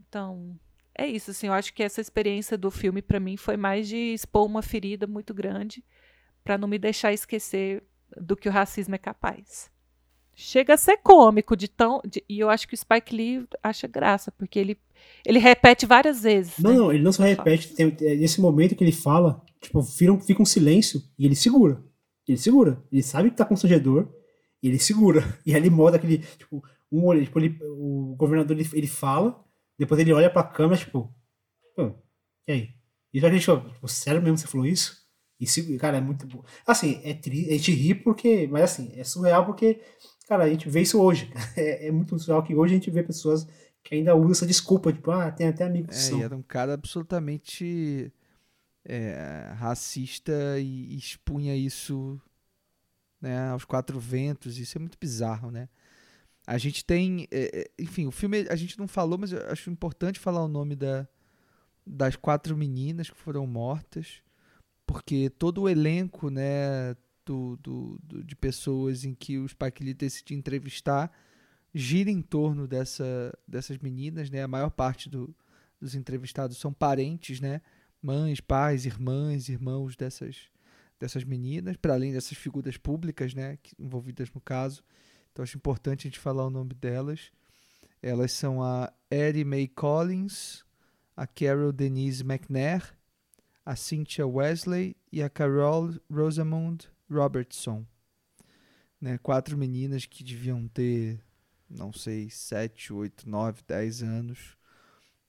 Então, 0.00 0.58
é 0.94 1.06
isso, 1.06 1.30
assim, 1.30 1.48
eu 1.48 1.52
acho 1.52 1.72
que 1.74 1.82
essa 1.82 2.00
experiência 2.00 2.58
do 2.58 2.70
filme 2.70 3.02
para 3.02 3.20
mim 3.20 3.36
foi 3.36 3.56
mais 3.56 3.88
de 3.88 3.96
expor 4.14 4.46
uma 4.46 4.62
ferida 4.62 5.06
muito 5.06 5.34
grande 5.34 5.84
para 6.44 6.58
não 6.58 6.68
me 6.68 6.78
deixar 6.78 7.12
esquecer 7.12 7.84
do 8.16 8.36
que 8.36 8.48
o 8.48 8.52
racismo 8.52 8.94
é 8.94 8.98
capaz 8.98 9.72
chega 10.34 10.74
a 10.74 10.76
ser 10.76 10.98
cômico 10.98 11.56
de 11.56 11.68
tão. 11.68 12.00
De, 12.04 12.24
e 12.28 12.40
eu 12.40 12.50
acho 12.50 12.66
que 12.66 12.74
o 12.74 12.78
Spike 12.78 13.14
Lee 13.14 13.46
acha 13.62 13.86
graça, 13.86 14.30
porque 14.32 14.58
ele, 14.58 14.78
ele 15.24 15.38
repete 15.38 15.86
várias 15.86 16.22
vezes. 16.22 16.58
Não, 16.58 16.70
né? 16.70 16.76
não, 16.76 16.92
ele 16.92 17.02
não 17.02 17.12
só 17.12 17.22
repete, 17.22 17.68
tem, 17.74 17.96
é, 18.00 18.14
nesse 18.16 18.40
momento 18.40 18.74
que 18.74 18.82
ele 18.82 18.92
fala, 18.92 19.42
tipo, 19.60 19.82
fica, 19.82 20.18
fica 20.20 20.42
um 20.42 20.46
silêncio 20.46 21.02
e 21.18 21.24
ele 21.24 21.36
segura. 21.36 21.82
Ele 22.26 22.38
segura. 22.38 22.82
Ele 22.90 23.02
sabe 23.02 23.30
que 23.30 23.36
tá 23.36 23.44
constrangedor 23.44 24.08
e 24.62 24.68
ele 24.68 24.78
segura. 24.78 25.22
E 25.46 25.54
aí 25.54 25.60
ele 25.60 25.70
moda 25.70 25.96
aquele, 25.96 26.18
tipo, 26.18 26.62
um 26.90 27.04
olho, 27.04 27.24
tipo, 27.24 27.38
ele, 27.38 27.58
o 27.62 28.14
governador 28.16 28.56
ele, 28.56 28.68
ele 28.72 28.86
fala, 28.86 29.42
depois 29.78 30.00
ele 30.00 30.12
olha 30.12 30.30
pra 30.30 30.42
câmera, 30.42 30.78
tipo, 30.78 31.12
Pô, 31.74 31.94
e 32.46 32.52
aí? 32.52 32.68
E 33.14 33.20
já 33.20 33.28
a 33.28 33.30
gente, 33.30 33.44
tipo, 33.44 33.88
sério 33.88 34.22
mesmo 34.22 34.38
você 34.38 34.46
falou 34.46 34.66
isso? 34.66 35.00
E, 35.40 35.76
cara, 35.76 35.98
é 35.98 36.00
muito 36.00 36.26
bom. 36.26 36.44
Assim, 36.64 37.00
é 37.02 37.14
triste, 37.14 37.50
a 37.50 37.52
gente 37.52 37.72
ri 37.72 37.94
porque, 37.94 38.46
mas 38.46 38.62
assim, 38.62 38.92
é 38.94 39.02
surreal 39.02 39.44
porque 39.44 39.80
Cara, 40.32 40.44
a 40.44 40.48
gente 40.48 40.68
vê 40.68 40.80
isso 40.80 41.00
hoje. 41.00 41.30
É, 41.56 41.88
é 41.88 41.92
muito 41.92 42.18
surreal 42.18 42.42
que 42.42 42.54
hoje 42.54 42.72
a 42.72 42.76
gente 42.78 42.90
vê 42.90 43.02
pessoas 43.02 43.46
que 43.82 43.96
ainda 43.96 44.14
usam 44.14 44.32
essa 44.32 44.46
desculpa, 44.46 44.92
tipo, 44.92 45.10
ah, 45.10 45.30
tem 45.30 45.48
até 45.48 45.64
amigos 45.64 46.08
é, 46.08 46.10
que 46.10 46.22
era 46.22 46.36
um 46.36 46.42
cara 46.42 46.74
absolutamente 46.74 48.12
é, 48.84 49.52
racista 49.56 50.32
e, 50.58 50.96
expunha 50.96 51.56
isso 51.56 52.20
né, 53.20 53.48
aos 53.50 53.64
quatro 53.64 53.98
ventos. 53.98 54.58
Isso 54.58 54.78
é 54.78 54.80
muito 54.80 54.98
bizarro, 54.98 55.50
né? 55.50 55.68
A 56.46 56.58
gente 56.58 56.84
tem, 56.84 57.28
é, 57.30 57.60
é, 57.60 57.70
enfim, 57.78 58.06
o 58.06 58.10
filme 58.10 58.46
a 58.48 58.56
gente 58.56 58.78
não 58.78 58.88
falou, 58.88 59.18
mas 59.18 59.32
eu 59.32 59.40
acho 59.50 59.70
importante 59.70 60.18
falar 60.18 60.44
o 60.44 60.48
nome 60.48 60.74
da, 60.74 61.06
das 61.86 62.16
quatro 62.16 62.56
meninas 62.56 63.10
que 63.10 63.16
foram 63.16 63.46
mortas, 63.46 64.22
porque 64.86 65.30
todo 65.30 65.62
o 65.62 65.68
elenco, 65.68 66.30
né, 66.30 66.96
do, 67.24 67.56
do, 67.56 67.98
do, 68.02 68.24
de 68.24 68.34
pessoas 68.34 69.04
em 69.04 69.14
que 69.14 69.38
o 69.38 69.48
Spike 69.48 69.84
Lee 69.84 69.94
decide 69.94 70.34
entrevistar 70.34 71.12
gira 71.74 72.10
em 72.10 72.20
torno 72.20 72.66
dessa, 72.66 73.36
dessas 73.46 73.78
meninas, 73.78 74.30
né? 74.30 74.42
A 74.42 74.48
maior 74.48 74.70
parte 74.70 75.08
do, 75.08 75.34
dos 75.80 75.94
entrevistados 75.94 76.58
são 76.58 76.72
parentes, 76.72 77.40
né? 77.40 77.60
Mães, 78.00 78.40
pais, 78.40 78.84
irmãs, 78.84 79.48
irmãos 79.48 79.96
dessas, 79.96 80.48
dessas 80.98 81.24
meninas, 81.24 81.76
para 81.76 81.94
além 81.94 82.12
dessas 82.12 82.36
figuras 82.36 82.76
públicas, 82.76 83.34
né? 83.34 83.58
Envolvidas 83.78 84.30
no 84.32 84.40
caso. 84.40 84.82
Então 85.32 85.42
acho 85.42 85.56
importante 85.56 86.06
a 86.06 86.10
gente 86.10 86.18
falar 86.18 86.46
o 86.46 86.50
nome 86.50 86.74
delas. 86.74 87.32
Elas 88.02 88.32
são 88.32 88.62
a 88.62 88.92
Eddie 89.10 89.44
Mae 89.44 89.68
Collins, 89.68 90.64
a 91.16 91.26
Carol 91.26 91.72
Denise 91.72 92.22
McNair, 92.22 92.96
a 93.64 93.76
Cynthia 93.76 94.26
Wesley 94.26 94.96
e 95.10 95.22
a 95.22 95.30
Carol 95.30 95.94
Rosamund 96.10 96.88
Robertson. 97.08 97.86
Né? 99.00 99.18
Quatro 99.18 99.56
meninas 99.56 100.04
que 100.04 100.24
deviam 100.24 100.66
ter, 100.68 101.20
não 101.72 101.92
sei, 101.92 102.30
sete, 102.30 102.92
oito, 102.92 103.28
nove, 103.28 103.62
dez 103.66 104.02
anos, 104.02 104.56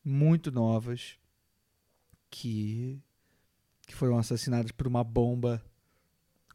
muito 0.03 0.51
novas, 0.51 1.17
que, 2.29 3.01
que 3.87 3.95
foram 3.95 4.17
assassinadas 4.17 4.71
por 4.71 4.87
uma 4.87 5.03
bomba 5.03 5.63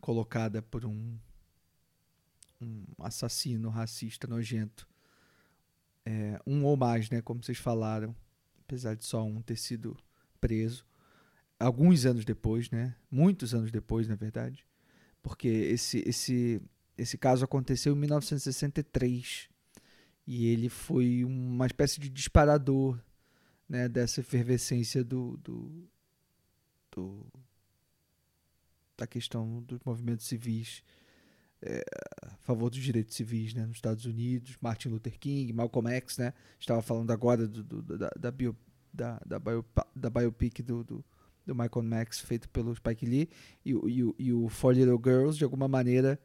colocada 0.00 0.62
por 0.62 0.84
um 0.84 1.18
um 2.60 2.84
assassino 2.98 3.68
racista 3.68 4.26
nojento. 4.26 4.88
É, 6.04 6.40
um 6.46 6.64
ou 6.64 6.76
mais, 6.76 7.10
né? 7.10 7.20
Como 7.20 7.42
vocês 7.42 7.58
falaram, 7.58 8.14
apesar 8.64 8.94
de 8.94 9.04
só 9.04 9.24
um 9.24 9.40
ter 9.40 9.56
sido 9.56 9.96
preso. 10.40 10.86
Alguns 11.58 12.04
anos 12.06 12.24
depois, 12.24 12.70
né? 12.70 12.94
Muitos 13.10 13.54
anos 13.54 13.70
depois, 13.70 14.08
na 14.08 14.14
verdade. 14.14 14.66
Porque 15.22 15.48
esse, 15.48 16.02
esse, 16.06 16.62
esse 16.96 17.18
caso 17.18 17.44
aconteceu 17.44 17.94
em 17.94 17.98
1963. 17.98 19.48
E 20.30 20.48
ele 20.48 20.68
foi 20.68 21.24
uma 21.24 21.64
espécie 21.64 21.98
de 21.98 22.10
disparador 22.10 23.00
né, 23.66 23.88
dessa 23.88 24.20
efervescência 24.20 25.02
do, 25.02 25.38
do, 25.38 25.88
do 26.94 27.26
da 28.94 29.06
questão 29.06 29.62
dos 29.62 29.80
movimentos 29.86 30.26
civis 30.26 30.82
é, 31.62 31.82
a 32.20 32.36
favor 32.42 32.68
dos 32.68 32.78
direitos 32.78 33.16
civis 33.16 33.54
né, 33.54 33.64
nos 33.64 33.76
Estados 33.76 34.04
Unidos, 34.04 34.54
Martin 34.60 34.90
Luther 34.90 35.18
King, 35.18 35.50
Malcolm 35.54 35.88
X, 35.92 36.18
né? 36.18 36.34
Estava 36.60 36.82
falando 36.82 37.10
agora 37.10 37.48
do, 37.48 37.64
do, 37.64 37.96
da, 37.96 38.10
da, 38.10 38.30
bio, 38.30 38.54
da, 38.92 39.18
da, 39.24 39.38
bio, 39.38 39.64
da 39.96 40.10
biopic 40.10 40.60
do, 40.60 40.84
do, 40.84 41.04
do 41.46 41.54
Malcolm 41.54 41.90
X 42.02 42.20
feito 42.20 42.50
pelo 42.50 42.76
Spike 42.76 43.06
Lee 43.06 43.30
e, 43.64 43.72
e, 43.72 44.14
e 44.26 44.32
o 44.34 44.46
Four 44.50 44.74
Little 44.74 45.00
Girls 45.02 45.38
de 45.38 45.44
alguma 45.44 45.68
maneira 45.68 46.20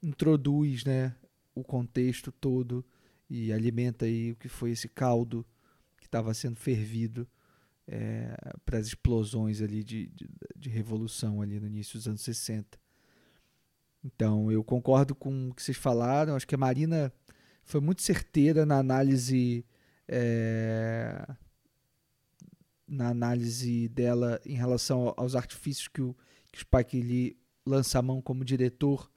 introduz 0.00 0.84
né, 0.84 1.12
o 1.56 1.64
contexto 1.64 2.30
todo 2.30 2.86
e 3.28 3.52
alimenta 3.52 4.06
aí 4.06 4.32
o 4.32 4.36
que 4.36 4.48
foi 4.48 4.70
esse 4.70 4.88
caldo 4.88 5.46
que 5.98 6.06
estava 6.06 6.32
sendo 6.32 6.56
fervido 6.56 7.28
é, 7.86 8.34
para 8.64 8.78
as 8.78 8.86
explosões 8.86 9.62
ali 9.62 9.82
de, 9.82 10.08
de, 10.08 10.28
de, 10.54 10.68
revolução 10.68 11.40
ali 11.40 11.58
no 11.58 11.66
início 11.66 11.98
dos 11.98 12.06
anos 12.06 12.20
60. 12.20 12.78
Então 14.04 14.52
eu 14.52 14.62
concordo 14.62 15.14
com 15.14 15.48
o 15.48 15.54
que 15.54 15.62
vocês 15.62 15.76
falaram, 15.76 16.36
acho 16.36 16.46
que 16.46 16.54
a 16.54 16.58
Marina 16.58 17.12
foi 17.64 17.80
muito 17.80 18.02
certeira 18.02 18.64
na 18.64 18.78
análise 18.78 19.64
é, 20.06 21.26
na 22.86 23.08
análise 23.08 23.88
dela 23.88 24.40
em 24.46 24.54
relação 24.54 25.12
aos 25.16 25.34
artifícios 25.34 25.88
que 25.88 26.00
o, 26.00 26.16
que 26.50 26.58
o 26.58 26.60
Spike 26.60 27.00
Lee 27.02 27.38
lança 27.66 27.98
a 27.98 28.02
mão 28.02 28.22
como 28.22 28.44
diretor 28.44 29.10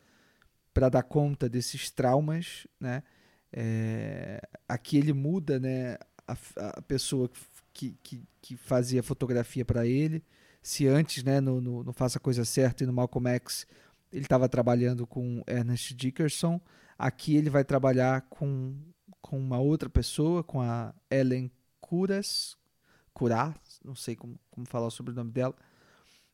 para 0.74 0.90
dar 0.90 1.04
conta 1.04 1.50
desses 1.50 1.90
traumas, 1.90 2.68
né? 2.80 3.04
É, 3.54 4.42
aqui 4.68 4.98
ele 4.98 5.14
muda, 5.14 5.60
né? 5.60 5.98
A, 6.28 6.36
a 6.78 6.82
pessoa 6.82 7.30
que, 7.74 7.98
que, 8.04 8.24
que 8.42 8.56
fazia 8.56 9.04
fotografia 9.04 9.66
para 9.66 9.86
ele. 9.86 10.24
Se 10.62 10.88
antes, 10.88 11.24
né, 11.24 11.40
no, 11.40 11.60
no, 11.60 11.84
no, 11.84 11.94
Faça 11.94 12.18
a 12.18 12.22
Coisa 12.22 12.46
Certa 12.46 12.84
e 12.84 12.88
no 12.88 12.94
Malcolm 12.94 13.28
X, 13.30 13.66
ele 14.12 14.24
estava 14.24 14.48
trabalhando 14.48 15.08
com 15.08 15.44
Ernest 15.48 15.94
Dickerson, 15.96 16.62
aqui 16.98 17.36
ele 17.36 17.50
vai 17.50 17.64
trabalhar 17.64 18.22
com, 18.30 18.76
com 19.22 19.40
uma 19.40 19.60
outra 19.60 19.90
pessoa, 19.90 20.44
com 20.44 20.62
a 20.62 20.94
Ellen 21.10 21.52
Curas, 21.80 22.58
Curar, 23.14 23.60
não 23.84 23.96
sei 23.96 24.16
como, 24.16 24.40
como 24.50 24.68
falar 24.68 24.88
o 24.88 24.92
sobrenome 24.92 25.32
dela, 25.32 25.56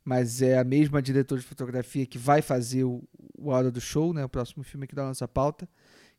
mas 0.03 0.41
é 0.41 0.57
a 0.57 0.63
mesma 0.63 1.01
diretora 1.01 1.39
de 1.39 1.47
fotografia 1.47 2.05
que 2.05 2.17
vai 2.17 2.41
fazer 2.41 2.83
o, 2.83 3.03
o 3.37 3.49
Hora 3.49 3.71
do 3.71 3.81
Show, 3.81 4.13
né, 4.13 4.23
o 4.25 4.29
próximo 4.29 4.63
filme 4.63 4.85
aqui 4.85 4.95
da 4.95 5.05
nossa 5.05 5.27
pauta, 5.27 5.67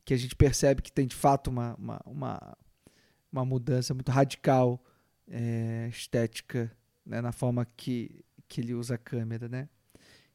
que 0.08 0.14
a 0.14 0.16
gente 0.16 0.34
percebe 0.34 0.80
que 0.80 0.90
tem 0.90 1.06
de 1.06 1.14
fato 1.14 1.50
uma, 1.50 1.74
uma, 1.74 2.00
uma, 2.06 2.56
uma 3.30 3.44
mudança 3.44 3.92
muito 3.92 4.10
radical 4.10 4.82
é, 5.30 5.86
estética 5.90 6.72
né, 7.04 7.20
na 7.20 7.30
forma 7.30 7.66
que, 7.76 8.24
que 8.48 8.62
ele 8.62 8.72
usa 8.72 8.94
a 8.94 8.98
câmera, 8.98 9.50
né? 9.50 9.68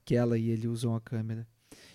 Que 0.06 0.16
ela 0.16 0.38
e 0.38 0.52
ele 0.52 0.68
usam 0.68 0.94
a 0.94 1.02
câmera. 1.02 1.48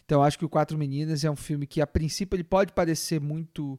Então 0.04 0.24
acho 0.24 0.36
que 0.36 0.44
o 0.44 0.48
Quatro 0.48 0.76
Meninas 0.76 1.22
é 1.22 1.30
um 1.30 1.36
filme 1.36 1.68
que 1.68 1.80
a 1.80 1.86
princípio 1.86 2.34
ele 2.34 2.42
pode 2.42 2.72
parecer 2.72 3.20
muito 3.20 3.78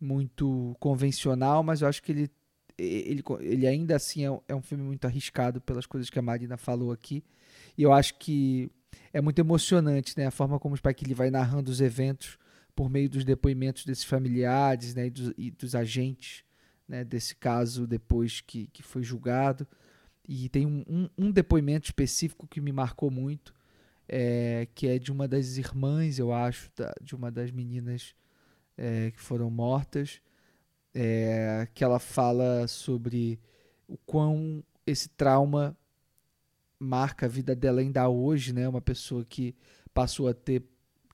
muito 0.00 0.76
convencional, 0.78 1.64
mas 1.64 1.82
eu 1.82 1.88
acho 1.88 2.00
que 2.00 2.12
ele 2.12 2.30
ele, 2.78 3.24
ele 3.40 3.66
ainda 3.66 3.96
assim 3.96 4.24
é, 4.24 4.40
é 4.46 4.54
um 4.54 4.62
filme 4.62 4.84
muito 4.84 5.04
arriscado 5.04 5.60
pelas 5.60 5.84
coisas 5.84 6.08
que 6.08 6.18
a 6.20 6.22
Marina 6.22 6.56
falou 6.56 6.92
aqui. 6.92 7.24
E 7.76 7.82
eu 7.82 7.92
acho 7.92 8.14
que 8.20 8.70
é 9.12 9.20
muito 9.20 9.40
emocionante, 9.40 10.16
né, 10.16 10.26
a 10.26 10.30
forma 10.30 10.60
como 10.60 10.76
o 10.76 10.78
Spike 10.78 11.04
Lee 11.04 11.14
vai 11.14 11.28
narrando 11.28 11.72
os 11.72 11.80
eventos 11.80 12.38
por 12.74 12.88
meio 12.88 13.08
dos 13.08 13.24
depoimentos 13.24 13.84
desses 13.84 14.04
familiares, 14.04 14.94
né, 14.94 15.06
e 15.06 15.10
dos, 15.10 15.34
e 15.36 15.50
dos 15.50 15.74
agentes 15.74 16.44
né, 16.88 17.04
desse 17.04 17.34
caso 17.34 17.86
depois 17.86 18.40
que, 18.40 18.66
que 18.66 18.82
foi 18.82 19.02
julgado. 19.02 19.66
E 20.28 20.48
tem 20.48 20.66
um, 20.66 20.84
um, 20.88 21.08
um 21.18 21.30
depoimento 21.30 21.86
específico 21.86 22.46
que 22.46 22.60
me 22.60 22.72
marcou 22.72 23.10
muito, 23.10 23.54
é, 24.08 24.68
que 24.74 24.86
é 24.86 24.98
de 24.98 25.10
uma 25.10 25.26
das 25.26 25.56
irmãs, 25.56 26.18
eu 26.18 26.32
acho, 26.32 26.70
da, 26.76 26.92
de 27.00 27.14
uma 27.14 27.30
das 27.30 27.50
meninas 27.50 28.14
é, 28.76 29.10
que 29.10 29.20
foram 29.20 29.50
mortas, 29.50 30.20
é, 30.94 31.66
que 31.74 31.82
ela 31.82 31.98
fala 31.98 32.68
sobre 32.68 33.40
o 33.88 33.96
quão 33.96 34.62
esse 34.86 35.08
trauma 35.08 35.76
marca 36.78 37.26
a 37.26 37.28
vida 37.28 37.54
dela 37.54 37.80
ainda 37.80 38.08
hoje, 38.08 38.52
né? 38.52 38.68
Uma 38.68 38.80
pessoa 38.80 39.24
que 39.24 39.54
passou 39.94 40.28
a 40.28 40.34
ter 40.34 40.62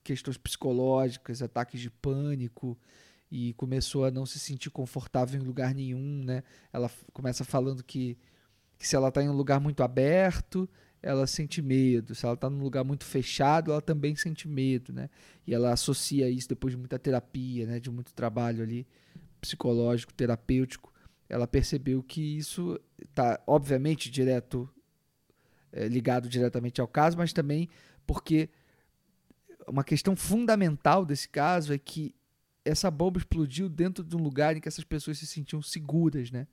questões 0.08 0.38
psicológicas, 0.38 1.42
ataques 1.42 1.80
de 1.80 1.90
pânico, 1.90 2.78
e 3.30 3.52
começou 3.54 4.06
a 4.06 4.10
não 4.10 4.24
se 4.24 4.38
sentir 4.38 4.70
confortável 4.70 5.38
em 5.38 5.44
lugar 5.44 5.74
nenhum, 5.74 6.24
né? 6.24 6.42
Ela 6.72 6.90
começa 7.12 7.44
falando 7.44 7.84
que, 7.84 8.16
que 8.78 8.88
se 8.88 8.96
ela 8.96 9.08
está 9.08 9.22
em 9.22 9.28
um 9.28 9.36
lugar 9.36 9.60
muito 9.60 9.82
aberto, 9.82 10.66
ela 11.02 11.26
sente 11.26 11.60
medo. 11.60 12.14
Se 12.14 12.24
ela 12.24 12.34
está 12.34 12.48
num 12.48 12.62
lugar 12.62 12.84
muito 12.84 13.04
fechado, 13.04 13.70
ela 13.70 13.82
também 13.82 14.16
sente 14.16 14.48
medo, 14.48 14.94
né? 14.94 15.10
E 15.46 15.52
ela 15.52 15.72
associa 15.72 16.30
isso 16.30 16.48
depois 16.48 16.72
de 16.72 16.78
muita 16.78 16.98
terapia, 16.98 17.66
né? 17.66 17.78
De 17.78 17.90
muito 17.90 18.14
trabalho 18.14 18.62
ali 18.62 18.86
psicológico, 19.42 20.14
terapêutico. 20.14 20.90
Ela 21.28 21.46
percebeu 21.46 22.02
que 22.02 22.38
isso 22.38 22.80
está, 22.98 23.38
obviamente, 23.46 24.10
direto 24.10 24.68
é, 25.70 25.86
ligado 25.86 26.30
diretamente 26.30 26.80
ao 26.80 26.88
caso, 26.88 27.18
mas 27.18 27.30
também 27.30 27.68
porque 28.06 28.48
uma 29.68 29.84
questão 29.84 30.16
fundamental 30.16 31.04
desse 31.04 31.28
caso 31.28 31.72
é 31.72 31.78
que 31.78 32.14
essa 32.64 32.90
bomba 32.90 33.18
explodiu 33.18 33.68
dentro 33.68 34.04
de 34.04 34.16
um 34.16 34.22
lugar 34.22 34.56
em 34.56 34.60
que 34.60 34.68
essas 34.68 34.84
pessoas 34.84 35.18
se 35.18 35.26
sentiam 35.26 35.62
seguras, 35.62 36.30
né? 36.30 36.46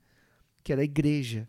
Que 0.64 0.72
era 0.72 0.82
a 0.82 0.86
igreja. 0.86 1.48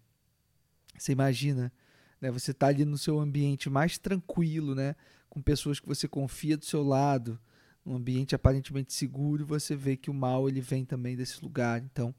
Você 0.97 1.13
imagina, 1.13 1.73
né? 2.21 2.31
Você 2.31 2.51
está 2.51 2.69
ali 2.69 2.85
no 2.85 2.99
seu 2.99 3.21
ambiente 3.21 3.71
mais 3.71 3.99
tranquilo, 3.99 4.75
né? 4.75 4.97
Com 5.29 5.41
pessoas 5.41 5.79
que 5.79 5.87
você 5.87 6.09
confia 6.09 6.57
do 6.57 6.65
seu 6.65 6.83
lado, 6.83 7.39
um 7.85 7.95
ambiente 7.95 8.35
aparentemente 8.35 8.93
seguro, 8.93 9.47
você 9.47 9.77
vê 9.77 9.97
que 9.97 10.11
o 10.11 10.15
mal 10.15 10.49
ele 10.49 10.61
vem 10.61 10.85
também 10.85 11.17
desse 11.17 11.43
lugar. 11.43 11.81
Então, 11.81 12.15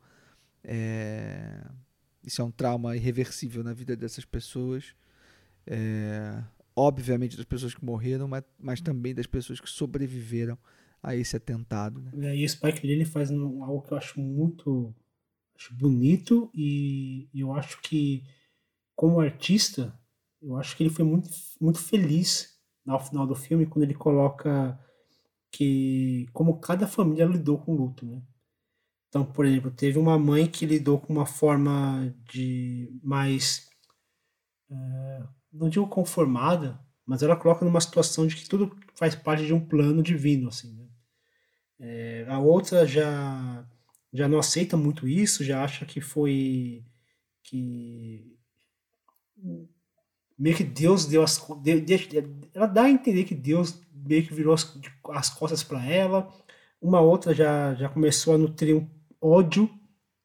é... 0.63 1.65
isso 2.23 2.41
é 2.41 2.45
um 2.45 2.51
trauma 2.51 2.95
irreversível 2.95 3.63
na 3.63 3.73
vida 3.73 3.95
dessas 3.95 4.23
pessoas. 4.23 4.95
É... 5.65 6.41
Obviamente 6.79 7.35
das 7.35 7.45
pessoas 7.45 7.73
que 7.73 7.83
morreram, 7.83 8.27
mas, 8.27 8.43
mas 8.59 8.81
também 8.81 9.15
das 9.15 9.25
pessoas 9.25 9.59
que 9.59 9.67
sobreviveram 9.67 10.57
a 11.01 11.15
esse 11.15 11.35
atentado. 11.35 11.99
Né? 11.99 12.11
É, 12.29 12.37
e 12.37 12.45
o 12.45 12.49
Spike 12.49 12.85
Lee 12.85 12.95
ele 12.95 13.05
faz 13.05 13.31
algo 13.31 13.81
que 13.81 13.93
eu 13.93 13.97
acho 13.97 14.19
muito 14.19 14.93
acho 15.55 15.73
bonito 15.73 16.51
e 16.53 17.27
eu 17.33 17.51
acho 17.51 17.81
que 17.81 18.23
como 18.95 19.19
artista 19.19 19.99
eu 20.39 20.55
acho 20.55 20.77
que 20.77 20.83
ele 20.83 20.91
foi 20.91 21.03
muito, 21.03 21.29
muito 21.59 21.79
feliz 21.79 22.59
no 22.85 22.99
final 22.99 23.25
do 23.25 23.35
filme 23.35 23.65
quando 23.65 23.83
ele 23.83 23.95
coloca 23.95 24.79
que 25.51 26.27
como 26.31 26.59
cada 26.59 26.87
família 26.87 27.25
lidou 27.25 27.57
com 27.57 27.73
o 27.73 27.75
luto, 27.75 28.05
né? 28.05 28.21
Então, 29.09 29.25
por 29.25 29.45
exemplo, 29.45 29.71
teve 29.71 29.97
uma 29.97 30.19
mãe 30.19 30.45
que 30.47 30.65
lidou 30.65 30.99
com 30.99 31.13
uma 31.13 31.25
forma 31.25 32.13
de 32.29 32.91
mais 33.01 33.67
é, 34.69 35.23
não 35.57 35.69
digo 35.69 35.87
conformada, 35.87 36.79
mas 37.05 37.23
ela 37.23 37.35
coloca 37.35 37.65
numa 37.65 37.81
situação 37.81 38.27
de 38.27 38.35
que 38.35 38.47
tudo 38.47 38.75
faz 38.95 39.15
parte 39.15 39.45
de 39.45 39.53
um 39.53 39.59
plano 39.59 40.03
divino, 40.03 40.49
assim, 40.49 40.73
né? 40.73 40.85
É, 41.79 42.25
a 42.27 42.39
outra 42.39 42.85
já 42.85 43.65
já 44.13 44.27
não 44.27 44.39
aceita 44.39 44.75
muito 44.75 45.07
isso, 45.07 45.43
já 45.43 45.63
acha 45.63 45.85
que 45.85 46.01
foi 46.01 46.83
que 47.43 48.35
meio 50.37 50.55
que 50.55 50.63
Deus 50.63 51.05
deu 51.05 51.23
as 51.23 51.39
ela 52.53 52.67
dá 52.67 52.83
a 52.83 52.89
entender 52.89 53.25
que 53.25 53.35
Deus 53.35 53.79
meio 53.93 54.25
que 54.25 54.33
virou 54.33 54.53
as, 54.53 54.77
as 55.11 55.29
costas 55.29 55.63
para 55.63 55.85
ela. 55.85 56.31
Uma 56.81 57.01
outra 57.01 57.33
já 57.33 57.75
já 57.75 57.89
começou 57.89 58.33
a 58.35 58.37
nutrir 58.37 58.75
um 58.75 58.89
ódio 59.21 59.69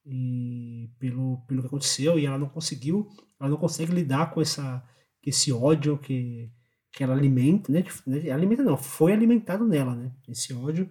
e, 0.07 0.91
pelo 0.99 1.39
pelo 1.47 1.63
que 1.63 1.67
aconteceu 1.69 2.19
e 2.19 2.27
ela 2.27 2.39
não 2.39 2.49
conseguiu, 2.49 3.09
ela 3.39 3.51
não 3.51 3.57
consegue 3.57 3.93
lidar 3.93 4.33
com 4.33 4.41
essa 4.41 4.83
esse 5.31 5.53
ódio 5.53 5.99
que 5.99 6.51
que 6.95 7.03
ela 7.03 7.15
alimenta, 7.15 7.73
né? 7.73 7.83
né 8.07 8.31
alimenta 8.31 8.63
não, 8.63 8.77
foi 8.77 9.15
alimentado 9.15 9.67
nela, 9.67 9.95
né? 9.95 10.13
Esse 10.29 10.53
ódio 10.53 10.91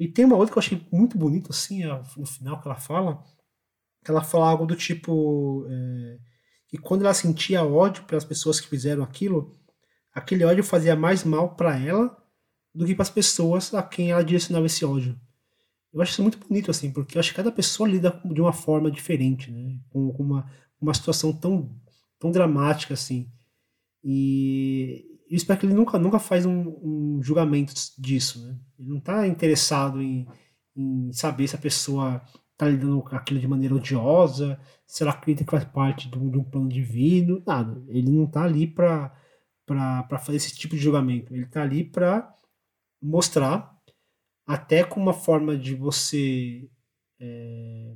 e 0.00 0.08
tem 0.08 0.24
uma 0.24 0.34
outra 0.36 0.50
que 0.54 0.58
eu 0.58 0.62
achei 0.62 0.86
muito 0.90 1.18
bonito, 1.18 1.50
assim, 1.50 1.82
no 2.16 2.24
final 2.24 2.58
que 2.58 2.66
ela 2.66 2.74
fala, 2.74 3.22
que 4.02 4.10
ela 4.10 4.24
fala 4.24 4.48
algo 4.48 4.64
do 4.64 4.74
tipo 4.74 5.66
é, 5.68 6.18
que 6.68 6.78
quando 6.78 7.02
ela 7.02 7.12
sentia 7.12 7.62
ódio 7.62 8.04
pelas 8.04 8.24
pessoas 8.24 8.58
que 8.58 8.66
fizeram 8.66 9.02
aquilo, 9.02 9.54
aquele 10.14 10.42
ódio 10.42 10.64
fazia 10.64 10.96
mais 10.96 11.22
mal 11.22 11.54
para 11.54 11.78
ela 11.78 12.16
do 12.74 12.86
que 12.86 12.94
para 12.94 13.02
as 13.02 13.10
pessoas 13.10 13.74
a 13.74 13.82
quem 13.82 14.10
ela 14.10 14.24
direcionava 14.24 14.64
esse 14.64 14.86
ódio. 14.86 15.20
Eu 15.92 16.00
acho 16.00 16.12
isso 16.12 16.22
muito 16.22 16.38
bonito, 16.38 16.70
assim, 16.70 16.90
porque 16.90 17.18
eu 17.18 17.20
acho 17.20 17.30
que 17.30 17.36
cada 17.36 17.52
pessoa 17.52 17.86
lida 17.86 18.22
de 18.24 18.40
uma 18.40 18.54
forma 18.54 18.90
diferente, 18.90 19.50
né? 19.50 19.78
Com 19.90 20.08
uma, 20.18 20.50
uma 20.80 20.94
situação 20.94 21.30
tão, 21.30 21.78
tão 22.18 22.30
dramática, 22.30 22.94
assim. 22.94 23.30
E 24.02 25.04
eu 25.30 25.36
espero 25.36 25.60
que 25.60 25.66
ele 25.66 25.74
nunca, 25.74 25.98
nunca 25.98 26.18
faz 26.18 26.44
um, 26.46 26.60
um 26.82 27.22
julgamento 27.22 27.72
disso, 27.98 28.44
né? 28.44 28.58
Ele 28.78 28.88
não 28.88 28.98
está 28.98 29.26
interessado 29.26 30.02
em, 30.02 30.26
em 30.76 31.12
saber 31.12 31.46
se 31.48 31.54
a 31.54 31.58
pessoa 31.58 32.22
está 32.52 32.68
lidando 32.68 33.00
com 33.02 33.14
aquilo 33.14 33.40
de 33.40 33.48
maneira 33.48 33.74
odiosa, 33.74 34.60
se 34.86 35.02
ela 35.02 35.12
acredita 35.12 35.44
que 35.44 35.50
faz 35.50 35.64
parte 35.64 36.10
de 36.10 36.18
um, 36.18 36.30
de 36.30 36.38
um 36.38 36.44
plano 36.44 36.68
divino, 36.68 37.42
nada. 37.46 37.82
Ele 37.88 38.10
não 38.10 38.24
está 38.24 38.44
ali 38.44 38.66
para 38.66 39.14
fazer 40.20 40.36
esse 40.36 40.54
tipo 40.56 40.74
de 40.74 40.82
julgamento. 40.82 41.32
Ele 41.34 41.44
está 41.44 41.62
ali 41.62 41.84
para 41.84 42.34
mostrar 43.00 43.78
até 44.46 44.84
como 44.84 45.06
uma 45.06 45.14
forma 45.14 45.56
de 45.56 45.74
você 45.74 46.68
é, 47.20 47.94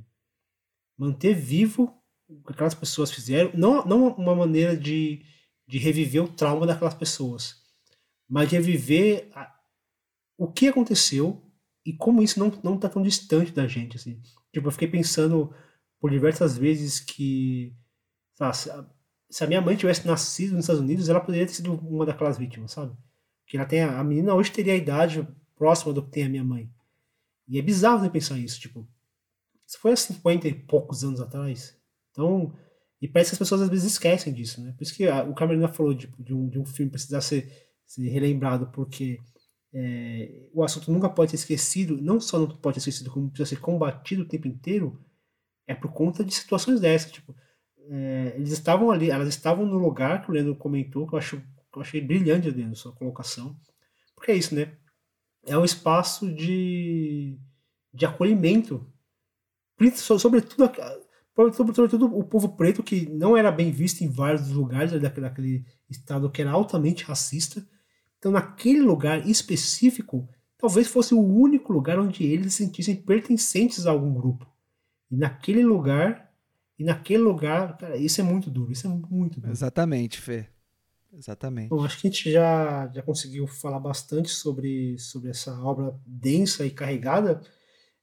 manter 0.97 1.33
vivo 1.33 2.01
o 2.27 2.41
que 2.41 2.53
aquelas 2.53 2.73
pessoas 2.73 3.11
fizeram, 3.11 3.51
não, 3.53 3.85
não 3.85 4.07
uma 4.15 4.35
maneira 4.35 4.75
de, 4.75 5.21
de 5.67 5.77
reviver 5.77 6.23
o 6.23 6.27
trauma 6.27 6.65
daquelas 6.65 6.93
pessoas, 6.93 7.61
mas 8.27 8.49
de 8.49 8.55
reviver 8.55 9.29
a, 9.33 9.53
o 10.37 10.51
que 10.51 10.67
aconteceu 10.67 11.41
e 11.85 11.93
como 11.93 12.21
isso 12.21 12.39
não, 12.39 12.51
não 12.63 12.77
tá 12.77 12.89
tão 12.89 13.01
distante 13.01 13.51
da 13.51 13.67
gente, 13.67 13.97
assim. 13.97 14.21
Tipo, 14.51 14.67
eu 14.67 14.71
fiquei 14.71 14.87
pensando 14.87 15.53
por 15.99 16.09
diversas 16.09 16.57
vezes 16.57 16.99
que, 16.99 17.73
se, 18.33 18.43
a, 18.43 18.85
se 19.29 19.43
a 19.43 19.47
minha 19.47 19.61
mãe 19.61 19.75
tivesse 19.75 20.05
nascido 20.07 20.53
nos 20.53 20.65
Estados 20.65 20.81
Unidos, 20.81 21.09
ela 21.09 21.19
poderia 21.19 21.45
ter 21.45 21.53
sido 21.53 21.73
uma 21.73 22.05
daquelas 22.05 22.37
vítimas, 22.37 22.71
sabe? 22.71 22.95
Que 23.45 23.57
ela 23.57 23.65
tem 23.65 23.81
a, 23.81 23.99
a 23.99 24.03
menina 24.03 24.33
hoje 24.33 24.51
teria 24.51 24.73
a 24.73 24.77
idade 24.77 25.27
próxima 25.55 25.93
do 25.93 26.03
que 26.03 26.11
tem 26.11 26.25
a 26.25 26.29
minha 26.29 26.43
mãe. 26.43 26.69
E 27.47 27.59
é 27.59 27.61
bizarro 27.61 28.03
de 28.03 28.09
pensar 28.09 28.37
isso, 28.39 28.59
tipo, 28.59 28.87
isso 29.67 29.79
foi 29.79 29.91
há 29.91 29.95
50 29.95 30.47
e 30.47 30.53
poucos 30.53 31.03
anos 31.03 31.19
atrás. 31.19 31.75
Então, 32.11 32.53
e 33.01 33.07
parece 33.07 33.31
que 33.31 33.35
as 33.35 33.39
pessoas 33.39 33.61
às 33.61 33.69
vezes 33.69 33.93
esquecem 33.93 34.33
disso, 34.33 34.61
né? 34.61 34.73
Por 34.77 34.83
isso 34.83 34.95
que 34.95 35.07
a, 35.07 35.23
o 35.23 35.33
Camerina 35.33 35.67
falou 35.67 35.93
de, 35.93 36.07
de, 36.19 36.33
um, 36.33 36.49
de 36.49 36.59
um 36.59 36.65
filme 36.65 36.91
precisar 36.91 37.21
ser, 37.21 37.51
ser 37.85 38.07
relembrado, 38.09 38.71
porque 38.71 39.19
é, 39.73 40.49
o 40.53 40.63
assunto 40.63 40.91
nunca 40.91 41.09
pode 41.09 41.31
ser 41.31 41.37
esquecido, 41.37 42.01
não 42.01 42.19
só 42.19 42.39
não 42.39 42.47
pode 42.47 42.79
ser 42.79 42.89
esquecido, 42.89 43.11
como 43.11 43.29
precisa 43.29 43.49
ser 43.49 43.61
combatido 43.61 44.23
o 44.23 44.27
tempo 44.27 44.47
inteiro, 44.47 44.99
é 45.67 45.75
por 45.75 45.91
conta 45.91 46.23
de 46.23 46.33
situações 46.33 46.79
dessas, 46.79 47.11
tipo, 47.11 47.35
é, 47.89 48.33
eles 48.35 48.51
estavam 48.51 48.91
ali, 48.91 49.09
elas 49.09 49.27
estavam 49.27 49.65
no 49.65 49.77
lugar 49.77 50.23
que 50.23 50.31
o 50.31 50.33
Leandro 50.33 50.55
comentou, 50.55 51.07
que 51.07 51.13
eu, 51.13 51.19
acho, 51.19 51.37
que 51.39 51.77
eu 51.77 51.81
achei 51.81 52.01
brilhante, 52.01 52.49
Leandro, 52.49 52.75
sua 52.75 52.93
colocação, 52.93 53.55
porque 54.15 54.31
é 54.31 54.35
isso, 54.35 54.55
né? 54.55 54.77
é 55.45 55.57
um 55.57 55.63
espaço 55.63 56.31
de, 56.33 57.37
de 57.93 58.05
acolhimento, 58.05 58.85
sobretudo, 59.95 60.71
sobretudo 61.53 62.05
o 62.05 62.23
povo 62.23 62.55
preto, 62.55 62.81
que 62.81 63.09
não 63.09 63.35
era 63.35 63.51
bem 63.51 63.71
visto 63.71 64.01
em 64.01 64.09
vários 64.09 64.49
lugares 64.49 64.91
daquele, 65.01 65.27
daquele 65.27 65.65
estado 65.89 66.29
que 66.29 66.41
era 66.41 66.51
altamente 66.51 67.03
racista. 67.03 67.65
Então, 68.17 68.31
naquele 68.31 68.81
lugar 68.81 69.27
específico, 69.27 70.27
talvez 70.57 70.87
fosse 70.87 71.13
o 71.13 71.19
único 71.19 71.73
lugar 71.73 71.99
onde 71.99 72.23
eles 72.23 72.53
se 72.53 72.63
sentissem 72.63 72.95
pertencentes 72.95 73.85
a 73.85 73.91
algum 73.91 74.13
grupo. 74.13 74.47
E 75.11 75.17
naquele 75.17 75.63
lugar, 75.63 76.31
e 76.79 76.83
naquele 76.83 77.23
lugar, 77.23 77.77
cara, 77.77 77.97
isso 77.97 78.19
é 78.21 78.23
muito 78.23 78.49
duro, 78.49 78.71
isso 78.71 78.87
é 78.87 78.89
muito 78.89 79.39
duro. 79.39 79.51
Exatamente, 79.51 80.19
Fê. 80.19 80.47
Exatamente. 81.17 81.69
Bom, 81.69 81.83
acho 81.83 81.99
que 81.99 82.07
a 82.07 82.11
gente 82.11 82.31
já, 82.31 82.91
já 82.93 83.01
conseguiu 83.01 83.47
falar 83.47 83.79
bastante 83.79 84.29
sobre, 84.29 84.97
sobre 84.97 85.29
essa 85.29 85.57
obra 85.61 85.97
densa 86.05 86.65
e 86.65 86.71
carregada. 86.71 87.41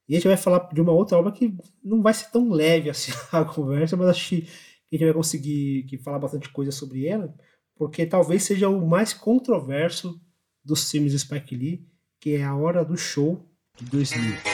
E 0.07 0.15
a 0.15 0.19
gente 0.19 0.27
vai 0.27 0.37
falar 0.37 0.69
de 0.73 0.81
uma 0.81 0.91
outra 0.91 1.17
obra 1.17 1.31
que 1.31 1.55
não 1.83 2.01
vai 2.01 2.13
ser 2.13 2.29
tão 2.31 2.49
leve 2.49 2.89
assim 2.89 3.11
a 3.31 3.45
conversa, 3.45 3.95
mas 3.95 4.09
acho 4.09 4.29
que 4.29 4.47
a 4.91 4.95
gente 4.95 5.05
vai 5.05 5.13
conseguir 5.13 5.97
falar 6.03 6.19
bastante 6.19 6.49
coisa 6.49 6.71
sobre 6.71 7.07
ela, 7.07 7.33
porque 7.75 8.05
talvez 8.05 8.43
seja 8.43 8.69
o 8.69 8.85
mais 8.85 9.13
controverso 9.13 10.21
dos 10.63 10.89
filmes 10.89 11.13
do 11.13 11.19
Spike 11.19 11.55
Lee, 11.55 11.87
que 12.19 12.35
é 12.35 12.43
A 12.43 12.55
Hora 12.55 12.85
do 12.85 12.95
Show 12.95 13.43
de 13.77 13.85
2000. 13.85 14.53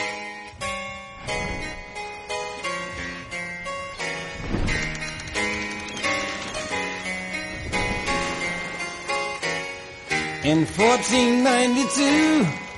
In 10.42 10.64
1492, 10.64 12.69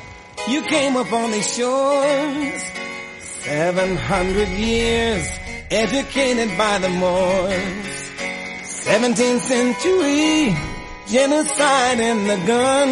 you 0.48 0.62
came 0.62 0.96
upon 0.96 1.30
these 1.30 1.54
shores. 1.54 2.62
700 3.44 4.48
years 4.48 5.26
educated 5.70 6.56
by 6.56 6.78
the 6.78 6.88
Moors. 6.88 7.92
17th 8.84 9.40
century, 9.40 10.54
genocide 11.06 12.00
in 12.00 12.26
the 12.26 12.36
gun. 12.46 12.90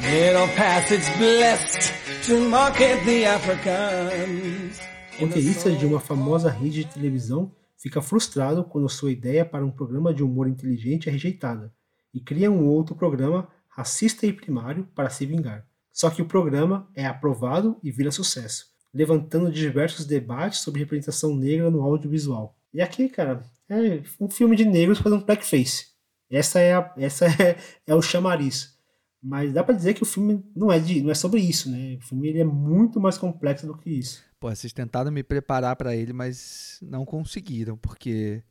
Middle 0.00 0.48
passage 0.56 1.06
blessed 1.18 1.92
to 2.26 2.48
market 2.48 3.04
the 3.04 3.26
Africans. 3.26 4.80
Roteirista 5.18 5.70
de 5.70 5.86
uma 5.86 6.00
famosa 6.00 6.50
rede 6.50 6.84
de 6.84 6.92
televisão 6.92 7.52
fica 7.76 8.02
frustrado 8.02 8.64
quando 8.64 8.88
sua 8.88 9.10
ideia 9.10 9.44
para 9.44 9.64
um 9.64 9.70
programa 9.70 10.12
de 10.12 10.22
humor 10.22 10.48
inteligente 10.48 11.08
é 11.08 11.12
rejeitada 11.12 11.72
e 12.12 12.20
cria 12.20 12.50
um 12.50 12.66
outro 12.66 12.94
programa 12.94 13.48
racista 13.68 14.26
e 14.26 14.32
primário 14.32 14.88
para 14.94 15.10
se 15.10 15.26
vingar. 15.26 15.66
Só 15.96 16.10
que 16.10 16.20
o 16.20 16.26
programa 16.26 16.86
é 16.94 17.06
aprovado 17.06 17.80
e 17.82 17.90
vira 17.90 18.10
sucesso, 18.10 18.66
levantando 18.92 19.50
diversos 19.50 20.04
debates 20.04 20.58
sobre 20.58 20.80
representação 20.80 21.34
negra 21.34 21.70
no 21.70 21.80
audiovisual. 21.80 22.54
E 22.74 22.82
aqui, 22.82 23.08
cara, 23.08 23.42
é 23.66 24.02
um 24.20 24.28
filme 24.28 24.54
de 24.54 24.66
negros 24.66 24.98
fazendo 24.98 25.24
blackface. 25.24 25.86
Essa 26.30 26.60
é, 26.60 26.74
a, 26.74 26.92
essa 26.98 27.24
é, 27.42 27.56
é 27.86 27.94
o 27.94 28.02
chamariz. 28.02 28.76
Mas 29.22 29.54
dá 29.54 29.64
para 29.64 29.74
dizer 29.74 29.94
que 29.94 30.02
o 30.02 30.06
filme 30.06 30.44
não 30.54 30.70
é, 30.70 30.78
de, 30.78 31.00
não 31.00 31.10
é 31.10 31.14
sobre 31.14 31.40
isso, 31.40 31.70
né? 31.70 31.96
O 31.96 32.02
filme 32.02 32.28
ele 32.28 32.40
é 32.40 32.44
muito 32.44 33.00
mais 33.00 33.16
complexo 33.16 33.66
do 33.66 33.78
que 33.78 33.88
isso. 33.88 34.22
Pô, 34.38 34.54
vocês 34.54 34.74
tentaram 34.74 35.10
me 35.10 35.22
preparar 35.22 35.76
para 35.76 35.96
ele, 35.96 36.12
mas 36.12 36.78
não 36.82 37.06
conseguiram, 37.06 37.74
porque 37.78 38.42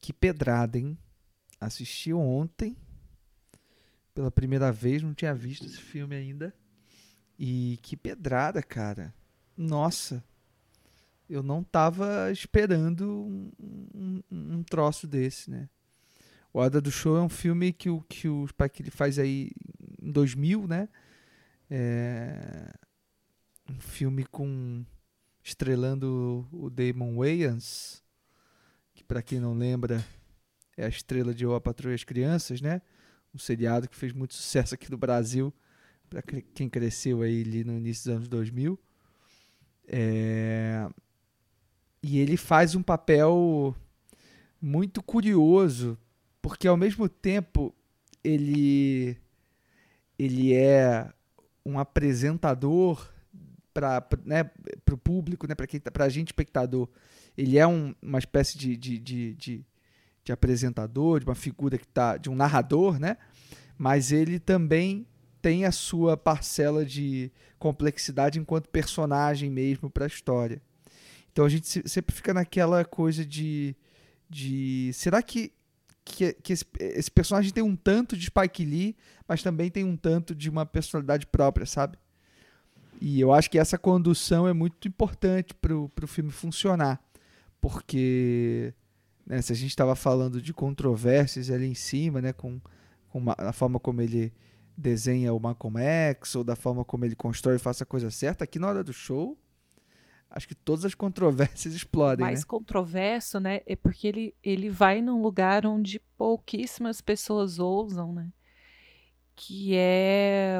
que 0.00 0.12
pedrada, 0.12 0.78
hein? 0.78 0.96
assisti 1.60 2.12
ontem 2.12 2.76
pela 4.14 4.30
primeira 4.30 4.70
vez, 4.70 5.02
não 5.02 5.12
tinha 5.12 5.34
visto 5.34 5.66
esse 5.66 5.78
filme 5.78 6.14
ainda. 6.14 6.54
E 7.38 7.78
que 7.82 7.96
pedrada, 7.96 8.62
cara. 8.62 9.12
Nossa. 9.56 10.24
Eu 11.28 11.42
não 11.42 11.64
tava 11.64 12.30
esperando 12.30 13.10
um, 13.10 13.52
um, 13.60 14.22
um 14.30 14.62
troço 14.62 15.06
desse, 15.06 15.50
né? 15.50 15.68
O 16.52 16.60
Hora 16.60 16.80
do 16.80 16.90
Show 16.90 17.16
é 17.16 17.22
um 17.22 17.28
filme 17.28 17.72
que 17.72 17.90
o, 17.90 18.00
que 18.02 18.28
o 18.28 18.46
Spike 18.46 18.82
ele 18.82 18.90
faz 18.90 19.18
aí 19.18 19.50
em 20.00 20.12
2000, 20.12 20.68
né? 20.68 20.88
É 21.68 22.72
um 23.68 23.80
filme 23.80 24.24
com 24.24 24.84
estrelando 25.42 26.46
o 26.52 26.70
Damon 26.70 27.16
Wayans, 27.16 28.02
que 28.94 29.02
para 29.02 29.22
quem 29.22 29.40
não 29.40 29.54
lembra 29.54 30.04
é 30.76 30.84
a 30.84 30.88
estrela 30.88 31.34
de 31.34 31.46
O 31.46 31.54
a 31.54 31.60
Patrulha 31.60 31.94
as 31.94 32.04
Crianças, 32.04 32.60
né? 32.60 32.82
Um 33.34 33.38
seriado 33.38 33.88
que 33.88 33.96
fez 33.96 34.12
muito 34.12 34.34
sucesso 34.34 34.74
aqui 34.74 34.90
no 34.90 34.96
Brasil, 34.96 35.52
para 36.08 36.22
quem 36.22 36.68
cresceu 36.68 37.22
aí 37.22 37.42
ali 37.42 37.64
no 37.64 37.76
início 37.76 38.04
dos 38.04 38.16
anos 38.16 38.28
2000. 38.28 38.78
É... 39.88 40.88
E 42.02 42.18
ele 42.18 42.36
faz 42.36 42.74
um 42.74 42.82
papel 42.82 43.74
muito 44.60 45.02
curioso, 45.02 45.98
porque 46.40 46.68
ao 46.68 46.76
mesmo 46.76 47.08
tempo 47.08 47.74
ele 48.22 49.16
ele 50.18 50.54
é 50.54 51.12
um 51.66 51.78
apresentador 51.78 53.10
para 53.72 54.06
né, 54.24 54.48
o 54.90 54.96
público, 54.96 55.48
né, 55.48 55.54
para 55.54 55.66
tá, 55.66 56.04
a 56.04 56.08
gente 56.08 56.28
espectador, 56.28 56.88
ele 57.36 57.58
é 57.58 57.66
um, 57.66 57.94
uma 58.00 58.18
espécie 58.18 58.56
de, 58.56 58.76
de, 58.76 58.98
de, 58.98 59.34
de 59.34 59.66
de 60.24 60.32
apresentador, 60.32 61.20
de 61.20 61.26
uma 61.26 61.34
figura 61.34 61.76
que 61.76 61.86
tá, 61.86 62.16
de 62.16 62.30
um 62.30 62.34
narrador, 62.34 62.98
né? 62.98 63.16
Mas 63.76 64.10
ele 64.10 64.38
também 64.38 65.06
tem 65.42 65.66
a 65.66 65.72
sua 65.72 66.16
parcela 66.16 66.84
de 66.84 67.30
complexidade 67.58 68.38
enquanto 68.38 68.68
personagem 68.68 69.50
mesmo 69.50 69.90
para 69.90 70.04
a 70.04 70.08
história. 70.08 70.62
Então 71.30 71.44
a 71.44 71.48
gente 71.48 71.86
sempre 71.88 72.14
fica 72.14 72.32
naquela 72.32 72.84
coisa 72.84 73.24
de, 73.24 73.76
de 74.30 74.90
será 74.94 75.22
que 75.22 75.52
que, 76.04 76.34
que 76.34 76.52
esse, 76.52 76.66
esse, 76.78 77.10
personagem 77.10 77.50
tem 77.50 77.64
um 77.64 77.74
tanto 77.74 78.14
de 78.14 78.26
Spike 78.26 78.62
Lee, 78.64 78.94
mas 79.26 79.42
também 79.42 79.70
tem 79.70 79.84
um 79.84 79.96
tanto 79.96 80.34
de 80.34 80.50
uma 80.50 80.66
personalidade 80.66 81.26
própria, 81.26 81.64
sabe? 81.64 81.96
E 83.00 83.20
eu 83.20 83.32
acho 83.32 83.50
que 83.50 83.58
essa 83.58 83.78
condução 83.78 84.46
é 84.46 84.52
muito 84.52 84.86
importante 84.86 85.54
para 85.54 85.74
o 85.74 86.06
filme 86.06 86.30
funcionar, 86.30 87.02
porque 87.58 88.74
né, 89.26 89.40
se 89.40 89.52
a 89.52 89.56
gente 89.56 89.70
estava 89.70 89.94
falando 89.94 90.40
de 90.40 90.52
controvérsias 90.52 91.50
ali 91.50 91.66
em 91.66 91.74
cima, 91.74 92.20
né, 92.20 92.32
com, 92.32 92.60
com 93.08 93.18
uma, 93.18 93.34
a 93.38 93.52
forma 93.52 93.80
como 93.80 94.02
ele 94.02 94.32
desenha 94.76 95.32
o 95.32 95.40
Malcolm 95.40 95.78
X 95.78 96.34
ou 96.34 96.44
da 96.44 96.56
forma 96.56 96.84
como 96.84 97.04
ele 97.04 97.14
constrói 97.14 97.56
e 97.56 97.58
faz 97.58 97.80
a 97.80 97.86
coisa 97.86 98.10
certa, 98.10 98.44
aqui 98.44 98.58
na 98.58 98.68
hora 98.68 98.84
do 98.84 98.92
show, 98.92 99.38
acho 100.28 100.48
que 100.48 100.54
todas 100.54 100.84
as 100.84 100.94
controvérsias 100.94 101.74
explodem, 101.74 102.26
mais 102.26 102.40
né? 102.40 102.46
controverso, 102.46 103.38
né? 103.38 103.60
É 103.66 103.76
porque 103.76 104.06
ele, 104.08 104.34
ele 104.42 104.68
vai 104.68 105.00
num 105.00 105.22
lugar 105.22 105.64
onde 105.64 106.00
pouquíssimas 106.16 107.00
pessoas 107.00 107.58
ousam, 107.58 108.12
né? 108.12 108.32
Que 109.36 109.74
é 109.74 110.58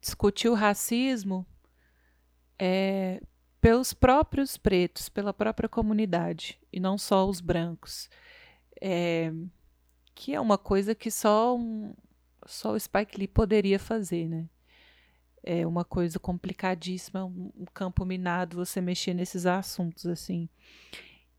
discutir 0.00 0.48
o 0.48 0.54
racismo 0.54 1.46
é, 2.58 3.22
pelos 3.62 3.94
próprios 3.94 4.56
pretos, 4.56 5.08
pela 5.08 5.32
própria 5.32 5.68
comunidade, 5.68 6.58
e 6.72 6.80
não 6.80 6.98
só 6.98 7.28
os 7.28 7.40
brancos. 7.40 8.10
É, 8.80 9.32
que 10.16 10.34
é 10.34 10.40
uma 10.40 10.58
coisa 10.58 10.96
que 10.96 11.12
só, 11.12 11.56
um, 11.56 11.94
só 12.44 12.72
o 12.72 12.80
Spike 12.80 13.16
Lee 13.16 13.28
poderia 13.28 13.78
fazer, 13.78 14.28
né? 14.28 14.48
É 15.44 15.64
uma 15.64 15.84
coisa 15.84 16.18
complicadíssima, 16.18 17.24
um, 17.24 17.52
um 17.56 17.64
campo 17.72 18.04
minado 18.04 18.56
você 18.56 18.80
mexer 18.80 19.14
nesses 19.14 19.46
assuntos 19.46 20.06
assim. 20.06 20.48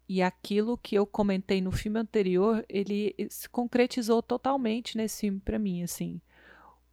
E 0.08 0.22
aquilo 0.22 0.78
que 0.78 0.96
eu 0.96 1.06
comentei 1.06 1.60
no 1.60 1.74
filme 1.74 2.00
anterior, 2.00 2.66
ele 2.70 3.14
se 3.30 3.50
concretizou 3.50 4.24
totalmente 4.24 4.96
nesse 4.96 5.22
filme 5.22 5.42
para 5.42 5.60
mim, 5.60 5.84
assim. 5.84 6.22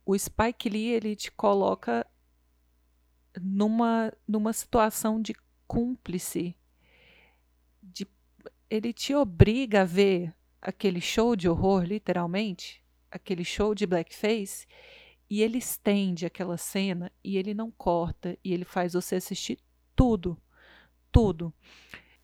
O 0.05 0.19
Spike 0.19 0.69
Lee, 0.69 0.89
ele 0.89 1.15
te 1.15 1.31
coloca 1.31 2.05
numa, 3.39 4.13
numa 4.27 4.53
situação 4.53 5.21
de 5.21 5.35
cúmplice. 5.67 6.57
De, 7.83 8.07
ele 8.69 8.93
te 8.93 9.15
obriga 9.15 9.83
a 9.83 9.85
ver 9.85 10.35
aquele 10.61 11.01
show 11.01 11.35
de 11.35 11.49
horror, 11.49 11.85
literalmente, 11.85 12.83
aquele 13.11 13.45
show 13.45 13.75
de 13.75 13.87
blackface, 13.87 14.67
e 15.29 15.43
ele 15.43 15.59
estende 15.59 16.27
aquela 16.27 16.57
cena 16.57 17.11
e 17.23 17.37
ele 17.37 17.55
não 17.55 17.71
corta 17.71 18.37
e 18.45 18.53
ele 18.53 18.65
faz 18.65 18.95
você 18.95 19.17
assistir 19.17 19.59
tudo, 19.95 20.37
tudo. 21.13 21.55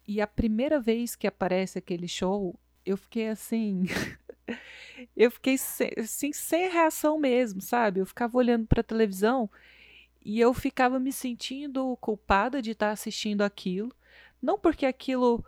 E 0.07 0.20
a 0.20 0.27
primeira 0.27 0.81
vez 0.81 1.15
que 1.15 1.27
aparece 1.27 1.78
aquele 1.78 2.09
show, 2.09 2.59
eu 2.85 2.97
fiquei 2.97 3.28
assim, 3.28 3.85
eu 5.16 5.31
fiquei 5.31 5.57
sem, 5.57 5.91
assim, 5.97 6.33
sem 6.33 6.69
reação 6.69 7.19
mesmo, 7.19 7.61
sabe? 7.61 8.01
Eu 8.01 8.07
ficava 8.07 8.37
olhando 8.37 8.66
para 8.66 8.81
a 8.81 8.85
televisão 8.85 9.49
e 10.27 10.40
eu 10.40 10.53
ficava 10.53 10.98
me 10.98 11.12
sentindo 11.12 11.97
culpada 12.01 12.61
de 12.61 12.73
estar 12.73 12.90
assistindo 12.90 13.43
aquilo, 13.43 13.94
não 14.43 14.59
porque 14.59 14.85
aquilo 14.85 15.44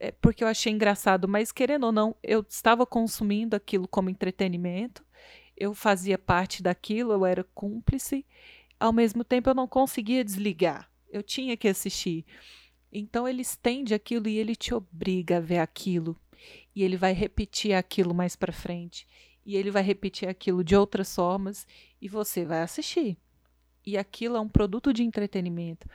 é 0.00 0.10
porque 0.10 0.42
eu 0.42 0.48
achei 0.48 0.72
engraçado, 0.72 1.28
mas 1.28 1.52
querendo 1.52 1.84
ou 1.84 1.92
não, 1.92 2.16
eu 2.22 2.40
estava 2.48 2.86
consumindo 2.86 3.54
aquilo 3.54 3.86
como 3.86 4.08
entretenimento, 4.08 5.04
eu 5.54 5.74
fazia 5.74 6.16
parte 6.16 6.62
daquilo, 6.62 7.12
eu 7.12 7.26
era 7.26 7.44
cúmplice, 7.54 8.24
ao 8.80 8.90
mesmo 8.90 9.22
tempo 9.22 9.50
eu 9.50 9.54
não 9.54 9.68
conseguia 9.68 10.24
desligar, 10.24 10.90
eu 11.10 11.22
tinha 11.22 11.54
que 11.54 11.68
assistir. 11.68 12.24
Então 12.90 13.28
ele 13.28 13.42
estende 13.42 13.92
aquilo 13.92 14.28
e 14.28 14.38
ele 14.38 14.56
te 14.56 14.72
obriga 14.72 15.36
a 15.36 15.40
ver 15.40 15.58
aquilo, 15.58 16.18
e 16.74 16.82
ele 16.82 16.96
vai 16.96 17.12
repetir 17.12 17.74
aquilo 17.74 18.14
mais 18.14 18.34
para 18.34 18.50
frente, 18.50 19.06
e 19.44 19.56
ele 19.56 19.70
vai 19.70 19.82
repetir 19.82 20.26
aquilo 20.26 20.64
de 20.64 20.74
outras 20.74 21.14
formas, 21.14 21.66
e 22.00 22.08
você 22.08 22.46
vai 22.46 22.62
assistir 22.62 23.18
e 23.84 23.98
aquilo 23.98 24.36
é 24.36 24.40
um 24.40 24.48
produto 24.48 24.92
de 24.92 25.02
entretenimento. 25.02 25.88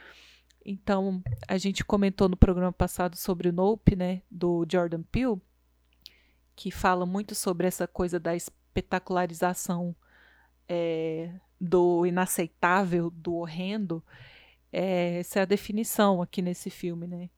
Então, 0.65 1.23
a 1.47 1.57
gente 1.57 1.85
comentou 1.85 2.27
no 2.27 2.35
programa 2.35 2.73
passado 2.73 3.15
sobre 3.15 3.47
o 3.47 3.53
Nope, 3.53 3.95
né, 3.95 4.21
do 4.29 4.65
Jordan 4.69 5.01
Peele, 5.03 5.41
que 6.55 6.71
fala 6.71 7.05
muito 7.05 7.33
sobre 7.33 7.67
essa 7.67 7.87
coisa 7.87 8.19
da 8.19 8.35
espetacularização 8.35 9.95
é, 10.67 11.31
do 11.59 12.05
inaceitável, 12.05 13.09
do 13.09 13.35
horrendo. 13.35 14.03
É, 14.71 15.19
essa 15.19 15.39
é 15.39 15.41
a 15.43 15.45
definição 15.45 16.21
aqui 16.21 16.41
nesse 16.41 16.69
filme, 16.69 17.07
né? 17.07 17.29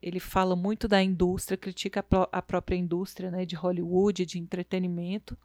Ele 0.00 0.20
fala 0.20 0.54
muito 0.54 0.86
da 0.86 1.02
indústria, 1.02 1.56
critica 1.56 2.00
a, 2.00 2.02
pró 2.02 2.28
a 2.30 2.42
própria 2.42 2.76
indústria 2.76 3.30
né, 3.30 3.44
de 3.44 3.56
Hollywood, 3.56 4.24
de 4.24 4.38
entretenimento, 4.38 5.36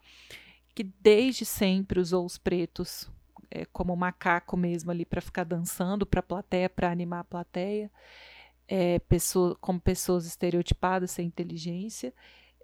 que 0.75 0.83
desde 0.83 1.45
sempre 1.45 1.99
usou 1.99 2.25
os 2.25 2.37
pretos 2.37 3.09
é, 3.51 3.65
como 3.65 3.95
macaco 3.95 4.55
mesmo 4.55 4.91
ali 4.91 5.05
para 5.05 5.21
ficar 5.21 5.43
dançando 5.43 6.05
para 6.05 6.19
a 6.19 6.23
plateia, 6.23 6.69
para 6.69 6.91
animar 6.91 7.21
a 7.21 7.23
plateia, 7.23 7.91
é, 8.67 8.99
pessoa, 8.99 9.55
como 9.59 9.79
pessoas 9.79 10.25
estereotipadas, 10.25 11.11
sem 11.11 11.27
inteligência. 11.27 12.13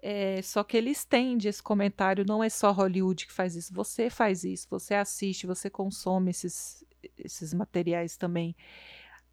É, 0.02 0.40
só 0.42 0.62
que 0.62 0.76
ele 0.76 0.90
estende 0.90 1.48
esse 1.48 1.62
comentário, 1.62 2.24
não 2.26 2.44
é 2.44 2.48
só 2.48 2.70
Hollywood 2.70 3.26
que 3.26 3.32
faz 3.32 3.56
isso, 3.56 3.74
você 3.74 4.08
faz 4.08 4.44
isso, 4.44 4.68
você 4.70 4.94
assiste, 4.94 5.46
você 5.46 5.68
consome 5.68 6.30
esses, 6.30 6.84
esses 7.18 7.52
materiais 7.52 8.16
também. 8.16 8.54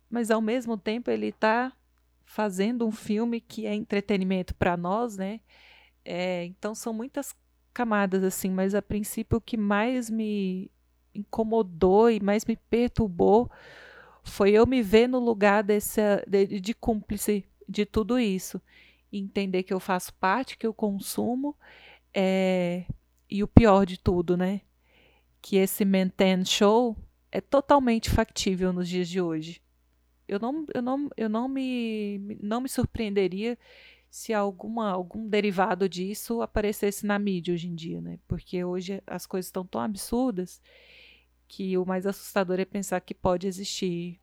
Mas 0.10 0.32
ao 0.32 0.42
mesmo 0.42 0.78
tempo 0.78 1.12
ele 1.12 1.28
está 1.28 1.72
fazendo 2.26 2.88
um 2.88 2.92
filme 2.92 3.42
que 3.42 3.68
é 3.68 3.76
entretenimento 3.76 4.56
para 4.56 4.76
nós, 4.78 5.18
né? 5.18 5.42
É, 6.06 6.46
então 6.46 6.74
são 6.74 6.94
muitas 6.94 7.36
camadas 7.74 8.24
assim, 8.24 8.50
mas 8.50 8.74
a 8.76 8.82
princípio 8.82 9.38
o 9.38 9.42
que 9.42 9.58
mais 9.58 10.10
me 10.10 10.72
incomodou 11.14 12.10
e 12.10 12.20
mais 12.20 12.46
me 12.46 12.56
perturbou 12.56 13.50
foi 14.24 14.52
eu 14.52 14.66
me 14.66 14.82
ver 14.82 15.08
no 15.08 15.20
lugar 15.20 15.64
desse, 15.64 16.02
de, 16.28 16.60
de 16.60 16.74
cúmplice 16.74 17.46
de 17.68 17.86
tudo 17.86 18.18
isso. 18.18 18.62
Entender 19.12 19.64
que 19.64 19.74
eu 19.74 19.80
faço 19.80 20.14
parte, 20.16 20.58
que 20.58 20.66
eu 20.66 20.74
consumo, 20.74 21.56
é, 22.14 22.86
e 23.30 23.44
o 23.44 23.48
pior 23.48 23.86
de 23.86 24.00
tudo, 24.00 24.38
né? 24.38 24.62
Que 25.42 25.58
esse 25.58 25.84
maintain 25.84 26.44
show 26.46 26.96
é 27.32 27.42
totalmente 27.42 28.10
factível 28.10 28.72
nos 28.72 28.88
dias 28.88 29.10
de 29.10 29.22
hoje. 29.22 29.62
Eu 30.28 30.40
não, 30.40 30.66
eu 30.74 30.82
não, 30.82 31.10
eu 31.18 31.30
não, 31.30 31.48
me, 31.48 32.38
não 32.42 32.62
me 32.62 32.70
surpreenderia 32.70 33.58
se 34.10 34.34
alguma, 34.34 34.90
algum 34.90 35.28
derivado 35.28 35.90
disso 35.90 36.42
aparecesse 36.42 37.06
na 37.06 37.20
mídia 37.20 37.54
hoje 37.54 37.68
em 37.68 37.76
dia, 37.76 38.00
né? 38.00 38.20
Porque 38.28 38.64
hoje 38.64 39.02
as 39.06 39.26
coisas 39.26 39.48
estão 39.48 39.66
tão 39.66 39.82
absurdas 39.82 40.62
que 41.56 41.78
o 41.78 41.86
mais 41.86 42.08
assustador 42.08 42.60
é 42.60 42.66
pensar 42.66 43.00
que 43.00 43.14
pode 43.14 43.46
existir 43.46 44.20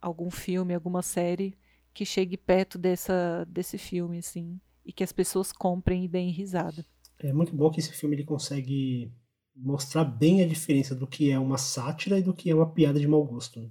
algum 0.00 0.28
filme, 0.30 0.74
alguma 0.74 1.00
série 1.00 1.56
que 1.92 2.04
chegue 2.04 2.36
perto 2.36 2.76
dessa, 2.76 3.46
desse 3.48 3.78
filme, 3.78 4.18
assim, 4.18 4.60
e 4.84 4.92
que 4.92 5.04
as 5.04 5.12
pessoas 5.12 5.52
comprem 5.52 6.04
e 6.04 6.08
deem 6.08 6.32
risada. 6.32 6.84
É 7.20 7.32
muito 7.32 7.54
bom 7.54 7.70
que 7.70 7.78
esse 7.78 7.92
filme 7.92 8.16
ele 8.16 8.24
consegue 8.24 9.12
mostrar 9.54 10.04
bem 10.04 10.42
a 10.42 10.48
diferença 10.48 10.92
do 10.92 11.06
que 11.06 11.30
é 11.30 11.38
uma 11.38 11.56
sátira 11.56 12.18
e 12.18 12.22
do 12.22 12.34
que 12.34 12.50
é 12.50 12.54
uma 12.54 12.68
piada 12.68 12.98
de 12.98 13.06
mau 13.06 13.24
gosto. 13.24 13.60
Né? 13.60 13.70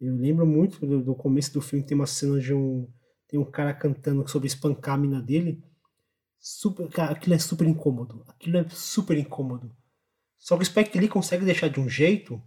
Eu 0.00 0.14
lembro 0.14 0.46
muito 0.46 0.86
do, 0.86 1.02
do, 1.02 1.16
começo 1.16 1.52
do 1.52 1.60
filme, 1.60 1.84
tem 1.84 1.96
uma 1.96 2.06
cena 2.06 2.38
de 2.38 2.54
um. 2.54 2.88
Tem 3.26 3.40
um 3.40 3.50
cara 3.50 3.74
cantando 3.74 4.28
sobre 4.28 4.46
espancar 4.46 4.94
a 4.94 4.98
mina 4.98 5.20
dele. 5.20 5.60
Super, 6.38 6.88
aquilo 7.00 7.34
é 7.34 7.38
super 7.38 7.66
incômodo. 7.66 8.22
Aquilo 8.28 8.58
é 8.58 8.68
super 8.68 9.18
incômodo. 9.18 9.74
Só 10.42 10.56
que 10.56 10.64
o 10.64 10.66
Spike 10.66 10.98
Lee 10.98 11.08
consegue 11.08 11.44
deixar 11.44 11.68
de 11.68 11.78
um 11.78 11.88
jeito 11.88 12.42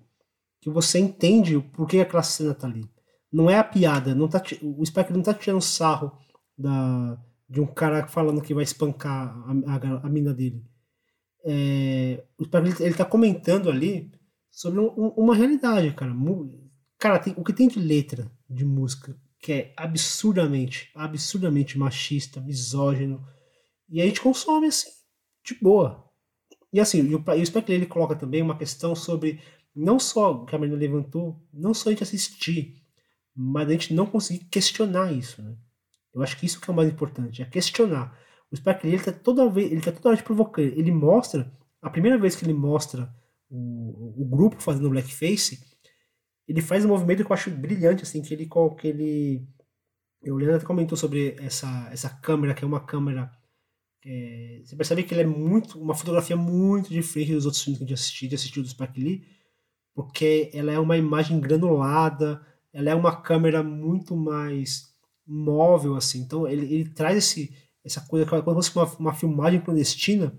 que 0.60 0.70
você 0.70 1.00
entende 1.00 1.58
por 1.74 1.88
que 1.88 2.02
aquela 2.02 2.22
cena 2.22 2.54
tá 2.54 2.68
ali. 2.68 2.84
Não 3.32 3.50
é 3.50 3.58
a 3.58 3.64
piada, 3.64 4.14
não 4.14 4.28
tá, 4.28 4.44
o 4.62 4.86
Spike 4.86 5.12
Lee 5.12 5.18
não 5.18 5.24
tá 5.24 5.34
tirando 5.34 5.62
sarro 5.62 6.12
da, 6.58 7.18
de 7.50 7.62
um 7.62 7.66
cara 7.66 8.06
falando 8.06 8.42
que 8.42 8.54
vai 8.54 8.66
espancar 8.66 9.34
a, 9.48 9.76
a, 9.76 10.08
a 10.08 10.10
mina 10.10 10.34
dele. 10.34 10.62
É, 11.46 12.22
o 12.38 12.44
Spike 12.44 12.64
Lee, 12.64 12.76
ele 12.82 12.96
tá 12.96 13.06
comentando 13.06 13.70
ali 13.70 14.12
sobre 14.52 14.82
um, 14.82 14.88
um, 14.88 15.08
uma 15.16 15.34
realidade, 15.34 15.94
cara. 15.94 16.14
Cara, 17.00 17.20
tem, 17.20 17.34
o 17.38 17.46
que 17.46 17.54
tem 17.54 17.70
de 17.70 17.80
letra 17.80 18.30
de 18.50 18.66
música 18.66 19.18
que 19.40 19.54
é 19.54 19.74
absurdamente, 19.78 20.92
absurdamente 20.94 21.78
machista, 21.78 22.42
misógino, 22.42 23.26
e 23.88 24.02
a 24.02 24.06
gente 24.06 24.20
consome 24.20 24.68
assim, 24.68 24.90
de 25.46 25.56
boa. 25.62 26.05
E 26.76 26.80
assim, 26.82 27.02
o, 27.02 27.08
e 27.08 27.16
o 27.16 27.64
ele 27.70 27.86
coloca 27.86 28.18
também 28.18 28.42
uma 28.42 28.58
questão 28.58 28.94
sobre 28.94 29.40
não 29.74 29.98
só 29.98 30.44
que 30.44 30.54
a 30.54 30.60
Marina 30.60 30.78
levantou, 30.78 31.42
não 31.54 31.74
só 31.74 31.88
a 31.88 31.94
gente 31.94 32.04
assistir, 32.04 32.84
mas 33.34 33.70
a 33.70 33.72
gente 33.72 33.94
não 33.94 34.06
conseguir 34.06 34.44
questionar 34.52 35.14
isso, 35.14 35.42
né? 35.42 35.56
Eu 36.14 36.22
acho 36.22 36.38
que 36.38 36.46
isso 36.46 36.60
que 36.60 36.70
é 36.70 36.74
o 36.74 36.76
mais 36.76 36.90
importante, 36.92 37.42
é 37.42 37.46
questionar. 37.46 38.20
O 38.52 38.58
Spike 38.58 38.86
Lee, 38.86 38.96
ele 38.96 39.04
tá 39.04 39.14
toda 39.14 39.50
vez, 39.50 39.72
ele 39.72 39.80
tá 39.80 39.94
toda 39.94 40.10
hora 40.10 40.18
te 40.18 40.24
provocando. 40.24 40.66
Ele 40.66 40.92
mostra, 40.92 41.50
a 41.82 41.90
primeira 41.90 42.18
vez 42.18 42.36
que 42.36 42.44
ele 42.44 42.54
mostra 42.54 43.10
o, 43.50 44.22
o 44.22 44.26
grupo 44.26 44.62
fazendo 44.62 44.90
blackface, 44.90 45.58
ele 46.46 46.62
faz 46.62 46.84
um 46.84 46.90
movimento 46.90 47.24
que 47.24 47.32
eu 47.32 47.34
acho 47.34 47.52
brilhante, 47.52 48.04
assim, 48.04 48.22
que 48.22 48.34
ele, 48.34 48.50
que 48.78 48.88
ele 48.88 49.48
o 50.26 50.36
Leandro 50.36 50.68
comentou 50.68 50.98
sobre 50.98 51.38
essa, 51.40 51.88
essa 51.90 52.10
câmera, 52.10 52.54
que 52.54 52.66
é 52.66 52.68
uma 52.68 52.86
câmera 52.86 53.32
é, 54.06 54.62
você 54.64 54.76
percebe 54.76 55.04
que 55.04 55.14
ele 55.14 55.24
é 55.24 55.26
muito 55.26 55.82
uma 55.82 55.96
fotografia 55.96 56.38
muito 56.38 56.90
diferente 56.90 57.34
dos 57.34 57.46
outros 57.46 57.64
filmes 57.64 57.80
que 57.80 57.84
a 57.84 57.88
gente 57.88 58.00
assistiu, 58.00 58.30
de 58.30 58.36
assistiu 58.36 58.64
do 58.64 58.70
Spike 58.70 59.02
Lee, 59.02 59.26
porque 59.94 60.52
ela 60.54 60.72
é 60.72 60.80
uma 60.80 60.96
imagem 60.96 61.40
granulada, 61.40 62.46
ela 62.72 62.90
é 62.90 62.96
uma 62.96 63.16
câmera 63.22 63.64
muito 63.64 64.16
mais 64.16 64.94
móvel 65.26 65.96
assim. 65.96 66.20
Então 66.20 66.48
ele, 66.48 66.72
ele 66.72 66.90
traz 66.90 67.18
esse 67.18 67.52
essa 67.84 68.02
coisa 68.02 68.26
como 68.26 68.64
se 68.64 68.72
fosse 68.72 68.96
uma, 68.98 69.10
uma 69.10 69.14
filmagem 69.14 69.62
clandestina 69.62 70.34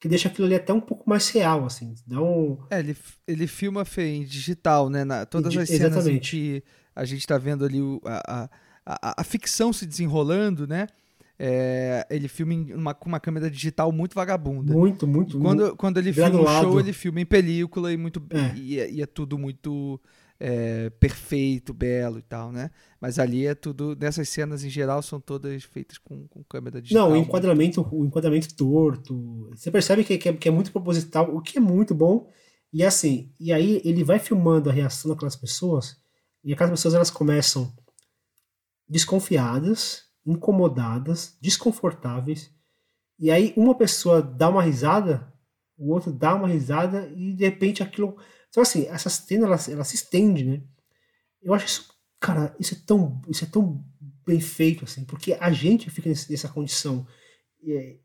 que 0.00 0.08
deixa 0.08 0.28
aquilo 0.28 0.46
ali 0.46 0.56
até 0.56 0.72
um 0.72 0.80
pouco 0.80 1.08
mais 1.08 1.30
real, 1.30 1.64
assim. 1.64 1.94
Dá 2.06 2.20
um... 2.20 2.58
É, 2.68 2.80
ele, 2.80 2.96
ele 3.26 3.46
filma 3.46 3.84
em 3.96 4.24
digital, 4.24 4.90
né? 4.90 5.02
Na, 5.02 5.24
todas 5.24 5.56
as 5.56 5.66
cenas 5.66 5.92
Exatamente. 5.92 6.36
em 6.36 6.58
que 6.60 6.64
a 6.94 7.04
gente 7.06 7.20
está 7.20 7.38
vendo 7.38 7.64
ali 7.64 7.80
o, 7.80 8.02
a, 8.04 8.50
a, 8.84 9.20
a, 9.20 9.24
ficção 9.24 9.72
se 9.72 9.86
desenrolando, 9.86 10.66
né? 10.66 10.88
É, 11.38 12.06
ele 12.10 12.28
filma 12.28 12.54
uma, 12.74 12.94
com 12.94 13.08
uma 13.08 13.18
câmera 13.18 13.50
digital 13.50 13.90
muito 13.90 14.14
vagabunda. 14.14 14.72
Muito, 14.72 15.06
muito. 15.06 15.38
Quando, 15.38 15.60
muito 15.60 15.76
quando 15.76 15.98
ele 15.98 16.12
filma 16.12 16.40
um 16.40 16.62
show, 16.62 16.78
ele 16.78 16.92
filma 16.92 17.20
em 17.20 17.26
película 17.26 17.92
e 17.92 17.96
muito 17.96 18.22
é. 18.30 18.56
E, 18.56 18.74
e, 18.96 19.02
é 19.02 19.06
tudo 19.06 19.36
muito 19.36 20.00
é, 20.38 20.90
perfeito, 20.90 21.74
belo 21.74 22.18
e 22.18 22.22
tal, 22.22 22.52
né? 22.52 22.70
Mas 23.00 23.18
ali 23.18 23.46
é 23.46 23.54
tudo. 23.54 23.96
Nessas 23.98 24.28
cenas 24.28 24.62
em 24.62 24.70
geral 24.70 25.02
são 25.02 25.20
todas 25.20 25.64
feitas 25.64 25.98
com, 25.98 26.28
com 26.28 26.44
câmera 26.44 26.80
digital. 26.80 27.10
Não, 27.10 27.16
o 27.16 27.18
enquadramento, 27.20 27.86
o 27.90 28.04
enquadramento 28.04 28.54
torto. 28.54 29.50
Você 29.50 29.72
percebe 29.72 30.04
que, 30.04 30.16
que, 30.16 30.28
é, 30.28 30.32
que 30.32 30.48
é 30.48 30.52
muito 30.52 30.70
proposital, 30.70 31.34
o 31.34 31.40
que 31.40 31.58
é 31.58 31.60
muito 31.60 31.94
bom. 31.94 32.28
E 32.72 32.84
assim, 32.84 33.32
e 33.40 33.52
aí 33.52 33.80
ele 33.84 34.04
vai 34.04 34.20
filmando 34.20 34.70
a 34.70 34.72
reação 34.72 35.10
daquelas 35.10 35.36
pessoas, 35.36 35.96
e 36.44 36.52
aquelas 36.52 36.72
pessoas 36.72 36.94
elas 36.94 37.10
começam 37.10 37.72
desconfiadas 38.88 40.04
incomodadas, 40.26 41.36
desconfortáveis. 41.40 42.50
E 43.18 43.30
aí 43.30 43.52
uma 43.56 43.74
pessoa 43.74 44.22
dá 44.22 44.48
uma 44.48 44.62
risada, 44.62 45.32
o 45.76 45.92
outro 45.92 46.12
dá 46.12 46.34
uma 46.34 46.48
risada 46.48 47.08
e 47.14 47.32
de 47.32 47.44
repente 47.44 47.82
aquilo. 47.82 48.16
Então 48.48 48.62
assim, 48.62 48.86
essa 48.86 49.10
cena 49.10 49.46
ela, 49.46 49.58
ela 49.70 49.84
se 49.84 49.96
estende, 49.96 50.44
né? 50.44 50.62
Eu 51.42 51.52
acho 51.52 51.66
isso, 51.66 51.94
cara, 52.18 52.54
isso 52.58 52.74
é 52.74 52.78
tão, 52.86 53.20
isso 53.28 53.44
é 53.44 53.46
tão 53.46 53.84
bem 54.26 54.40
feito 54.40 54.84
assim, 54.84 55.04
porque 55.04 55.34
a 55.34 55.52
gente 55.52 55.90
fica 55.90 56.08
nessa 56.08 56.48
condição. 56.48 57.06
É, 57.66 57.98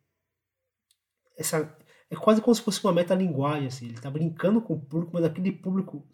essa 1.38 1.78
é 2.10 2.16
quase 2.16 2.42
como 2.42 2.54
se 2.54 2.62
fosse 2.62 2.84
uma 2.84 2.94
metalinguagem 2.94 3.68
assim. 3.68 3.86
Ele 3.86 4.02
tá 4.02 4.10
brincando 4.10 4.62
com 4.62 4.74
o 4.74 4.80
público, 4.80 5.12
mas 5.14 5.24
aquele 5.24 5.52
público 5.52 6.06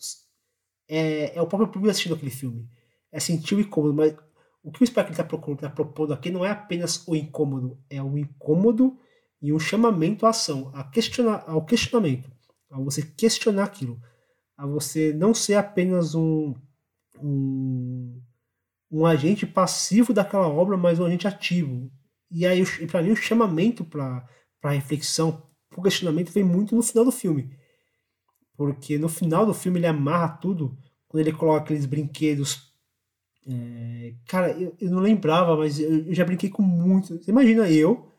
é, 0.87 1.35
é 1.35 1.41
o 1.41 1.47
próprio 1.47 1.67
público 1.67 1.89
assistindo 1.89 2.15
aquele 2.15 2.31
filme. 2.31 2.69
É 3.11 3.19
sentir 3.19 3.55
o 3.55 3.61
incômodo, 3.61 3.93
mas 3.93 4.15
o 4.65 4.71
que 4.71 4.83
o 4.83 4.87
Spike 4.87 5.11
está 5.11 5.23
tá 5.23 5.69
propondo 5.69 6.11
aqui 6.11 6.31
não 6.31 6.43
é 6.43 6.49
apenas 6.49 7.07
o 7.07 7.15
incômodo, 7.15 7.77
é 7.87 8.01
um 8.01 8.17
incômodo 8.17 8.97
e 9.39 9.53
um 9.53 9.59
chamamento 9.59 10.25
à 10.25 10.29
ação, 10.29 10.71
a 10.73 10.83
questionar, 10.83 11.43
ao 11.45 11.63
questionamento, 11.63 12.31
a 12.71 12.79
você 12.79 13.03
questionar 13.03 13.65
aquilo, 13.65 14.01
a 14.57 14.65
você 14.65 15.13
não 15.13 15.35
ser 15.35 15.53
apenas 15.53 16.15
um, 16.15 16.55
um, 17.21 18.19
um 18.89 19.05
agente 19.05 19.45
passivo 19.45 20.11
daquela 20.11 20.47
obra, 20.47 20.75
mas 20.75 20.99
um 20.99 21.05
agente 21.05 21.27
ativo. 21.27 21.91
E 22.31 22.43
aí, 22.43 22.65
para 22.87 23.03
mim, 23.03 23.11
o 23.11 23.15
chamamento 23.15 23.85
para 23.85 24.27
reflexão, 24.63 25.43
para 25.69 25.79
o 25.79 25.83
questionamento, 25.83 26.31
vem 26.31 26.43
muito 26.43 26.75
no 26.75 26.81
final 26.81 27.05
do 27.05 27.11
filme. 27.11 27.55
Porque 28.57 28.97
no 28.97 29.09
final 29.09 29.45
do 29.45 29.53
filme 29.53 29.77
ele 29.77 29.85
amarra 29.85 30.29
tudo, 30.29 30.75
quando 31.07 31.21
ele 31.21 31.37
coloca 31.37 31.65
aqueles 31.65 31.85
brinquedos 31.85 32.74
é, 33.47 34.15
cara, 34.27 34.51
eu, 34.59 34.75
eu, 34.79 34.89
não 34.89 34.99
lembrava, 34.99 35.55
mas 35.55 35.79
eu, 35.79 36.07
eu, 36.07 36.13
já 36.13 36.25
brinquei 36.25 36.49
com 36.49 36.63
muito. 36.63 37.17
Você 37.17 37.29
imagina 37.29 37.69
eu, 37.69 38.11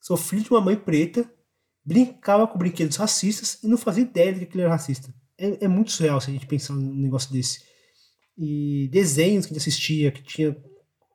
sou 0.00 0.16
filho 0.16 0.42
de 0.42 0.50
uma 0.50 0.60
mãe 0.60 0.76
preta, 0.76 1.30
brincava 1.84 2.46
com 2.48 2.58
brinquedos 2.58 2.96
racistas 2.96 3.62
e 3.62 3.68
não 3.68 3.78
fazia 3.78 4.02
ideia 4.02 4.32
de 4.32 4.40
que 4.40 4.44
aquilo 4.46 4.62
era 4.62 4.72
racista. 4.72 5.14
É, 5.38 5.64
é 5.64 5.68
muito 5.68 5.92
surreal 5.92 6.20
se 6.20 6.30
a 6.30 6.32
gente 6.32 6.46
pensar 6.46 6.74
num 6.74 6.94
negócio 6.94 7.32
desse. 7.32 7.62
E 8.36 8.88
desenhos 8.90 9.46
que 9.46 9.52
a 9.52 9.54
gente 9.54 9.68
assistia, 9.68 10.10
que 10.10 10.22
tinha 10.22 10.56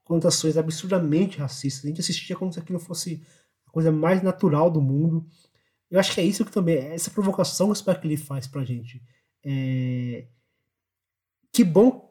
conotações 0.05 0.55
absurdamente 0.55 1.39
racistas, 1.39 1.83
a 1.83 1.87
gente 1.89 1.99
assistia 1.99 2.37
como 2.37 2.53
se 2.53 2.59
aquilo 2.59 2.79
fosse 2.79 3.21
a 3.67 3.71
coisa 3.71 3.91
mais 3.91 4.23
natural 4.23 4.71
do 4.71 4.81
mundo. 4.81 5.27
Eu 5.91 5.99
acho 5.99 6.13
que 6.13 6.21
é 6.21 6.23
isso 6.23 6.45
que 6.45 6.51
também, 6.51 6.77
essa 6.77 7.11
provocação 7.11 7.67
que 7.67 7.73
o 7.73 7.75
Spike 7.75 8.07
Lee 8.07 8.15
faz 8.17 8.47
pra 8.47 8.63
gente. 8.63 9.01
É... 9.43 10.27
Que 11.51 11.65
bom 11.65 12.08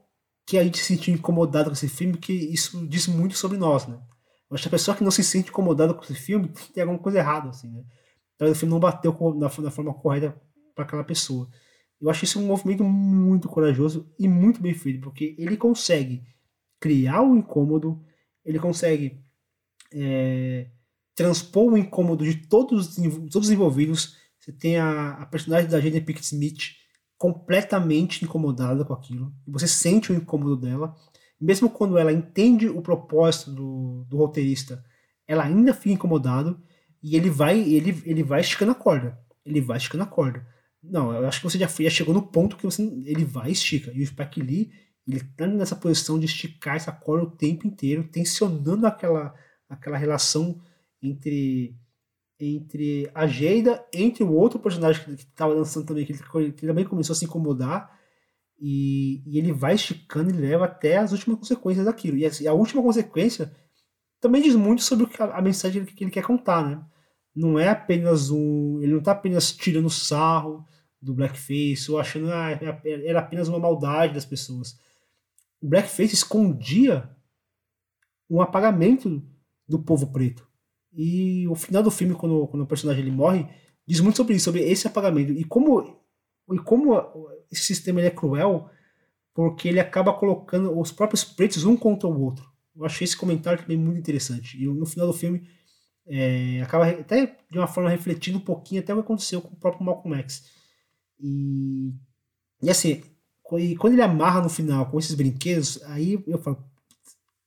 que 0.49 0.57
a 0.57 0.65
gente 0.65 0.79
se 0.79 0.85
sentiu 0.85 1.13
incomodado 1.13 1.69
com 1.69 1.75
esse 1.75 1.91
filme, 1.91 2.17
que 2.17 2.33
isso 2.33 2.87
diz 2.87 3.07
muito 3.07 3.37
sobre 3.37 3.59
nós, 3.59 3.87
né? 3.87 4.01
Eu 4.51 4.55
acho 4.55 4.63
que 4.63 4.69
a 4.69 4.71
pessoa 4.71 4.97
que 4.97 5.05
não 5.05 5.11
se 5.11 5.23
sente 5.23 5.51
incomodada 5.51 5.93
com 5.93 6.03
esse 6.03 6.15
filme 6.15 6.51
tem 6.73 6.83
alguma 6.83 6.99
coisa 6.99 7.19
errada, 7.19 7.51
assim, 7.51 7.69
né? 7.69 7.85
Então 8.35 8.51
o 8.51 8.55
filme 8.55 8.73
não 8.73 8.81
bateu 8.81 9.15
na, 9.37 9.51
na 9.63 9.71
forma 9.71 9.93
correta 9.93 10.41
para 10.75 10.85
aquela 10.85 11.05
pessoa. 11.05 11.51
Eu 12.01 12.09
acho 12.09 12.25
isso 12.25 12.41
um 12.41 12.47
movimento 12.47 12.83
muito 12.83 13.47
corajoso 13.47 14.11
e 14.19 14.27
muito 14.27 14.59
bem 14.59 14.73
feito, 14.73 15.03
porque 15.03 15.37
ele 15.39 15.55
consegue 15.55 16.25
criar 16.81 17.21
o 17.21 17.37
incômodo, 17.37 18.03
ele 18.43 18.59
consegue 18.59 19.23
é, 19.93 20.71
transpor 21.15 21.75
o 21.75 21.77
incômodo 21.77 22.25
de 22.25 22.49
todos, 22.49 22.97
todos 23.31 23.49
os 23.49 23.51
envolvidos. 23.51 24.17
Você 24.39 24.51
tem 24.51 24.79
a, 24.79 25.11
a 25.11 25.27
personagem 25.27 25.69
da 25.69 25.79
Jane 25.79 26.01
Pickett 26.01 26.25
Smith, 26.25 26.78
completamente 27.19 28.25
incomodada 28.25 28.85
com 28.85 28.95
aquilo. 28.95 29.35
Você 29.47 29.67
sente 29.67 30.13
o 30.13 30.15
incômodo 30.15 30.57
dela. 30.57 30.95
Mesmo 31.41 31.69
quando 31.69 31.99
ela 31.99 32.13
entende 32.13 32.69
o 32.69 32.81
propósito 32.81 33.51
do, 33.51 34.07
do 34.09 34.17
roteirista, 34.17 34.83
ela 35.27 35.45
ainda 35.45 35.75
fica 35.75 35.95
incomodada 35.95 36.57
e 37.03 37.17
ele 37.17 37.29
vai 37.29 37.61
ele, 37.61 38.03
ele 38.07 38.23
vai 38.23 38.41
esticando 38.41 38.73
a 38.73 38.75
corda. 38.75 39.19
Ele 39.45 39.61
vai 39.61 39.77
esticando 39.77 40.05
a 40.05 40.07
corda. 40.07 40.47
Não, 40.83 41.13
eu 41.13 41.27
acho 41.27 41.41
que 41.41 41.51
você 41.51 41.59
já, 41.59 41.67
já 41.67 41.91
chegou 41.91 42.15
no 42.15 42.23
ponto 42.23 42.57
que 42.57 42.65
você, 42.65 42.83
ele 43.05 43.25
vai 43.25 43.49
e 43.49 43.53
estica. 43.53 43.93
E 43.93 44.03
o 44.03 44.07
Spike 44.07 44.41
Lee, 44.41 44.71
ele 45.07 45.21
tá 45.37 45.47
nessa 45.47 45.75
posição 45.75 46.19
de 46.19 46.27
esticar 46.27 46.77
essa 46.77 46.93
corda 46.93 47.25
o 47.25 47.37
tempo 47.37 47.67
inteiro, 47.67 48.05
tensionando 48.05 48.87
aquela, 48.87 49.35
aquela 49.69 49.97
relação 49.97 50.61
entre 51.03 51.77
entre 52.41 53.11
a 53.15 53.27
Geida, 53.27 53.85
entre 53.93 54.23
o 54.23 54.33
outro 54.33 54.59
personagem 54.59 55.05
que 55.05 55.11
estava 55.23 55.55
dançando 55.55 55.87
também, 55.87 56.05
que 56.05 56.13
ele, 56.13 56.53
que 56.53 56.67
também 56.67 56.85
começou 56.85 57.13
a 57.15 57.17
se 57.17 57.25
incomodar, 57.25 57.99
e, 58.61 59.23
e, 59.27 59.39
ele 59.39 59.53
vai 59.53 59.75
esticando 59.75 60.31
e 60.31 60.33
leva 60.33 60.65
até 60.65 60.97
as 60.97 61.13
últimas 61.13 61.39
consequências 61.39 61.87
daquilo. 61.87 62.17
E 62.17 62.27
a, 62.27 62.51
a 62.51 62.55
última 62.55 62.83
consequência 62.83 63.53
também 64.21 64.43
diz 64.43 64.55
muito 64.55 64.83
sobre 64.83 65.05
o 65.05 65.09
que 65.09 65.23
a, 65.23 65.37
a 65.37 65.43
mensagem 65.43 65.85
que 65.85 66.05
ele 66.05 66.11
quer 66.11 66.25
contar, 66.25 66.65
né? 66.65 66.85
Não 67.35 67.59
é 67.59 67.69
apenas 67.69 68.31
um. 68.31 68.81
Ele 68.83 68.93
não 68.93 68.99
está 68.99 69.13
apenas 69.13 69.53
tirando 69.53 69.89
sarro 69.89 70.67
do 71.01 71.15
blackface 71.15 71.91
ou 71.91 71.99
achando 71.99 72.33
ah, 72.33 72.51
era 72.85 73.21
apenas 73.21 73.47
uma 73.47 73.61
maldade 73.61 74.15
das 74.15 74.25
pessoas. 74.25 74.77
O 75.61 75.69
blackface 75.69 76.15
escondia 76.15 77.09
um 78.29 78.41
apagamento 78.43 79.23
do 79.69 79.79
povo 79.79 80.13
preto. 80.13 80.48
E 81.01 81.47
o 81.47 81.55
final 81.55 81.81
do 81.81 81.93
filme, 81.93 82.13
quando, 82.13 82.49
quando 82.49 82.63
o 82.63 82.67
personagem 82.67 83.03
ele 83.03 83.13
morre, 83.13 83.47
diz 83.87 84.01
muito 84.01 84.17
sobre 84.17 84.35
isso, 84.35 84.47
sobre 84.47 84.63
esse 84.63 84.85
apagamento. 84.89 85.31
E 85.31 85.45
como, 85.45 86.03
e 86.51 86.59
como 86.59 86.93
esse 87.53 87.63
sistema 87.63 88.01
ele 88.01 88.09
é 88.09 88.11
cruel, 88.11 88.69
porque 89.33 89.69
ele 89.69 89.79
acaba 89.79 90.13
colocando 90.13 90.77
os 90.77 90.91
próprios 90.91 91.23
pretos 91.23 91.65
um 91.65 91.77
contra 91.77 92.09
o 92.09 92.21
outro. 92.21 92.45
Eu 92.75 92.85
achei 92.85 93.05
esse 93.05 93.17
comentário 93.17 93.63
também 93.63 93.77
muito 93.77 93.97
interessante. 93.97 94.61
E 94.61 94.67
no 94.67 94.85
final 94.85 95.07
do 95.07 95.13
filme, 95.13 95.49
é, 96.05 96.61
acaba 96.63 96.89
até 96.89 97.39
de 97.49 97.59
uma 97.59 97.69
forma 97.69 97.89
refletindo 97.91 98.39
um 98.39 98.41
pouquinho 98.41 98.81
até 98.81 98.93
o 98.93 98.97
que 98.97 99.03
aconteceu 99.03 99.41
com 99.41 99.55
o 99.55 99.57
próprio 99.57 99.85
Malcolm 99.85 100.19
X. 100.19 100.51
E, 101.21 101.95
e 102.61 102.69
assim, 102.69 103.05
e 103.57 103.77
quando 103.77 103.93
ele 103.93 104.03
amarra 104.03 104.43
no 104.43 104.49
final 104.49 104.91
com 104.91 104.99
esses 104.99 105.15
brinquedos, 105.15 105.81
aí 105.85 106.21
eu 106.27 106.39
falo, 106.39 106.61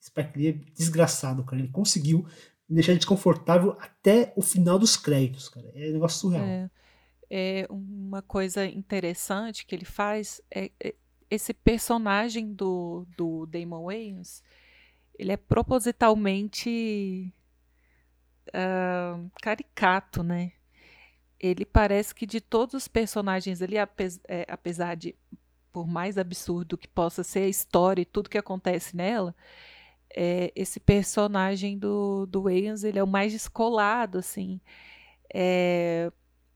Spike 0.01 0.39
Lee 0.39 0.47
é 0.47 0.73
desgraçado, 0.73 1.43
cara. 1.43 1.61
Ele 1.61 1.69
conseguiu 1.69 2.25
me 2.71 2.75
deixar 2.75 2.95
desconfortável 2.95 3.75
até 3.79 4.31
o 4.35 4.41
final 4.41 4.79
dos 4.79 4.95
créditos, 4.95 5.49
cara. 5.49 5.69
É 5.75 5.89
um 5.89 5.93
negócio 5.93 6.21
surreal. 6.21 6.45
É, 6.45 6.69
é 7.29 7.67
uma 7.69 8.21
coisa 8.21 8.65
interessante 8.65 9.65
que 9.65 9.75
ele 9.75 9.83
faz 9.83 10.41
é, 10.49 10.71
é 10.79 10.95
esse 11.29 11.53
personagem 11.53 12.53
do, 12.53 13.05
do 13.15 13.45
Damon 13.45 13.85
Wayans, 13.85 14.43
ele 15.17 15.31
é 15.31 15.37
propositalmente 15.37 17.33
uh, 18.49 19.31
caricato, 19.41 20.23
né? 20.23 20.51
Ele 21.39 21.65
parece 21.65 22.13
que 22.13 22.25
de 22.25 22.41
todos 22.41 22.75
os 22.75 22.87
personagens 22.87 23.61
ali, 23.61 23.75
é, 23.77 24.45
apesar 24.49 24.95
de, 24.95 25.15
por 25.71 25.87
mais 25.87 26.17
absurdo 26.17 26.77
que 26.77 26.87
possa 26.87 27.23
ser 27.23 27.43
a 27.43 27.49
história 27.49 28.01
e 28.01 28.05
tudo 28.05 28.29
que 28.29 28.37
acontece 28.37 28.95
nela, 28.95 29.33
é, 30.15 30.51
esse 30.55 30.79
personagem 30.79 31.77
do, 31.77 32.25
do 32.25 32.43
Wayans, 32.43 32.83
ele 32.83 32.99
é 32.99 33.03
o 33.03 33.07
mais 33.07 33.31
descolado, 33.31 34.17
assim. 34.17 34.59
É, 35.33 36.11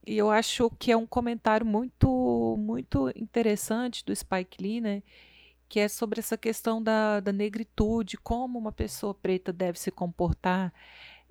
e 0.06 0.16
eu 0.16 0.30
acho 0.30 0.70
que 0.78 0.92
é 0.92 0.96
um 0.96 1.06
comentário 1.06 1.66
muito, 1.66 2.56
muito 2.58 3.10
interessante 3.16 4.04
do 4.04 4.14
Spike 4.14 4.62
Lee, 4.62 4.80
né? 4.80 5.02
Que 5.68 5.80
é 5.80 5.88
sobre 5.88 6.20
essa 6.20 6.36
questão 6.36 6.82
da, 6.82 7.20
da 7.20 7.32
negritude, 7.32 8.16
como 8.18 8.58
uma 8.58 8.72
pessoa 8.72 9.14
preta 9.14 9.52
deve 9.52 9.78
se 9.78 9.90
comportar, 9.90 10.72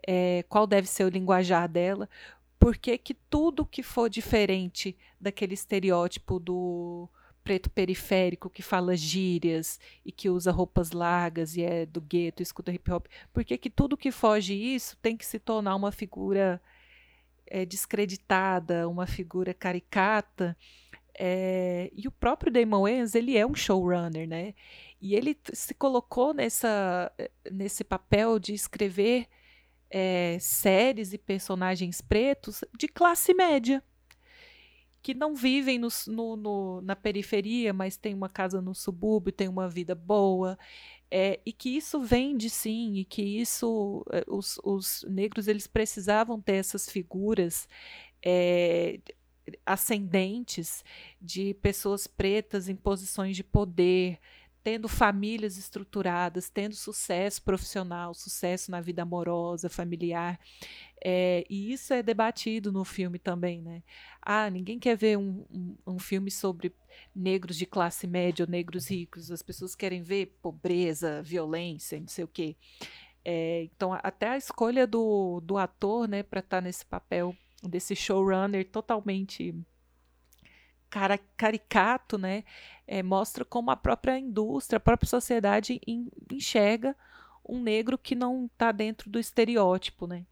é, 0.05 0.43
qual 0.49 0.67
deve 0.67 0.87
ser 0.87 1.05
o 1.05 1.09
linguajar 1.09 1.69
dela, 1.69 2.09
porque 2.59 2.97
que 2.97 3.13
tudo 3.13 3.65
que 3.65 3.83
for 3.83 4.09
diferente 4.09 4.97
daquele 5.19 5.53
estereótipo 5.53 6.39
do, 6.39 7.09
preto 7.45 7.69
periférico 7.69 8.49
que 8.49 8.63
fala 8.63 8.97
gírias 8.97 9.79
e 10.03 10.11
que 10.11 10.31
usa 10.31 10.51
roupas 10.51 10.91
largas 10.91 11.55
e 11.55 11.61
é 11.61 11.85
do 11.85 12.01
gueto, 12.01 12.41
escuta 12.41 12.73
hip 12.73 12.91
hop, 12.91 13.05
por 13.31 13.45
que 13.45 13.69
tudo 13.69 13.95
que 13.95 14.11
foge 14.11 14.55
isso 14.55 14.97
tem 14.97 15.15
que 15.15 15.23
se 15.25 15.37
tornar 15.37 15.75
uma 15.75 15.91
figura 15.91 16.59
é, 17.45 17.63
descreditada, 17.63 18.89
uma 18.89 19.05
figura 19.05 19.53
caricata. 19.53 20.57
É, 21.17 21.91
e 21.93 22.07
o 22.07 22.11
próprio 22.11 22.51
Damon 22.51 22.81
Wayans, 22.81 23.13
ele 23.13 23.37
é 23.37 23.45
um 23.45 23.53
showrunner, 23.53 24.27
né? 24.27 24.55
E 24.99 25.15
ele 25.15 25.37
se 25.53 25.73
colocou 25.75 26.33
nessa, 26.33 27.11
nesse 27.51 27.83
papel 27.83 28.39
de 28.39 28.53
escrever 28.55 29.27
é, 29.89 30.37
séries 30.41 31.13
e 31.13 31.17
personagens 31.19 32.01
pretos 32.01 32.63
de 32.77 32.87
classe 32.87 33.33
média, 33.35 33.83
que 35.05 35.13
não 35.13 35.35
vivem 35.35 35.77
no, 35.77 35.87
no, 36.07 36.35
no, 36.35 36.81
na 36.81 36.95
periferia, 36.95 37.71
mas 37.71 37.95
tem 37.95 38.15
uma 38.15 38.27
casa 38.27 38.59
no 38.59 38.73
subúrbio, 38.73 39.31
tem 39.31 39.47
uma 39.47 39.69
vida 39.69 39.93
boa, 39.93 40.57
é, 41.11 41.39
e 41.45 41.53
que 41.53 41.69
isso 41.77 42.01
vende 42.01 42.49
sim, 42.49 42.95
e 42.95 43.05
que 43.05 43.21
isso 43.21 44.03
é, 44.11 44.25
os, 44.27 44.59
os 44.63 45.05
negros 45.07 45.47
eles 45.47 45.67
precisavam 45.67 46.41
ter 46.41 46.53
essas 46.53 46.89
figuras 46.89 47.69
é, 48.25 48.99
ascendentes 49.63 50.83
de 51.21 51.53
pessoas 51.53 52.07
pretas 52.07 52.67
em 52.67 52.75
posições 52.75 53.35
de 53.35 53.43
poder, 53.43 54.17
tendo 54.65 54.89
famílias 54.89 55.57
estruturadas, 55.57 56.49
tendo 56.49 56.73
sucesso 56.73 57.39
profissional, 57.43 58.15
sucesso 58.15 58.71
na 58.71 58.81
vida 58.81 59.03
amorosa, 59.03 59.69
familiar. 59.69 60.39
É, 60.99 61.45
e 61.47 61.71
isso 61.71 61.93
é 61.93 62.01
debatido 62.01 62.71
no 62.71 62.83
filme 62.83 63.19
também, 63.19 63.61
né? 63.61 63.83
Ah, 64.19 64.49
ninguém 64.49 64.79
quer 64.79 64.97
ver 64.97 65.19
um, 65.19 65.45
um, 65.51 65.75
um, 65.85 65.99
filme 65.99 66.31
sobre 66.31 66.73
negros 67.15 67.57
de 67.57 67.67
classe 67.67 68.07
média 68.07 68.43
ou 68.43 68.49
negros 68.49 68.89
ricos. 68.89 69.29
As 69.29 69.43
pessoas 69.43 69.75
querem 69.75 70.01
ver 70.01 70.35
pobreza, 70.41 71.21
violência, 71.21 71.99
não 71.99 72.07
sei 72.07 72.23
o 72.23 72.27
quê. 72.27 72.55
É, 73.23 73.65
então, 73.65 73.93
até 73.93 74.29
a 74.29 74.37
escolha 74.37 74.87
do, 74.87 75.41
do 75.41 75.59
ator, 75.59 76.07
né, 76.07 76.23
para 76.23 76.39
estar 76.39 76.57
tá 76.57 76.61
nesse 76.61 76.83
papel 76.83 77.35
desse 77.61 77.95
showrunner 77.95 78.67
totalmente 78.67 79.53
caricato, 81.37 82.17
né? 82.17 82.43
É, 82.87 83.01
mostra 83.01 83.43
como 83.43 83.71
a 83.71 83.75
própria 83.75 84.17
indústria, 84.19 84.77
a 84.77 84.79
própria 84.79 85.09
sociedade 85.09 85.81
enxerga 86.31 86.95
um 87.47 87.59
negro 87.61 87.97
que 87.97 88.15
não 88.15 88.45
está 88.45 88.71
dentro 88.71 89.09
do 89.09 89.19
estereótipo, 89.19 90.07
né? 90.07 90.25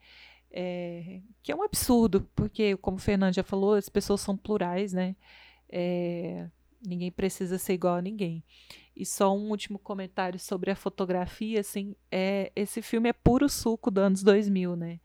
É, 0.51 1.19
que 1.41 1.51
é 1.51 1.55
um 1.55 1.63
absurdo, 1.63 2.29
porque, 2.35 2.77
como 2.77 2.97
o 2.97 2.99
Fernando 2.99 3.33
já 3.33 3.43
falou, 3.43 3.73
as 3.73 3.89
pessoas 3.89 4.21
são 4.21 4.37
plurais, 4.37 4.93
né? 4.93 5.15
É, 5.67 6.47
ninguém 6.85 7.11
precisa 7.11 7.57
ser 7.57 7.73
igual 7.73 7.95
a 7.95 8.01
ninguém. 8.01 8.43
E 8.95 9.05
só 9.05 9.35
um 9.35 9.49
último 9.49 9.79
comentário 9.79 10.39
sobre 10.39 10.69
a 10.69 10.75
fotografia, 10.75 11.59
assim, 11.59 11.95
é, 12.11 12.51
esse 12.55 12.81
filme 12.81 13.09
é 13.09 13.13
puro 13.13 13.49
suco 13.49 13.89
dos 13.89 14.03
anos 14.03 14.23
2000, 14.23 14.75
né? 14.75 14.99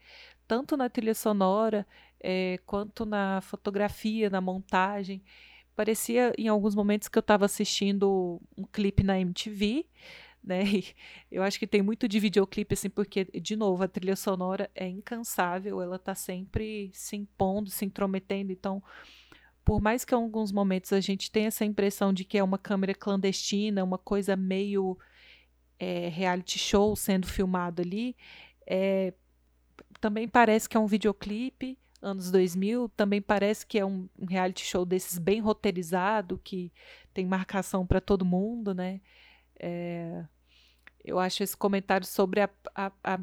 Tanto 0.47 0.77
na 0.77 0.91
trilha 0.91 1.15
sonora, 1.15 1.87
é, 2.21 2.59
quanto 2.67 3.07
na 3.07 3.41
fotografia, 3.41 4.29
na 4.29 4.41
montagem. 4.41 5.23
Parecia 5.79 6.33
em 6.37 6.49
alguns 6.49 6.75
momentos 6.75 7.07
que 7.07 7.17
eu 7.17 7.21
estava 7.21 7.45
assistindo 7.45 8.43
um 8.57 8.65
clipe 8.65 9.05
na 9.05 9.21
MTV, 9.21 9.87
né? 10.43 10.65
E 11.31 11.37
eu 11.37 11.41
acho 11.45 11.57
que 11.57 11.69
tem 11.69 11.83
muito 11.83 12.09
de 12.09 12.19
videoclipe, 12.19 12.75
assim, 12.75 12.91
porque, 12.91 13.27
de 13.27 13.55
novo, 13.55 13.85
a 13.85 13.87
trilha 13.87 14.17
sonora 14.17 14.69
é 14.75 14.89
incansável, 14.89 15.81
ela 15.81 15.95
está 15.95 16.17
sempre 16.17 16.91
se 16.93 17.15
impondo, 17.15 17.71
se 17.71 17.85
intrometendo, 17.85 18.51
então 18.51 18.83
por 19.65 19.81
mais 19.81 20.05
que 20.05 20.13
em 20.13 20.17
alguns 20.17 20.51
momentos 20.51 20.93
a 20.93 20.99
gente 20.99 21.31
tenha 21.31 21.47
essa 21.47 21.65
impressão 21.65 22.13
de 22.13 22.25
que 22.25 22.37
é 22.37 22.43
uma 22.43 22.59
câmera 22.59 22.93
clandestina, 22.93 23.85
uma 23.85 23.99
coisa 23.99 24.35
meio 24.35 24.99
é, 25.79 26.09
reality 26.09 26.59
show 26.59 26.97
sendo 26.97 27.29
filmado 27.29 27.83
ali, 27.83 28.17
é, 28.67 29.15
também 30.01 30.27
parece 30.27 30.69
que 30.69 30.77
é 30.77 30.81
um 30.81 30.89
videoclipe, 30.89 31.79
anos 32.01 32.31
2000, 32.31 32.89
também 32.91 33.21
parece 33.21 33.67
que 33.67 33.79
é 33.79 33.85
um, 33.85 34.09
um 34.19 34.27
reality 34.27 34.65
show 34.65 34.85
desses 34.85 35.19
bem 35.19 35.41
roteirizado, 35.41 36.41
que 36.43 36.73
tem 37.13 37.27
marcação 37.27 37.87
para 37.87 38.01
todo 38.01 38.25
mundo, 38.25 38.73
né? 38.73 39.01
É, 39.59 40.25
eu 41.05 41.19
acho 41.19 41.43
esse 41.43 41.57
comentário 41.57 42.07
sobre 42.07 42.41
a, 42.41 42.51
a, 42.75 42.93
a, 43.03 43.21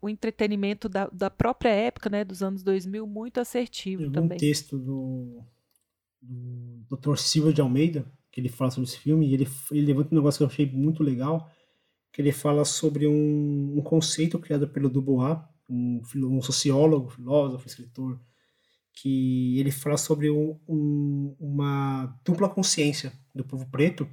o 0.00 0.08
entretenimento 0.08 0.88
da, 0.88 1.08
da, 1.08 1.30
própria 1.30 1.70
época, 1.70 2.08
né, 2.08 2.24
dos 2.24 2.42
anos 2.42 2.62
2000, 2.62 3.06
muito 3.06 3.40
assertivo 3.40 4.04
Tem 4.04 4.12
também. 4.12 4.36
um 4.36 4.40
texto 4.40 4.78
do, 4.78 5.42
do 6.20 6.96
Dr. 6.96 7.16
Silva 7.16 7.52
de 7.52 7.60
Almeida, 7.60 8.06
que 8.30 8.40
ele 8.40 8.48
fala 8.48 8.70
sobre 8.70 8.88
esse 8.88 8.98
filme, 8.98 9.26
e 9.28 9.34
ele, 9.34 9.48
ele 9.70 9.86
levanta 9.86 10.14
um 10.14 10.18
negócio 10.18 10.38
que 10.38 10.44
eu 10.44 10.48
achei 10.48 10.70
muito 10.70 11.02
legal, 11.02 11.50
que 12.12 12.20
ele 12.20 12.32
fala 12.32 12.64
sobre 12.64 13.06
um, 13.06 13.78
um 13.78 13.82
conceito 13.82 14.38
criado 14.38 14.68
pelo 14.68 14.88
Dubois, 14.88 15.38
um, 15.68 16.02
um 16.16 16.42
sociólogo, 16.42 17.10
filósofo, 17.10 17.66
escritor, 17.66 18.20
que 18.94 19.58
ele 19.58 19.70
fala 19.70 19.96
sobre 19.96 20.30
um, 20.30 20.58
um, 20.68 21.36
uma 21.40 22.18
dupla 22.24 22.48
consciência 22.48 23.12
do 23.34 23.44
povo 23.44 23.66
preto, 23.70 24.08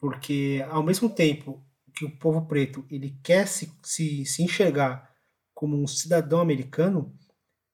porque 0.00 0.64
ao 0.68 0.82
mesmo 0.82 1.08
tempo 1.08 1.64
que 1.94 2.04
o 2.04 2.18
povo 2.18 2.46
preto 2.46 2.84
ele 2.90 3.16
quer 3.22 3.46
se, 3.46 3.72
se, 3.82 4.26
se 4.26 4.42
enxergar 4.42 5.08
como 5.54 5.80
um 5.80 5.86
cidadão 5.86 6.40
americano, 6.40 7.16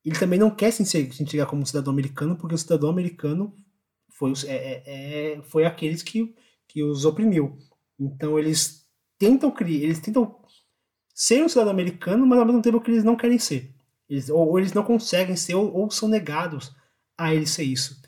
ele 0.05 0.19
também 0.19 0.39
não 0.39 0.55
quer 0.55 0.71
se 0.71 0.83
enxergar 0.83 1.47
como 1.47 1.63
um 1.63 1.67
cidadão 1.67 1.93
americano, 1.93 2.37
porque 2.37 2.55
o 2.55 2.59
cidadão 2.59 2.91
americano 2.91 3.55
foi, 4.11 4.33
é, 4.47 4.53
é, 4.55 5.33
é, 5.39 5.43
foi 5.43 5.65
aqueles 5.65 6.03
que, 6.03 6.35
que 6.69 6.83
os 6.83 7.05
oprimiu. 7.05 7.59
Então 7.99 8.39
eles 8.39 8.87
tentam 9.19 9.51
criar, 9.51 9.85
eles 9.85 10.01
tentam 10.01 10.40
ser 11.21 11.45
um 11.45 11.51
cidadão 11.51 11.71
americano, 11.71 12.27
mas 12.27 12.39
ao 12.39 12.47
mesmo 12.47 12.63
tempo 12.63 12.81
que 12.81 12.91
eles 12.91 13.05
não 13.05 13.15
querem 13.15 13.39
ser. 13.39 13.71
Eles, 14.09 14.31
ou, 14.31 14.49
ou, 14.49 14.59
eles 14.59 14.73
não 14.73 14.83
conseguem 14.83 15.37
ser, 15.37 15.55
ou, 15.55 15.71
ou, 15.71 15.91
são 15.91 16.09
negados 16.09 16.75
a 17.17 17.35
ele 17.35 17.47
ser 17.47 17.65
isso. 17.65 18.01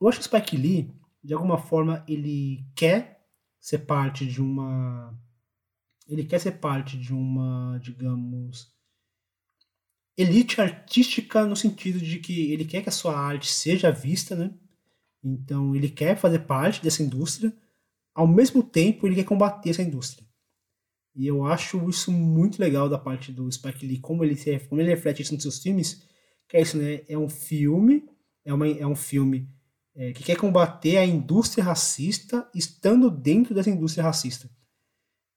Eu 0.00 0.08
acho 0.08 0.18
que 0.18 0.22
o 0.22 0.24
Spike 0.24 0.56
Lee, 0.56 0.92
de 1.22 1.32
alguma 1.32 1.56
forma, 1.56 2.04
ele 2.08 2.66
quer 2.74 3.24
ser 3.60 3.78
parte 3.78 4.26
de 4.26 4.42
uma. 4.42 5.16
Ele 6.08 6.24
quer 6.24 6.40
ser 6.40 6.52
parte 6.52 6.98
de 6.98 7.14
uma, 7.14 7.78
digamos, 7.80 8.72
elite 10.16 10.60
artística 10.60 11.46
no 11.46 11.54
sentido 11.54 12.00
de 12.00 12.18
que 12.18 12.50
ele 12.52 12.64
quer 12.64 12.82
que 12.82 12.88
a 12.88 12.92
sua 12.92 13.16
arte 13.16 13.52
seja 13.52 13.92
vista, 13.92 14.34
né? 14.34 14.52
Então 15.22 15.76
ele 15.76 15.88
quer 15.88 16.16
fazer 16.16 16.40
parte 16.40 16.82
dessa 16.82 17.04
indústria, 17.04 17.56
ao 18.12 18.26
mesmo 18.26 18.64
tempo 18.64 19.06
ele 19.06 19.14
quer 19.14 19.24
combater 19.24 19.70
essa 19.70 19.82
indústria. 19.82 20.27
E 21.18 21.26
eu 21.26 21.44
acho 21.44 21.90
isso 21.90 22.12
muito 22.12 22.60
legal 22.60 22.88
da 22.88 22.96
parte 22.96 23.32
do 23.32 23.50
Spike 23.50 23.84
Lee, 23.84 23.98
como 23.98 24.22
ele, 24.22 24.36
como 24.68 24.80
ele 24.80 24.90
reflete 24.90 25.20
isso 25.20 25.34
nos 25.34 25.42
seus 25.42 25.58
filmes, 25.60 26.06
que 26.48 26.56
é 26.56 26.62
isso, 26.62 26.78
né? 26.78 27.00
É 27.08 27.18
um 27.18 27.28
filme, 27.28 28.08
é, 28.44 28.54
uma, 28.54 28.68
é 28.68 28.86
um 28.86 28.94
filme 28.94 29.50
é, 29.96 30.12
que 30.12 30.22
quer 30.22 30.36
combater 30.36 30.96
a 30.96 31.04
indústria 31.04 31.64
racista 31.64 32.48
estando 32.54 33.10
dentro 33.10 33.52
dessa 33.52 33.68
indústria 33.68 34.04
racista. 34.04 34.48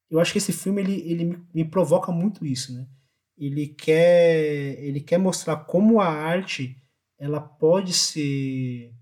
Eu 0.07 0.19
acho 0.19 0.31
que 0.31 0.37
esse 0.37 0.53
filme, 0.53 0.83
ele, 0.83 1.01
ele 1.01 1.25
me, 1.25 1.43
me 1.51 1.65
provoca 1.65 2.11
muito 2.11 2.45
isso, 2.45 2.71
né? 2.75 2.87
Ele 3.35 3.65
quer, 3.65 4.77
ele 4.83 5.01
quer 5.01 5.17
mostrar 5.17 5.65
como 5.65 5.99
a 5.99 6.07
arte 6.07 6.77
ela 7.17 7.41
pode 7.41 7.91
ser 7.93 8.93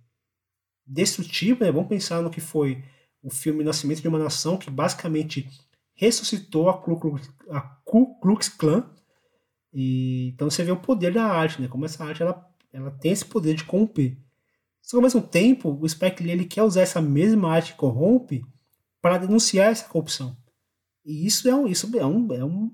destrutiva, 0.88 1.66
né? 1.66 1.74
Vamos 1.74 1.90
pensar 1.90 2.22
no 2.22 2.30
que 2.30 2.40
foi 2.40 2.82
o 3.22 3.30
filme 3.30 3.66
Nascimento 3.66 4.02
de 4.02 4.08
uma 4.08 4.18
Nação, 4.18 4.58
que 4.58 4.70
basicamente 4.72 5.46
ressuscitou 6.00 6.70
a 6.70 6.78
Ku 6.82 6.98
Klux, 6.98 7.30
a 7.50 7.60
Ku 7.84 8.18
Klux 8.22 8.48
Klan. 8.48 8.90
E, 9.74 10.32
então 10.34 10.50
você 10.50 10.64
vê 10.64 10.72
o 10.72 10.78
poder 10.78 11.14
da 11.14 11.26
arte, 11.26 11.62
né? 11.62 11.68
Como 11.68 11.84
essa 11.84 12.06
arte 12.06 12.22
ela, 12.22 12.50
ela 12.72 12.90
tem 12.90 13.12
esse 13.12 13.26
poder 13.26 13.54
de 13.54 13.66
corromper. 13.66 14.18
Só 14.82 14.92
que 14.92 14.96
ao 14.96 15.02
mesmo 15.02 15.22
tempo, 15.22 15.78
o 15.80 15.88
Spike 15.88 16.24
Lee 16.24 16.32
ele 16.32 16.46
quer 16.46 16.64
usar 16.64 16.82
essa 16.82 17.02
mesma 17.02 17.52
arte 17.52 17.74
que 17.74 17.78
corrompe 17.78 18.42
para 19.02 19.18
denunciar 19.18 19.72
essa 19.72 19.90
corrupção. 19.90 20.38
E 21.06 21.28
isso 21.28 21.50
é, 21.50 21.54
um, 21.54 21.68
isso 21.68 21.94
é, 21.98 22.06
um, 22.06 22.34
é 22.34 22.46
um, 22.46 22.72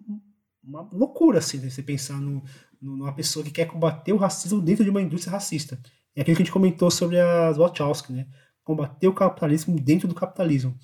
uma 0.64 0.88
loucura, 0.94 1.40
assim, 1.40 1.58
né? 1.58 1.70
você 1.70 1.82
pensar 1.82 2.22
no, 2.22 2.44
numa 2.80 3.14
pessoa 3.14 3.44
que 3.44 3.52
quer 3.52 3.66
combater 3.66 4.14
o 4.14 4.18
racismo 4.18 4.62
dentro 4.62 4.84
de 4.84 4.92
uma 4.92 5.02
indústria 5.02 5.32
racista. 5.32 5.80
É 6.16 6.22
aquilo 6.22 6.38
que 6.38 6.44
a 6.44 6.46
gente 6.46 6.54
comentou 6.54 6.92
sobre 6.92 7.20
as 7.20 7.58
Wachowski, 7.58 8.14
né? 8.14 8.28
Combater 8.64 9.08
o 9.08 9.14
capitalismo 9.14 9.80
dentro 9.80 10.08
do 10.08 10.14
capitalismo. 10.14 10.78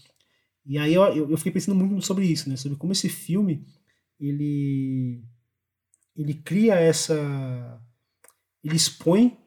E 0.66 0.78
aí 0.78 0.94
eu, 0.94 1.30
eu 1.30 1.38
fiquei 1.38 1.52
pensando 1.52 1.76
muito 1.76 2.06
sobre 2.06 2.26
isso, 2.26 2.50
né? 2.50 2.56
Sobre 2.56 2.78
como 2.78 2.94
esse 2.94 3.10
filme 3.10 3.66
ele 4.20 5.24
ele 6.16 6.34
cria 6.36 6.76
essa 6.76 7.82
ele 8.64 8.76
expõe 8.76 9.38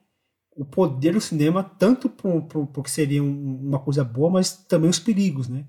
o 0.56 0.64
poder 0.64 1.14
do 1.14 1.20
cinema 1.20 1.62
tanto 1.62 2.08
para 2.08 2.82
que 2.82 2.90
seria 2.90 3.22
um, 3.22 3.68
uma 3.68 3.78
coisa 3.78 4.04
boa, 4.04 4.30
mas 4.30 4.56
também 4.56 4.88
os 4.90 4.98
perigos, 4.98 5.48
né? 5.48 5.66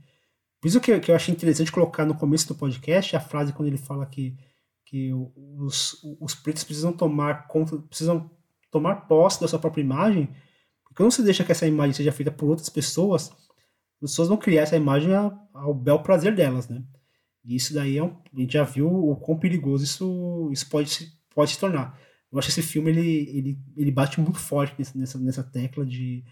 Por 0.62 0.68
isso 0.68 0.82
que, 0.82 1.00
que 1.00 1.12
eu 1.12 1.16
achei 1.16 1.34
interessante 1.34 1.72
colocar 1.72 2.06
no 2.06 2.16
começo 2.16 2.48
do 2.48 2.56
podcast 2.56 3.16
a 3.16 3.20
frase 3.20 3.54
quando 3.54 3.68
ele 3.68 3.78
fala 3.78 4.06
que, 4.06 4.36
que 4.86 5.12
os, 5.14 6.00
os 6.20 6.34
pretos 6.34 6.64
precisam 6.64 6.92
tomar 6.92 7.48
conta, 7.48 7.78
precisam 7.78 8.32
tomar 8.72 9.08
posse 9.08 9.40
da 9.40 9.48
sua 9.48 9.60
própria 9.60 9.82
imagem, 9.82 10.30
porque 10.84 11.04
não 11.04 11.12
se 11.12 11.24
deixa 11.24 11.44
que 11.44 11.52
essa 11.52 11.68
imagem 11.68 11.94
seja 11.94 12.12
feita 12.12 12.32
por 12.32 12.50
outras 12.50 12.70
pessoas, 12.70 13.32
as 14.02 14.12
pessoas 14.12 14.28
vão 14.28 14.38
criar 14.38 14.64
essa 14.64 14.76
imagem 14.76 15.14
ao 15.54 15.74
bel 15.74 16.00
prazer 16.00 16.36
delas, 16.36 16.68
né? 16.68 16.84
E 17.44 17.56
isso 17.56 17.74
daí 17.74 17.98
é 17.98 18.04
um, 18.04 18.16
a 18.34 18.40
gente 18.40 18.54
já 18.54 18.64
viu 18.64 18.88
o 18.88 19.16
quão 19.16 19.38
perigoso 19.38 19.84
isso, 19.84 20.50
isso 20.52 20.68
pode, 20.70 20.90
se, 20.90 21.12
pode 21.34 21.52
se 21.52 21.60
tornar. 21.60 22.00
Eu 22.32 22.40
acho 22.40 22.48
que 22.48 22.60
esse 22.60 22.68
filme 22.68 22.90
ele, 22.90 23.38
ele, 23.38 23.60
ele 23.78 23.92
bate 23.92 24.20
muito 24.20 24.40
forte 24.40 24.76
nessa, 24.96 25.20
nessa 25.20 25.44
tecla 25.44 25.86
de, 25.86 26.24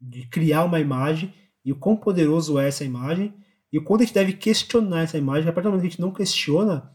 de 0.00 0.26
criar 0.28 0.64
uma 0.64 0.80
imagem 0.80 1.34
e 1.64 1.72
o 1.72 1.76
quão 1.76 1.96
poderoso 1.96 2.58
é 2.58 2.68
essa 2.68 2.84
imagem 2.84 3.34
e 3.72 3.78
o 3.78 3.84
quanto 3.84 4.02
a 4.02 4.04
gente 4.04 4.14
deve 4.14 4.34
questionar 4.34 5.02
essa 5.02 5.18
imagem. 5.18 5.48
A 5.48 5.52
partir 5.52 5.64
do 5.64 5.70
momento 5.70 5.82
que 5.82 5.88
a 5.88 5.90
gente 5.90 6.00
não 6.00 6.12
questiona, 6.12 6.94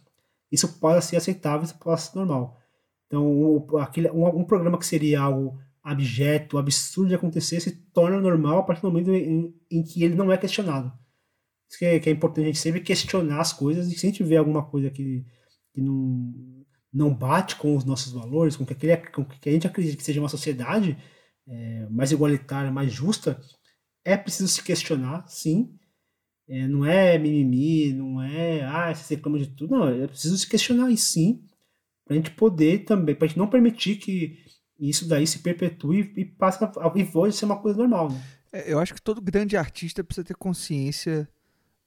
isso 0.52 0.80
pode 0.80 1.03
ser 1.03 1.18
aceitável, 1.18 1.64
isso 1.64 1.77
pode 1.77 2.02
ser 2.02 2.18
normal. 2.18 2.57
Então, 3.06 3.68
aquele, 3.80 4.10
um, 4.11 4.26
um 4.27 4.44
programa 4.44 4.77
que 4.77 4.85
seria 4.85 5.22
algo 5.22 5.60
abjeto, 5.88 6.57
absurdo 6.57 7.09
de 7.09 7.15
acontecer, 7.15 7.61
se 7.61 7.72
torna 7.93 8.19
normal 8.19 8.59
a 8.59 8.64
partir 8.64 8.81
do 8.81 8.89
momento 8.89 9.09
em, 9.09 9.55
em 9.72 9.81
que 9.81 10.03
ele 10.03 10.15
não 10.15 10.30
é 10.30 10.38
questionado. 10.38 10.91
Isso 11.69 11.80
que 11.80 11.85
é, 11.85 11.99
que 11.99 12.09
é, 12.09 12.11
importante 12.11 12.43
a 12.43 12.47
gente 12.47 12.59
sempre 12.59 12.81
questionar 12.81 13.39
as 13.39 13.53
coisas 13.53 13.88
e 13.88 13.97
se 13.97 14.05
a 14.05 14.09
gente 14.09 14.22
vê 14.22 14.35
alguma 14.35 14.65
coisa 14.65 14.89
que, 14.89 15.26
que 15.73 15.81
não, 15.81 16.65
não 16.93 17.14
bate 17.14 17.55
com 17.55 17.73
os 17.73 17.85
nossos 17.85 18.11
valores, 18.11 18.57
com 18.57 18.65
o 18.65 18.68
que, 18.68 18.76
com 19.14 19.23
que 19.23 19.47
a 19.47 19.51
gente 19.51 19.65
acredita 19.65 19.95
que 19.95 20.03
seja 20.03 20.19
uma 20.19 20.27
sociedade 20.27 20.97
é, 21.47 21.88
mais 21.89 22.11
igualitária, 22.11 22.69
mais 22.69 22.91
justa, 22.91 23.39
é 24.03 24.18
preciso 24.18 24.49
se 24.49 24.61
questionar, 24.61 25.26
sim. 25.27 25.73
É, 26.49 26.68
não 26.68 26.85
é 26.85 27.18
mimimi, 27.18 27.93
não 27.93 28.22
é, 28.22 28.64
ah, 28.64 28.93
você 28.93 29.15
reclama 29.15 29.39
de 29.39 29.47
tudo. 29.47 29.73
Não, 29.73 29.88
é 29.88 30.07
preciso 30.07 30.38
se 30.38 30.47
questionar, 30.47 30.91
e 30.91 30.97
sim, 30.97 31.43
para 32.05 32.14
a 32.14 32.18
gente 32.18 32.31
poder 32.31 32.84
também, 32.84 33.15
para 33.15 33.26
a 33.26 33.27
gente 33.27 33.38
não 33.38 33.49
permitir 33.49 33.97
que 33.97 34.47
isso 34.80 35.08
daí 35.08 35.26
se 35.26 35.40
perpetue 35.40 36.14
e 36.16 36.26
passe 36.26 36.64
a, 36.64 36.72
e 36.95 37.02
a 37.02 37.32
ser 37.32 37.45
uma 37.45 37.60
coisa 37.60 37.78
normal. 37.80 38.10
Né? 38.10 38.24
É, 38.52 38.72
eu 38.72 38.80
acho 38.80 38.94
que 38.94 39.02
todo 39.02 39.22
grande 39.22 39.58
artista 39.58 40.04
precisa 40.04 40.26
ter 40.26 40.36
consciência 40.36 41.28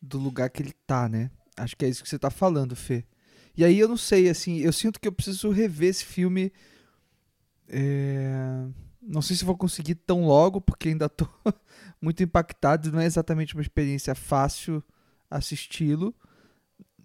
do 0.01 0.19
lugar 0.19 0.51
que 0.51 0.62
ele 0.62 0.75
tá, 0.87 1.09
né? 1.09 1.31
Acho 1.57 1.77
que 1.77 1.85
é 1.85 1.89
isso 1.89 2.03
que 2.03 2.09
você 2.09 2.19
tá 2.19 2.31
falando, 2.31 2.75
Fê. 2.75 3.05
E 3.57 3.65
aí 3.65 3.79
eu 3.79 3.89
não 3.89 3.97
sei, 3.97 4.29
assim, 4.29 4.59
eu 4.59 4.73
sinto 4.73 5.01
que 5.01 5.07
eu 5.07 5.12
preciso 5.12 5.51
rever 5.51 5.91
esse 5.91 6.05
filme. 6.05 6.53
É... 7.69 8.65
Não 9.03 9.21
sei 9.23 9.37
se 9.37 9.45
vou 9.45 9.57
conseguir 9.57 9.97
tão 9.97 10.25
logo, 10.25 10.61
porque 10.61 10.89
ainda 10.89 11.09
tô 11.09 11.29
muito 12.01 12.23
impactado. 12.23 12.91
Não 12.93 13.01
é 13.01 13.07
exatamente 13.07 13.55
uma 13.55 13.62
experiência 13.62 14.15
fácil 14.15 14.83
assisti-lo. 15.31 16.15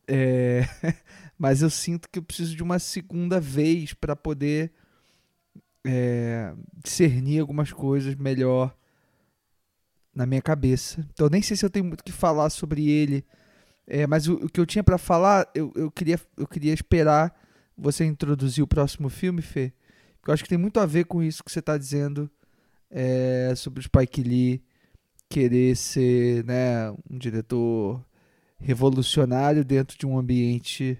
É... 0.07 0.61
Mas 1.37 1.61
eu 1.61 1.69
sinto 1.69 2.09
que 2.09 2.19
eu 2.19 2.23
preciso 2.23 2.55
de 2.55 2.63
uma 2.63 2.79
segunda 2.79 3.39
vez 3.39 3.93
para 3.93 4.15
poder 4.15 4.71
é, 5.85 6.53
discernir 6.83 7.39
algumas 7.39 7.71
coisas 7.71 8.15
melhor 8.15 8.75
na 10.13 10.25
minha 10.25 10.41
cabeça. 10.41 11.05
Então 11.13 11.29
nem 11.29 11.41
sei 11.41 11.55
se 11.55 11.65
eu 11.65 11.69
tenho 11.69 11.85
muito 11.85 12.01
o 12.01 12.03
que 12.03 12.11
falar 12.11 12.49
sobre 12.49 12.89
ele, 12.89 13.25
é, 13.87 14.07
mas 14.07 14.27
o, 14.27 14.33
o, 14.33 14.49
que 14.49 14.59
eu 14.59 14.65
tinha 14.65 14.83
para 14.83 14.97
falar, 14.97 15.47
eu, 15.53 15.71
eu, 15.75 15.91
queria, 15.91 16.19
eu 16.37 16.47
queria 16.47 16.73
esperar 16.73 17.35
você 17.77 18.05
introduzir 18.05 18.63
o 18.63 18.67
próximo 18.67 19.09
filme, 19.09 19.41
Fê, 19.41 19.73
porque 20.17 20.31
eu 20.31 20.33
acho 20.33 20.43
que 20.43 20.49
tem 20.49 20.57
muito 20.57 20.79
a 20.79 20.85
ver 20.85 21.05
com 21.05 21.21
isso 21.21 21.43
que 21.43 21.51
você 21.51 21.59
está 21.59 21.77
dizendo 21.77 22.29
é, 22.89 23.53
sobre 23.55 23.79
o 23.79 23.83
Spike 23.83 24.23
Lee 24.23 24.63
querer 25.29 25.75
ser 25.75 26.43
né, 26.45 26.89
um 27.09 27.17
diretor 27.17 28.03
revolucionário 28.57 29.65
dentro 29.65 29.97
de 29.97 30.05
um 30.05 30.17
ambiente 30.17 30.97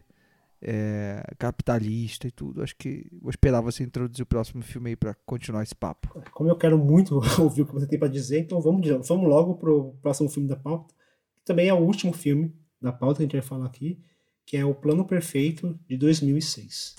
é, 0.66 1.24
capitalista 1.38 2.28
e 2.28 2.32
tudo. 2.32 2.64
Acho 2.64 2.76
que 2.76 3.06
vou 3.22 3.30
esperar 3.30 3.62
você 3.62 3.84
introduzir 3.84 4.24
o 4.24 4.26
próximo 4.26 4.64
filme 4.64 4.90
aí 4.90 4.96
para 4.96 5.14
continuar 5.26 5.62
esse 5.62 5.76
papo. 5.76 6.20
Como 6.32 6.50
eu 6.50 6.56
quero 6.56 6.78
muito 6.78 7.22
ouvir 7.40 7.62
o 7.62 7.66
que 7.66 7.74
você 7.74 7.86
tem 7.88 8.00
para 8.00 8.08
dizer, 8.08 8.40
então 8.40 8.60
vamos, 8.60 8.88
vamos 9.08 9.30
logo 9.30 9.56
pro 9.56 9.94
próximo 10.02 10.28
filme 10.30 10.50
da 10.50 10.56
pauta, 10.56 10.94
que 11.38 11.46
também 11.46 11.70
é 11.70 11.74
o 11.74 11.80
último 11.80 12.12
filme 12.12 12.52
da 12.82 12.92
pauta 12.92 13.18
que 13.18 13.24
a 13.24 13.26
gente 13.26 13.34
vai 13.34 13.42
falar 13.42 13.68
aqui, 13.68 14.00
que 14.46 14.58
é 14.58 14.66
O 14.66 14.74
Plano 14.74 15.06
Perfeito 15.06 15.80
de 15.88 15.98
2006. 15.98 16.96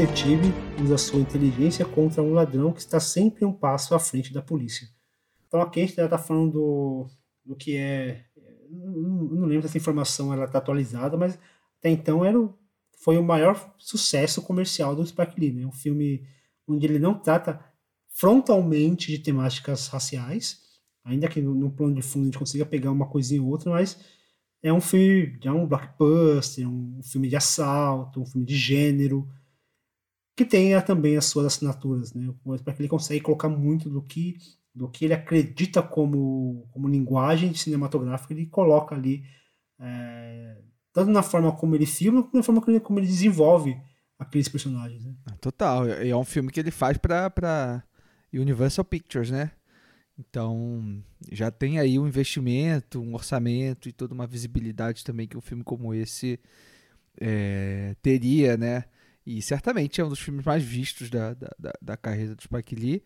Detetive 0.00 0.50
usa 0.82 0.96
sua 0.96 1.20
inteligência 1.20 1.84
contra 1.84 2.22
um 2.22 2.32
ladrão 2.32 2.72
que 2.72 2.80
está 2.80 2.98
sempre 2.98 3.44
um 3.44 3.52
passo 3.52 3.94
à 3.94 3.98
frente 3.98 4.32
da 4.32 4.40
polícia. 4.40 4.88
Então 5.46 5.60
aqui 5.60 5.80
a 5.80 5.86
gente 5.86 6.00
está 6.00 6.16
falando 6.16 6.52
do, 6.52 7.06
do 7.44 7.54
que 7.54 7.76
é. 7.76 8.24
Não, 8.70 9.24
não 9.24 9.46
lembro 9.46 9.62
se 9.62 9.68
essa 9.68 9.76
informação 9.76 10.32
ela 10.32 10.46
está 10.46 10.56
atualizada, 10.56 11.18
mas 11.18 11.38
até 11.78 11.90
então 11.90 12.24
era 12.24 12.40
o, 12.40 12.56
foi 13.04 13.18
o 13.18 13.22
maior 13.22 13.74
sucesso 13.76 14.40
comercial 14.40 14.96
do 14.96 15.06
Spike 15.06 15.38
Lee. 15.38 15.52
Né? 15.52 15.66
Um 15.66 15.72
filme 15.72 16.26
onde 16.66 16.86
ele 16.86 16.98
não 16.98 17.12
trata 17.12 17.62
frontalmente 18.08 19.08
de 19.08 19.18
temáticas 19.18 19.88
raciais, 19.88 20.62
ainda 21.04 21.28
que 21.28 21.42
no, 21.42 21.54
no 21.54 21.70
plano 21.70 21.94
de 21.94 22.02
fundo 22.02 22.22
a 22.22 22.26
gente 22.26 22.38
consiga 22.38 22.64
pegar 22.64 22.90
uma 22.90 23.06
coisinha 23.06 23.42
ou 23.42 23.48
outra, 23.48 23.70
mas 23.70 23.98
é 24.62 24.72
um 24.72 24.80
filme, 24.80 25.38
é 25.44 25.52
um 25.52 25.66
blockbuster, 25.66 26.66
um 26.66 27.02
filme 27.02 27.28
de 27.28 27.36
assalto, 27.36 28.22
um 28.22 28.26
filme 28.26 28.46
de 28.46 28.56
gênero, 28.56 29.28
que 30.40 30.44
tenha 30.46 30.80
também 30.80 31.18
as 31.18 31.26
suas 31.26 31.44
assinaturas, 31.44 32.14
né? 32.14 32.32
Para 32.64 32.72
que 32.72 32.80
ele 32.80 32.88
consegue 32.88 33.20
colocar 33.20 33.50
muito 33.50 33.90
do 33.90 34.02
que 34.02 34.38
do 34.74 34.88
que 34.88 35.04
ele 35.04 35.12
acredita 35.12 35.82
como, 35.82 36.66
como 36.70 36.88
linguagem 36.88 37.52
cinematográfica, 37.52 38.32
ele 38.32 38.46
coloca 38.46 38.94
ali 38.94 39.24
é, 39.78 40.56
tanto 40.92 41.10
na 41.10 41.22
forma 41.22 41.52
como 41.52 41.74
ele 41.74 41.84
filma, 41.84 42.22
como 42.22 42.36
na 42.36 42.42
forma 42.42 42.60
como 42.62 42.72
ele, 42.74 42.80
como 42.80 42.98
ele 42.98 43.06
desenvolve 43.06 43.76
aqueles 44.18 44.48
personagens. 44.48 45.04
Né? 45.04 45.14
Ah, 45.26 45.36
total, 45.40 45.86
é 45.86 46.16
um 46.16 46.24
filme 46.24 46.50
que 46.50 46.60
ele 46.60 46.70
faz 46.70 46.96
para 46.96 47.84
Universal 48.32 48.84
Pictures, 48.84 49.30
né? 49.30 49.50
Então 50.18 51.02
já 51.30 51.50
tem 51.50 51.78
aí 51.78 51.98
um 51.98 52.06
investimento, 52.06 53.02
um 53.02 53.12
orçamento 53.12 53.90
e 53.90 53.92
toda 53.92 54.14
uma 54.14 54.26
visibilidade 54.26 55.04
também 55.04 55.26
que 55.26 55.36
um 55.36 55.42
filme 55.42 55.64
como 55.64 55.92
esse 55.92 56.40
é, 57.20 57.94
teria, 58.00 58.56
né? 58.56 58.84
E 59.32 59.40
certamente 59.40 60.00
é 60.00 60.04
um 60.04 60.08
dos 60.08 60.18
filmes 60.18 60.44
mais 60.44 60.60
vistos 60.60 61.08
da, 61.08 61.34
da, 61.34 61.72
da 61.80 61.96
carreira 61.96 62.34
do 62.34 62.42
Spike 62.42 62.74
Lee. 62.74 63.00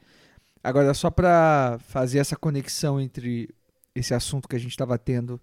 Agora, 0.62 0.94
só 0.94 1.10
para 1.10 1.78
fazer 1.80 2.18
essa 2.18 2.34
conexão 2.34 2.98
entre 2.98 3.54
esse 3.94 4.14
assunto 4.14 4.48
que 4.48 4.56
a 4.56 4.58
gente 4.58 4.70
estava 4.70 4.96
tendo 4.96 5.38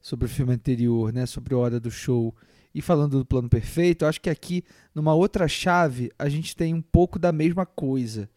sobre 0.00 0.26
o 0.26 0.28
filme 0.28 0.52
anterior, 0.52 1.12
né, 1.12 1.26
sobre 1.26 1.54
a 1.54 1.58
hora 1.58 1.80
do 1.80 1.90
show, 1.90 2.32
e 2.72 2.80
falando 2.80 3.18
do 3.18 3.26
plano 3.26 3.48
perfeito, 3.48 4.04
eu 4.04 4.08
acho 4.08 4.20
que 4.20 4.30
aqui, 4.30 4.62
numa 4.94 5.12
outra 5.12 5.48
chave, 5.48 6.12
a 6.16 6.28
gente 6.28 6.54
tem 6.54 6.72
um 6.72 6.80
pouco 6.80 7.18
da 7.18 7.32
mesma 7.32 7.66
coisa. 7.66 8.30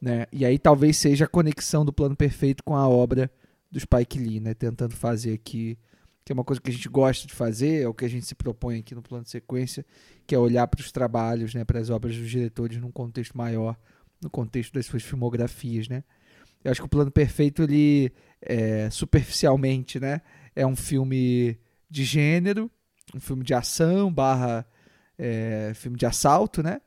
Né? 0.00 0.26
E 0.32 0.44
aí 0.44 0.58
talvez 0.58 0.96
seja 0.96 1.26
a 1.26 1.28
conexão 1.28 1.84
do 1.84 1.92
plano 1.92 2.16
perfeito 2.16 2.64
com 2.64 2.74
a 2.74 2.88
obra 2.88 3.30
do 3.70 3.78
Spike 3.78 4.18
Lee, 4.18 4.40
né? 4.40 4.54
tentando 4.54 4.96
fazer 4.96 5.34
aqui 5.34 5.78
que 6.24 6.32
é 6.32 6.34
uma 6.34 6.44
coisa 6.44 6.60
que 6.60 6.70
a 6.70 6.72
gente 6.72 6.88
gosta 6.88 7.26
de 7.26 7.34
fazer, 7.34 7.82
é 7.82 7.88
o 7.88 7.94
que 7.94 8.04
a 8.04 8.08
gente 8.08 8.26
se 8.26 8.34
propõe 8.34 8.78
aqui 8.78 8.94
no 8.94 9.02
plano 9.02 9.24
de 9.24 9.30
sequência, 9.30 9.84
que 10.26 10.34
é 10.34 10.38
olhar 10.38 10.66
para 10.68 10.80
os 10.80 10.92
trabalhos, 10.92 11.54
né, 11.54 11.64
para 11.64 11.80
as 11.80 11.90
obras 11.90 12.16
dos 12.16 12.30
diretores 12.30 12.78
num 12.78 12.92
contexto 12.92 13.36
maior, 13.36 13.76
no 14.20 14.30
contexto 14.30 14.72
das 14.72 14.86
suas 14.86 15.02
filmografias, 15.02 15.88
né? 15.88 16.04
Eu 16.62 16.70
acho 16.70 16.80
que 16.80 16.86
o 16.86 16.88
Plano 16.88 17.10
Perfeito, 17.10 17.64
ele, 17.64 18.12
é, 18.40 18.88
superficialmente, 18.90 19.98
né, 19.98 20.20
é 20.54 20.64
um 20.64 20.76
filme 20.76 21.58
de 21.90 22.04
gênero, 22.04 22.70
um 23.14 23.20
filme 23.20 23.42
de 23.44 23.52
ação 23.52 24.12
barra 24.12 24.64
é, 25.18 25.72
filme 25.74 25.96
de 25.96 26.06
assalto, 26.06 26.62
né? 26.62 26.80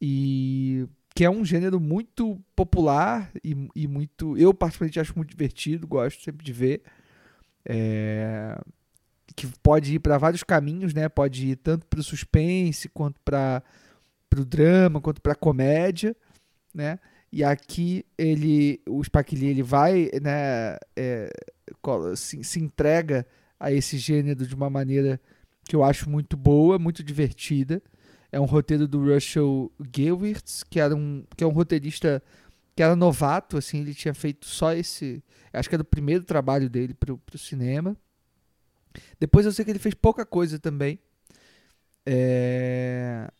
E 0.00 0.86
que 1.14 1.24
é 1.24 1.30
um 1.30 1.44
gênero 1.44 1.80
muito 1.80 2.38
popular 2.54 3.30
e, 3.42 3.56
e 3.74 3.86
muito... 3.88 4.36
Eu, 4.36 4.52
particularmente, 4.52 5.00
acho 5.00 5.16
muito 5.16 5.30
divertido, 5.30 5.86
gosto 5.86 6.22
sempre 6.22 6.44
de 6.44 6.52
ver. 6.52 6.82
É, 7.68 8.58
que 9.34 9.46
pode 9.62 9.94
ir 9.94 9.98
para 9.98 10.18
vários 10.18 10.42
caminhos, 10.42 10.94
né? 10.94 11.08
Pode 11.08 11.48
ir 11.48 11.56
tanto 11.56 11.86
para 11.86 12.00
o 12.00 12.04
suspense 12.04 12.88
quanto 12.88 13.20
para 13.20 13.62
o 14.36 14.44
drama, 14.44 15.00
quanto 15.00 15.20
para 15.20 15.32
a 15.32 15.36
comédia, 15.36 16.16
né? 16.72 16.98
E 17.32 17.42
aqui 17.42 18.06
ele, 18.16 18.80
o 18.88 19.02
Spike 19.02 19.34
Lee, 19.34 19.48
ele 19.48 19.62
vai, 19.62 20.10
né? 20.22 20.76
É, 20.96 21.30
se, 22.14 22.42
se 22.44 22.60
entrega 22.60 23.26
a 23.58 23.72
esse 23.72 23.98
gênero 23.98 24.46
de 24.46 24.54
uma 24.54 24.70
maneira 24.70 25.20
que 25.64 25.74
eu 25.74 25.82
acho 25.82 26.08
muito 26.08 26.36
boa, 26.36 26.78
muito 26.78 27.02
divertida. 27.02 27.82
É 28.30 28.40
um 28.40 28.44
roteiro 28.44 28.86
do 28.86 29.12
Russell 29.12 29.72
Gewirtz, 29.94 30.62
que 30.62 30.78
era 30.78 30.94
um 30.94 31.24
que 31.36 31.42
é 31.42 31.46
um 31.46 31.52
roteirista 31.52 32.22
que 32.76 32.82
era 32.82 32.94
novato, 32.94 33.56
assim, 33.56 33.80
ele 33.80 33.94
tinha 33.94 34.12
feito 34.12 34.44
só 34.44 34.74
esse, 34.74 35.24
acho 35.50 35.66
que 35.66 35.74
era 35.74 35.82
o 35.82 35.86
primeiro 35.86 36.24
trabalho 36.24 36.68
dele 36.68 36.92
para 36.92 37.14
o 37.14 37.38
cinema. 37.38 37.96
Depois 39.18 39.46
eu 39.46 39.52
sei 39.52 39.64
que 39.64 39.70
ele 39.70 39.78
fez 39.78 39.94
pouca 39.94 40.26
coisa 40.26 40.58
também. 40.58 40.98
É... 42.04 43.30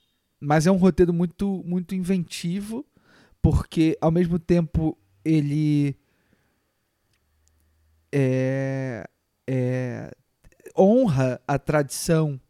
Mas 0.41 0.67
é 0.67 0.71
um 0.71 0.77
roteiro 0.77 1.13
muito, 1.13 1.63
muito 1.67 1.95
inventivo, 1.95 2.87
porque 3.43 3.99
ao 4.01 4.11
mesmo 4.11 4.39
tempo 4.39 4.97
ele 5.23 5.99
é, 8.11 9.05
é, 9.47 10.17
honra 10.77 11.41
a 11.47 11.59
tradição 11.59 12.41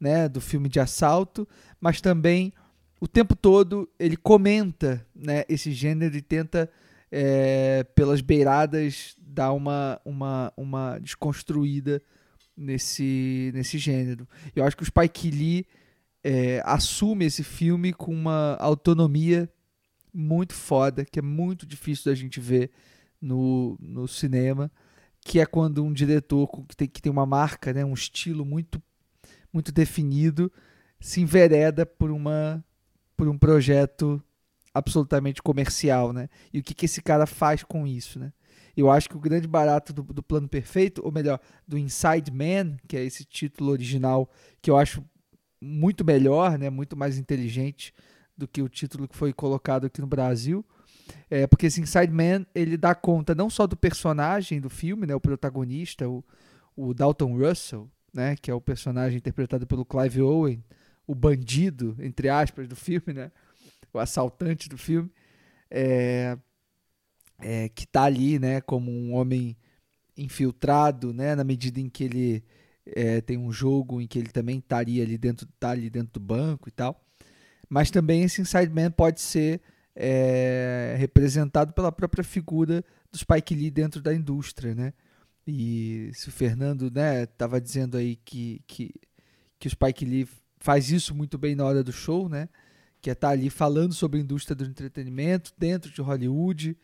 né, 0.00 0.28
do 0.28 0.40
filme 0.40 0.68
de 0.68 0.80
assalto, 0.80 1.46
mas 1.80 2.00
também 2.00 2.52
o 3.02 3.08
tempo 3.08 3.34
todo 3.34 3.90
ele 3.98 4.16
comenta 4.16 5.04
né, 5.12 5.42
esse 5.48 5.72
gênero 5.72 6.16
e 6.16 6.22
tenta, 6.22 6.70
é, 7.10 7.82
pelas 7.96 8.20
beiradas, 8.20 9.16
dar 9.18 9.50
uma, 9.50 10.00
uma, 10.04 10.52
uma 10.56 10.98
desconstruída 11.00 12.00
nesse, 12.56 13.50
nesse 13.54 13.76
gênero. 13.76 14.28
Eu 14.54 14.64
acho 14.64 14.76
que 14.76 14.84
o 14.84 14.86
Spike 14.86 15.32
Lee 15.32 15.66
é, 16.22 16.62
assume 16.64 17.24
esse 17.24 17.42
filme 17.42 17.92
com 17.92 18.14
uma 18.14 18.54
autonomia 18.60 19.50
muito 20.14 20.54
foda, 20.54 21.04
que 21.04 21.18
é 21.18 21.22
muito 21.22 21.66
difícil 21.66 22.04
da 22.04 22.14
gente 22.14 22.38
ver 22.38 22.70
no, 23.20 23.76
no 23.80 24.06
cinema, 24.06 24.70
que 25.20 25.40
é 25.40 25.44
quando 25.44 25.84
um 25.84 25.92
diretor 25.92 26.46
que 26.68 26.76
tem, 26.76 26.86
que 26.86 27.02
tem 27.02 27.10
uma 27.10 27.26
marca, 27.26 27.72
né, 27.72 27.84
um 27.84 27.94
estilo 27.94 28.44
muito, 28.44 28.80
muito 29.52 29.72
definido, 29.72 30.52
se 31.00 31.20
envereda 31.20 31.84
por 31.84 32.12
uma 32.12 32.64
por 33.22 33.28
um 33.28 33.38
projeto 33.38 34.20
absolutamente 34.74 35.40
comercial, 35.40 36.12
né? 36.12 36.28
E 36.52 36.58
o 36.58 36.62
que, 36.62 36.74
que 36.74 36.86
esse 36.86 37.00
cara 37.00 37.24
faz 37.24 37.62
com 37.62 37.86
isso, 37.86 38.18
né? 38.18 38.32
Eu 38.76 38.90
acho 38.90 39.08
que 39.08 39.16
o 39.16 39.20
grande 39.20 39.46
barato 39.46 39.92
do, 39.92 40.02
do 40.02 40.20
Plano 40.24 40.48
Perfeito, 40.48 41.00
ou 41.04 41.12
melhor, 41.12 41.38
do 41.64 41.78
Inside 41.78 42.32
Man, 42.32 42.76
que 42.88 42.96
é 42.96 43.04
esse 43.04 43.24
título 43.24 43.70
original 43.70 44.28
que 44.60 44.68
eu 44.68 44.76
acho 44.76 45.04
muito 45.60 46.04
melhor, 46.04 46.58
né? 46.58 46.68
Muito 46.68 46.96
mais 46.96 47.16
inteligente 47.16 47.94
do 48.36 48.48
que 48.48 48.60
o 48.60 48.68
título 48.68 49.06
que 49.06 49.16
foi 49.16 49.32
colocado 49.32 49.86
aqui 49.86 50.00
no 50.00 50.08
Brasil. 50.08 50.66
É, 51.30 51.46
porque 51.46 51.66
esse 51.66 51.80
Inside 51.80 52.12
Man, 52.12 52.44
ele 52.52 52.76
dá 52.76 52.92
conta 52.92 53.36
não 53.36 53.48
só 53.48 53.68
do 53.68 53.76
personagem 53.76 54.60
do 54.60 54.68
filme, 54.68 55.06
né? 55.06 55.14
O 55.14 55.20
protagonista, 55.20 56.08
o, 56.08 56.24
o 56.74 56.92
Dalton 56.92 57.38
Russell, 57.38 57.88
né? 58.12 58.34
Que 58.34 58.50
é 58.50 58.54
o 58.54 58.60
personagem 58.60 59.18
interpretado 59.18 59.64
pelo 59.64 59.84
Clive 59.84 60.22
Owen, 60.22 60.64
o 61.06 61.14
bandido, 61.14 61.96
entre 61.98 62.28
aspas, 62.28 62.68
do 62.68 62.76
filme, 62.76 63.12
né? 63.12 63.30
O 63.92 63.98
assaltante 63.98 64.68
do 64.68 64.78
filme, 64.78 65.10
é, 65.70 66.36
é, 67.40 67.68
que 67.68 67.84
está 67.84 68.04
ali, 68.04 68.38
né? 68.38 68.60
Como 68.60 68.90
um 68.90 69.14
homem 69.14 69.56
infiltrado, 70.16 71.12
né? 71.12 71.34
Na 71.34 71.44
medida 71.44 71.80
em 71.80 71.88
que 71.88 72.04
ele 72.04 72.44
é, 72.86 73.20
tem 73.20 73.36
um 73.36 73.52
jogo 73.52 74.00
em 74.00 74.06
que 74.06 74.18
ele 74.18 74.30
também 74.30 74.58
estaria 74.58 75.02
ali 75.02 75.18
dentro, 75.18 75.46
tá 75.58 75.70
ali 75.70 75.90
dentro 75.90 76.14
do 76.14 76.20
banco 76.20 76.68
e 76.68 76.72
tal. 76.72 77.04
Mas 77.68 77.90
também 77.90 78.22
esse 78.22 78.40
Inside 78.40 78.70
Man 78.70 78.90
pode 78.90 79.20
ser 79.20 79.60
é, 79.94 80.94
representado 80.98 81.72
pela 81.72 81.92
própria 81.92 82.24
figura 82.24 82.84
do 83.10 83.18
Spike 83.18 83.54
Lee 83.54 83.70
dentro 83.70 84.00
da 84.00 84.14
indústria, 84.14 84.74
né? 84.74 84.92
E 85.46 86.10
se 86.14 86.28
o 86.28 86.32
Fernando, 86.32 86.90
né, 86.90 87.26
tava 87.26 87.60
dizendo 87.60 87.96
aí 87.96 88.16
que, 88.16 88.62
que, 88.66 88.94
que 89.58 89.66
o 89.66 89.70
Spike 89.70 90.04
Lee 90.04 90.28
faz 90.62 90.90
isso 90.90 91.14
muito 91.14 91.36
bem 91.36 91.54
na 91.56 91.64
hora 91.64 91.82
do 91.82 91.92
show, 91.92 92.28
né? 92.28 92.48
Que 93.00 93.10
é 93.10 93.12
estar 93.12 93.28
tá 93.28 93.32
ali 93.32 93.50
falando 93.50 93.92
sobre 93.92 94.18
a 94.18 94.22
indústria 94.22 94.54
do 94.54 94.64
entretenimento 94.64 95.52
dentro 95.58 95.90
de 95.90 96.00
Hollywood 96.00 96.76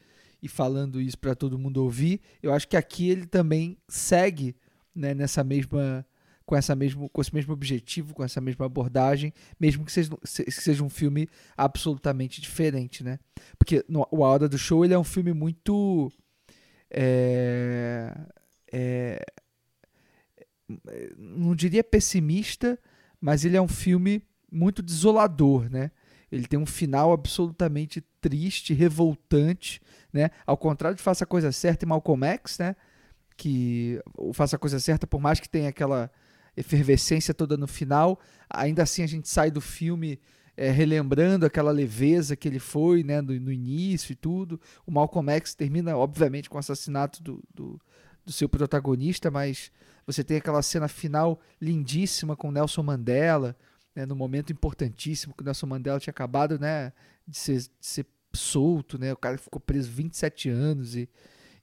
e 0.43 0.49
falando 0.49 1.01
isso 1.01 1.17
para 1.17 1.35
todo 1.35 1.59
mundo 1.59 1.83
ouvir. 1.83 2.21
Eu 2.43 2.53
acho 2.53 2.67
que 2.67 2.77
aqui 2.77 3.09
ele 3.09 3.25
também 3.25 3.79
segue 3.89 4.57
né, 4.95 5.15
nessa 5.15 5.45
mesma 5.45 6.05
com 6.45 6.57
essa 6.57 6.75
mesmo 6.75 7.09
com 7.11 7.21
esse 7.21 7.33
mesmo 7.33 7.53
objetivo, 7.53 8.15
com 8.15 8.25
essa 8.25 8.41
mesma 8.41 8.67
abordagem, 8.67 9.33
mesmo 9.61 9.85
que 9.85 9.93
seja, 9.93 10.11
seja 10.25 10.83
um 10.83 10.89
filme 10.89 11.29
absolutamente 11.57 12.41
diferente, 12.41 13.05
né? 13.05 13.21
Porque 13.59 13.85
no, 13.89 14.07
o 14.11 14.25
A 14.25 14.29
Hora 14.29 14.49
do 14.49 14.59
Show 14.59 14.85
ele 14.85 14.95
é 14.95 14.99
um 14.99 15.05
filme 15.05 15.33
muito 15.33 16.11
é, 16.91 18.13
é, 18.73 19.25
não 21.17 21.55
diria 21.55 21.85
pessimista, 21.85 22.79
mas 23.21 23.45
ele 23.45 23.57
é 23.57 23.63
um 23.63 23.69
filme 23.69 24.23
muito 24.51 24.83
desolador, 24.83 25.71
né? 25.71 25.91
Ele 26.31 26.47
tem 26.47 26.59
um 26.59 26.67
final 26.67 27.13
absolutamente 27.13 28.03
triste, 28.21 28.75
revoltante, 28.75 29.81
né? 30.13 30.31
Ao 30.47 30.57
contrário 30.57 30.97
de 30.97 31.03
Faça 31.03 31.25
a 31.25 31.27
Coisa 31.27 31.51
Certa 31.53 31.85
e 31.85 31.89
Malcolm 31.89 32.25
X, 32.27 32.59
né? 32.59 32.77
Que 33.37 34.01
o 34.17 34.33
Faça 34.33 34.57
a 34.57 34.59
Coisa 34.59 34.79
Certa, 34.79 35.07
por 35.07 35.21
mais 35.21 35.41
que 35.41 35.49
tenha 35.49 35.69
aquela 35.69 36.11
efervescência 36.57 37.33
toda 37.33 37.57
no 37.57 37.69
final, 37.69 38.19
ainda 38.51 38.83
assim 38.83 39.03
a 39.03 39.07
gente 39.07 39.29
sai 39.29 39.51
do 39.51 39.61
filme 39.61 40.21
é, 40.57 40.71
relembrando 40.71 41.47
aquela 41.47 41.71
leveza 41.71 42.35
que 42.35 42.49
ele 42.49 42.59
foi, 42.59 43.05
né? 43.05 43.23
No, 43.23 43.33
no, 43.39 43.53
início 43.53 44.13
e 44.13 44.17
tudo. 44.17 44.61
O 44.85 44.91
Malcolm 44.91 45.31
X 45.31 45.55
termina, 45.55 45.97
obviamente, 45.97 46.51
com 46.51 46.57
o 46.57 46.59
assassinato 46.59 47.23
do, 47.23 47.41
do, 47.55 47.81
do 48.29 48.33
seu 48.33 48.47
protagonista, 48.47 49.31
mas 49.31 49.73
você 50.07 50.23
tem 50.23 50.37
aquela 50.37 50.61
cena 50.61 50.87
final 50.87 51.41
lindíssima 51.59 52.37
com 52.37 52.53
Nelson 52.53 52.83
Mandela, 52.83 53.57
né, 53.97 54.05
no 54.05 54.15
momento 54.15 54.53
importantíssimo 54.53 55.33
que 55.35 55.43
o 55.43 55.45
Nelson 55.47 55.67
Mandela 55.67 55.99
tinha 55.99 56.11
acabado 56.11 56.59
né, 56.59 56.93
de, 57.27 57.39
ser, 57.39 57.57
de 57.57 57.69
ser 57.81 58.07
solto, 58.35 58.99
né, 58.99 59.15
o 59.15 59.17
cara 59.17 59.39
ficou 59.39 59.59
preso 59.59 59.91
27 59.91 60.51
anos 60.51 60.95
e 60.95 61.09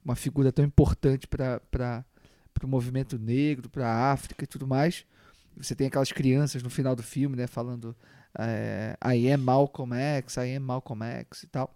uma 0.04 0.16
figura 0.16 0.50
tão 0.50 0.64
importante 0.64 1.28
para 1.28 2.04
o 2.64 2.66
movimento 2.66 3.16
negro, 3.16 3.70
para 3.70 3.86
a 3.88 4.10
África 4.10 4.42
e 4.42 4.46
tudo 4.48 4.66
mais. 4.66 5.06
Você 5.56 5.72
tem 5.72 5.86
aquelas 5.86 6.10
crianças 6.10 6.64
no 6.64 6.70
final 6.70 6.96
do 6.96 7.02
filme, 7.02 7.36
né, 7.36 7.46
falando 7.46 7.94
é, 8.36 8.96
I 9.04 9.30
am 9.30 9.44
Malcolm 9.44 9.94
X, 9.94 10.36
I 10.36 10.56
am 10.56 10.64
Malcolm 10.64 11.04
X 11.04 11.44
e 11.44 11.46
tal. 11.46 11.72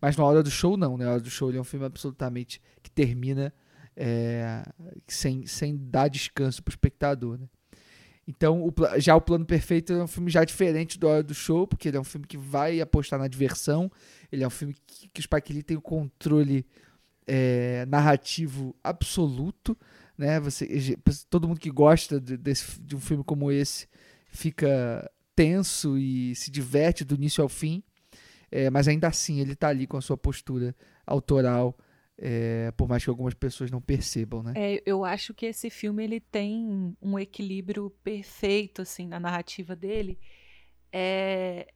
Mas 0.00 0.16
na 0.16 0.24
hora 0.24 0.42
do 0.42 0.50
show, 0.50 0.76
não, 0.76 0.98
né? 0.98 1.04
Na 1.04 1.12
hora 1.12 1.20
do 1.20 1.30
show 1.30 1.48
ele 1.48 1.58
é 1.58 1.60
um 1.60 1.64
filme 1.64 1.86
absolutamente 1.86 2.60
que 2.82 2.90
termina 2.90 3.52
é, 3.96 4.62
sem, 5.06 5.46
sem 5.46 5.76
dar 5.76 6.08
descanso 6.08 6.62
para 6.62 6.70
o 6.70 6.74
espectador. 6.74 7.38
Né? 7.38 7.46
Então, 8.26 8.62
o, 8.64 8.72
já 8.98 9.14
o 9.16 9.20
Plano 9.20 9.44
Perfeito 9.44 9.92
é 9.92 10.02
um 10.02 10.06
filme 10.06 10.30
já 10.30 10.44
diferente 10.44 10.98
do 10.98 11.08
Hora 11.08 11.22
do 11.22 11.34
Show, 11.34 11.66
porque 11.66 11.88
ele 11.88 11.96
é 11.96 12.00
um 12.00 12.04
filme 12.04 12.26
que 12.26 12.36
vai 12.36 12.80
apostar 12.80 13.18
na 13.18 13.28
diversão, 13.28 13.90
ele 14.30 14.44
é 14.44 14.46
um 14.46 14.50
filme 14.50 14.74
que, 14.86 15.08
que 15.08 15.20
o 15.20 15.22
Spike 15.22 15.52
Lee 15.52 15.62
tem 15.62 15.76
o 15.76 15.82
controle 15.82 16.64
é, 17.26 17.84
narrativo 17.86 18.74
absoluto, 18.82 19.76
né? 20.16 20.38
Você, 20.40 20.96
todo 21.28 21.48
mundo 21.48 21.60
que 21.60 21.70
gosta 21.70 22.20
de, 22.20 22.36
desse, 22.36 22.80
de 22.80 22.94
um 22.94 23.00
filme 23.00 23.24
como 23.24 23.50
esse 23.50 23.88
fica 24.26 25.10
tenso 25.34 25.98
e 25.98 26.34
se 26.34 26.50
diverte 26.50 27.04
do 27.04 27.14
início 27.14 27.42
ao 27.42 27.48
fim, 27.48 27.82
é, 28.50 28.70
mas 28.70 28.86
ainda 28.86 29.08
assim 29.08 29.40
ele 29.40 29.52
está 29.52 29.68
ali 29.68 29.86
com 29.86 29.96
a 29.96 30.00
sua 30.00 30.16
postura 30.16 30.74
autoral 31.06 31.76
é, 32.24 32.70
por 32.76 32.88
mais 32.88 33.02
que 33.02 33.10
algumas 33.10 33.34
pessoas 33.34 33.68
não 33.68 33.80
percebam, 33.80 34.44
né? 34.44 34.52
É, 34.54 34.82
eu 34.86 35.04
acho 35.04 35.34
que 35.34 35.44
esse 35.44 35.68
filme 35.68 36.04
ele 36.04 36.20
tem 36.20 36.96
um 37.02 37.18
equilíbrio 37.18 37.90
perfeito 38.04 38.80
assim 38.80 39.08
na 39.08 39.18
narrativa 39.18 39.74
dele, 39.74 40.16
é, 40.92 41.66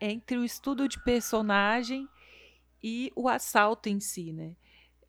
entre 0.00 0.38
o 0.38 0.44
estudo 0.44 0.86
de 0.86 1.02
personagem 1.02 2.08
e 2.80 3.12
o 3.16 3.28
assalto 3.28 3.88
em 3.88 3.98
si, 3.98 4.32
né? 4.32 4.54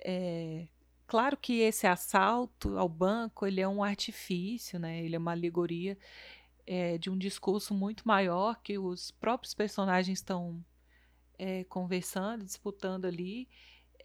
É, 0.03 0.67
claro 1.05 1.37
que 1.37 1.59
esse 1.59 1.85
assalto 1.85 2.75
ao 2.75 2.89
banco 2.89 3.45
ele 3.45 3.61
é 3.61 3.67
um 3.67 3.83
artifício, 3.83 4.79
né? 4.79 5.03
Ele 5.03 5.15
é 5.15 5.19
uma 5.19 5.33
alegoria 5.33 5.99
é, 6.65 6.97
de 6.97 7.11
um 7.11 7.17
discurso 7.17 7.75
muito 7.75 8.07
maior 8.07 8.59
que 8.63 8.79
os 8.79 9.11
próprios 9.11 9.53
personagens 9.53 10.17
estão 10.17 10.65
é, 11.37 11.63
conversando, 11.65 12.43
disputando 12.43 13.05
ali 13.05 13.47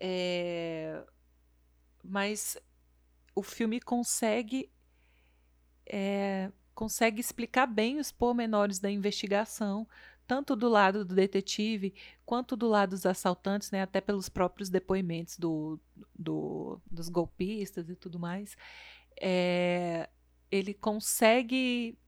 é, 0.00 1.04
mas 2.02 2.56
o 3.34 3.42
filme 3.42 3.80
consegue 3.80 4.70
é, 5.86 6.50
consegue 6.74 7.20
explicar 7.20 7.66
bem 7.66 7.98
os 7.98 8.10
pormenores 8.10 8.78
da 8.78 8.90
investigação, 8.90 9.86
tanto 10.26 10.56
do 10.56 10.68
lado 10.68 11.04
do 11.04 11.14
detetive 11.14 11.94
quanto 12.24 12.56
do 12.56 12.66
lado 12.66 12.90
dos 12.90 13.06
assaltantes, 13.06 13.70
né, 13.70 13.82
até 13.82 14.00
pelos 14.00 14.28
próprios 14.28 14.70
depoimentos 14.70 15.38
do, 15.38 15.78
do 16.14 16.80
dos 16.90 17.08
golpistas 17.08 17.88
e 17.88 17.94
tudo 17.94 18.18
mais. 18.18 18.56
É, 19.20 20.08
ele 20.50 20.74
consegue 20.74 21.98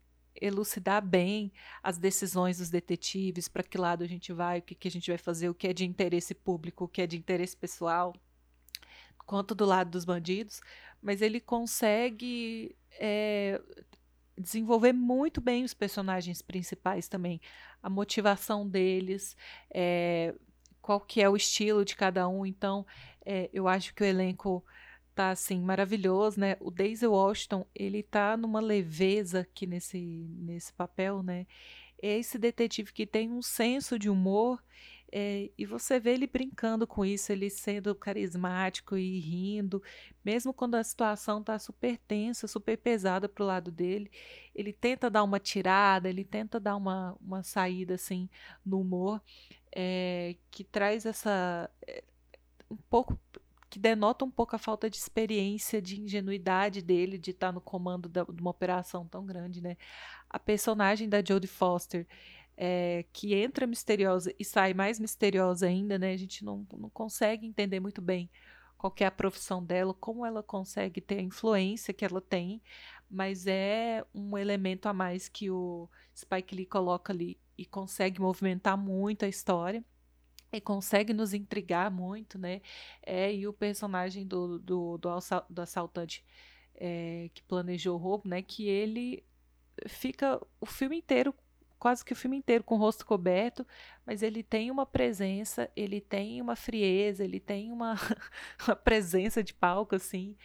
elucidar 0.41 1.05
bem 1.05 1.53
as 1.83 1.99
decisões 1.99 2.59
dos 2.59 2.71
detetives, 2.71 3.49
para 3.49 3.63
que 3.63 3.79
lado 3.79 4.05
a 4.05 4.07
gente 4.07 4.33
vai, 4.33 4.59
o 4.59 4.63
que, 4.63 4.75
que 4.75 4.89
a 4.89 4.91
gente 4.91 5.11
vai 5.11 5.19
fazer, 5.19 5.49
o 5.49 5.55
que 5.55 5.69
é 5.69 5.73
de 5.73 5.85
interesse 5.85 6.35
público, 6.35 6.85
o 6.85 6.89
que 6.89 7.03
é 7.03 7.07
de 7.07 7.17
interesse 7.17 7.57
pessoal, 7.57 8.15
quanto 9.27 9.55
do 9.55 9.65
lado 9.65 9.91
dos 9.91 10.05
bandidos, 10.05 10.61
mas 11.03 11.21
ele 11.21 11.41
consegue 11.41 12.77
é, 12.93 13.61
desenvolver 14.39 14.93
muito 14.93 15.41
bem 15.41 15.65
os 15.65 15.75
personagens 15.75 16.43
principais 16.43 17.09
também, 17.09 17.41
a 17.83 17.91
motivação 17.91 18.69
deles, 18.69 19.37
é, 19.71 20.35
qual 20.81 21.01
que 21.01 21.21
é 21.21 21.29
o 21.29 21.37
estilo 21.37 21.85
de 21.85 21.97
cada 21.97 22.29
um. 22.29 22.47
Então, 22.47 22.87
é, 23.25 23.51
eu 23.53 23.67
acho 23.67 23.93
que 23.95 24.03
o 24.03 24.07
elenco 24.07 24.65
tá 25.17 25.31
assim 25.31 25.61
maravilhoso, 25.61 26.39
né? 26.41 26.57
O 26.61 26.71
Daisy 26.71 27.07
Washington, 27.07 27.67
ele 27.75 28.03
tá 28.03 28.37
numa 28.37 28.61
leveza 28.61 29.41
aqui 29.41 29.67
nesse 29.67 29.99
nesse 30.39 30.73
papel, 30.75 31.23
né? 31.23 31.47
É 32.03 32.19
esse 32.19 32.39
detetive 32.39 32.93
que 32.93 33.07
tem 33.07 33.33
um 33.33 33.43
senso 33.43 33.99
de 33.99 34.11
humor 34.11 34.63
É, 35.13 35.51
e 35.57 35.65
você 35.67 36.01
vê 36.01 36.15
ele 36.15 36.27
brincando 36.27 36.87
com 36.87 37.05
isso, 37.05 37.33
ele 37.33 37.49
sendo 37.49 37.95
carismático 37.95 38.97
e 38.97 39.21
rindo, 39.21 39.83
mesmo 40.25 40.53
quando 40.53 40.75
a 40.75 40.85
situação 40.85 41.41
está 41.41 41.59
super 41.59 41.97
tensa, 42.09 42.49
super 42.49 42.77
pesada 42.77 43.29
pro 43.29 43.45
lado 43.45 43.71
dele. 43.71 44.11
Ele 44.55 44.73
tenta 44.73 45.09
dar 45.11 45.23
uma 45.23 45.39
tirada, 45.41 46.09
ele 46.09 46.25
tenta 46.25 46.59
dar 46.61 46.77
uma, 46.77 47.17
uma 47.21 47.43
saída 47.43 47.95
assim 47.95 48.29
no 48.65 48.81
humor, 48.81 49.23
é, 49.75 50.37
que 50.51 50.65
traz 50.65 51.07
essa. 51.07 51.71
É, 51.87 52.03
um 52.71 52.77
pouco 52.91 53.19
que 53.77 53.81
denota 53.81 54.25
um 54.25 54.31
pouco 54.31 54.57
a 54.57 54.59
falta 54.59 54.89
de 54.89 54.97
experiência, 54.97 55.83
de 55.83 56.01
ingenuidade 56.01 56.81
dele 56.81 57.19
de 57.19 57.33
estar 57.33 57.53
no 57.53 57.61
comando 57.61 58.09
da, 58.09 58.25
de 58.25 58.41
uma 58.41 58.51
operação 58.51 59.07
tão 59.07 59.27
grande, 59.27 59.61
né? 59.61 59.77
A 60.31 60.39
personagem 60.39 61.11
da 61.11 61.23
Jodie 61.23 61.47
Foster, 61.47 62.07
é, 62.57 63.05
que 63.13 63.35
entra 63.35 63.67
misteriosa 63.67 64.35
e 64.39 64.45
sai 64.47 64.73
mais 64.73 64.99
misteriosa 64.99 65.67
ainda, 65.67 65.99
né? 65.99 66.13
A 66.13 66.17
gente 66.17 66.43
não, 66.43 66.67
não 66.73 66.89
consegue 66.89 67.47
entender 67.47 67.79
muito 67.79 68.01
bem 68.01 68.31
qual 68.79 68.95
é 68.99 69.05
a 69.05 69.11
profissão 69.11 69.63
dela, 69.63 69.93
como 69.93 70.25
ela 70.25 70.43
consegue 70.43 71.03
ter 71.03 71.19
a 71.19 71.23
influência 71.23 71.93
que 71.93 72.05
ela 72.05 72.23
tem, 72.23 72.63
mas 73.11 73.47
é 73.47 74.03
um 74.15 74.39
elemento 74.39 74.87
a 74.87 74.95
mais 74.95 75.29
que 75.29 75.51
o 75.51 75.87
Spike 76.17 76.57
Lee 76.57 76.65
coloca 76.65 77.13
ali 77.13 77.39
e 77.59 77.67
consegue 77.67 78.23
movimentar 78.23 78.79
muito 78.79 79.27
a 79.27 79.29
história 79.29 79.85
e 80.53 80.61
consegue 80.61 81.13
nos 81.13 81.35
intrigar 81.35 81.91
muito, 81.91 82.39
né? 82.39 82.61
É, 83.03 83.33
e 83.33 83.47
o 83.47 83.53
personagem 83.53 84.27
do, 84.27 84.59
do, 84.59 84.99
do, 84.99 85.11
do 85.51 85.63
assaltante 85.63 86.25
é, 86.75 87.31
que 87.35 87.43
planejou 87.43 87.97
o 87.97 87.99
roubo, 87.99 88.29
né? 88.29 88.43
Que 88.43 88.69
ele 88.69 89.25
fica 89.87 90.41
o 90.61 90.67
filme 90.67 90.99
inteiro, 90.99 91.35
quase 91.79 92.05
que 92.05 92.13
o 92.13 92.17
filme 92.17 92.37
inteiro 92.37 92.65
com 92.65 92.77
o 92.77 92.79
rosto 92.79 93.05
coberto, 93.05 93.67
mas 94.05 94.23
ele 94.23 94.43
tem 94.43 94.71
uma 94.71 94.87
presença, 94.87 95.71
ele 95.77 96.01
tem 96.01 96.41
uma 96.41 96.57
frieza, 96.57 97.25
ele 97.25 97.41
tem 97.41 97.71
uma, 97.73 97.95
uma 98.67 98.77
presença 98.77 99.43
de 99.43 99.53
palco, 99.53 99.95
assim, 99.95 100.37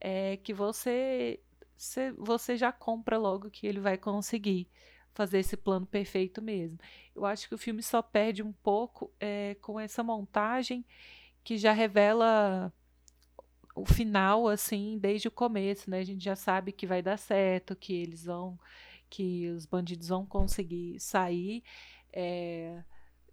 é, 0.00 0.36
que 0.38 0.54
você, 0.54 1.40
você 2.16 2.56
já 2.56 2.72
compra 2.72 3.18
logo 3.18 3.50
que 3.50 3.66
ele 3.66 3.80
vai 3.80 3.98
conseguir 3.98 4.68
fazer 5.18 5.40
esse 5.40 5.56
plano 5.56 5.84
perfeito 5.84 6.40
mesmo. 6.40 6.78
Eu 7.12 7.26
acho 7.26 7.48
que 7.48 7.54
o 7.56 7.58
filme 7.58 7.82
só 7.82 8.00
perde 8.00 8.40
um 8.40 8.52
pouco 8.52 9.12
é, 9.18 9.56
com 9.60 9.80
essa 9.80 10.00
montagem 10.00 10.84
que 11.42 11.58
já 11.58 11.72
revela 11.72 12.72
o 13.74 13.84
final 13.84 14.46
assim 14.46 14.96
desde 14.96 15.26
o 15.26 15.32
começo, 15.32 15.90
né? 15.90 15.98
A 15.98 16.04
gente 16.04 16.22
já 16.22 16.36
sabe 16.36 16.70
que 16.70 16.86
vai 16.86 17.02
dar 17.02 17.16
certo, 17.18 17.74
que 17.74 17.92
eles 17.94 18.26
vão, 18.26 18.56
que 19.10 19.48
os 19.48 19.66
bandidos 19.66 20.06
vão 20.06 20.24
conseguir 20.24 21.00
sair 21.00 21.64
é, 22.12 22.80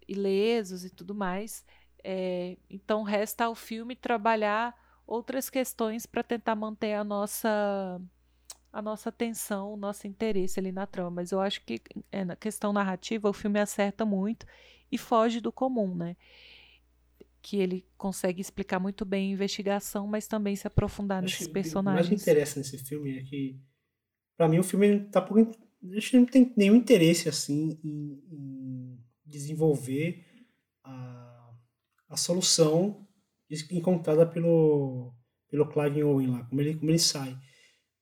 ilesos 0.08 0.84
e 0.84 0.90
tudo 0.90 1.14
mais. 1.14 1.64
É, 2.02 2.56
então 2.68 3.04
resta 3.04 3.44
ao 3.44 3.54
filme 3.54 3.94
trabalhar 3.94 4.74
outras 5.06 5.48
questões 5.48 6.04
para 6.04 6.24
tentar 6.24 6.56
manter 6.56 6.94
a 6.94 7.04
nossa 7.04 8.00
a 8.76 8.82
nossa 8.82 9.08
atenção, 9.08 9.72
o 9.72 9.76
nosso 9.76 10.06
interesse 10.06 10.60
ali 10.60 10.70
na 10.70 10.86
trama. 10.86 11.10
Mas 11.10 11.32
eu 11.32 11.40
acho 11.40 11.64
que 11.64 11.80
é, 12.12 12.26
na 12.26 12.36
questão 12.36 12.74
narrativa 12.74 13.26
o 13.26 13.32
filme 13.32 13.58
acerta 13.58 14.04
muito 14.04 14.44
e 14.92 14.98
foge 14.98 15.40
do 15.40 15.50
comum, 15.50 15.94
né? 15.94 16.14
Que 17.40 17.56
ele 17.56 17.86
consegue 17.96 18.38
explicar 18.38 18.78
muito 18.78 19.06
bem 19.06 19.30
a 19.30 19.32
investigação, 19.32 20.06
mas 20.06 20.28
também 20.28 20.54
se 20.54 20.66
aprofundar 20.66 21.24
acho 21.24 21.32
nesses 21.32 21.48
personagens. 21.48 22.04
O 22.06 22.10
que 22.10 22.12
mais 22.12 22.26
me 22.26 22.32
interessa 22.32 22.58
nesse 22.58 22.76
filme 22.76 23.18
é 23.18 23.22
que, 23.22 23.58
para 24.36 24.46
mim, 24.46 24.58
o 24.58 24.62
filme 24.62 25.08
tá 25.08 25.22
por, 25.22 25.38
não 26.12 26.26
tem 26.26 26.52
nenhum 26.54 26.74
interesse 26.74 27.30
assim 27.30 27.80
em, 27.82 28.22
em 28.30 28.98
desenvolver 29.24 30.22
a, 30.84 31.54
a 32.10 32.16
solução 32.18 33.08
encontrada 33.70 34.26
pelo 34.26 35.14
pelo 35.48 35.66
Clive 35.66 36.02
Owen 36.02 36.32
lá, 36.32 36.44
como 36.44 36.60
ele 36.60 36.74
como 36.74 36.90
ele 36.90 36.98
sai. 36.98 37.38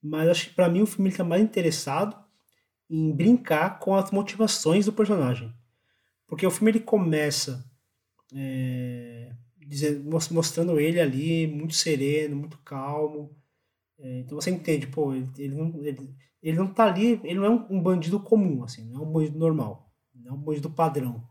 Mas 0.05 0.28
acho 0.28 0.48
que 0.51 0.55
para 0.55 0.68
mim 0.68 0.82
o 0.82 0.86
filme 0.86 1.09
está 1.09 1.24
mais 1.24 1.43
interessado 1.43 2.14
em 2.90 3.10
brincar 3.10 3.78
com 3.78 3.94
as 3.94 4.10
motivações 4.10 4.85
do 4.85 4.93
personagem. 4.93 5.51
Porque 6.26 6.47
o 6.47 6.51
filme 6.51 6.72
ele 6.72 6.81
começa 6.81 7.64
é, 8.35 9.32
dizendo, 9.66 10.05
mostrando 10.31 10.78
ele 10.78 11.01
ali 11.01 11.47
muito 11.47 11.74
sereno, 11.74 12.36
muito 12.36 12.59
calmo. 12.59 13.35
É, 13.98 14.18
então 14.18 14.39
você 14.39 14.51
entende, 14.51 14.86
pô, 14.86 15.14
ele, 15.14 15.26
ele, 15.39 15.55
não, 15.55 15.82
ele, 15.82 16.14
ele 16.43 16.59
não 16.59 16.66
tá 16.66 16.85
ali, 16.85 17.18
ele 17.24 17.36
não 17.36 17.47
é 17.47 17.51
um, 17.51 17.81
bandido 17.81 18.20
comum, 18.20 18.62
assim, 18.62 18.85
não 18.90 19.01
é 19.01 19.06
um 19.06 19.10
bandido 19.10 19.39
normal, 19.39 19.90
não 20.14 20.32
é 20.32 20.35
um 20.35 20.40
bandido 20.40 20.68
padrão. 20.68 21.26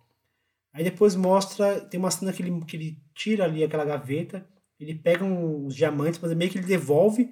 Aí 0.71 0.83
depois 0.83 1.15
mostra, 1.15 1.79
tem 1.81 1.99
uma 1.99 2.09
cena 2.09 2.33
que 2.33 2.41
ele, 2.41 2.65
que 2.65 2.75
ele 2.75 2.97
tira 3.13 3.43
ali 3.43 3.63
aquela 3.63 3.85
gaveta, 3.85 4.47
ele 4.79 4.95
pega 4.95 5.23
uns 5.23 5.75
diamantes, 5.75 6.19
mas 6.19 6.31
é 6.31 6.35
meio 6.35 6.49
que 6.49 6.57
ele 6.57 6.65
devolve. 6.65 7.31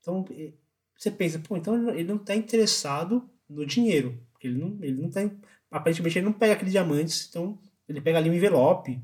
Então 0.00 0.24
você 0.98 1.12
pensa, 1.12 1.38
pô, 1.38 1.56
então 1.56 1.90
ele 1.90 2.08
não 2.08 2.16
está 2.16 2.34
interessado 2.34 3.30
no 3.48 3.64
dinheiro. 3.64 4.20
Porque 4.32 4.48
ele 4.48 4.58
não, 4.58 4.76
ele 4.82 5.00
não 5.00 5.08
tá. 5.08 5.20
Aparentemente 5.70 6.18
ele 6.18 6.26
não 6.26 6.32
pega 6.32 6.54
aqueles 6.54 6.72
diamantes, 6.72 7.28
então 7.28 7.56
ele 7.88 8.00
pega 8.00 8.18
ali 8.18 8.28
um 8.28 8.34
envelope. 8.34 9.00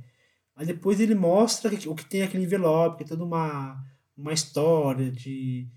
Aí 0.57 0.67
depois 0.67 1.01
ele 1.01 1.15
mostra 1.15 1.73
o 1.87 1.95
que 1.95 2.05
tem 2.05 2.23
aquele 2.23 2.45
envelope, 2.45 2.99
que 2.99 3.05
é 3.05 3.07
toda 3.07 3.25
uma, 3.25 3.81
uma 4.17 4.33
história 4.33 5.11
de, 5.11 5.69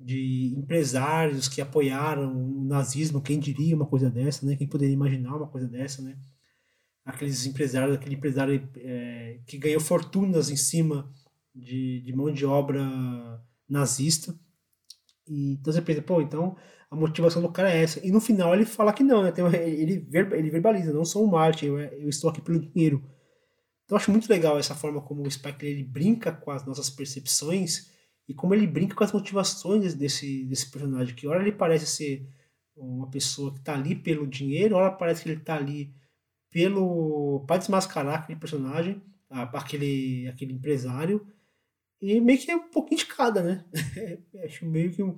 de 0.00 0.54
empresários 0.56 1.48
que 1.48 1.60
apoiaram 1.60 2.34
o 2.34 2.64
nazismo, 2.64 3.20
quem 3.20 3.38
diria 3.38 3.76
uma 3.76 3.86
coisa 3.86 4.10
dessa, 4.10 4.46
né? 4.46 4.56
Quem 4.56 4.66
poderia 4.66 4.94
imaginar 4.94 5.36
uma 5.36 5.46
coisa 5.46 5.68
dessa, 5.68 6.02
né? 6.02 6.16
Aqueles 7.04 7.44
empresários, 7.46 7.96
aquele 7.96 8.14
empresário 8.14 8.68
é, 8.76 9.40
que 9.46 9.58
ganhou 9.58 9.80
fortunas 9.80 10.50
em 10.50 10.56
cima 10.56 11.10
de, 11.54 12.00
de 12.00 12.14
mão 12.14 12.32
de 12.32 12.44
obra 12.46 12.82
nazista. 13.68 14.34
E, 15.26 15.52
então 15.54 15.72
você 15.72 15.82
pensa, 15.82 16.02
pô, 16.02 16.20
então 16.20 16.56
a 16.90 16.96
motivação 16.96 17.42
do 17.42 17.50
cara 17.50 17.72
é 17.72 17.82
essa. 17.82 18.04
E 18.06 18.10
no 18.10 18.20
final 18.20 18.54
ele 18.54 18.64
fala 18.64 18.92
que 18.92 19.02
não, 19.02 19.22
né? 19.22 19.32
Tem, 19.32 19.44
ele, 19.44 20.08
ele 20.12 20.50
verbaliza, 20.50 20.92
não 20.92 21.04
sou 21.04 21.24
um 21.24 21.30
Martin, 21.30 21.66
eu, 21.66 21.78
eu, 21.78 22.08
estou 22.08 22.30
aqui 22.30 22.40
pelo 22.40 22.60
dinheiro. 22.60 23.02
Então 23.84 23.96
eu 23.96 23.96
acho 23.96 24.10
muito 24.10 24.28
legal 24.28 24.58
essa 24.58 24.74
forma 24.74 25.00
como 25.00 25.22
o 25.22 25.30
Spike 25.30 25.66
ele 25.66 25.84
brinca 25.84 26.32
com 26.32 26.50
as 26.50 26.64
nossas 26.64 26.90
percepções 26.90 27.90
e 28.28 28.34
como 28.34 28.54
ele 28.54 28.66
brinca 28.66 28.94
com 28.94 29.04
as 29.04 29.12
motivações 29.12 29.94
desse, 29.94 30.44
desse 30.46 30.70
personagem, 30.70 31.14
que 31.14 31.26
hora 31.26 31.40
ele 31.40 31.52
parece 31.52 31.86
ser 31.86 32.28
uma 32.76 33.08
pessoa 33.08 33.52
que 33.52 33.60
está 33.60 33.74
ali 33.74 33.94
pelo 33.94 34.26
dinheiro, 34.26 34.76
hora 34.76 34.90
parece 34.90 35.22
que 35.22 35.28
ele 35.28 35.40
está 35.40 35.56
ali 35.56 35.94
pelo 36.50 37.44
para 37.46 37.58
desmascarar 37.58 38.20
aquele 38.20 38.38
personagem, 38.38 39.02
aquele, 39.30 40.28
aquele 40.28 40.52
empresário, 40.52 41.26
e 42.00 42.20
meio 42.20 42.38
que 42.38 42.50
é 42.50 42.56
um 42.56 42.68
pouquinho 42.68 42.98
de 42.98 43.06
cada, 43.06 43.42
né? 43.42 43.64
acho 44.44 44.66
meio 44.66 44.92
que 44.92 45.02
um, 45.02 45.16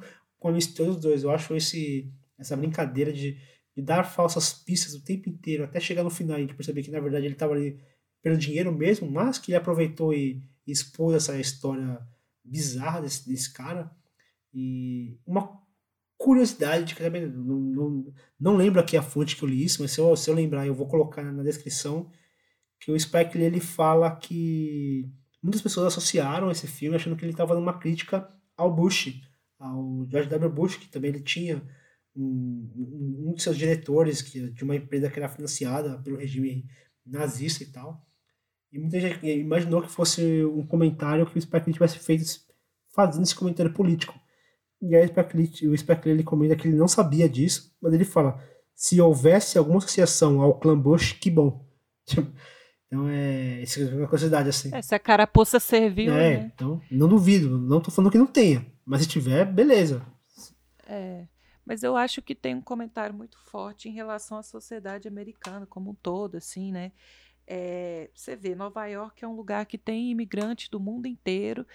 mistura 0.53 0.93
dos 0.93 1.01
dois. 1.01 1.23
Eu 1.23 1.31
acho 1.31 1.55
esse, 1.57 2.13
essa 2.39 2.57
brincadeira 2.57 3.13
de, 3.13 3.37
de 3.77 3.83
dar 3.83 4.05
falsas 4.05 4.53
pistas 4.53 4.95
o 4.95 5.05
tempo 5.05 5.29
inteiro, 5.29 5.65
até 5.65 5.81
chegar 5.81 6.05
no 6.05 6.11
final 6.11 6.39
e 6.39 6.47
perceber 6.47 6.83
que 6.83 6.91
na 6.91 7.01
verdade 7.01 7.27
ele 7.27 7.35
estava 7.35 7.55
ali 7.55 7.81
pelo 8.23 8.37
dinheiro 8.37 8.73
mesmo, 8.73 9.11
mas 9.11 9.39
que 9.39 9.51
ele 9.51 9.59
aproveitou 9.59 10.13
e, 10.15 10.43
e 10.67 10.73
expôs 10.73 11.17
essa 11.17 11.39
história 11.39 12.01
bizarra 12.45 13.03
desse, 13.03 13.29
desse 13.29 13.53
cara. 13.53 13.91
E 14.55 15.19
uma 15.27 15.61
curiosidade 16.17 16.85
de 16.85 16.95
que 16.95 17.03
também 17.03 17.27
não, 17.27 17.57
não, 17.57 18.15
não 18.39 18.57
lembro 18.57 18.81
aqui 18.81 18.97
a 18.97 19.03
fonte 19.03 19.37
que 19.37 19.43
eu 19.43 19.49
li 19.49 19.65
isso, 19.65 19.83
mas 19.83 19.93
se 19.93 20.01
eu, 20.01 20.17
se 20.17 20.29
eu 20.29 20.35
lembrar 20.35 20.67
eu 20.67 20.75
vou 20.75 20.89
colocar 20.89 21.23
na 21.23 21.43
descrição 21.43 22.11
que 22.81 22.91
o 22.91 22.99
Spike 22.99 23.39
ele 23.39 23.61
fala 23.61 24.15
que 24.15 25.09
muitas 25.43 25.63
pessoas 25.63 25.87
associaram 25.87 26.51
esse 26.51 26.67
filme 26.67 26.97
achando 26.97 27.17
que 27.17 27.25
ele 27.25 27.33
estava 27.33 27.55
dando 27.55 27.63
uma 27.63 27.79
crítica 27.79 28.29
ao 28.57 28.75
Bush, 28.75 29.21
ao 29.59 30.07
George 30.11 30.29
W. 30.29 30.51
Bush, 30.51 30.77
que 30.77 30.89
também 30.89 31.11
ele 31.11 31.23
tinha 31.23 31.63
um, 32.15 33.29
um 33.29 33.35
de 33.35 33.43
seus 33.43 33.57
diretores 33.57 34.21
que, 34.21 34.51
de 34.51 34.65
uma 34.65 34.77
empresa 34.77 35.11
que 35.11 35.19
era 35.19 35.29
financiada 35.29 35.99
pelo 36.03 36.17
regime 36.17 36.67
nazista 37.07 37.63
e 37.63 37.67
tal. 37.67 38.05
E 38.73 38.79
muita 38.79 39.01
gente 39.01 39.27
imaginou 39.27 39.83
que 39.83 39.89
fosse 39.89 40.45
um 40.45 40.67
comentário 40.67 41.27
que 41.27 41.39
o 41.39 41.41
Spike 41.41 41.67
Lee 41.67 41.75
tivesse 41.75 41.99
feito 41.99 42.25
fazendo 42.95 43.23
esse 43.23 43.35
comentário 43.35 43.73
político. 43.73 44.15
E 44.83 44.95
aí 44.95 45.07
o 45.07 45.77
Spike 45.77 46.07
Lee 46.07 46.15
ele 46.15 46.23
comenta 46.23 46.55
que 46.55 46.69
ele 46.69 46.77
não 46.77 46.89
sabia 46.89 47.29
disso, 47.29 47.75
mas 47.81 47.95
ele 47.95 48.05
fala: 48.05 48.43
se 48.75 49.01
houvesse 49.01 49.57
alguma 49.57 49.79
associação 49.79 50.41
ao 50.43 50.59
clã 50.59 50.79
Bush, 50.79 51.13
que 51.13 51.31
bom. 51.31 51.67
Então 52.89 53.07
é, 53.07 53.63
isso 53.63 53.81
é 53.81 53.85
uma 53.85 54.09
curiosidade 54.09 54.49
assim. 54.49 54.75
É, 54.75 54.81
se 54.81 54.95
a 54.95 54.99
carapuça 54.99 55.61
serviu. 55.61 56.13
É, 56.15 56.39
né? 56.39 56.53
então 56.55 56.81
não 56.91 57.07
duvido, 57.07 57.59
não 57.59 57.81
tô 57.81 57.91
falando 57.91 58.11
que 58.11 58.19
não 58.19 58.27
tenha, 58.27 58.67
mas 58.85 59.03
se 59.03 59.09
tiver, 59.09 59.45
beleza. 59.45 60.05
É, 60.87 61.27
mas 61.67 61.83
eu 61.83 61.97
acho 61.99 62.23
que 62.23 62.35
tem 62.35 62.55
um 62.55 62.63
comentário 62.63 63.15
muito 63.15 63.39
forte 63.45 63.91
em 63.91 63.93
relação 63.93 64.39
à 64.39 64.43
sociedade 64.43 65.07
americana 65.07 65.67
como 65.67 65.91
um 65.91 65.95
todo, 65.95 66.39
assim, 66.39 66.73
né? 66.73 66.93
É, 67.47 68.09
você 68.15 68.35
vê, 68.35 68.55
Nova 68.55 68.87
York 68.87 69.23
é 69.23 69.29
um 69.29 69.37
lugar 69.37 69.67
que 69.67 69.77
tem 69.77 70.11
imigrantes 70.11 70.71
do 70.71 70.81
mundo 70.81 71.07
inteiro. 71.07 71.67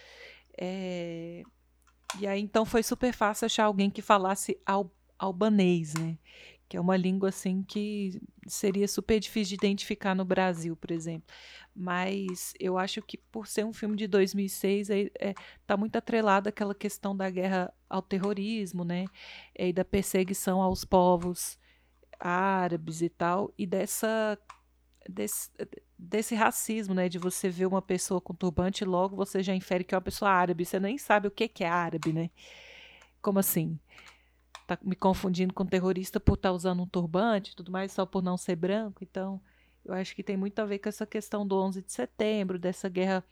É, 0.57 1.44
e 2.19 2.26
aí 2.26 2.41
então 2.41 2.65
foi 2.65 2.81
super 2.81 3.14
fácil 3.14 3.45
achar 3.45 3.65
alguém 3.65 3.90
que 3.91 4.02
falasse 4.02 4.60
al, 4.65 4.91
albanês, 5.18 5.94
né? 5.94 6.18
Que 6.73 6.77
é 6.77 6.81
uma 6.81 6.97
língua 6.97 7.29
assim 7.29 7.61
que 7.61 8.19
seria 8.47 8.87
super 8.87 9.19
difícil 9.19 9.49
de 9.49 9.63
identificar 9.63 10.15
no 10.15 10.25
Brasil, 10.25 10.75
por 10.75 10.89
exemplo. 10.89 11.31
Mas 11.75 12.51
eu 12.59 12.79
acho 12.79 12.99
que 13.03 13.15
por 13.15 13.45
ser 13.45 13.63
um 13.63 13.71
filme 13.71 13.95
de 13.95 14.07
2006, 14.07 14.89
é, 14.89 15.11
é, 15.19 15.35
tá 15.67 15.77
muito 15.77 15.97
atrelado 15.97 16.49
àquela 16.49 16.73
questão 16.73 17.15
da 17.15 17.29
guerra 17.29 17.71
ao 17.87 18.01
terrorismo, 18.01 18.83
né? 18.83 19.05
E 19.55 19.71
da 19.71 19.85
perseguição 19.85 20.63
aos 20.63 20.83
povos 20.83 21.59
árabes 22.19 23.03
e 23.03 23.09
tal, 23.09 23.53
e 23.55 23.67
dessa 23.67 24.35
desse, 25.07 25.51
desse 25.95 26.33
racismo, 26.33 26.95
né? 26.95 27.07
De 27.07 27.19
você 27.19 27.51
ver 27.51 27.67
uma 27.67 27.83
pessoa 27.83 28.19
com 28.19 28.33
turbante 28.33 28.83
logo 28.83 29.15
você 29.15 29.43
já 29.43 29.53
infere 29.53 29.83
que 29.83 29.93
é 29.93 29.97
uma 29.97 30.01
pessoa 30.01 30.31
árabe. 30.31 30.65
Você 30.65 30.79
nem 30.79 30.97
sabe 30.97 31.27
o 31.27 31.31
que, 31.31 31.47
que 31.47 31.63
é 31.63 31.69
árabe, 31.69 32.11
né? 32.11 32.31
Como 33.21 33.37
assim? 33.37 33.77
Tá 34.68 34.77
me 34.81 34.95
confundindo 34.95 35.53
com 35.53 35.65
terrorista 35.65 36.19
por 36.19 36.35
estar 36.35 36.49
tá 36.49 36.53
usando 36.53 36.84
um 36.84 36.88
turbante 36.88 37.52
e 37.52 37.56
tudo 37.56 37.72
mais, 37.72 37.91
só 37.91 38.06
por 38.06 38.23
não 38.23 38.38
ser 38.38 38.56
branco. 38.56 39.03
Então, 39.03 39.41
eu 39.84 39.94
acho 39.94 40.15
que 40.15 40.23
tem 40.23 40.38
muito 40.38 40.57
a 40.60 40.65
ver 40.65 40.80
com 40.80 40.90
essa 40.90 41.06
questão 41.06 41.45
do 41.45 41.56
11 41.60 41.81
de 41.81 41.91
setembro, 41.91 42.57
dessa 42.57 42.88
guerra 42.88 43.23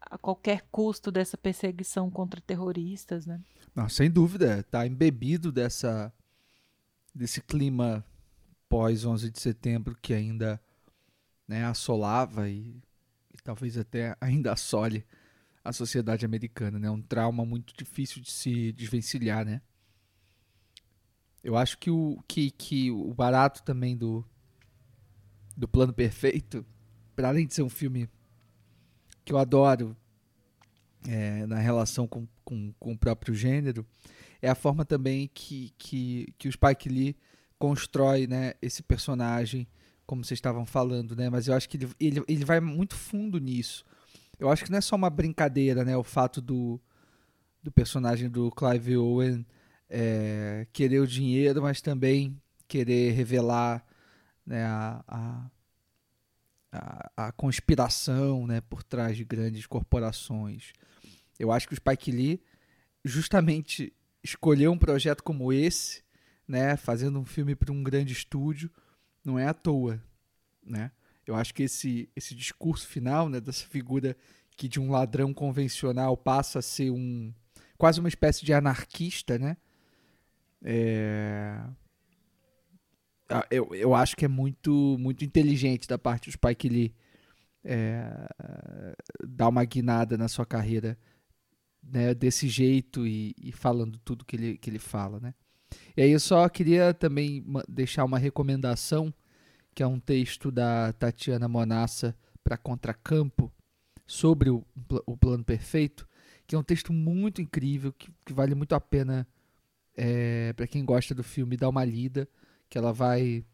a 0.00 0.18
qualquer 0.18 0.62
custo, 0.70 1.12
dessa 1.12 1.36
perseguição 1.36 2.10
contra 2.10 2.40
terroristas, 2.40 3.26
né? 3.26 3.40
Não, 3.74 3.88
sem 3.88 4.10
dúvida, 4.10 4.62
tá 4.64 4.86
embebido 4.86 5.52
dessa 5.52 6.12
desse 7.14 7.42
clima 7.42 8.04
pós 8.68 9.04
11 9.04 9.30
de 9.30 9.38
setembro 9.38 9.94
que 10.00 10.14
ainda 10.14 10.58
né, 11.46 11.64
assolava 11.66 12.48
e, 12.48 12.82
e 13.32 13.36
talvez 13.44 13.76
até 13.76 14.16
ainda 14.18 14.52
assole 14.52 15.04
a 15.62 15.72
sociedade 15.72 16.24
americana, 16.24 16.78
né? 16.78 16.90
Um 16.90 17.02
trauma 17.02 17.44
muito 17.44 17.74
difícil 17.76 18.22
de 18.22 18.30
se 18.30 18.72
desvencilhar, 18.72 19.44
né? 19.44 19.60
Eu 21.42 21.56
acho 21.56 21.78
que 21.78 21.90
o 21.90 22.18
que, 22.26 22.50
que 22.50 22.90
o 22.90 23.12
barato 23.12 23.62
também 23.62 23.96
do 23.96 24.24
do 25.56 25.68
plano 25.68 25.92
perfeito, 25.92 26.64
para 27.14 27.28
além 27.28 27.46
de 27.46 27.54
ser 27.54 27.62
um 27.62 27.68
filme 27.68 28.08
que 29.24 29.32
eu 29.32 29.38
adoro 29.38 29.96
é, 31.06 31.46
na 31.46 31.58
relação 31.58 32.06
com, 32.06 32.26
com, 32.44 32.72
com, 32.78 32.92
o 32.92 32.98
próprio 32.98 33.34
gênero, 33.34 33.86
é 34.40 34.48
a 34.48 34.54
forma 34.54 34.84
também 34.84 35.30
que, 35.32 35.72
que, 35.76 36.32
que 36.38 36.48
o 36.48 36.52
Spike 36.52 36.88
Lee 36.88 37.16
constrói 37.58 38.26
né, 38.26 38.54
esse 38.60 38.82
personagem 38.82 39.68
como 40.06 40.24
vocês 40.24 40.38
estavam 40.38 40.66
falando, 40.66 41.14
né? 41.14 41.30
Mas 41.30 41.46
eu 41.46 41.54
acho 41.54 41.68
que 41.68 41.76
ele, 41.76 41.88
ele, 41.98 42.24
ele 42.28 42.44
vai 42.44 42.60
muito 42.60 42.94
fundo 42.94 43.38
nisso. 43.38 43.84
Eu 44.38 44.50
acho 44.50 44.64
que 44.64 44.70
não 44.70 44.78
é 44.78 44.80
só 44.80 44.96
uma 44.96 45.08
brincadeira, 45.08 45.84
né? 45.84 45.96
O 45.96 46.02
fato 46.02 46.40
do, 46.40 46.80
do 47.62 47.70
personagem 47.70 48.28
do 48.28 48.50
Clive 48.50 48.96
Owen 48.96 49.46
é, 49.94 50.66
querer 50.72 51.00
o 51.00 51.06
dinheiro, 51.06 51.60
mas 51.60 51.82
também 51.82 52.40
querer 52.66 53.12
revelar 53.12 53.84
né, 54.44 54.64
a, 54.64 55.04
a, 56.72 57.10
a, 57.14 57.32
conspiração 57.32 58.46
né, 58.46 58.62
por 58.62 58.82
trás 58.82 59.18
de 59.18 59.24
grandes 59.24 59.66
corporações. 59.66 60.72
Eu 61.38 61.52
acho 61.52 61.68
que 61.68 61.74
o 61.74 61.76
Spike 61.76 62.10
Lee 62.10 62.42
justamente 63.04 63.92
escolheu 64.24 64.72
um 64.72 64.78
projeto 64.78 65.22
como 65.22 65.52
esse, 65.52 66.02
né, 66.48 66.74
fazendo 66.74 67.20
um 67.20 67.24
filme 67.26 67.54
para 67.54 67.70
um 67.70 67.82
grande 67.82 68.14
estúdio, 68.14 68.70
não 69.22 69.38
é 69.38 69.46
à 69.46 69.52
toa, 69.52 70.02
né? 70.64 70.90
Eu 71.24 71.36
acho 71.36 71.54
que 71.54 71.64
esse, 71.64 72.08
esse 72.16 72.34
discurso 72.34 72.86
final, 72.86 73.28
né, 73.28 73.40
dessa 73.40 73.66
figura 73.66 74.16
que 74.56 74.68
de 74.68 74.80
um 74.80 74.90
ladrão 74.90 75.34
convencional 75.34 76.16
passa 76.16 76.58
a 76.60 76.62
ser 76.62 76.90
um 76.90 77.32
quase 77.76 78.00
uma 78.00 78.08
espécie 78.08 78.44
de 78.44 78.52
anarquista, 78.52 79.38
né? 79.38 79.56
É... 80.64 81.60
Eu, 83.50 83.74
eu 83.74 83.94
acho 83.94 84.14
que 84.14 84.26
é 84.26 84.28
muito 84.28 84.96
muito 84.98 85.24
inteligente 85.24 85.88
da 85.88 85.96
parte 85.96 86.28
do 86.28 86.32
Spike 86.32 86.68
Lee 86.68 86.94
é... 87.64 88.06
dar 89.26 89.48
uma 89.48 89.64
guinada 89.64 90.18
na 90.18 90.28
sua 90.28 90.44
carreira 90.44 90.98
né, 91.82 92.14
desse 92.14 92.48
jeito 92.48 93.06
e, 93.06 93.34
e 93.40 93.52
falando 93.52 93.98
tudo 94.04 94.24
que 94.24 94.36
ele, 94.36 94.58
que 94.58 94.70
ele 94.70 94.78
fala, 94.78 95.18
né? 95.18 95.34
E 95.96 96.02
aí 96.02 96.10
eu 96.10 96.20
só 96.20 96.48
queria 96.48 96.92
também 96.92 97.44
deixar 97.68 98.04
uma 98.04 98.18
recomendação, 98.18 99.12
que 99.74 99.82
é 99.82 99.86
um 99.86 99.98
texto 99.98 100.50
da 100.50 100.92
Tatiana 100.92 101.48
Monassa 101.48 102.14
para 102.44 102.58
Contracampo, 102.58 103.50
sobre 104.06 104.50
o, 104.50 104.64
o 105.06 105.16
Plano 105.16 105.42
Perfeito, 105.42 106.06
que 106.46 106.54
é 106.54 106.58
um 106.58 106.62
texto 106.62 106.92
muito 106.92 107.40
incrível, 107.40 107.92
que, 107.92 108.12
que 108.24 108.32
vale 108.32 108.54
muito 108.54 108.74
a 108.74 108.80
pena 108.80 109.26
é, 109.96 110.52
para 110.54 110.66
quem 110.66 110.84
gosta 110.84 111.14
do 111.14 111.22
filme 111.22 111.56
dar 111.56 111.68
uma 111.68 111.84
lida, 111.84 112.28
que 112.68 112.78
ela 112.78 112.92
vai, 112.92 113.44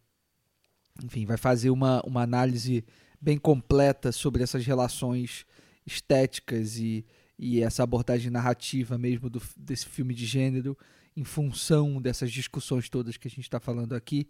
enfim, 1.03 1.27
vai 1.27 1.37
fazer 1.37 1.71
uma, 1.71 2.01
uma 2.03 2.23
análise 2.23 2.85
bem 3.21 3.37
completa 3.37 4.13
sobre 4.13 4.43
essas 4.43 4.65
relações 4.65 5.45
estéticas 5.85 6.77
e, 6.79 7.05
e 7.39 7.63
essa 7.63 7.83
abordagem 7.83 8.31
narrativa 8.31 8.97
mesmo 8.97 9.29
do, 9.29 9.43
desse 9.57 9.87
filme 9.87 10.15
de 10.15 10.27
gênero 10.27 10.77
em 11.17 11.25
função 11.25 12.01
dessas 12.01 12.31
discussões 12.31 12.89
todas 12.89 13.17
que 13.17 13.27
a 13.27 13.31
gente 13.31 13.41
está 13.41 13.59
falando 13.59 13.95
aqui. 13.95 14.29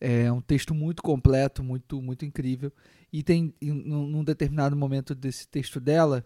É 0.00 0.30
um 0.32 0.40
texto 0.40 0.74
muito 0.74 1.02
completo, 1.02 1.62
muito, 1.62 2.00
muito 2.02 2.24
incrível. 2.24 2.72
E 3.12 3.22
tem, 3.22 3.54
em, 3.60 3.72
num 3.72 4.24
determinado 4.24 4.76
momento 4.76 5.14
desse 5.14 5.46
texto 5.46 5.78
dela, 5.80 6.24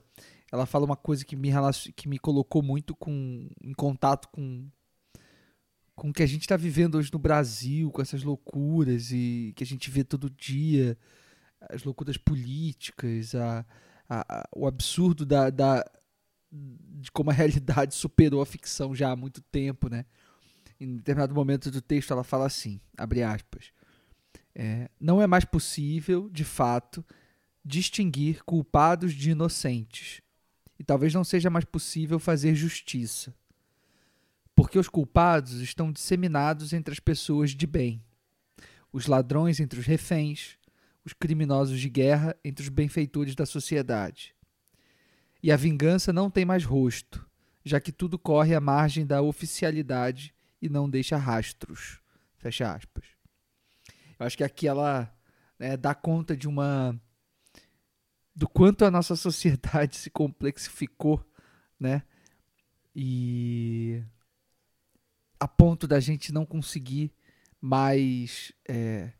ela 0.50 0.66
fala 0.66 0.84
uma 0.84 0.96
coisa 0.96 1.24
que 1.24 1.36
me, 1.36 1.50
que 1.94 2.08
me 2.08 2.18
colocou 2.18 2.62
muito 2.62 2.94
com, 2.94 3.48
em 3.62 3.72
contato 3.72 4.28
com, 4.28 4.66
com 6.02 6.10
o 6.10 6.12
que 6.12 6.24
a 6.24 6.26
gente 6.26 6.40
está 6.40 6.56
vivendo 6.56 6.96
hoje 6.96 7.12
no 7.12 7.18
Brasil, 7.20 7.88
com 7.92 8.02
essas 8.02 8.24
loucuras 8.24 9.12
e 9.12 9.52
que 9.54 9.62
a 9.62 9.66
gente 9.66 9.88
vê 9.88 10.02
todo 10.02 10.28
dia, 10.28 10.98
as 11.70 11.84
loucuras 11.84 12.16
políticas, 12.16 13.36
a, 13.36 13.64
a, 14.08 14.40
a 14.40 14.48
o 14.52 14.66
absurdo 14.66 15.24
da, 15.24 15.48
da, 15.48 15.88
de 16.50 17.08
como 17.12 17.30
a 17.30 17.32
realidade 17.32 17.94
superou 17.94 18.42
a 18.42 18.46
ficção 18.46 18.92
já 18.96 19.12
há 19.12 19.16
muito 19.16 19.40
tempo, 19.42 19.88
né? 19.88 20.04
Em 20.80 20.96
determinado 20.96 21.32
momento 21.36 21.70
do 21.70 21.80
texto 21.80 22.12
ela 22.12 22.24
fala 22.24 22.46
assim, 22.46 22.80
abre 22.98 23.22
aspas, 23.22 23.70
é, 24.56 24.90
não 24.98 25.22
é 25.22 25.28
mais 25.28 25.44
possível, 25.44 26.28
de 26.30 26.42
fato, 26.42 27.06
distinguir 27.64 28.42
culpados 28.42 29.14
de 29.14 29.30
inocentes. 29.30 30.20
E 30.80 30.82
talvez 30.82 31.14
não 31.14 31.22
seja 31.22 31.48
mais 31.48 31.64
possível 31.64 32.18
fazer 32.18 32.56
justiça. 32.56 33.32
Porque 34.62 34.78
os 34.78 34.88
culpados 34.88 35.54
estão 35.60 35.90
disseminados 35.90 36.72
entre 36.72 36.92
as 36.92 37.00
pessoas 37.00 37.50
de 37.50 37.66
bem, 37.66 38.00
os 38.92 39.06
ladrões 39.06 39.58
entre 39.58 39.80
os 39.80 39.86
reféns, 39.86 40.56
os 41.04 41.12
criminosos 41.12 41.80
de 41.80 41.88
guerra 41.88 42.36
entre 42.44 42.62
os 42.62 42.68
benfeitores 42.68 43.34
da 43.34 43.44
sociedade 43.44 44.34
e 45.42 45.50
a 45.50 45.56
vingança 45.56 46.12
não 46.12 46.30
tem 46.30 46.44
mais 46.44 46.64
rosto, 46.64 47.28
já 47.64 47.80
que 47.80 47.90
tudo 47.90 48.16
corre 48.16 48.54
à 48.54 48.60
margem 48.60 49.04
da 49.04 49.20
oficialidade 49.20 50.32
e 50.60 50.68
não 50.68 50.88
deixa 50.88 51.16
rastros. 51.16 52.00
Fecha 52.36 52.72
aspas. 52.72 53.04
Eu 54.16 54.24
acho 54.24 54.36
que 54.36 54.44
aqui 54.44 54.68
ela 54.68 55.12
né, 55.58 55.76
dá 55.76 55.94
conta 55.94 56.36
de 56.36 56.46
uma. 56.46 56.96
do 58.32 58.48
quanto 58.48 58.84
a 58.84 58.90
nossa 58.90 59.16
sociedade 59.16 59.96
se 59.96 60.08
complexificou, 60.10 61.20
né? 61.78 62.04
E. 62.94 64.00
a 65.42 65.48
ponto 65.48 65.88
da 65.88 65.98
gente 65.98 66.32
não 66.32 66.46
conseguir 66.46 67.12
mais. 67.60 68.52
É, 68.68 69.12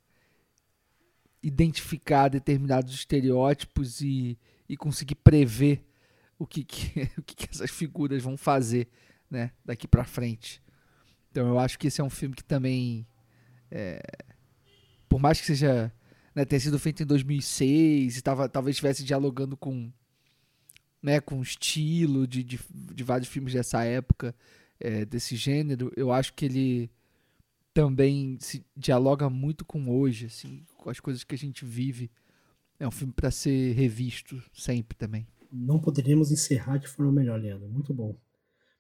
identificar 1.43 2.29
determinados 2.29 2.95
estereótipos 2.95 4.01
e, 4.01 4.39
e 4.69 4.77
conseguir 4.77 5.17
prever 5.17 5.85
o 6.39 6.47
que, 6.47 6.63
que 6.63 7.11
o 7.19 7.23
que, 7.23 7.35
que, 7.35 7.49
essas 7.51 7.69
figuras 7.69 8.23
vão 8.23 8.37
fazer 8.37 8.89
né, 9.29 9.51
daqui 9.65 9.89
para 9.89 10.05
frente. 10.05 10.63
Então 11.31 11.49
eu 11.49 11.59
acho 11.59 11.77
que 11.77 11.89
esse 11.89 12.01
é 12.01 12.05
um 12.05 12.11
filme 12.11 12.37
que 12.37 12.45
também, 12.45 13.05
é, 13.71 14.01
por 15.09 15.19
mais 15.19 15.41
que 15.41 15.47
seja 15.47 15.93
né, 16.33 16.45
tenha 16.45 16.61
sido 16.61 16.79
feito 16.79 17.03
em 17.03 17.07
2006 17.07 18.19
e 18.19 18.23
tava, 18.23 18.49
talvez 18.49 18.77
estivesse 18.77 19.03
dialogando 19.03 19.57
com 19.57 19.93
né, 21.03 21.21
com 21.21 21.43
estilo 21.43 22.29
de, 22.29 22.45
de, 22.45 22.61
de 22.71 23.03
vários 23.03 23.29
filmes 23.29 23.53
dessa 23.53 23.83
época, 23.83 24.33
é, 24.83 25.05
desse 25.05 25.37
gênero, 25.37 25.93
eu 25.97 26.13
acho 26.13 26.35
que 26.35 26.45
ele 26.45 26.91
também 27.73 28.37
se 28.41 28.65
dialoga 28.77 29.31
muito 29.31 29.65
com 29.65 29.89
hoje, 29.89 30.27
assim, 30.27 30.65
com 30.77 30.91
as 30.91 31.01
coisas 31.01 31.25
que 31.25 31.35
a 31.35 31.39
gente 31.39 31.65
vive. 31.65 32.11
É 32.79 32.87
um 32.87 32.91
filme 32.91 33.13
para 33.13 33.31
ser 33.31 33.73
revisto 33.73 34.43
sempre 34.53 34.97
também 34.97 35.27
não 35.53 35.79
poderíamos 35.79 36.33
encerrar 36.33 36.79
de 36.79 36.89
forma 36.89 37.13
melhor, 37.13 37.39
Leandro. 37.39 37.69
Muito 37.69 37.93
bom. 37.93 38.17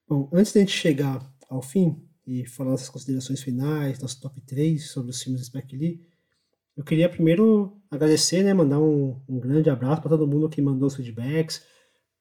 Bom, 0.08 0.28
antes 0.32 0.52
da 0.52 0.60
gente 0.60 0.72
chegar 0.72 1.22
ao 1.48 1.60
fim 1.60 2.02
e 2.26 2.46
falar 2.46 2.70
nossas 2.70 2.88
considerações 2.88 3.42
finais, 3.42 4.00
nosso 4.00 4.20
top 4.20 4.40
3 4.40 4.90
sobre 4.90 5.10
os 5.10 5.22
filmes 5.22 5.42
do 5.42 5.46
Spike 5.46 5.76
Lee, 5.76 6.00
eu 6.74 6.82
queria 6.82 7.08
primeiro 7.08 7.76
agradecer, 7.90 8.42
né, 8.42 8.54
mandar 8.54 8.80
um, 8.80 9.20
um 9.28 9.38
grande 9.38 9.68
abraço 9.68 10.00
para 10.00 10.10
todo 10.10 10.26
mundo 10.26 10.48
que 10.48 10.62
mandou 10.62 10.86
os 10.86 10.96
feedbacks, 10.96 11.62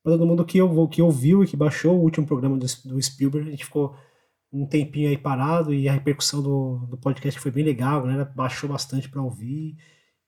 para 0.04 0.14
todo 0.14 0.26
mundo 0.26 0.46
que, 0.46 0.58
eu, 0.58 0.88
que 0.88 1.02
ouviu 1.02 1.44
e 1.44 1.48
que 1.48 1.58
baixou 1.58 1.98
o 1.98 2.02
último 2.02 2.26
programa 2.26 2.58
do, 2.58 2.66
do 2.86 3.02
Spielberg. 3.02 3.48
A 3.48 3.52
gente 3.52 3.66
ficou 3.66 3.96
um 4.52 4.66
tempinho 4.66 5.10
aí 5.10 5.18
parado 5.18 5.74
e 5.74 5.88
a 5.88 5.94
repercussão 5.94 6.42
do, 6.42 6.86
do 6.90 6.98
podcast 6.98 7.40
foi 7.40 7.52
bem 7.52 7.64
legal, 7.64 8.00
a 8.00 8.04
galera 8.04 8.26
baixou 8.26 8.70
bastante 8.70 9.10
para 9.10 9.22
ouvir. 9.22 9.78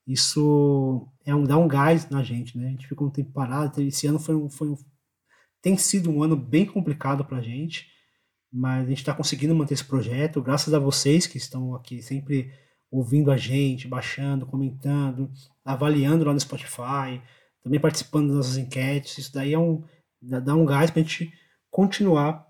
Isso 0.08 1.08
é 1.26 1.34
um, 1.34 1.44
dá 1.44 1.58
um 1.58 1.68
gás 1.68 2.10
na 2.10 2.24
gente, 2.24 2.58
né? 2.58 2.68
A 2.68 2.72
gente 2.72 2.88
ficou 2.88 3.08
um 3.08 3.12
tempo 3.12 3.32
parado. 3.32 3.82
Esse 3.82 4.06
ano 4.06 4.20
foi 4.20 4.36
um, 4.36 4.50
foi 4.50 4.70
um, 4.70 4.78
tem 5.62 5.78
sido 5.78 6.12
um 6.12 6.22
ano 6.22 6.36
bem 6.36 6.66
complicado 6.66 7.24
para 7.24 7.38
a 7.38 7.42
gente, 7.42 7.88
mas 8.52 8.86
a 8.86 8.90
gente 8.90 9.00
está 9.00 9.14
conseguindo 9.14 9.56
manter 9.56 9.74
esse 9.74 9.86
projeto, 9.86 10.42
graças 10.42 10.74
a 10.74 10.80
vocês 10.80 11.26
que 11.26 11.38
estão 11.38 11.74
aqui 11.74 12.02
sempre 12.02 12.52
ouvindo 12.92 13.32
a 13.32 13.38
gente, 13.38 13.88
baixando, 13.88 14.46
comentando, 14.46 15.32
avaliando 15.66 16.26
lá 16.26 16.34
no 16.34 16.40
Spotify, 16.40 17.22
também 17.64 17.80
participando 17.80 18.28
das 18.28 18.36
nossas 18.38 18.58
enquetes. 18.58 19.18
Isso 19.18 19.34
daí 19.34 19.54
é 19.54 19.60
um, 19.60 19.84
dá 20.22 20.56
um 20.56 20.66
gás 20.66 20.92
para 20.92 21.02
a 21.02 21.04
gente 21.04 21.32
continuar 21.72 22.46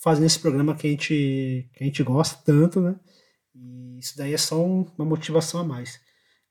fazendo 0.00 0.26
esse 0.26 0.38
programa 0.38 0.74
que 0.74 0.86
a 0.86 0.90
gente, 0.90 1.68
que 1.74 1.82
a 1.82 1.84
gente 1.84 2.02
gosta 2.02 2.40
tanto, 2.44 2.80
né? 2.80 2.96
E 3.54 3.98
isso 3.98 4.16
daí 4.16 4.32
é 4.32 4.38
só 4.38 4.64
um, 4.64 4.86
uma 4.96 5.04
motivação 5.04 5.60
a 5.60 5.64
mais. 5.64 6.00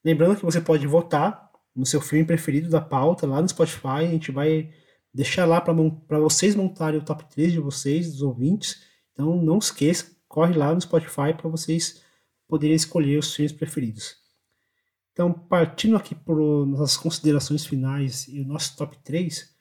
Lembrando 0.04 0.36
que 0.38 0.46
você 0.46 0.60
pode 0.60 0.86
votar 0.86 1.50
no 1.76 1.86
seu 1.86 2.02
filme 2.02 2.26
preferido 2.26 2.70
da 2.70 2.82
pauta 2.82 3.28
lá 3.28 3.42
no 3.42 3.48
Spotify. 3.48 3.88
A 3.88 4.08
gente 4.08 4.32
vai 4.32 4.70
deixar 5.14 5.46
lá 5.46 5.62
para 5.62 6.20
vocês 6.20 6.56
montarem 6.56 7.00
o 7.00 7.06
top 7.06 7.26
3 7.30 7.54
de 7.54 7.60
vocês, 7.60 8.12
dos 8.12 8.22
ouvintes. 8.22 8.82
Então 9.14 9.42
não 9.42 9.58
esqueça, 9.58 10.12
corre 10.28 10.54
lá 10.54 10.74
no 10.74 10.82
Spotify 10.82 11.34
para 11.36 11.50
vocês 11.50 12.02
poderem 12.48 12.76
escolher 12.76 13.18
os 13.18 13.34
filmes 13.34 13.52
preferidos. 13.52 14.16
Então, 15.18 15.34
partindo 15.34 15.98
aqui 15.98 16.14
para 16.14 16.36
nossas 16.36 16.96
considerações 16.96 17.66
finais 17.66 18.28
e 18.28 18.40
o 18.40 18.46
nosso 18.46 18.78
top 18.78 18.96
3, 19.00 19.52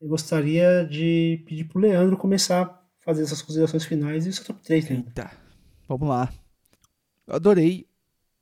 eu 0.00 0.08
gostaria 0.08 0.82
de 0.90 1.44
pedir 1.46 1.64
para 1.64 1.76
o 1.78 1.82
Leandro 1.82 2.16
começar 2.16 2.62
a 2.62 2.82
fazer 3.04 3.22
essas 3.22 3.42
considerações 3.42 3.84
finais 3.84 4.24
e 4.24 4.30
o 4.30 4.32
seu 4.32 4.46
top 4.46 4.62
3. 4.62 4.88
Né? 4.88 4.96
Eita, 4.96 5.30
vamos 5.86 6.08
lá. 6.08 6.32
Eu 7.26 7.34
adorei 7.34 7.86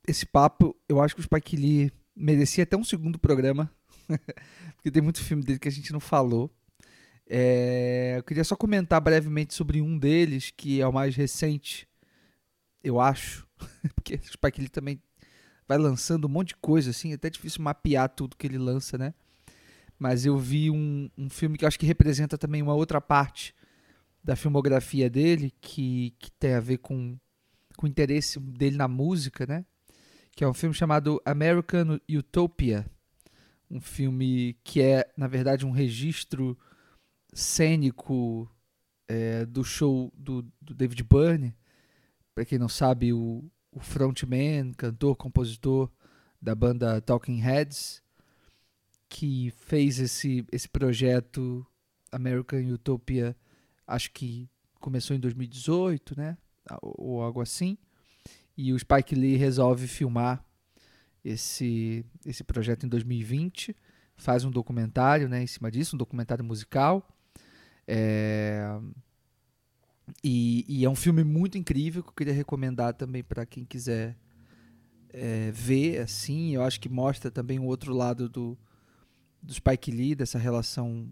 esse 0.07 0.25
papo. 0.25 0.73
Eu 0.87 1.01
acho 1.01 1.15
que 1.15 1.19
o 1.19 1.23
Spike 1.25 1.57
Lee 1.57 1.91
merecia 2.15 2.63
até 2.63 2.77
um 2.77 2.83
segundo 2.85 3.19
programa, 3.19 3.69
porque 4.77 4.89
tem 4.89 5.03
muito 5.03 5.21
filme 5.21 5.43
dele 5.43 5.59
que 5.59 5.67
a 5.67 5.71
gente 5.71 5.91
não 5.91 5.99
falou. 5.99 6.49
É, 7.27 8.15
eu 8.19 8.23
queria 8.23 8.45
só 8.45 8.55
comentar 8.55 9.01
brevemente 9.01 9.53
sobre 9.53 9.81
um 9.81 9.97
deles, 9.97 10.49
que 10.55 10.79
é 10.79 10.87
o 10.87 10.93
mais 10.93 11.13
recente, 11.13 11.85
eu 12.81 13.01
acho, 13.01 13.45
porque 13.95 14.15
o 14.15 14.31
Spike 14.31 14.61
Lee 14.61 14.69
também 14.69 15.01
vai 15.67 15.77
lançando 15.77 16.25
um 16.25 16.29
monte 16.29 16.49
de 16.49 16.55
coisa, 16.57 16.89
assim, 16.89 17.11
é 17.11 17.15
até 17.15 17.29
difícil 17.29 17.61
mapear 17.61 18.09
tudo 18.09 18.35
que 18.35 18.47
ele 18.47 18.57
lança, 18.57 18.97
né? 18.97 19.13
Mas 19.97 20.25
eu 20.25 20.37
vi 20.37 20.69
um, 20.69 21.09
um 21.17 21.29
filme 21.29 21.57
que 21.57 21.65
acho 21.65 21.79
que 21.79 21.85
representa 21.85 22.37
também 22.37 22.61
uma 22.61 22.73
outra 22.73 22.99
parte 22.99 23.53
da 24.23 24.35
filmografia 24.35 25.09
dele, 25.09 25.53
que, 25.61 26.15
que 26.19 26.31
tem 26.31 26.53
a 26.53 26.59
ver 26.59 26.77
com, 26.77 27.17
com 27.75 27.85
o 27.85 27.89
interesse 27.89 28.39
dele 28.39 28.77
na 28.77 28.87
música, 28.87 29.45
né? 29.45 29.65
Que 30.31 30.43
é 30.43 30.47
um 30.47 30.53
filme 30.53 30.73
chamado 30.73 31.21
American 31.25 31.99
Utopia. 32.09 32.85
Um 33.69 33.81
filme 33.81 34.57
que 34.63 34.81
é, 34.81 35.09
na 35.17 35.27
verdade, 35.27 35.65
um 35.65 35.71
registro 35.71 36.57
cênico 37.33 38.49
é, 39.07 39.45
do 39.45 39.63
show 39.63 40.11
do, 40.15 40.43
do 40.61 40.73
David 40.73 41.03
Byrne. 41.03 41.55
Para 42.33 42.45
quem 42.45 42.57
não 42.57 42.69
sabe, 42.69 43.13
o, 43.13 43.43
o 43.73 43.79
frontman, 43.79 44.73
cantor, 44.73 45.15
compositor 45.15 45.89
da 46.41 46.53
banda 46.53 47.01
Talking 47.01 47.37
Heads, 47.37 48.01
que 49.09 49.51
fez 49.57 49.99
esse, 49.99 50.45
esse 50.51 50.67
projeto 50.67 51.65
American 52.11 52.61
Utopia, 52.71 53.35
acho 53.87 54.11
que 54.11 54.49
começou 54.79 55.15
em 55.15 55.19
2018, 55.19 56.17
né? 56.17 56.37
Ou 56.81 57.21
algo 57.21 57.41
assim. 57.41 57.77
E 58.55 58.71
o 58.71 58.79
Spike 58.79 59.15
Lee 59.15 59.35
resolve 59.35 59.87
filmar 59.87 60.43
esse, 61.23 62.05
esse 62.25 62.43
projeto 62.43 62.85
em 62.85 62.89
2020. 62.89 63.75
Faz 64.15 64.45
um 64.45 64.51
documentário 64.51 65.27
né, 65.27 65.41
em 65.41 65.47
cima 65.47 65.71
disso, 65.71 65.95
um 65.95 65.99
documentário 65.99 66.43
musical. 66.43 67.07
É, 67.87 68.63
e, 70.23 70.65
e, 70.67 70.85
é 70.85 70.89
um 70.89 70.95
filme 70.95 71.23
muito 71.23 71.57
incrível 71.57 72.03
que 72.03 72.09
eu 72.09 72.13
queria 72.13 72.33
recomendar 72.33 72.93
também 72.93 73.23
para 73.23 73.45
quem 73.45 73.63
quiser 73.63 74.17
é, 75.09 75.51
ver. 75.51 75.99
Assim, 76.01 76.55
eu 76.55 76.61
acho 76.61 76.79
que 76.79 76.89
mostra 76.89 77.31
também 77.31 77.59
o 77.59 77.63
outro 77.63 77.93
lado 77.93 78.27
do, 78.27 78.57
do 79.41 79.53
Spike 79.53 79.91
Lee, 79.91 80.15
dessa 80.15 80.37
relação 80.37 81.09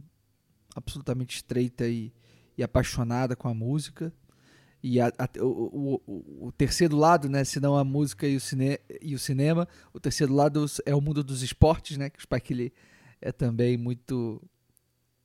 absolutamente 0.76 1.36
estreita 1.36 1.88
e, 1.88 2.14
e 2.58 2.64
apaixonada 2.64 3.36
com 3.36 3.48
a 3.48 3.54
música. 3.54 4.14
E 4.84 5.00
a, 5.00 5.08
a, 5.08 5.30
o, 5.44 6.02
o, 6.06 6.48
o, 6.48 6.52
terceiro 6.52 6.98
lado, 6.98 7.30
né, 7.30 7.44
se 7.44 7.60
não 7.60 7.78
a 7.78 7.84
música 7.84 8.28
e 8.28 8.36
o, 8.36 8.42
cine, 8.42 8.80
e 9.00 9.14
o 9.14 9.20
cinema, 9.20 9.68
o 9.94 10.00
terceiro 10.00 10.34
lado 10.34 10.66
é 10.86 10.96
o 10.96 11.00
mundo 11.00 11.24
dos 11.24 11.44
esportes, 11.44 11.98
né, 11.98 12.10
que 12.10 12.18
o 12.18 12.22
Spike 12.22 12.54
Lee 12.54 12.74
é 13.22 13.32
também 13.32 13.78
muito 13.78 14.42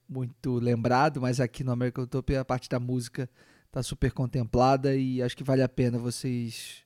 muito 0.09 0.61
lembrado, 0.61 1.21
mas 1.21 1.41
aqui 1.41 1.65
no 1.65 1.73
American 1.73 2.05
Utopia 2.05 2.41
a 2.41 2.45
parte 2.45 2.69
da 2.69 2.79
música 2.79 3.29
tá 3.77 3.83
super 3.83 4.11
contemplada 4.11 4.97
e 4.97 5.21
acho 5.21 5.37
que 5.37 5.45
vale 5.45 5.63
a 5.63 5.69
pena 5.69 5.99
vocês 5.99 6.83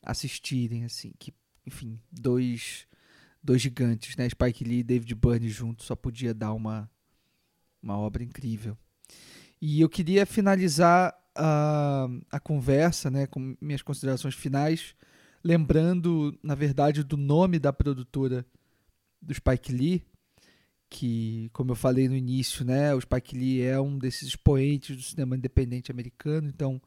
assistirem 0.00 0.84
assim, 0.84 1.12
que 1.18 1.34
enfim, 1.66 1.98
dois 2.12 2.86
dois 3.42 3.60
gigantes, 3.60 4.14
né, 4.14 4.28
Spike 4.28 4.62
Lee 4.62 4.78
e 4.78 4.82
David 4.84 5.12
Byrne 5.16 5.48
juntos, 5.48 5.84
só 5.84 5.96
podia 5.96 6.32
dar 6.32 6.52
uma 6.52 6.88
uma 7.82 7.98
obra 7.98 8.22
incrível. 8.22 8.78
E 9.60 9.80
eu 9.80 9.88
queria 9.88 10.24
finalizar 10.24 11.12
a, 11.34 12.06
a 12.30 12.38
conversa, 12.38 13.10
né, 13.10 13.26
com 13.26 13.56
minhas 13.60 13.82
considerações 13.82 14.36
finais, 14.36 14.94
lembrando, 15.42 16.38
na 16.40 16.54
verdade, 16.54 17.02
do 17.02 17.16
nome 17.16 17.58
da 17.58 17.72
produtora 17.72 18.46
do 19.20 19.34
Spike 19.34 19.72
Lee, 19.72 20.06
que, 20.92 21.48
como 21.54 21.72
eu 21.72 21.74
falei 21.74 22.06
no 22.06 22.14
início, 22.14 22.66
né, 22.66 22.94
o 22.94 23.00
Spike 23.00 23.34
Lee 23.34 23.62
é 23.62 23.80
um 23.80 23.96
desses 23.96 24.28
expoentes 24.28 24.94
do 24.94 25.02
cinema 25.02 25.34
independente 25.34 25.90
americano, 25.90 26.48
então 26.48 26.80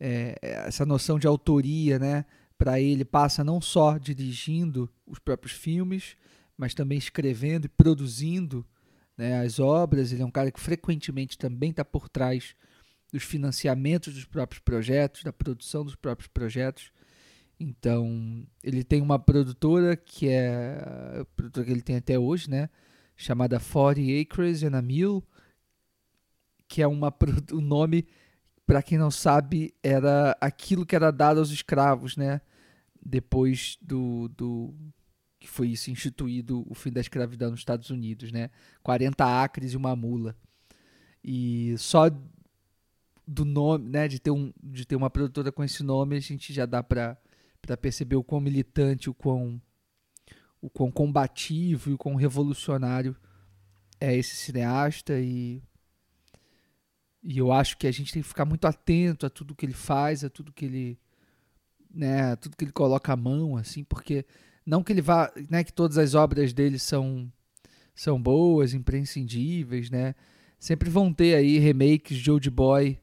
é, 0.00 0.38
essa 0.40 0.86
noção 0.86 1.18
de 1.18 1.26
autoria, 1.26 1.98
né, 1.98 2.24
para 2.56 2.80
ele 2.80 3.04
passa 3.04 3.44
não 3.44 3.60
só 3.60 3.98
dirigindo 3.98 4.90
os 5.06 5.18
próprios 5.18 5.52
filmes, 5.52 6.16
mas 6.56 6.72
também 6.72 6.96
escrevendo 6.96 7.66
e 7.66 7.68
produzindo 7.68 8.66
né, 9.16 9.40
as 9.40 9.60
obras. 9.60 10.10
Ele 10.10 10.22
é 10.22 10.26
um 10.26 10.30
cara 10.30 10.50
que 10.50 10.58
frequentemente 10.58 11.36
também 11.36 11.70
está 11.70 11.84
por 11.84 12.08
trás 12.08 12.56
dos 13.12 13.22
financiamentos 13.22 14.14
dos 14.14 14.24
próprios 14.24 14.60
projetos, 14.60 15.22
da 15.22 15.32
produção 15.32 15.84
dos 15.84 15.94
próprios 15.94 16.28
projetos. 16.28 16.90
Então, 17.60 18.46
ele 18.64 18.82
tem 18.82 19.02
uma 19.02 19.18
produtora 19.18 19.96
que 19.96 20.28
é 20.28 20.78
a 21.20 21.24
produtora 21.36 21.66
que 21.66 21.72
ele 21.72 21.82
tem 21.82 21.96
até 21.96 22.18
hoje, 22.18 22.48
né? 22.48 22.70
Chamada 23.18 23.58
40 23.58 24.00
Acres 24.22 24.62
and 24.62 24.78
a 24.78 24.80
Mill, 24.80 25.22
que 26.68 26.80
é 26.80 26.86
uma, 26.86 27.12
o 27.52 27.60
nome, 27.60 28.06
para 28.64 28.80
quem 28.80 28.96
não 28.96 29.10
sabe, 29.10 29.74
era 29.82 30.36
aquilo 30.40 30.86
que 30.86 30.94
era 30.94 31.10
dado 31.10 31.40
aos 31.40 31.50
escravos, 31.50 32.16
né? 32.16 32.40
Depois 33.04 33.76
do, 33.82 34.28
do 34.28 34.72
que 35.40 35.48
foi 35.48 35.68
isso 35.68 35.90
instituído 35.90 36.64
o 36.70 36.74
fim 36.74 36.92
da 36.92 37.00
escravidão 37.00 37.50
nos 37.50 37.60
Estados 37.60 37.90
Unidos, 37.90 38.30
né? 38.30 38.50
40 38.84 39.42
acres 39.42 39.72
e 39.72 39.76
uma 39.76 39.96
mula. 39.96 40.36
E 41.22 41.74
só 41.76 42.08
do 43.26 43.44
nome, 43.44 43.90
né, 43.90 44.08
de 44.08 44.18
ter, 44.18 44.30
um, 44.30 44.52
de 44.62 44.86
ter 44.86 44.96
uma 44.96 45.10
produtora 45.10 45.52
com 45.52 45.62
esse 45.62 45.82
nome, 45.82 46.16
a 46.16 46.20
gente 46.20 46.52
já 46.52 46.64
dá 46.64 46.82
para 46.82 47.18
perceber 47.80 48.16
o 48.16 48.24
quão 48.24 48.40
militante, 48.40 49.10
o 49.10 49.14
quão 49.14 49.60
o 50.60 50.68
quão 50.68 50.90
combativo 50.90 51.90
e 51.90 51.94
o 51.94 51.98
quão 51.98 52.14
revolucionário 52.14 53.16
é 54.00 54.16
esse 54.16 54.36
cineasta 54.36 55.18
e 55.18 55.62
e 57.22 57.38
eu 57.38 57.52
acho 57.52 57.76
que 57.76 57.86
a 57.86 57.90
gente 57.90 58.12
tem 58.12 58.22
que 58.22 58.28
ficar 58.28 58.44
muito 58.44 58.64
atento 58.66 59.26
a 59.26 59.30
tudo 59.30 59.54
que 59.54 59.66
ele 59.66 59.72
faz, 59.72 60.24
a 60.24 60.30
tudo 60.30 60.52
que 60.52 60.64
ele 60.64 60.98
né, 61.90 62.32
a 62.32 62.36
tudo 62.36 62.56
que 62.56 62.64
ele 62.64 62.72
coloca 62.72 63.12
a 63.12 63.16
mão 63.16 63.56
assim, 63.56 63.82
porque 63.84 64.24
não 64.64 64.82
que 64.82 64.92
ele 64.92 65.02
vá, 65.02 65.32
né, 65.50 65.64
que 65.64 65.72
todas 65.72 65.98
as 65.98 66.14
obras 66.14 66.52
dele 66.52 66.78
são 66.78 67.30
são 67.94 68.20
boas, 68.20 68.74
imprescindíveis, 68.74 69.90
né? 69.90 70.14
Sempre 70.58 70.88
vão 70.88 71.12
ter 71.12 71.34
aí 71.34 71.58
remakes 71.58 72.18
de 72.18 72.30
Old 72.30 72.48
Boy 72.48 73.00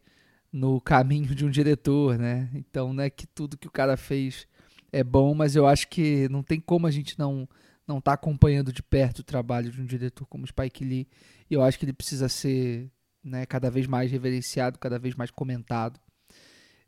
no 0.52 0.80
caminho 0.80 1.36
de 1.36 1.46
um 1.46 1.50
diretor, 1.50 2.18
né? 2.18 2.50
Então, 2.54 2.94
não 2.94 3.04
é 3.04 3.10
que 3.10 3.28
tudo 3.28 3.58
que 3.58 3.68
o 3.68 3.72
cara 3.72 3.98
fez 3.98 4.48
é 4.96 5.04
bom, 5.04 5.36
mas 5.36 5.58
eu 5.58 5.68
acho 5.68 5.90
que 5.90 6.30
não 6.30 6.42
tem 6.42 6.58
como 6.58 6.88
a 6.88 6.92
gente 6.92 7.20
não 7.20 7.48
não 7.86 8.00
estar 8.00 8.12
tá 8.12 8.16
acompanhando 8.16 8.72
de 8.72 8.82
perto 8.82 9.20
o 9.20 9.24
trabalho 9.24 9.70
de 9.70 9.80
um 9.82 9.86
diretor 9.86 10.26
como 10.26 10.48
Spike 10.48 10.86
Lee. 10.86 11.08
E 11.50 11.54
eu 11.54 11.62
acho 11.62 11.78
que 11.78 11.86
ele 11.86 11.94
precisa 11.94 12.30
ser 12.30 12.90
né, 13.24 13.46
cada 13.46 13.70
vez 13.70 13.86
mais 13.86 14.10
reverenciado, 14.10 14.80
cada 14.80 14.98
vez 14.98 15.14
mais 15.16 15.30
comentado. 15.30 16.00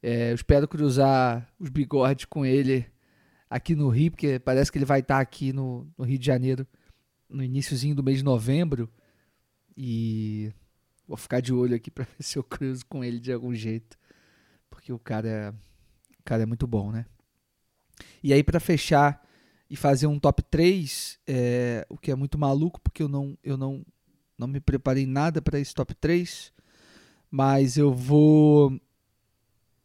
É, 0.01 0.31
eu 0.31 0.35
espero 0.35 0.67
cruzar 0.69 1.47
os 1.59 1.69
bigodes 1.69 2.25
com 2.25 2.45
ele 2.45 2.85
aqui 3.49 3.75
no 3.75 3.89
Rio, 3.89 4.11
porque 4.11 4.39
parece 4.39 4.71
que 4.71 4.77
ele 4.77 4.85
vai 4.85 5.01
estar 5.01 5.19
aqui 5.19 5.51
no, 5.51 5.87
no 5.97 6.05
Rio 6.05 6.17
de 6.17 6.25
Janeiro 6.25 6.65
no 7.29 7.43
iníciozinho 7.43 7.93
do 7.93 8.03
mês 8.03 8.19
de 8.19 8.23
novembro. 8.23 8.89
E 9.75 10.51
vou 11.05 11.17
ficar 11.17 11.41
de 11.41 11.53
olho 11.53 11.75
aqui 11.75 11.91
para 11.91 12.05
ver 12.05 12.23
se 12.23 12.39
eu 12.39 12.43
cruzo 12.43 12.85
com 12.85 13.03
ele 13.03 13.19
de 13.19 13.33
algum 13.33 13.53
jeito. 13.53 13.97
porque 14.69 14.93
o 14.93 14.97
cara 14.97 15.27
é, 15.27 15.49
o 16.19 16.23
cara 16.23 16.43
é 16.43 16.45
muito 16.45 16.65
bom, 16.65 16.91
né? 16.91 17.05
E 18.23 18.33
aí, 18.33 18.43
para 18.43 18.59
fechar 18.59 19.25
e 19.69 19.75
fazer 19.75 20.07
um 20.07 20.19
top 20.19 20.41
3, 20.43 21.19
é, 21.27 21.85
o 21.89 21.97
que 21.97 22.11
é 22.11 22.15
muito 22.15 22.37
maluco, 22.37 22.79
porque 22.81 23.03
eu 23.03 23.07
não, 23.07 23.37
eu 23.43 23.57
não, 23.57 23.85
não 24.37 24.47
me 24.47 24.59
preparei 24.59 25.05
nada 25.05 25.41
para 25.41 25.59
esse 25.59 25.73
top 25.73 25.93
3, 25.95 26.51
mas 27.29 27.77
eu 27.77 27.93
vou 27.93 28.79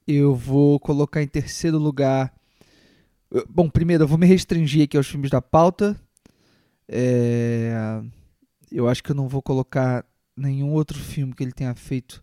eu 0.06 0.34
vou 0.34 0.80
colocar 0.80 1.22
em 1.22 1.28
terceiro 1.28 1.78
lugar. 1.78 2.32
Bom, 3.48 3.68
primeiro 3.70 4.04
eu 4.04 4.08
vou 4.08 4.18
me 4.18 4.26
restringir 4.26 4.84
aqui 4.84 4.96
aos 4.96 5.06
filmes 5.06 5.30
da 5.30 5.40
pauta. 5.40 5.96
É, 6.88 8.02
eu 8.70 8.88
acho 8.88 9.02
que 9.02 9.10
eu 9.10 9.14
não 9.14 9.28
vou 9.28 9.40
colocar 9.40 10.04
nenhum 10.36 10.72
outro 10.72 10.98
filme 10.98 11.34
que 11.34 11.42
ele 11.42 11.52
tenha 11.52 11.74
feito 11.74 12.22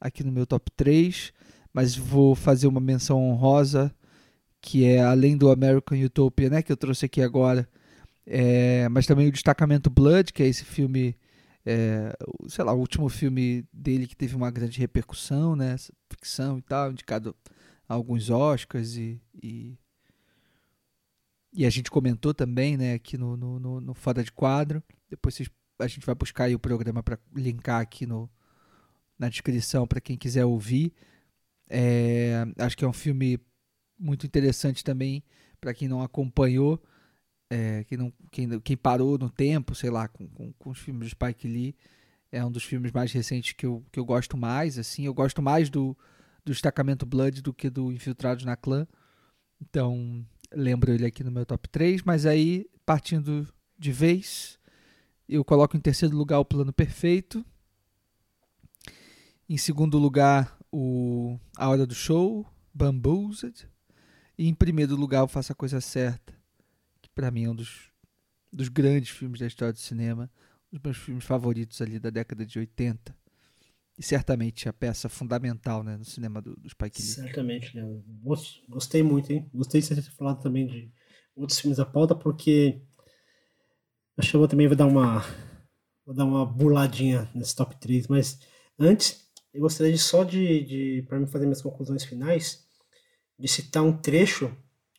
aqui 0.00 0.24
no 0.24 0.32
meu 0.32 0.46
top 0.46 0.70
3, 0.76 1.32
mas 1.72 1.96
vou 1.96 2.34
fazer 2.34 2.66
uma 2.66 2.80
menção 2.80 3.22
honrosa 3.22 3.94
que 4.60 4.84
é 4.84 5.00
além 5.00 5.36
do 5.36 5.50
American 5.50 5.98
Utopia, 5.98 6.50
né, 6.50 6.62
que 6.62 6.72
eu 6.72 6.76
trouxe 6.76 7.06
aqui 7.06 7.22
agora, 7.22 7.68
é, 8.26 8.88
mas 8.88 9.06
também 9.06 9.28
o 9.28 9.32
Destacamento 9.32 9.88
Blood, 9.88 10.32
que 10.32 10.42
é 10.42 10.46
esse 10.46 10.64
filme, 10.64 11.16
é, 11.64 12.12
sei 12.48 12.64
lá, 12.64 12.72
o 12.72 12.78
último 12.78 13.08
filme 13.08 13.64
dele 13.72 14.06
que 14.06 14.16
teve 14.16 14.36
uma 14.36 14.50
grande 14.50 14.78
repercussão, 14.78 15.56
né, 15.56 15.76
ficção 16.10 16.58
e 16.58 16.62
tal, 16.62 16.90
indicado 16.92 17.34
a 17.88 17.94
alguns 17.94 18.28
Oscars 18.28 18.96
e, 18.96 19.20
e, 19.42 19.78
e 21.52 21.64
a 21.64 21.70
gente 21.70 21.90
comentou 21.90 22.34
também, 22.34 22.76
né, 22.76 22.94
aqui 22.94 23.16
no, 23.16 23.36
no, 23.36 23.58
no, 23.58 23.80
no 23.80 23.94
Foda 23.94 24.22
de 24.22 24.30
Quadro. 24.30 24.82
Depois 25.08 25.34
vocês, 25.34 25.48
a 25.78 25.86
gente 25.86 26.04
vai 26.04 26.14
buscar 26.14 26.50
o 26.50 26.58
programa 26.58 27.02
para 27.02 27.18
linkar 27.34 27.80
aqui 27.80 28.04
no, 28.04 28.28
na 29.18 29.28
descrição 29.28 29.86
para 29.86 30.00
quem 30.00 30.18
quiser 30.18 30.44
ouvir. 30.44 30.92
É, 31.70 32.44
acho 32.58 32.76
que 32.76 32.84
é 32.84 32.88
um 32.88 32.92
filme 32.92 33.38
muito 33.98 34.26
interessante 34.26 34.84
também 34.84 35.22
para 35.60 35.74
quem 35.74 35.88
não 35.88 36.00
acompanhou, 36.02 36.82
é, 37.50 37.84
quem, 37.84 37.98
não, 37.98 38.12
quem, 38.30 38.60
quem 38.60 38.76
parou 38.76 39.18
no 39.18 39.30
tempo, 39.30 39.74
sei 39.74 39.90
lá, 39.90 40.06
com, 40.06 40.28
com, 40.28 40.52
com, 40.52 40.70
os 40.70 40.78
filmes 40.78 41.08
de 41.08 41.10
Spike 41.10 41.48
Lee. 41.48 41.74
É 42.30 42.44
um 42.44 42.50
dos 42.50 42.62
filmes 42.62 42.92
mais 42.92 43.10
recentes 43.10 43.52
que 43.52 43.64
eu, 43.64 43.84
que 43.90 43.98
eu 43.98 44.04
gosto 44.04 44.36
mais. 44.36 44.78
assim 44.78 45.06
Eu 45.06 45.14
gosto 45.14 45.40
mais 45.40 45.70
do, 45.70 45.96
do 46.44 46.52
Destacamento 46.52 47.06
Blood 47.06 47.40
do 47.40 47.54
que 47.54 47.70
do 47.70 47.90
Infiltrados 47.90 48.44
na 48.44 48.54
Clã. 48.54 48.86
Então, 49.60 50.24
lembro 50.52 50.92
ele 50.92 51.06
aqui 51.06 51.24
no 51.24 51.30
meu 51.30 51.46
top 51.46 51.68
3. 51.68 52.02
Mas 52.02 52.26
aí, 52.26 52.66
partindo 52.84 53.48
de 53.78 53.92
vez, 53.92 54.58
eu 55.26 55.42
coloco 55.42 55.76
em 55.76 55.80
terceiro 55.80 56.14
lugar 56.14 56.38
o 56.38 56.44
Plano 56.44 56.72
Perfeito. 56.72 57.44
Em 59.48 59.56
segundo 59.56 59.96
lugar, 59.96 60.58
o 60.70 61.38
A 61.56 61.70
Hora 61.70 61.86
do 61.86 61.94
Show, 61.94 62.46
Bamboozled. 62.74 63.66
E 64.38 64.46
em 64.48 64.54
primeiro 64.54 64.94
lugar, 64.94 65.20
eu 65.20 65.28
faço 65.28 65.50
a 65.50 65.54
coisa 65.54 65.80
certa, 65.80 66.32
que 67.02 67.10
para 67.10 67.30
mim 67.30 67.44
é 67.44 67.50
um 67.50 67.56
dos, 67.56 67.90
dos 68.52 68.68
grandes 68.68 69.10
filmes 69.10 69.40
da 69.40 69.46
história 69.46 69.72
do 69.72 69.78
cinema, 69.80 70.30
um 70.72 70.76
dos 70.76 70.82
meus 70.82 70.96
filmes 70.96 71.24
favoritos 71.24 71.82
ali 71.82 71.98
da 71.98 72.08
década 72.08 72.46
de 72.46 72.58
80. 72.58 73.16
E 73.98 74.02
certamente 74.02 74.68
a 74.68 74.72
peça 74.72 75.08
fundamental 75.08 75.82
né, 75.82 75.96
no 75.96 76.04
cinema 76.04 76.40
do, 76.40 76.54
do 76.54 76.70
Spike. 76.70 77.02
Certamente, 77.02 77.74
né? 77.74 77.82
Gostei 78.68 79.02
muito, 79.02 79.32
hein? 79.32 79.50
Gostei 79.52 79.80
de 79.80 79.88
você 79.88 79.96
ter 79.96 80.02
falado 80.12 80.40
também 80.40 80.68
de 80.68 80.92
outros 81.34 81.58
filmes 81.58 81.78
da 81.78 81.84
pauta, 81.84 82.14
porque 82.14 82.80
acho 84.16 84.30
que 84.30 84.36
eu 84.36 84.46
também 84.46 84.68
vou 84.68 84.76
dar 84.76 84.86
uma 84.86 85.24
vou 86.06 86.14
dar 86.14 86.24
uma 86.24 86.46
burladinha 86.46 87.28
nesse 87.34 87.56
top 87.56 87.76
3, 87.80 88.06
mas 88.06 88.38
antes 88.78 89.28
eu 89.52 89.60
gostaria 89.60 89.92
de 89.92 89.98
só 89.98 90.22
de, 90.22 90.64
de 90.64 91.02
para 91.08 91.18
me 91.18 91.26
fazer 91.26 91.44
minhas 91.44 91.60
conclusões 91.60 92.04
finais, 92.04 92.67
de 93.38 93.48
citar 93.48 93.82
um 93.82 93.92
trecho 93.92 94.54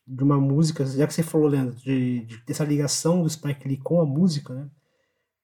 de 0.07 0.23
uma 0.23 0.39
música, 0.39 0.85
já 0.85 1.05
que 1.05 1.13
você 1.13 1.21
falou, 1.21 1.47
Leandro, 1.47 1.75
de, 1.75 2.21
de 2.21 2.37
dessa 2.45 2.63
ligação 2.63 3.21
do 3.21 3.29
Spike 3.29 3.67
Lee 3.67 3.77
com 3.77 4.01
a 4.01 4.05
música, 4.05 4.53
né? 4.53 4.69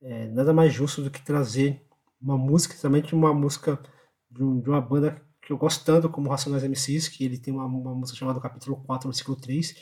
É, 0.01 0.27
nada 0.27 0.53
mais 0.53 0.73
justo 0.73 1.01
do 1.01 1.11
que 1.11 1.21
trazer 1.21 1.81
uma 2.21 2.37
música, 2.37 2.73
principalmente 2.73 3.13
uma 3.13 3.33
música 3.33 3.79
de, 4.29 4.43
um, 4.43 4.59
de, 4.59 4.69
uma 4.69 4.81
banda 4.81 5.21
que 5.41 5.51
eu 5.51 5.57
gosto 5.57 5.83
tanto 5.85 6.09
como 6.09 6.29
Racionais 6.29 6.63
MCs, 6.63 7.07
que 7.07 7.23
ele 7.23 7.37
tem 7.37 7.53
uma, 7.53 7.65
uma 7.65 7.93
música 7.93 8.17
chamada 8.17 8.39
Capítulo 8.39 8.77
4, 8.77 9.09
versículo 9.09 9.37
3, 9.37 9.75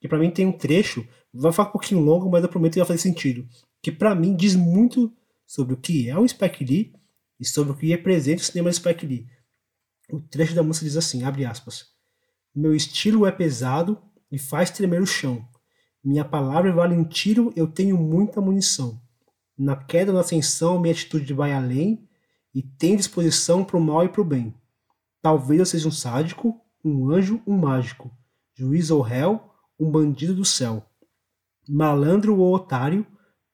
que 0.00 0.08
para 0.08 0.18
mim 0.18 0.30
tem 0.30 0.46
um 0.46 0.52
trecho, 0.52 1.06
vai 1.32 1.52
ficar 1.52 1.64
um 1.64 1.72
pouquinho 1.72 2.00
longo, 2.00 2.30
mas 2.30 2.42
eu 2.42 2.48
prometo 2.48 2.74
que 2.74 2.78
vai 2.78 2.86
fazer 2.86 3.00
sentido, 3.00 3.48
que 3.82 3.90
para 3.90 4.14
mim 4.14 4.36
diz 4.36 4.54
muito 4.54 5.12
sobre 5.46 5.74
o 5.74 5.76
que 5.76 6.08
é 6.08 6.18
o 6.18 6.28
Spike 6.28 6.64
Lee 6.64 6.92
e 7.40 7.44
sobre 7.46 7.72
o 7.72 7.76
que 7.76 7.88
representa 7.88 8.42
o 8.42 8.44
cinema 8.44 8.70
de 8.70 8.76
Spike 8.76 9.06
Lee. 9.06 9.26
O 10.10 10.20
trecho 10.20 10.54
da 10.54 10.62
música 10.62 10.84
diz 10.84 10.96
assim, 10.96 11.24
abre 11.24 11.44
aspas, 11.44 11.95
meu 12.56 12.74
estilo 12.74 13.26
é 13.26 13.30
pesado 13.30 13.98
e 14.32 14.38
faz 14.38 14.70
tremer 14.70 15.02
o 15.02 15.06
chão. 15.06 15.46
Minha 16.02 16.24
palavra 16.24 16.72
vale 16.72 16.96
um 16.96 17.04
tiro, 17.04 17.52
eu 17.54 17.66
tenho 17.66 17.98
muita 17.98 18.40
munição. 18.40 18.98
Na 19.58 19.76
queda 19.76 20.10
ou 20.10 20.14
na 20.14 20.22
ascensão, 20.22 20.80
minha 20.80 20.94
atitude 20.94 21.34
vai 21.34 21.52
além 21.52 22.08
e 22.54 22.62
tem 22.62 22.96
disposição 22.96 23.62
para 23.62 23.76
o 23.76 23.80
mal 23.80 24.06
e 24.06 24.08
para 24.08 24.22
o 24.22 24.24
bem. 24.24 24.54
Talvez 25.20 25.60
eu 25.60 25.66
seja 25.66 25.86
um 25.86 25.90
sádico, 25.90 26.58
um 26.82 27.10
anjo, 27.10 27.42
um 27.46 27.58
mágico, 27.58 28.10
juiz 28.54 28.90
ou 28.90 29.02
réu, 29.02 29.50
um 29.78 29.90
bandido 29.90 30.34
do 30.34 30.44
céu. 30.44 30.82
Malandro 31.68 32.38
ou 32.38 32.54
otário, 32.54 33.06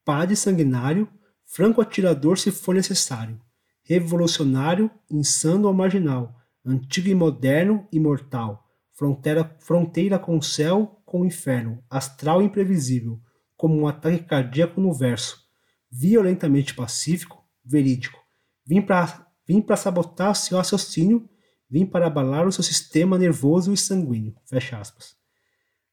padre 0.05 0.37
sanguinário, 0.37 1.09
franco 1.45 1.81
atirador 1.81 2.39
se 2.39 2.53
for 2.53 2.75
necessário, 2.75 3.41
revolucionário, 3.83 4.89
insano 5.11 5.67
ou 5.67 5.75
marginal, 5.75 6.37
antigo 6.65 7.09
e 7.09 7.15
moderno, 7.17 7.89
imortal 7.91 8.63
fronteira, 8.93 9.57
fronteira 9.61 10.19
com 10.19 10.37
o 10.37 10.43
céu, 10.43 11.01
com 11.05 11.23
o 11.23 11.27
inferno, 11.27 11.83
astral 11.91 12.43
imprevisível, 12.43 13.21
como 13.57 13.77
um 13.77 13.87
ataque 13.87 14.25
cardíaco 14.25 14.81
no 14.81 14.93
verso, 14.93 15.47
violentamente 15.91 16.75
pacífico, 16.75 17.45
verídico. 17.65 18.21
Vim 18.67 18.81
para 18.81 19.27
vim 19.47 19.61
para 19.61 19.77
sabotar 19.77 20.35
seu 20.35 20.57
raciocínio, 20.57 21.29
vim 21.69 21.85
para 21.85 22.07
abalar 22.07 22.47
o 22.47 22.53
seu 22.53 22.63
sistema 22.63 23.19
nervoso 23.19 23.73
e 23.73 23.77
sanguíneo. 23.77 24.35
Fecha 24.47 24.79
aspas. 24.79 25.17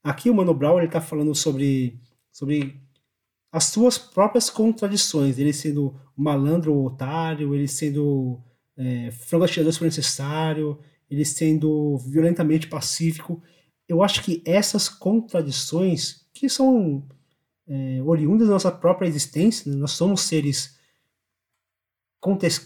Aqui 0.04 0.30
o 0.30 0.34
Mano 0.34 0.54
Brown 0.54 0.82
está 0.82 1.02
falando 1.02 1.36
sobre, 1.36 2.00
sobre 2.32 2.82
as 3.52 3.66
suas 3.66 3.98
próprias 3.98 4.50
contradições, 4.50 5.38
ele 5.38 5.52
sendo 5.52 6.00
malandro 6.16 6.74
ou 6.74 6.86
otário, 6.86 7.54
ele 7.54 7.68
sendo 7.68 8.42
é, 8.78 9.12
frango 9.12 9.46
atirador 9.46 9.74
se 9.74 9.80
for 9.80 9.86
necessário, 9.86 10.80
ele 11.10 11.26
sendo 11.26 11.98
violentamente 11.98 12.68
pacífico. 12.68 13.42
Eu 13.88 14.04
acho 14.04 14.24
que 14.24 14.42
essas 14.46 14.88
contradições, 14.88 16.26
que 16.34 16.48
são 16.48 17.04
é, 17.68 18.02
oriundas 18.04 18.48
da 18.48 18.54
nossa 18.54 18.72
própria 18.72 19.08
existência, 19.08 19.72
né? 19.72 19.78
nós 19.78 19.92
somos 19.92 20.22
seres 20.22 20.78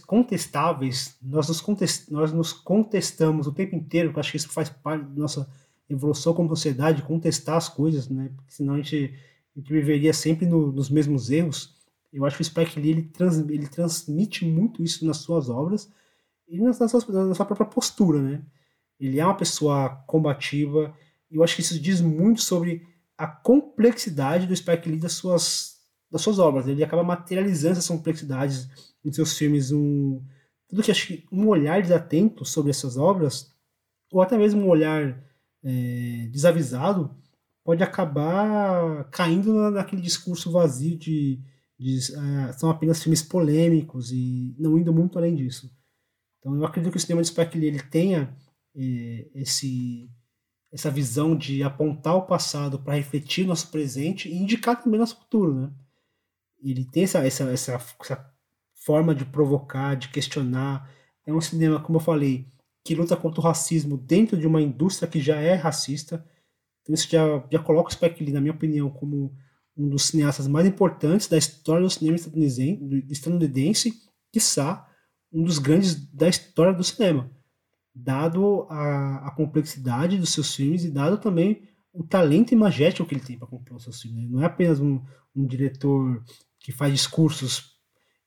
contestáveis, 0.07 1.15
nós 1.21 1.47
nos, 1.47 1.61
contest, 1.61 2.09
nós 2.09 2.33
nos 2.33 2.51
contestamos 2.51 3.45
o 3.45 3.51
tempo 3.51 3.75
inteiro, 3.75 4.11
eu 4.11 4.19
acho 4.19 4.31
que 4.31 4.37
isso 4.37 4.49
faz 4.49 4.69
parte 4.69 5.03
da 5.05 5.21
nossa 5.21 5.47
evolução 5.87 6.33
como 6.33 6.49
sociedade, 6.49 7.03
contestar 7.03 7.57
as 7.57 7.69
coisas, 7.69 8.09
né? 8.09 8.31
Porque 8.35 8.51
senão 8.51 8.73
a 8.73 8.77
gente, 8.77 9.13
a 9.55 9.59
gente 9.59 9.71
viveria 9.71 10.11
sempre 10.11 10.45
no, 10.45 10.71
nos 10.71 10.89
mesmos 10.89 11.29
erros. 11.29 11.75
Eu 12.11 12.25
acho 12.25 12.37
que 12.37 12.41
o 12.41 12.45
Spike 12.45 12.79
Lee 12.79 12.91
ele, 12.91 13.01
trans, 13.03 13.37
ele 13.37 13.67
transmite 13.67 14.45
muito 14.45 14.83
isso 14.83 15.05
nas 15.05 15.17
suas 15.17 15.49
obras, 15.49 15.91
e 16.47 16.59
na 16.59 16.73
sua, 16.73 17.25
na 17.25 17.33
sua 17.33 17.45
própria 17.45 17.67
postura, 17.67 18.21
né? 18.21 18.41
Ele 18.99 19.19
é 19.19 19.25
uma 19.25 19.37
pessoa 19.37 19.89
combativa, 20.07 20.93
e 21.29 21.35
eu 21.35 21.43
acho 21.43 21.55
que 21.55 21.61
isso 21.61 21.79
diz 21.79 21.99
muito 21.99 22.41
sobre 22.41 22.85
a 23.17 23.27
complexidade 23.27 24.47
do 24.47 24.55
Spike 24.55 24.89
Lee 24.89 24.99
das 24.99 25.13
suas, 25.13 25.77
das 26.09 26.21
suas 26.21 26.39
obras. 26.39 26.67
Ele 26.67 26.83
acaba 26.83 27.03
materializando 27.03 27.73
essas 27.73 27.87
complexidades 27.87 28.67
em 29.03 29.11
seus 29.11 29.37
filmes, 29.37 29.71
um, 29.71 30.21
tudo 30.67 30.83
que 30.83 30.91
acho 30.91 31.07
que 31.07 31.25
um 31.31 31.47
olhar 31.47 31.81
desatento 31.81 32.45
sobre 32.45 32.71
essas 32.71 32.97
obras, 32.97 33.51
ou 34.11 34.21
até 34.21 34.37
mesmo 34.37 34.61
um 34.61 34.69
olhar 34.69 35.23
é, 35.63 36.27
desavisado, 36.31 37.15
pode 37.63 37.81
acabar 37.83 39.05
caindo 39.09 39.71
naquele 39.71 40.01
discurso 40.01 40.51
vazio 40.51 40.97
de, 40.97 41.39
de 41.79 41.97
uh, 41.97 42.53
são 42.57 42.69
apenas 42.69 43.01
filmes 43.01 43.23
polêmicos 43.23 44.11
e 44.11 44.55
não 44.59 44.77
indo 44.77 44.93
muito 44.93 45.17
além 45.17 45.35
disso. 45.35 45.71
Então 46.43 46.55
eu 46.57 46.65
acredito 46.65 46.91
que 46.91 46.97
o 46.97 46.99
cinema 46.99 47.21
de 47.21 47.29
Spike 47.29 47.57
Lee 47.57 47.69
ele 47.69 47.81
tenha 47.81 48.35
eh, 48.75 49.27
esse, 49.33 50.11
essa 50.71 50.91
visão 50.91 51.37
de 51.37 51.63
apontar 51.63 52.15
o 52.17 52.23
passado 52.23 52.77
para 52.77 52.95
refletir 52.95 53.47
nosso 53.47 53.71
presente 53.71 54.27
e 54.27 54.35
indicar 54.35 54.83
também 54.83 54.99
nosso 54.99 55.17
futuro, 55.17 55.53
né? 55.53 55.71
Ele 56.61 56.83
tem 56.83 57.03
essa, 57.03 57.25
essa, 57.25 57.45
essa, 57.45 57.73
essa 58.01 58.33
forma 58.75 59.15
de 59.15 59.23
provocar, 59.23 59.95
de 59.95 60.09
questionar. 60.09 60.89
É 61.25 61.33
um 61.33 61.39
cinema, 61.39 61.79
como 61.79 61.97
eu 61.97 62.01
falei, 62.01 62.47
que 62.83 62.93
luta 62.93 63.15
contra 63.15 63.39
o 63.39 63.43
racismo 63.43 63.97
dentro 63.97 64.37
de 64.37 64.45
uma 64.45 64.61
indústria 64.61 65.07
que 65.07 65.21
já 65.21 65.37
é 65.37 65.55
racista. 65.55 66.25
Então 66.81 66.93
isso 66.93 67.09
já, 67.09 67.23
já 67.49 67.59
coloca 67.59 67.89
o 67.89 67.93
Spike 67.93 68.23
Lee, 68.23 68.33
na 68.33 68.41
minha 68.41 68.53
opinião, 68.53 68.89
como 68.89 69.33
um 69.77 69.87
dos 69.87 70.05
cineastas 70.05 70.47
mais 70.47 70.67
importantes 70.67 71.27
da 71.27 71.37
história 71.37 71.83
do 71.83 71.89
cinema 71.89 72.15
estadunidense, 72.15 73.05
estadunidense 73.09 73.93
um 75.33 75.43
dos 75.43 75.57
grandes 75.57 75.95
da 76.13 76.29
história 76.29 76.73
do 76.73 76.83
cinema. 76.83 77.29
dado 77.95 78.65
a, 78.69 79.27
a 79.27 79.31
complexidade 79.31 80.17
dos 80.17 80.31
seus 80.31 80.55
filmes 80.55 80.83
e 80.83 80.91
dado 80.91 81.17
também 81.17 81.61
o 81.93 82.03
talento 82.03 82.51
imagético 82.51 83.07
que 83.07 83.13
ele 83.13 83.23
tem 83.23 83.37
para 83.37 83.47
compor 83.47 83.77
os 83.77 83.83
seus 83.83 84.01
filmes. 84.01 84.23
Né? 84.23 84.29
Não 84.31 84.41
é 84.41 84.45
apenas 84.45 84.79
um, 84.79 84.99
um 85.35 85.45
diretor 85.45 86.23
que 86.59 86.71
faz 86.71 86.91
discursos 86.91 87.73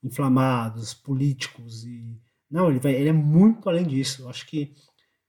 inflamados, 0.01 0.93
políticos 0.93 1.83
e 1.83 2.17
não, 2.49 2.69
ele 2.69 2.79
vai, 2.79 2.93
ele 2.93 3.09
é 3.09 3.13
muito 3.13 3.67
além 3.67 3.85
disso. 3.85 4.23
Eu 4.23 4.29
acho 4.29 4.47
que 4.47 4.73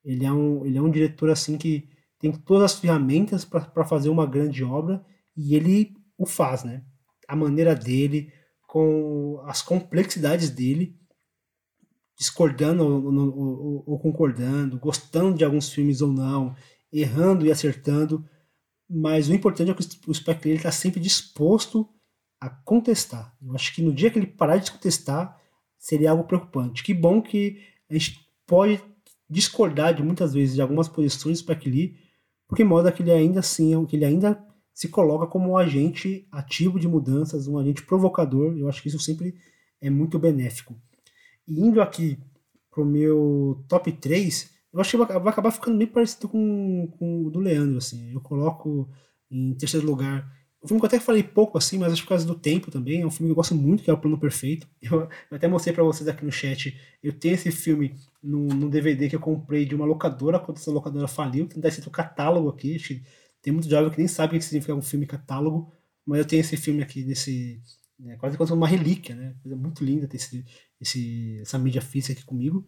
ele 0.05 0.24
é 0.24 0.32
um, 0.32 0.64
ele 0.64 0.78
é 0.78 0.82
um 0.82 0.90
diretor 0.90 1.30
assim 1.30 1.59
que 1.59 1.88
tem 2.18 2.32
todas 2.32 2.72
as 2.72 2.78
ferramentas 2.78 3.44
para 3.44 3.84
fazer 3.84 4.09
uma 4.09 4.26
grande 4.26 4.64
obra 4.64 5.05
e 5.36 5.55
ele 5.55 5.94
o 6.16 6.26
faz, 6.26 6.64
né? 6.64 6.82
A 7.28 7.36
maneira 7.36 7.74
dele, 7.74 8.32
com 8.66 9.40
as 9.46 9.62
complexidades 9.62 10.50
dele, 10.50 10.98
discordando 12.19 12.85
ou, 12.85 13.15
ou, 13.15 13.85
ou, 13.86 13.99
concordando, 14.01 14.78
gostando 14.78 15.39
de 15.39 15.45
alguns 15.45 15.70
filmes 15.70 16.03
ou 16.03 16.12
não, 16.12 16.57
errando 16.93 17.47
e 17.47 17.53
acertando, 17.53 18.28
mas 18.90 19.28
o 19.28 19.35
importante 19.35 19.70
é 19.70 19.74
que 19.74 20.11
o 20.11 20.15
Spike 20.15 20.49
Lee 20.49 20.57
está 20.57 20.73
sempre 20.73 20.99
disposto 20.99 21.89
a 22.40 22.51
contestar. 22.51 23.36
Eu 23.40 23.55
acho 23.55 23.73
que 23.73 23.82
no 23.82 23.95
dia 23.95 24.11
que 24.11 24.19
ele 24.19 24.27
parar 24.27 24.57
de 24.57 24.73
contestar, 24.73 25.40
seria 25.78 26.11
algo 26.11 26.24
preocupante. 26.24 26.82
Que 26.82 26.93
bom 26.93 27.23
que 27.23 27.61
a 27.89 27.95
gente 27.95 28.19
pode 28.45 28.82
discordar 29.31 29.95
de 29.95 30.03
muitas 30.03 30.35
vezes 30.35 30.57
de 30.57 30.62
algumas 30.62 30.89
posições 30.89 31.39
do 31.39 31.45
Spike 31.45 31.70
Lee, 31.70 31.97
porque 32.49 32.65
mostra 32.65 32.90
que 32.90 33.03
ele 33.03 33.12
ainda 33.12 33.40
assim, 33.40 33.85
que 33.86 33.95
ele 33.95 34.05
ainda 34.05 34.43
se 34.74 34.89
coloca 34.89 35.27
como 35.27 35.51
um 35.51 35.57
agente 35.57 36.27
ativo 36.32 36.81
de 36.81 36.89
mudanças, 36.89 37.47
um 37.47 37.59
agente 37.59 37.82
provocador. 37.82 38.57
Eu 38.57 38.69
acho 38.69 38.82
que 38.82 38.89
isso 38.89 38.99
sempre 38.99 39.36
é 39.81 39.90
muito 39.90 40.19
benéfico. 40.19 40.74
Indo 41.49 41.81
aqui 41.81 42.19
pro 42.70 42.85
meu 42.85 43.65
top 43.69 43.91
3, 43.91 44.51
eu 44.73 44.81
acho 44.81 44.91
que 44.91 44.97
vai 44.97 45.33
acabar 45.33 45.51
ficando 45.51 45.79
bem 45.79 45.87
parecido 45.87 46.29
com, 46.29 46.89
com 46.99 47.25
o 47.25 47.31
do 47.31 47.41
Leandro, 47.41 47.79
assim. 47.79 48.12
Eu 48.12 48.20
coloco 48.20 48.89
em 49.31 49.55
terceiro 49.55 49.87
lugar 49.87 50.31
um 50.62 50.66
filme 50.66 50.81
que 50.81 50.87
eu 50.87 50.89
até 50.89 50.99
falei 51.01 51.23
pouco 51.23 51.57
assim, 51.57 51.79
mas 51.79 51.93
acho 51.93 52.03
que 52.03 52.07
por 52.07 52.11
causa 52.11 52.27
do 52.27 52.35
tempo 52.35 52.70
também. 52.70 53.03
É 53.03 53.07
um 53.07 53.11
filme 53.11 53.29
que 53.29 53.33
eu 53.33 53.37
gosto 53.37 53.55
muito, 53.55 53.83
que 53.83 53.91
é 53.91 53.93
O 53.93 53.99
Plano 53.99 54.19
Perfeito. 54.19 54.66
Eu, 54.83 55.03
eu 55.31 55.37
até 55.37 55.47
mostrei 55.47 55.73
para 55.73 55.85
vocês 55.85 56.09
aqui 56.09 56.25
no 56.25 56.33
chat. 56.33 56.77
Eu 57.03 57.12
tenho 57.12 57.35
esse 57.35 57.51
filme 57.53 57.95
no, 58.23 58.49
no, 58.49 58.69
DVD 58.69 59.09
que 59.09 59.15
eu 59.15 59.20
comprei 59.20 59.65
de 59.65 59.75
uma 59.75 59.87
locadora, 59.87 60.39
quando 60.39 60.59
essa 60.59 60.70
locadora 60.70 61.07
faliu. 61.07 61.47
Tem 61.47 61.61
tá 61.61 61.69
escrito 61.69 61.91
catálogo 61.91 62.49
aqui. 62.49 62.77
Tem 63.41 63.53
muito 63.53 63.69
jovem 63.69 63.91
que 63.91 63.99
nem 63.99 64.09
sabe 64.09 64.37
o 64.37 64.39
que 64.39 64.45
significa 64.45 64.75
um 64.75 64.83
filme 64.83 65.07
catálogo. 65.07 65.73
Mas 66.05 66.19
eu 66.19 66.25
tenho 66.25 66.41
esse 66.41 66.57
filme 66.57 66.83
aqui 66.83 67.05
nesse. 67.05 67.61
Né, 67.99 68.16
quase 68.16 68.37
como 68.37 68.55
uma 68.55 68.69
relíquia, 68.69 69.15
né? 69.15 69.35
Coisa 69.43 69.57
muito 69.57 69.85
linda 69.85 70.07
ter 70.07 70.16
esse, 70.16 70.45
esse, 70.81 71.41
essa 71.41 71.59
mídia 71.59 71.83
física 71.83 72.12
aqui 72.12 72.25
comigo. 72.25 72.66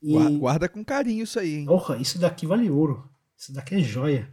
E... 0.00 0.12
Guarda 0.38 0.68
com 0.68 0.84
carinho 0.84 1.24
isso 1.24 1.38
aí, 1.40 1.56
hein? 1.56 1.66
Porra, 1.66 1.96
isso 1.96 2.18
daqui 2.18 2.46
vale 2.46 2.70
ouro. 2.70 3.08
Isso 3.36 3.52
daqui 3.52 3.74
é 3.74 3.80
joia. 3.80 4.32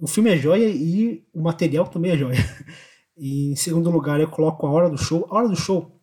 O 0.00 0.06
filme 0.06 0.30
é 0.30 0.36
joia 0.36 0.68
e 0.68 1.26
o 1.32 1.42
material 1.42 1.88
também 1.88 2.12
é 2.12 2.16
joia. 2.16 2.38
E 3.20 3.50
em 3.50 3.56
segundo 3.56 3.90
lugar, 3.90 4.20
eu 4.20 4.28
coloco 4.28 4.64
A 4.64 4.70
Hora 4.70 4.88
do 4.88 4.96
Show. 4.96 5.26
A 5.28 5.34
Hora 5.34 5.48
do 5.48 5.56
Show 5.56 6.00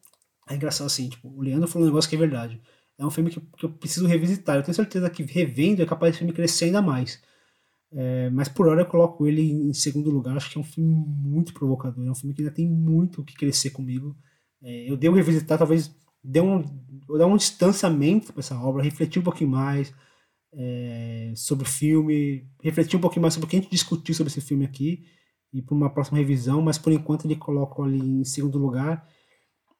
é 0.49 0.55
engraçado 0.55 0.87
assim, 0.87 1.07
tipo, 1.07 1.29
o 1.29 1.41
Leandro 1.41 1.65
falou 1.65 1.87
um 1.87 1.89
negócio 1.89 2.09
que 2.09 2.15
é 2.17 2.19
verdade. 2.19 2.61
É 2.97 3.05
um 3.05 3.09
filme 3.09 3.29
que, 3.29 3.39
que 3.39 3.65
eu 3.65 3.69
preciso 3.71 4.05
revisitar. 4.05 4.57
Eu 4.57 4.63
tenho 4.63 4.75
certeza 4.75 5.09
que 5.09 5.23
revendo 5.23 5.81
é 5.81 5.85
capaz 5.85 6.11
de 6.11 6.19
filme 6.19 6.33
crescer 6.33 6.65
ainda 6.65 6.81
mais. 6.81 7.21
É, 7.91 8.29
mas 8.29 8.49
por 8.49 8.67
hora 8.67 8.81
eu 8.81 8.85
coloco 8.85 9.25
ele 9.25 9.41
em 9.41 9.73
segundo 9.73 10.09
lugar. 10.09 10.35
Acho 10.35 10.49
que 10.49 10.57
é 10.57 10.61
um 10.61 10.65
filme 10.65 10.93
muito 10.93 11.53
provocador. 11.53 12.05
É 12.05 12.11
um 12.11 12.15
filme 12.15 12.33
que 12.33 12.41
ainda 12.41 12.53
tem 12.53 12.69
muito 12.69 13.21
o 13.21 13.23
que 13.23 13.35
crescer 13.35 13.69
comigo. 13.69 14.15
É, 14.61 14.89
eu 14.89 14.97
devo 14.97 15.15
revisitar, 15.15 15.57
talvez 15.57 15.95
dê 16.23 16.41
um, 16.41 16.63
dar 17.17 17.27
um 17.27 17.37
distanciamento 17.37 18.33
para 18.33 18.39
essa 18.39 18.59
obra, 18.59 18.83
refletir 18.83 19.19
um 19.19 19.23
pouquinho 19.23 19.51
mais 19.51 19.93
é, 20.51 21.33
sobre 21.35 21.65
o 21.65 21.69
filme, 21.69 22.47
refletir 22.63 22.97
um 22.97 23.01
pouquinho 23.01 23.21
mais 23.21 23.33
sobre 23.33 23.45
o 23.45 23.49
que 23.49 23.57
a 23.57 23.59
gente 23.61 23.71
discutiu 23.71 24.15
sobre 24.15 24.31
esse 24.31 24.41
filme 24.41 24.65
aqui 24.65 25.05
e 25.53 25.61
para 25.61 25.75
uma 25.75 25.89
próxima 25.89 26.17
revisão, 26.17 26.61
mas 26.61 26.77
por 26.77 26.91
enquanto 26.91 27.25
ele 27.25 27.35
coloca 27.35 27.81
ali 27.83 27.99
em 27.99 28.23
segundo 28.25 28.57
lugar. 28.57 29.07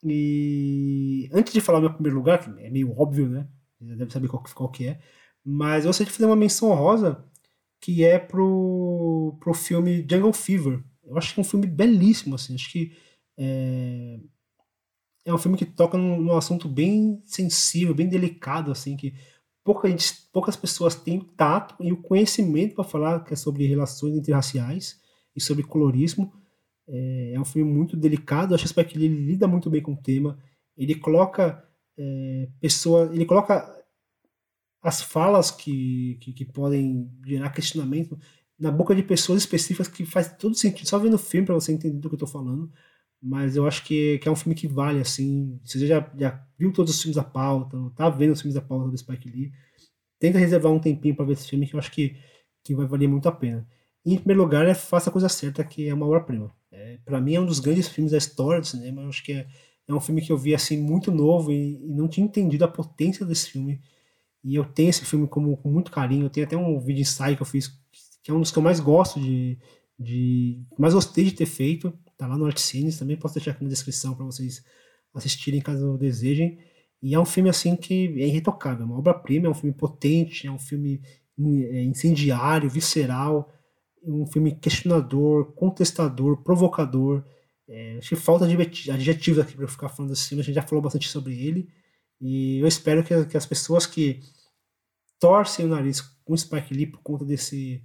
E 0.04 1.28
antes 1.34 1.52
de 1.52 1.62
falar 1.62 1.80
o 1.80 1.82
meu 1.82 1.94
primeiro 1.94 2.18
lugar, 2.18 2.40
que 2.40 2.50
é 2.62 2.70
meio 2.70 2.94
óbvio, 2.98 3.28
né? 3.28 3.48
Já 3.82 3.96
deve 3.96 4.12
saber 4.12 4.28
qual, 4.28 4.44
qual 4.54 4.70
que 4.70 4.88
é, 4.88 5.00
mas 5.44 5.84
eu 5.84 5.90
gostaria 5.90 6.10
de 6.10 6.16
fazer 6.16 6.28
uma 6.28 6.36
menção 6.36 6.70
honrosa 6.70 7.26
que 7.80 8.04
é 8.04 8.18
pro, 8.18 9.38
pro 9.40 9.54
filme 9.54 10.06
Jungle 10.10 10.34
Fever. 10.34 10.84
Eu 11.04 11.18
acho 11.18 11.34
que 11.34 11.40
é 11.40 11.42
um 11.42 11.46
filme 11.46 11.68
belíssimo, 11.68 12.36
assim. 12.36 12.56
Acho 12.56 12.72
que 12.72 12.92
é, 13.38 14.20
é 15.26 15.34
um 15.34 15.38
filme 15.38 15.58
que 15.58 15.66
toca 15.66 15.98
num, 15.98 16.20
num 16.20 16.38
assunto 16.38 16.68
bem 16.68 17.22
sensível, 17.26 17.94
bem 17.94 18.08
delicado, 18.08 18.72
assim, 18.72 18.96
que 18.96 19.14
pouca 19.64 19.90
gente, 19.90 20.30
poucas 20.32 20.56
pessoas 20.56 20.96
têm 20.96 21.20
tato 21.20 21.76
e 21.84 21.92
o 21.92 22.02
conhecimento 22.02 22.76
para 22.76 22.84
falar 22.84 23.24
que 23.24 23.34
é 23.34 23.36
sobre 23.36 23.66
relações 23.66 24.16
interraciais 24.16 25.02
e 25.36 25.42
sobre 25.42 25.64
colorismo. 25.64 26.32
É, 26.88 27.34
é 27.34 27.40
um 27.40 27.46
filme 27.46 27.72
muito 27.72 27.98
delicado, 27.98 28.54
acho 28.54 28.72
que 28.74 28.98
ele 28.98 29.08
lida 29.08 29.48
muito 29.48 29.70
bem 29.70 29.82
com 29.82 29.94
o 29.94 29.98
tema. 29.98 30.38
Ele 30.78 30.96
coloca 30.96 31.64
é, 31.98 32.48
pessoa, 32.60 33.10
ele 33.14 33.26
coloca 33.26 33.74
as 34.86 35.02
falas 35.02 35.52
que, 35.52 36.18
que, 36.22 36.32
que, 36.32 36.46
podem 36.46 37.12
gerar 37.26 37.50
questionamento 37.50 38.18
na 38.58 38.72
boca 38.72 38.96
de 38.96 39.04
pessoas 39.04 39.42
específicas 39.42 39.88
que 39.88 40.06
faz 40.06 40.36
todo 40.38 40.56
sentido. 40.56 40.88
Só 40.88 41.00
vendo 41.00 41.16
o 41.16 41.20
filme 41.20 41.46
para 41.46 41.56
você 41.56 41.72
entender 41.72 42.00
do 42.00 42.08
que 42.10 42.14
eu 42.14 42.18
estou 42.18 42.30
falando. 42.30 42.72
Mas 43.22 43.56
eu 43.56 43.68
acho 43.68 43.84
que, 43.84 44.20
que 44.20 44.28
é 44.28 44.32
um 44.32 44.36
filme 44.36 44.56
que 44.56 44.68
vale, 44.68 45.00
assim. 45.00 45.60
Se 45.64 45.80
você 45.80 45.88
já, 45.88 46.12
já 46.18 46.46
viu 46.58 46.72
todos 46.72 46.94
os 46.94 47.02
filmes 47.02 47.16
da 47.16 47.24
pauta, 47.24 47.78
tá 47.96 48.10
vendo 48.10 48.34
os 48.34 48.42
filmes 48.42 48.54
da 48.54 48.62
pauta 48.62 48.90
do 48.90 48.98
Spike 48.98 49.30
Lee, 49.30 49.52
tenta 50.20 50.38
reservar 50.38 50.72
um 50.72 50.80
tempinho 50.80 51.16
para 51.16 51.26
ver 51.26 51.34
esse 51.34 51.48
filme 51.48 51.68
que 51.68 51.76
eu 51.76 51.80
acho 51.80 51.92
que, 51.92 52.16
que 52.64 52.76
vai 52.76 52.86
valer 52.86 53.08
muito 53.08 53.28
a 53.28 53.32
pena. 53.32 53.68
E, 54.06 54.14
em 54.14 54.18
primeiro 54.18 54.44
lugar, 54.44 54.68
é 54.68 54.76
Faça 54.76 55.10
a 55.10 55.14
Coisa 55.14 55.28
Certa, 55.28 55.64
que 55.64 55.90
é 55.90 55.94
uma 55.94 56.06
obra-prima. 56.06 56.54
É, 56.72 57.00
para 57.04 57.20
mim 57.20 57.34
é 57.36 57.42
um 57.42 57.46
dos 57.46 57.60
grandes 57.60 57.88
filmes 57.88 58.12
da 58.12 58.18
história 58.18 58.62
do 58.62 58.68
cinema. 58.68 59.02
Eu 59.02 59.10
acho 59.10 59.24
que 59.24 59.34
é, 59.34 59.48
é 59.88 59.94
um 59.94 60.00
filme 60.00 60.22
que 60.22 60.32
eu 60.32 60.38
vi 60.38 60.54
assim 60.54 60.78
muito 60.78 61.12
novo 61.12 61.52
e, 61.52 61.84
e, 61.84 61.94
não 61.94 62.08
tinha 62.08 62.26
entendido 62.26 62.64
a 62.64 62.68
potência 62.68 63.26
desse 63.26 63.50
filme. 63.50 63.82
E 64.46 64.56
eu 64.56 64.64
tenho 64.64 64.90
esse 64.90 65.04
filme 65.04 65.28
como, 65.28 65.58
com 65.58 65.72
muito 65.72 65.92
carinho. 65.92 66.28
Eu 66.28 66.30
tenho 66.30 66.46
até 66.46 66.56
um 66.56 66.80
vídeo 66.80 67.02
ensaio 67.02 67.36
que 67.36 67.42
eu 67.42 67.48
fiz, 67.48 67.68
que 68.24 68.32
é 68.32 68.34
um 68.34 68.40
dos 68.40 68.52
que 68.52 68.58
eu 68.58 68.64
mais 68.64 68.80
gosto 68.80 69.20
de. 69.20 69.60
de 70.00 70.64
mais 70.78 70.94
gostei 70.94 71.26
de 71.26 71.32
ter 71.32 71.48
feito 71.48 71.92
Tá 72.18 72.28
lá 72.28 72.38
no 72.38 72.46
Artcines, 72.46 72.98
também 72.98 73.18
posso 73.18 73.36
deixar 73.36 73.52
aqui 73.52 73.64
na 73.64 73.70
descrição 73.70 74.16
para 74.16 74.26
vocês 74.26 74.64
assistirem 75.14 75.62
caso 75.62 75.98
desejem. 75.98 76.58
E 77.02 77.14
é 77.14 77.20
um 77.20 77.26
filme 77.26 77.50
assim 77.50 77.76
que 77.76 78.08
é 78.22 78.28
irretocável, 78.28 78.84
é 78.84 78.86
uma 78.86 78.98
obra-prima, 78.98 79.48
é 79.48 79.50
um 79.50 79.54
filme 79.54 79.76
potente, 79.76 80.48
é 80.48 80.52
um 80.52 80.58
filme 80.58 81.02
é, 81.38 81.84
incendiário, 81.84 82.70
visceral, 82.70 83.52
um 84.02 84.26
filme 84.26 84.56
questionador, 84.56 85.54
contestador, 85.54 86.42
provocador. 86.42 87.24
É, 87.68 87.98
acho 87.98 88.10
que 88.10 88.16
falta 88.16 88.48
de 88.48 88.92
adjetivos 88.92 89.40
aqui 89.40 89.56
para 89.56 89.68
ficar 89.68 89.90
falando 89.90 90.12
desse 90.12 90.30
filme, 90.30 90.42
a 90.42 90.46
gente 90.46 90.56
já 90.56 90.62
falou 90.62 90.82
bastante 90.82 91.10
sobre 91.10 91.34
ele. 91.38 91.68
E 92.22 92.60
eu 92.60 92.68
espero 92.68 93.04
que, 93.04 93.26
que 93.26 93.36
as 93.36 93.46
pessoas 93.46 93.86
que 93.86 94.22
torcem 95.20 95.66
o 95.66 95.70
nariz 95.70 96.02
com 96.02 96.34
o 96.34 96.38
Spike 96.38 96.74
Lee 96.74 96.88
por 96.88 97.02
conta 97.02 97.26
desse, 97.26 97.84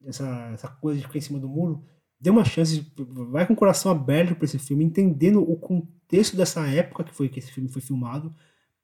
dessa 0.00 0.50
essa 0.52 0.68
coisa 0.68 1.00
de 1.00 1.06
ficar 1.06 1.18
em 1.18 1.22
cima 1.22 1.38
do 1.38 1.48
muro, 1.48 1.84
dê 2.20 2.30
uma 2.30 2.44
chance, 2.44 2.86
vai 3.30 3.46
com 3.46 3.52
o 3.52 3.56
coração 3.56 3.90
aberto 3.90 4.34
para 4.34 4.44
esse 4.44 4.58
filme, 4.58 4.84
entendendo 4.84 5.42
o 5.42 5.56
contexto 5.56 6.36
dessa 6.36 6.66
época 6.68 7.04
que 7.04 7.14
foi 7.14 7.28
que 7.28 7.38
esse 7.38 7.50
filme 7.50 7.68
foi 7.68 7.82
filmado, 7.82 8.34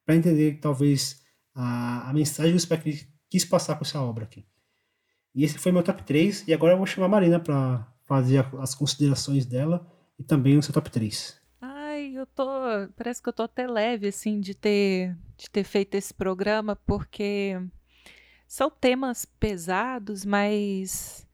para 0.05 0.16
entender 0.16 0.59
talvez 0.60 1.22
a, 1.55 2.10
a 2.10 2.12
mensagem 2.12 2.52
que 2.52 2.56
o 2.56 2.60
Spike 2.60 3.09
quis 3.30 3.44
passar 3.44 3.76
com 3.76 3.85
essa 3.85 4.01
obra 4.01 4.24
aqui. 4.24 4.47
E 5.35 5.44
esse 5.44 5.59
foi 5.59 5.70
meu 5.70 5.82
top 5.82 6.02
3, 6.02 6.48
e 6.48 6.55
agora 6.55 6.72
eu 6.72 6.78
vou 6.78 6.86
chamar 6.86 7.06
a 7.06 7.10
Marina 7.10 7.39
para 7.39 7.86
fazer 8.06 8.44
as 8.59 8.74
considerações 8.74 9.47
dela 9.47 9.86
e 10.18 10.24
também 10.24 10.56
o 10.56 10.62
seu 10.62 10.72
top 10.72 10.90
3. 10.90 11.38
Eu 12.19 12.27
tô, 12.27 12.49
parece 12.97 13.23
que 13.23 13.28
eu 13.28 13.32
tô 13.32 13.45
até 13.45 13.65
leve 13.65 14.09
assim 14.09 14.40
de 14.40 14.53
ter 14.53 15.16
de 15.36 15.49
ter 15.49 15.62
feito 15.62 15.95
esse 15.95 16.12
programa 16.12 16.74
porque 16.74 17.53
são 18.45 18.69
temas 18.69 19.24
pesados, 19.24 20.24
mas 20.24 21.24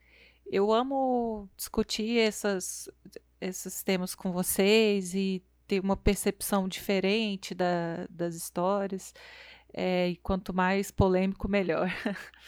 eu 0.46 0.70
amo 0.70 1.48
discutir 1.56 2.18
essas, 2.18 2.90
esses 3.40 3.82
temas 3.82 4.14
com 4.14 4.30
vocês 4.30 5.14
e 5.14 5.42
ter 5.66 5.80
uma 5.80 5.96
percepção 5.96 6.68
diferente 6.68 7.54
da, 7.54 8.06
das 8.10 8.34
histórias. 8.34 9.14
É, 9.72 10.10
e 10.10 10.16
quanto 10.16 10.52
mais 10.52 10.90
polêmico, 10.90 11.48
melhor. 11.48 11.88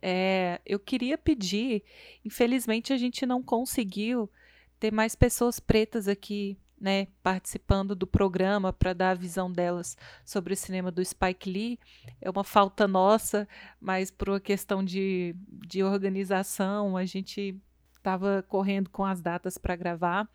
É, 0.00 0.60
eu 0.64 0.78
queria 0.78 1.18
pedir, 1.18 1.82
infelizmente 2.24 2.92
a 2.92 2.96
gente 2.96 3.26
não 3.26 3.42
conseguiu 3.42 4.30
ter 4.78 4.92
mais 4.92 5.16
pessoas 5.16 5.58
pretas 5.58 6.06
aqui 6.06 6.56
né, 6.80 7.08
participando 7.22 7.94
do 7.94 8.06
programa 8.06 8.72
para 8.72 8.92
dar 8.92 9.10
a 9.10 9.14
visão 9.14 9.50
delas 9.50 9.96
sobre 10.24 10.52
o 10.52 10.56
cinema 10.56 10.90
do 10.90 11.04
Spike 11.04 11.50
Lee. 11.50 11.78
É 12.20 12.30
uma 12.30 12.44
falta 12.44 12.86
nossa, 12.86 13.48
mas 13.80 14.10
por 14.10 14.28
uma 14.28 14.40
questão 14.40 14.84
de, 14.84 15.34
de 15.66 15.82
organização, 15.82 16.96
a 16.96 17.04
gente 17.04 17.56
estava 17.96 18.44
correndo 18.48 18.90
com 18.90 19.04
as 19.04 19.20
datas 19.20 19.58
para 19.58 19.76
gravar. 19.76 20.28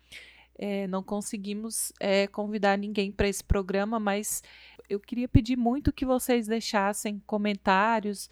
É, 0.56 0.86
não 0.86 1.02
conseguimos 1.02 1.92
é, 1.98 2.28
convidar 2.28 2.78
ninguém 2.78 3.10
para 3.10 3.26
esse 3.26 3.42
programa, 3.42 3.98
mas 3.98 4.42
eu 4.88 5.00
queria 5.00 5.28
pedir 5.28 5.56
muito 5.56 5.92
que 5.92 6.06
vocês 6.06 6.46
deixassem 6.46 7.20
comentários 7.26 8.28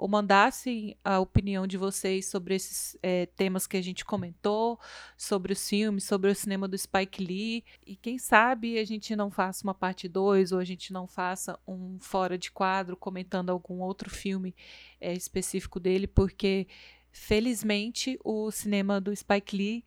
ou 0.00 0.08
mandassem 0.08 0.96
a 1.04 1.20
opinião 1.20 1.66
de 1.66 1.76
vocês 1.76 2.24
sobre 2.24 2.54
esses 2.54 2.96
é, 3.02 3.26
temas 3.26 3.66
que 3.66 3.76
a 3.76 3.82
gente 3.82 4.02
comentou, 4.02 4.80
sobre 5.14 5.52
os 5.52 5.68
filmes, 5.68 6.04
sobre 6.04 6.30
o 6.30 6.34
cinema 6.34 6.66
do 6.66 6.78
Spike 6.78 7.22
Lee. 7.22 7.62
E 7.86 7.96
quem 7.96 8.16
sabe 8.16 8.78
a 8.78 8.84
gente 8.86 9.14
não 9.14 9.30
faça 9.30 9.62
uma 9.62 9.74
parte 9.74 10.08
2 10.08 10.52
ou 10.52 10.58
a 10.58 10.64
gente 10.64 10.90
não 10.90 11.06
faça 11.06 11.60
um 11.68 11.98
fora 12.00 12.38
de 12.38 12.50
quadro 12.50 12.96
comentando 12.96 13.50
algum 13.50 13.80
outro 13.80 14.08
filme 14.08 14.56
é, 14.98 15.12
específico 15.12 15.78
dele, 15.78 16.06
porque 16.06 16.66
felizmente 17.12 18.18
o 18.24 18.50
cinema 18.50 19.02
do 19.02 19.14
Spike 19.14 19.54
Lee 19.54 19.84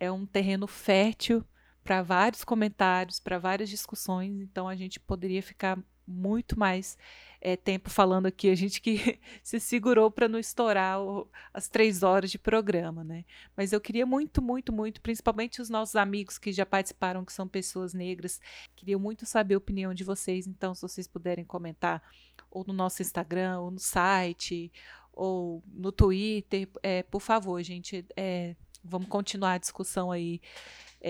é 0.00 0.10
um 0.10 0.26
terreno 0.26 0.66
fértil 0.66 1.46
para 1.84 2.02
vários 2.02 2.42
comentários, 2.42 3.20
para 3.20 3.38
várias 3.38 3.70
discussões, 3.70 4.40
então 4.40 4.68
a 4.68 4.74
gente 4.74 4.98
poderia 4.98 5.40
ficar 5.40 5.78
muito 6.06 6.58
mais 6.58 6.98
é, 7.40 7.56
tempo 7.56 7.90
falando 7.90 8.26
aqui, 8.26 8.48
a 8.48 8.54
gente 8.54 8.80
que 8.80 9.18
se 9.42 9.58
segurou 9.58 10.10
para 10.10 10.28
não 10.28 10.38
estourar 10.38 11.00
o, 11.00 11.28
as 11.52 11.68
três 11.68 12.02
horas 12.02 12.30
de 12.30 12.38
programa, 12.38 13.02
né? 13.02 13.24
Mas 13.56 13.72
eu 13.72 13.80
queria 13.80 14.06
muito, 14.06 14.40
muito, 14.40 14.72
muito, 14.72 15.00
principalmente 15.00 15.60
os 15.60 15.68
nossos 15.68 15.96
amigos 15.96 16.38
que 16.38 16.52
já 16.52 16.64
participaram, 16.64 17.24
que 17.24 17.32
são 17.32 17.48
pessoas 17.48 17.92
negras, 17.92 18.40
queria 18.76 18.98
muito 18.98 19.26
saber 19.26 19.54
a 19.54 19.58
opinião 19.58 19.92
de 19.92 20.04
vocês, 20.04 20.46
então 20.46 20.74
se 20.74 20.82
vocês 20.82 21.08
puderem 21.08 21.44
comentar 21.44 22.02
ou 22.48 22.64
no 22.64 22.72
nosso 22.72 23.02
Instagram, 23.02 23.58
ou 23.60 23.70
no 23.70 23.80
site, 23.80 24.70
ou 25.12 25.62
no 25.66 25.90
Twitter, 25.90 26.68
é, 26.82 27.02
por 27.02 27.20
favor, 27.20 27.60
gente, 27.62 28.06
é, 28.16 28.54
vamos 28.84 29.08
continuar 29.08 29.54
a 29.54 29.58
discussão 29.58 30.12
aí 30.12 30.40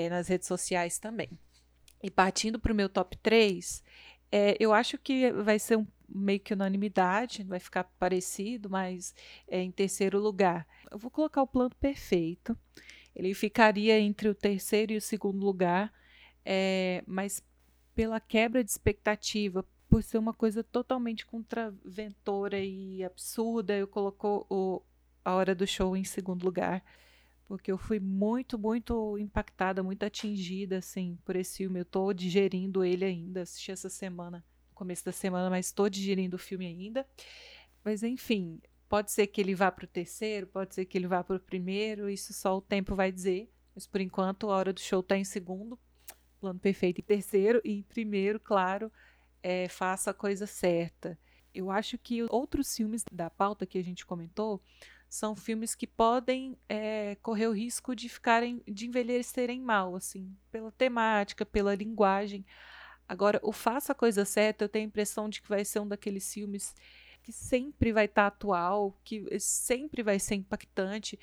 nas 0.09 0.29
redes 0.29 0.49
sociais 0.49 0.99
também. 0.99 1.29
E 2.03 2.11
partindo 2.11 2.59
para 2.59 2.73
o 2.73 2.75
meu 2.75 2.89
top 2.89 3.17
3, 3.19 3.83
é, 4.33 4.57
eu 4.59 4.73
acho 4.73 4.97
que 4.97 5.31
vai 5.31 5.59
ser 5.59 5.77
um, 5.77 5.87
meio 6.09 6.41
que 6.41 6.55
unanimidade, 6.55 7.43
vai 7.43 7.61
ficar 7.61 7.85
parecido, 7.85 8.71
mas 8.71 9.15
é, 9.47 9.61
em 9.61 9.71
terceiro 9.71 10.19
lugar. 10.19 10.67
Eu 10.91 10.99
vou 10.99 11.11
colocar 11.11 11.43
o 11.43 11.47
plano 11.47 11.75
perfeito. 11.77 12.57
Ele 13.15 13.35
ficaria 13.35 14.01
entre 14.01 14.29
o 14.31 14.35
terceiro 14.35 14.95
e 14.95 14.97
o 14.97 15.03
segundo 15.03 15.45
lugar, 15.45 15.93
é, 16.45 17.05
mas 17.07 17.43
pela 17.95 18.19
quebra 18.19 18.65
de 18.65 18.71
expectativa, 18.71 19.63
por 19.87 20.03
ser 20.03 20.17
uma 20.17 20.33
coisa 20.33 20.65
totalmente 20.65 21.27
contraventora 21.27 22.59
e 22.59 23.05
absurda, 23.05 23.77
eu 23.77 23.87
colocou 23.87 24.47
o, 24.49 24.83
a 25.23 25.35
hora 25.35 25.55
do 25.55 25.67
show 25.67 25.95
em 25.95 26.05
segundo 26.05 26.43
lugar 26.45 26.83
porque 27.47 27.71
eu 27.71 27.79
fui 27.79 28.01
muito, 28.01 28.59
muito 28.59 29.19
impactada, 29.19 29.83
muito 29.83 30.05
atingida, 30.05 30.79
assim, 30.79 31.19
por 31.25 31.37
esse 31.37 31.59
filme. 31.59 31.81
Eu 31.81 31.85
tô 31.85 32.13
digerindo 32.13 32.85
ele 32.85 33.05
ainda, 33.05 33.43
assisti 33.43 33.71
essa 33.71 33.89
semana, 33.89 34.45
no 34.71 34.75
começo 34.75 35.05
da 35.05 35.13
semana, 35.13 35.51
mas 35.51 35.67
estou 35.67 35.89
digerindo 35.89 36.37
o 36.37 36.39
filme 36.39 36.67
ainda. 36.67 37.07
Mas, 37.85 38.03
enfim, 38.03 38.61
pode 38.89 39.11
ser 39.11 39.27
que 39.27 39.41
ele 39.41 39.55
vá 39.55 39.71
para 39.71 39.85
o 39.85 39.89
terceiro, 39.89 40.47
pode 40.47 40.75
ser 40.75 40.85
que 40.85 40.97
ele 40.97 41.07
vá 41.07 41.23
para 41.25 41.37
o 41.37 41.41
primeiro, 41.41 42.09
isso 42.09 42.33
só 42.33 42.57
o 42.57 42.61
tempo 42.61 42.95
vai 42.95 43.11
dizer. 43.11 43.51
Mas, 43.75 43.87
por 43.87 44.01
enquanto, 44.01 44.51
a 44.51 44.57
hora 44.57 44.73
do 44.73 44.81
show 44.81 45.01
está 45.01 45.17
em 45.17 45.25
segundo, 45.25 45.79
plano 46.41 46.59
perfeito 46.59 47.01
em 47.01 47.05
terceiro, 47.05 47.61
e 47.65 47.79
em 47.79 47.83
primeiro, 47.83 48.39
claro, 48.39 48.91
é, 49.43 49.69
faça 49.69 50.11
a 50.11 50.15
coisa 50.15 50.47
certa. 50.47 51.19
Eu 51.55 51.71
acho 51.71 51.99
que 51.99 52.23
outros 52.25 52.75
filmes 52.75 53.05
da 53.13 53.29
pauta 53.29 53.67
que 53.67 53.79
a 53.79 53.85
gente 53.85 54.07
comentou 54.07 54.63
são 55.13 55.37
filmes 55.37 55.75
que 55.75 55.87
podem 55.87 56.57
é, 56.67 57.17
correr 57.17 57.47
o 57.47 57.53
risco 57.53 57.95
de 57.95 58.09
ficarem, 58.09 58.63
de 58.67 58.87
envelhecerem 58.87 59.61
mal, 59.61 59.95
assim, 59.95 60.35
pela 60.51 60.73
temática, 60.73 61.45
pela 61.45 61.75
linguagem. 61.75 62.47
Agora, 63.07 63.39
o 63.43 63.53
Faça 63.53 63.93
a 63.93 63.95
Coisa 63.95 64.25
Certa, 64.25 64.65
eu 64.65 64.71
tenho 64.71 64.87
a 64.87 64.89
impressão 64.89 65.29
de 65.29 65.43
que 65.43 65.51
vai 65.51 65.67
ser 65.67 65.81
um 65.81 65.87
daqueles 65.87 66.33
filmes 66.33 66.75
que 67.23 67.31
sempre 67.31 67.93
vai 67.93 68.07
estar 68.07 68.23
tá 68.23 68.27
atual, 68.29 68.99
que 69.05 69.39
sempre 69.39 70.03
vai 70.03 70.19
ser 70.19 70.37
impactante, 70.37 71.21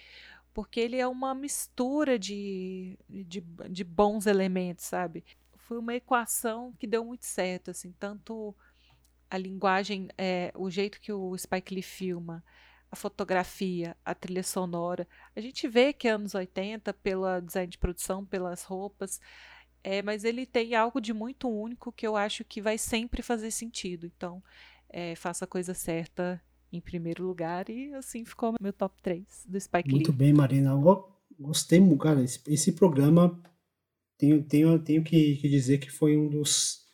porque 0.54 0.80
ele 0.80 0.98
é 0.98 1.08
uma 1.08 1.34
mistura 1.34 2.20
de, 2.20 2.96
de, 3.10 3.42
de 3.72 3.84
bons 3.84 4.28
elementos, 4.28 4.86
sabe? 4.86 5.26
Foi 5.58 5.80
uma 5.80 5.96
equação 5.96 6.76
que 6.78 6.86
deu 6.86 7.04
muito 7.04 7.26
certo, 7.26 7.72
assim, 7.72 7.92
tanto 7.94 8.56
a 9.32 9.38
linguagem, 9.38 10.10
é, 10.16 10.52
o 10.56 10.70
jeito 10.70 11.02
que 11.02 11.12
o 11.12 11.36
Spike 11.36 11.74
Lee 11.74 11.82
filma, 11.82 12.44
a 12.92 12.96
fotografia, 12.96 13.96
a 14.04 14.16
trilha 14.16 14.44
sonora. 14.44 15.08
A 15.36 15.42
gente 15.42 15.68
vê 15.68 15.94
que 15.94 16.08
é 16.08 16.12
anos 16.12 16.34
80 16.34 16.94
pela 16.96 17.40
design 17.40 17.70
de 17.70 17.78
produção, 17.78 18.26
pelas 18.26 18.64
roupas, 18.64 19.20
é, 19.84 20.02
mas 20.02 20.24
ele 20.24 20.46
tem 20.46 20.76
algo 20.76 21.00
de 21.00 21.14
muito 21.14 21.48
único 21.48 21.92
que 21.92 22.06
eu 22.06 22.16
acho 22.16 22.44
que 22.44 22.62
vai 22.62 22.78
sempre 22.78 23.22
fazer 23.22 23.52
sentido. 23.52 24.06
Então, 24.06 24.44
é, 24.90 25.16
faça 25.16 25.46
a 25.46 25.48
coisa 25.48 25.74
certa 25.74 26.42
em 26.72 26.82
primeiro 26.82 27.26
lugar 27.26 27.70
e 27.70 27.94
assim 27.94 28.24
ficou 28.24 28.54
meu 28.62 28.74
top 28.74 29.02
3 29.02 29.46
do 29.48 29.60
Spike 29.60 29.90
Muito 29.90 30.14
bem, 30.14 30.34
Marina. 30.34 30.72
Eu 30.72 31.18
gostei, 31.40 31.80
cara. 31.98 32.24
Esse, 32.24 32.42
esse 32.48 32.72
programa 32.74 33.42
tenho, 34.18 34.44
tenho, 34.44 34.78
tenho 34.80 35.04
que, 35.04 35.38
que, 35.38 35.48
dizer 35.48 35.78
que 35.78 35.90
foi 35.90 36.18
um 36.18 36.28
dos, 36.28 36.86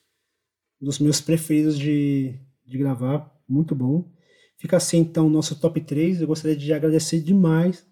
dos 0.80 1.00
meus 1.00 1.20
preferidos 1.20 1.78
de, 1.78 2.40
de 2.66 2.78
gravar. 2.78 3.34
Muito 3.48 3.76
bom. 3.76 4.15
Fica 4.58 4.78
assim 4.78 5.00
então 5.00 5.28
o 5.28 5.30
nosso 5.30 5.60
top 5.60 5.82
3. 5.82 6.22
Eu 6.22 6.28
gostaria 6.28 6.56
de 6.56 6.74
agradecer 6.74 7.20
demais 7.20 7.86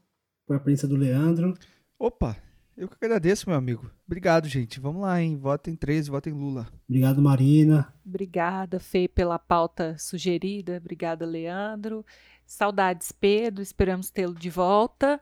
por 0.45 0.55
a 0.55 0.59
presença 0.59 0.87
do 0.87 0.95
Leandro. 0.95 1.53
Opa, 1.99 2.37
eu 2.75 2.87
que 2.87 2.95
agradeço, 2.99 3.47
meu 3.47 3.57
amigo. 3.57 3.89
Obrigado, 4.05 4.47
gente. 4.47 4.79
Vamos 4.79 5.01
lá, 5.01 5.21
hein? 5.21 5.37
Votem 5.37 5.75
13, 5.75 6.09
votem 6.09 6.33
Lula. 6.33 6.67
Obrigado, 6.89 7.21
Marina. 7.21 7.93
Obrigada, 8.05 8.79
Fê, 8.79 9.07
pela 9.07 9.37
pauta 9.37 9.95
sugerida. 9.99 10.77
Obrigada, 10.77 11.25
Leandro. 11.25 12.03
Saudades, 12.45 13.11
Pedro. 13.11 13.61
Esperamos 13.61 14.09
tê-lo 14.09 14.33
de 14.33 14.49
volta. 14.49 15.21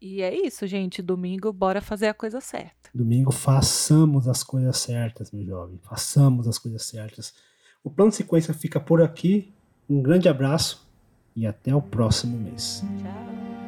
E 0.00 0.22
é 0.22 0.34
isso, 0.34 0.66
gente. 0.66 1.00
Domingo, 1.00 1.52
bora 1.52 1.80
fazer 1.80 2.08
a 2.08 2.14
coisa 2.14 2.40
certa. 2.40 2.90
Domingo, 2.94 3.30
façamos 3.30 4.26
as 4.26 4.42
coisas 4.42 4.76
certas, 4.78 5.30
meu 5.30 5.44
jovem. 5.44 5.78
Façamos 5.82 6.48
as 6.48 6.58
coisas 6.58 6.82
certas. 6.82 7.32
O 7.82 7.90
plano 7.90 8.10
de 8.10 8.16
sequência 8.16 8.52
fica 8.52 8.80
por 8.80 9.00
aqui. 9.00 9.54
Um 9.88 10.02
grande 10.02 10.28
abraço 10.28 10.86
e 11.34 11.46
até 11.46 11.74
o 11.74 11.80
próximo 11.80 12.36
mês. 12.36 12.84
Tchau. 12.98 13.67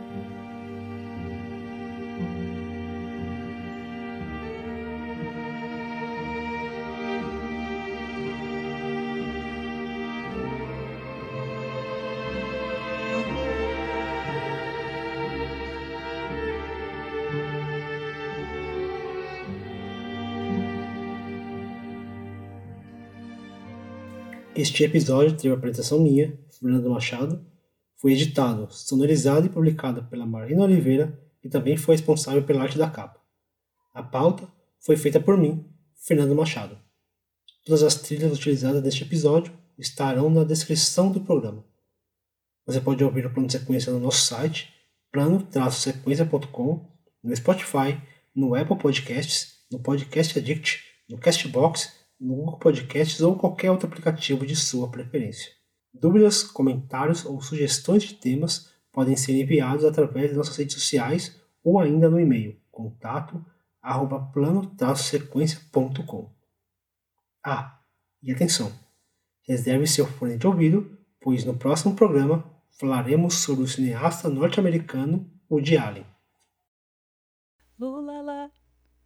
Este 24.60 24.84
episódio 24.84 25.34
teve 25.34 25.54
apresentação 25.54 26.00
minha, 26.00 26.38
Fernando 26.50 26.90
Machado, 26.90 27.42
foi 27.96 28.12
editado, 28.12 28.68
sonorizado 28.70 29.46
e 29.46 29.48
publicado 29.48 30.04
pela 30.04 30.26
Marina 30.26 30.64
Oliveira 30.64 31.18
e 31.42 31.48
também 31.48 31.78
foi 31.78 31.94
responsável 31.94 32.42
pela 32.42 32.64
arte 32.64 32.76
da 32.76 32.90
capa. 32.90 33.18
A 33.94 34.02
pauta 34.02 34.46
foi 34.78 34.98
feita 34.98 35.18
por 35.18 35.38
mim, 35.38 35.64
Fernando 36.06 36.34
Machado. 36.34 36.76
Todas 37.64 37.82
as 37.82 37.94
trilhas 37.94 38.36
utilizadas 38.36 38.82
neste 38.82 39.02
episódio 39.02 39.50
estarão 39.78 40.28
na 40.28 40.44
descrição 40.44 41.10
do 41.10 41.22
programa. 41.22 41.64
Você 42.66 42.82
pode 42.82 43.02
ouvir 43.02 43.24
o 43.24 43.32
plano 43.32 43.46
de 43.46 43.54
sequência 43.54 43.90
no 43.90 43.98
nosso 43.98 44.26
site, 44.26 44.74
plano-sequência.com, 45.10 46.86
no 47.24 47.34
Spotify, 47.34 47.98
no 48.36 48.54
Apple 48.54 48.76
Podcasts, 48.76 49.54
no 49.72 49.78
Podcast 49.78 50.38
Addict, 50.38 50.80
no 51.08 51.16
Castbox 51.16 51.99
no 52.20 52.34
Google 52.34 52.58
Podcasts 52.58 53.20
ou 53.20 53.36
qualquer 53.36 53.70
outro 53.70 53.88
aplicativo 53.88 54.44
de 54.46 54.54
sua 54.54 54.90
preferência. 54.90 55.52
Dúvidas, 55.92 56.42
comentários 56.42 57.24
ou 57.24 57.40
sugestões 57.40 58.02
de 58.02 58.14
temas 58.14 58.70
podem 58.92 59.16
ser 59.16 59.40
enviados 59.40 59.84
através 59.84 60.30
de 60.30 60.36
nossas 60.36 60.56
redes 60.56 60.74
sociais 60.74 61.40
ou 61.64 61.80
ainda 61.80 62.10
no 62.10 62.20
e-mail 62.20 62.60
contato 62.70 63.44
arroba 63.82 64.20
plano-sequência.com. 64.32 66.30
Ah, 67.42 67.80
e 68.22 68.30
atenção! 68.30 68.70
Reserve 69.42 69.86
seu 69.86 70.06
fone 70.06 70.36
de 70.36 70.46
ouvido, 70.46 70.98
pois 71.18 71.44
no 71.44 71.56
próximo 71.56 71.96
programa 71.96 72.44
falaremos 72.78 73.34
sobre 73.34 73.64
o 73.64 73.68
cineasta 73.68 74.28
norte-americano 74.28 75.26
Woody 75.50 75.76
Allen. 75.76 76.04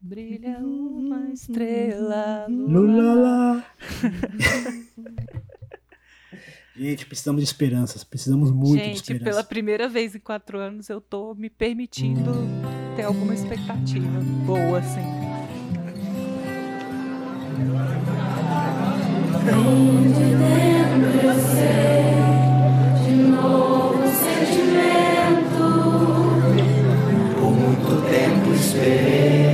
Brilha 0.07 0.59
uma 0.59 1.31
estrela 1.33 2.45
no. 2.47 3.57
Gente, 6.77 7.07
precisamos 7.07 7.41
de 7.41 7.47
esperanças. 7.47 8.05
Precisamos 8.05 8.51
muito 8.51 8.75
Gente, 8.75 8.91
de 8.91 8.97
esperanças. 8.97 9.25
Gente, 9.25 9.35
pela 9.35 9.43
primeira 9.43 9.89
vez 9.89 10.15
em 10.15 10.19
quatro 10.19 10.59
anos 10.59 10.91
eu 10.91 11.01
tô 11.01 11.35
me 11.35 11.49
permitindo 11.49 12.33
ter 12.97 13.05
alguma 13.05 13.33
expectativa 13.33 14.21
boa, 14.45 14.79
assim. 14.79 15.01
Vem 19.43 20.03
de 20.13 20.37
dentro, 20.37 21.33
de 23.07 23.15
novo 23.23 24.03
sentimento. 24.21 25.65
Por 27.41 27.53
muito 27.53 28.03
tempo 28.11 28.53
esperei 28.53 29.54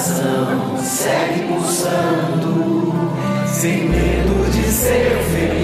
coração 0.00 0.78
segue 0.78 1.46
pulsando, 1.46 2.94
sem 3.46 3.88
medo 3.90 4.50
de 4.50 4.62
ser 4.72 5.22
feliz. 5.30 5.59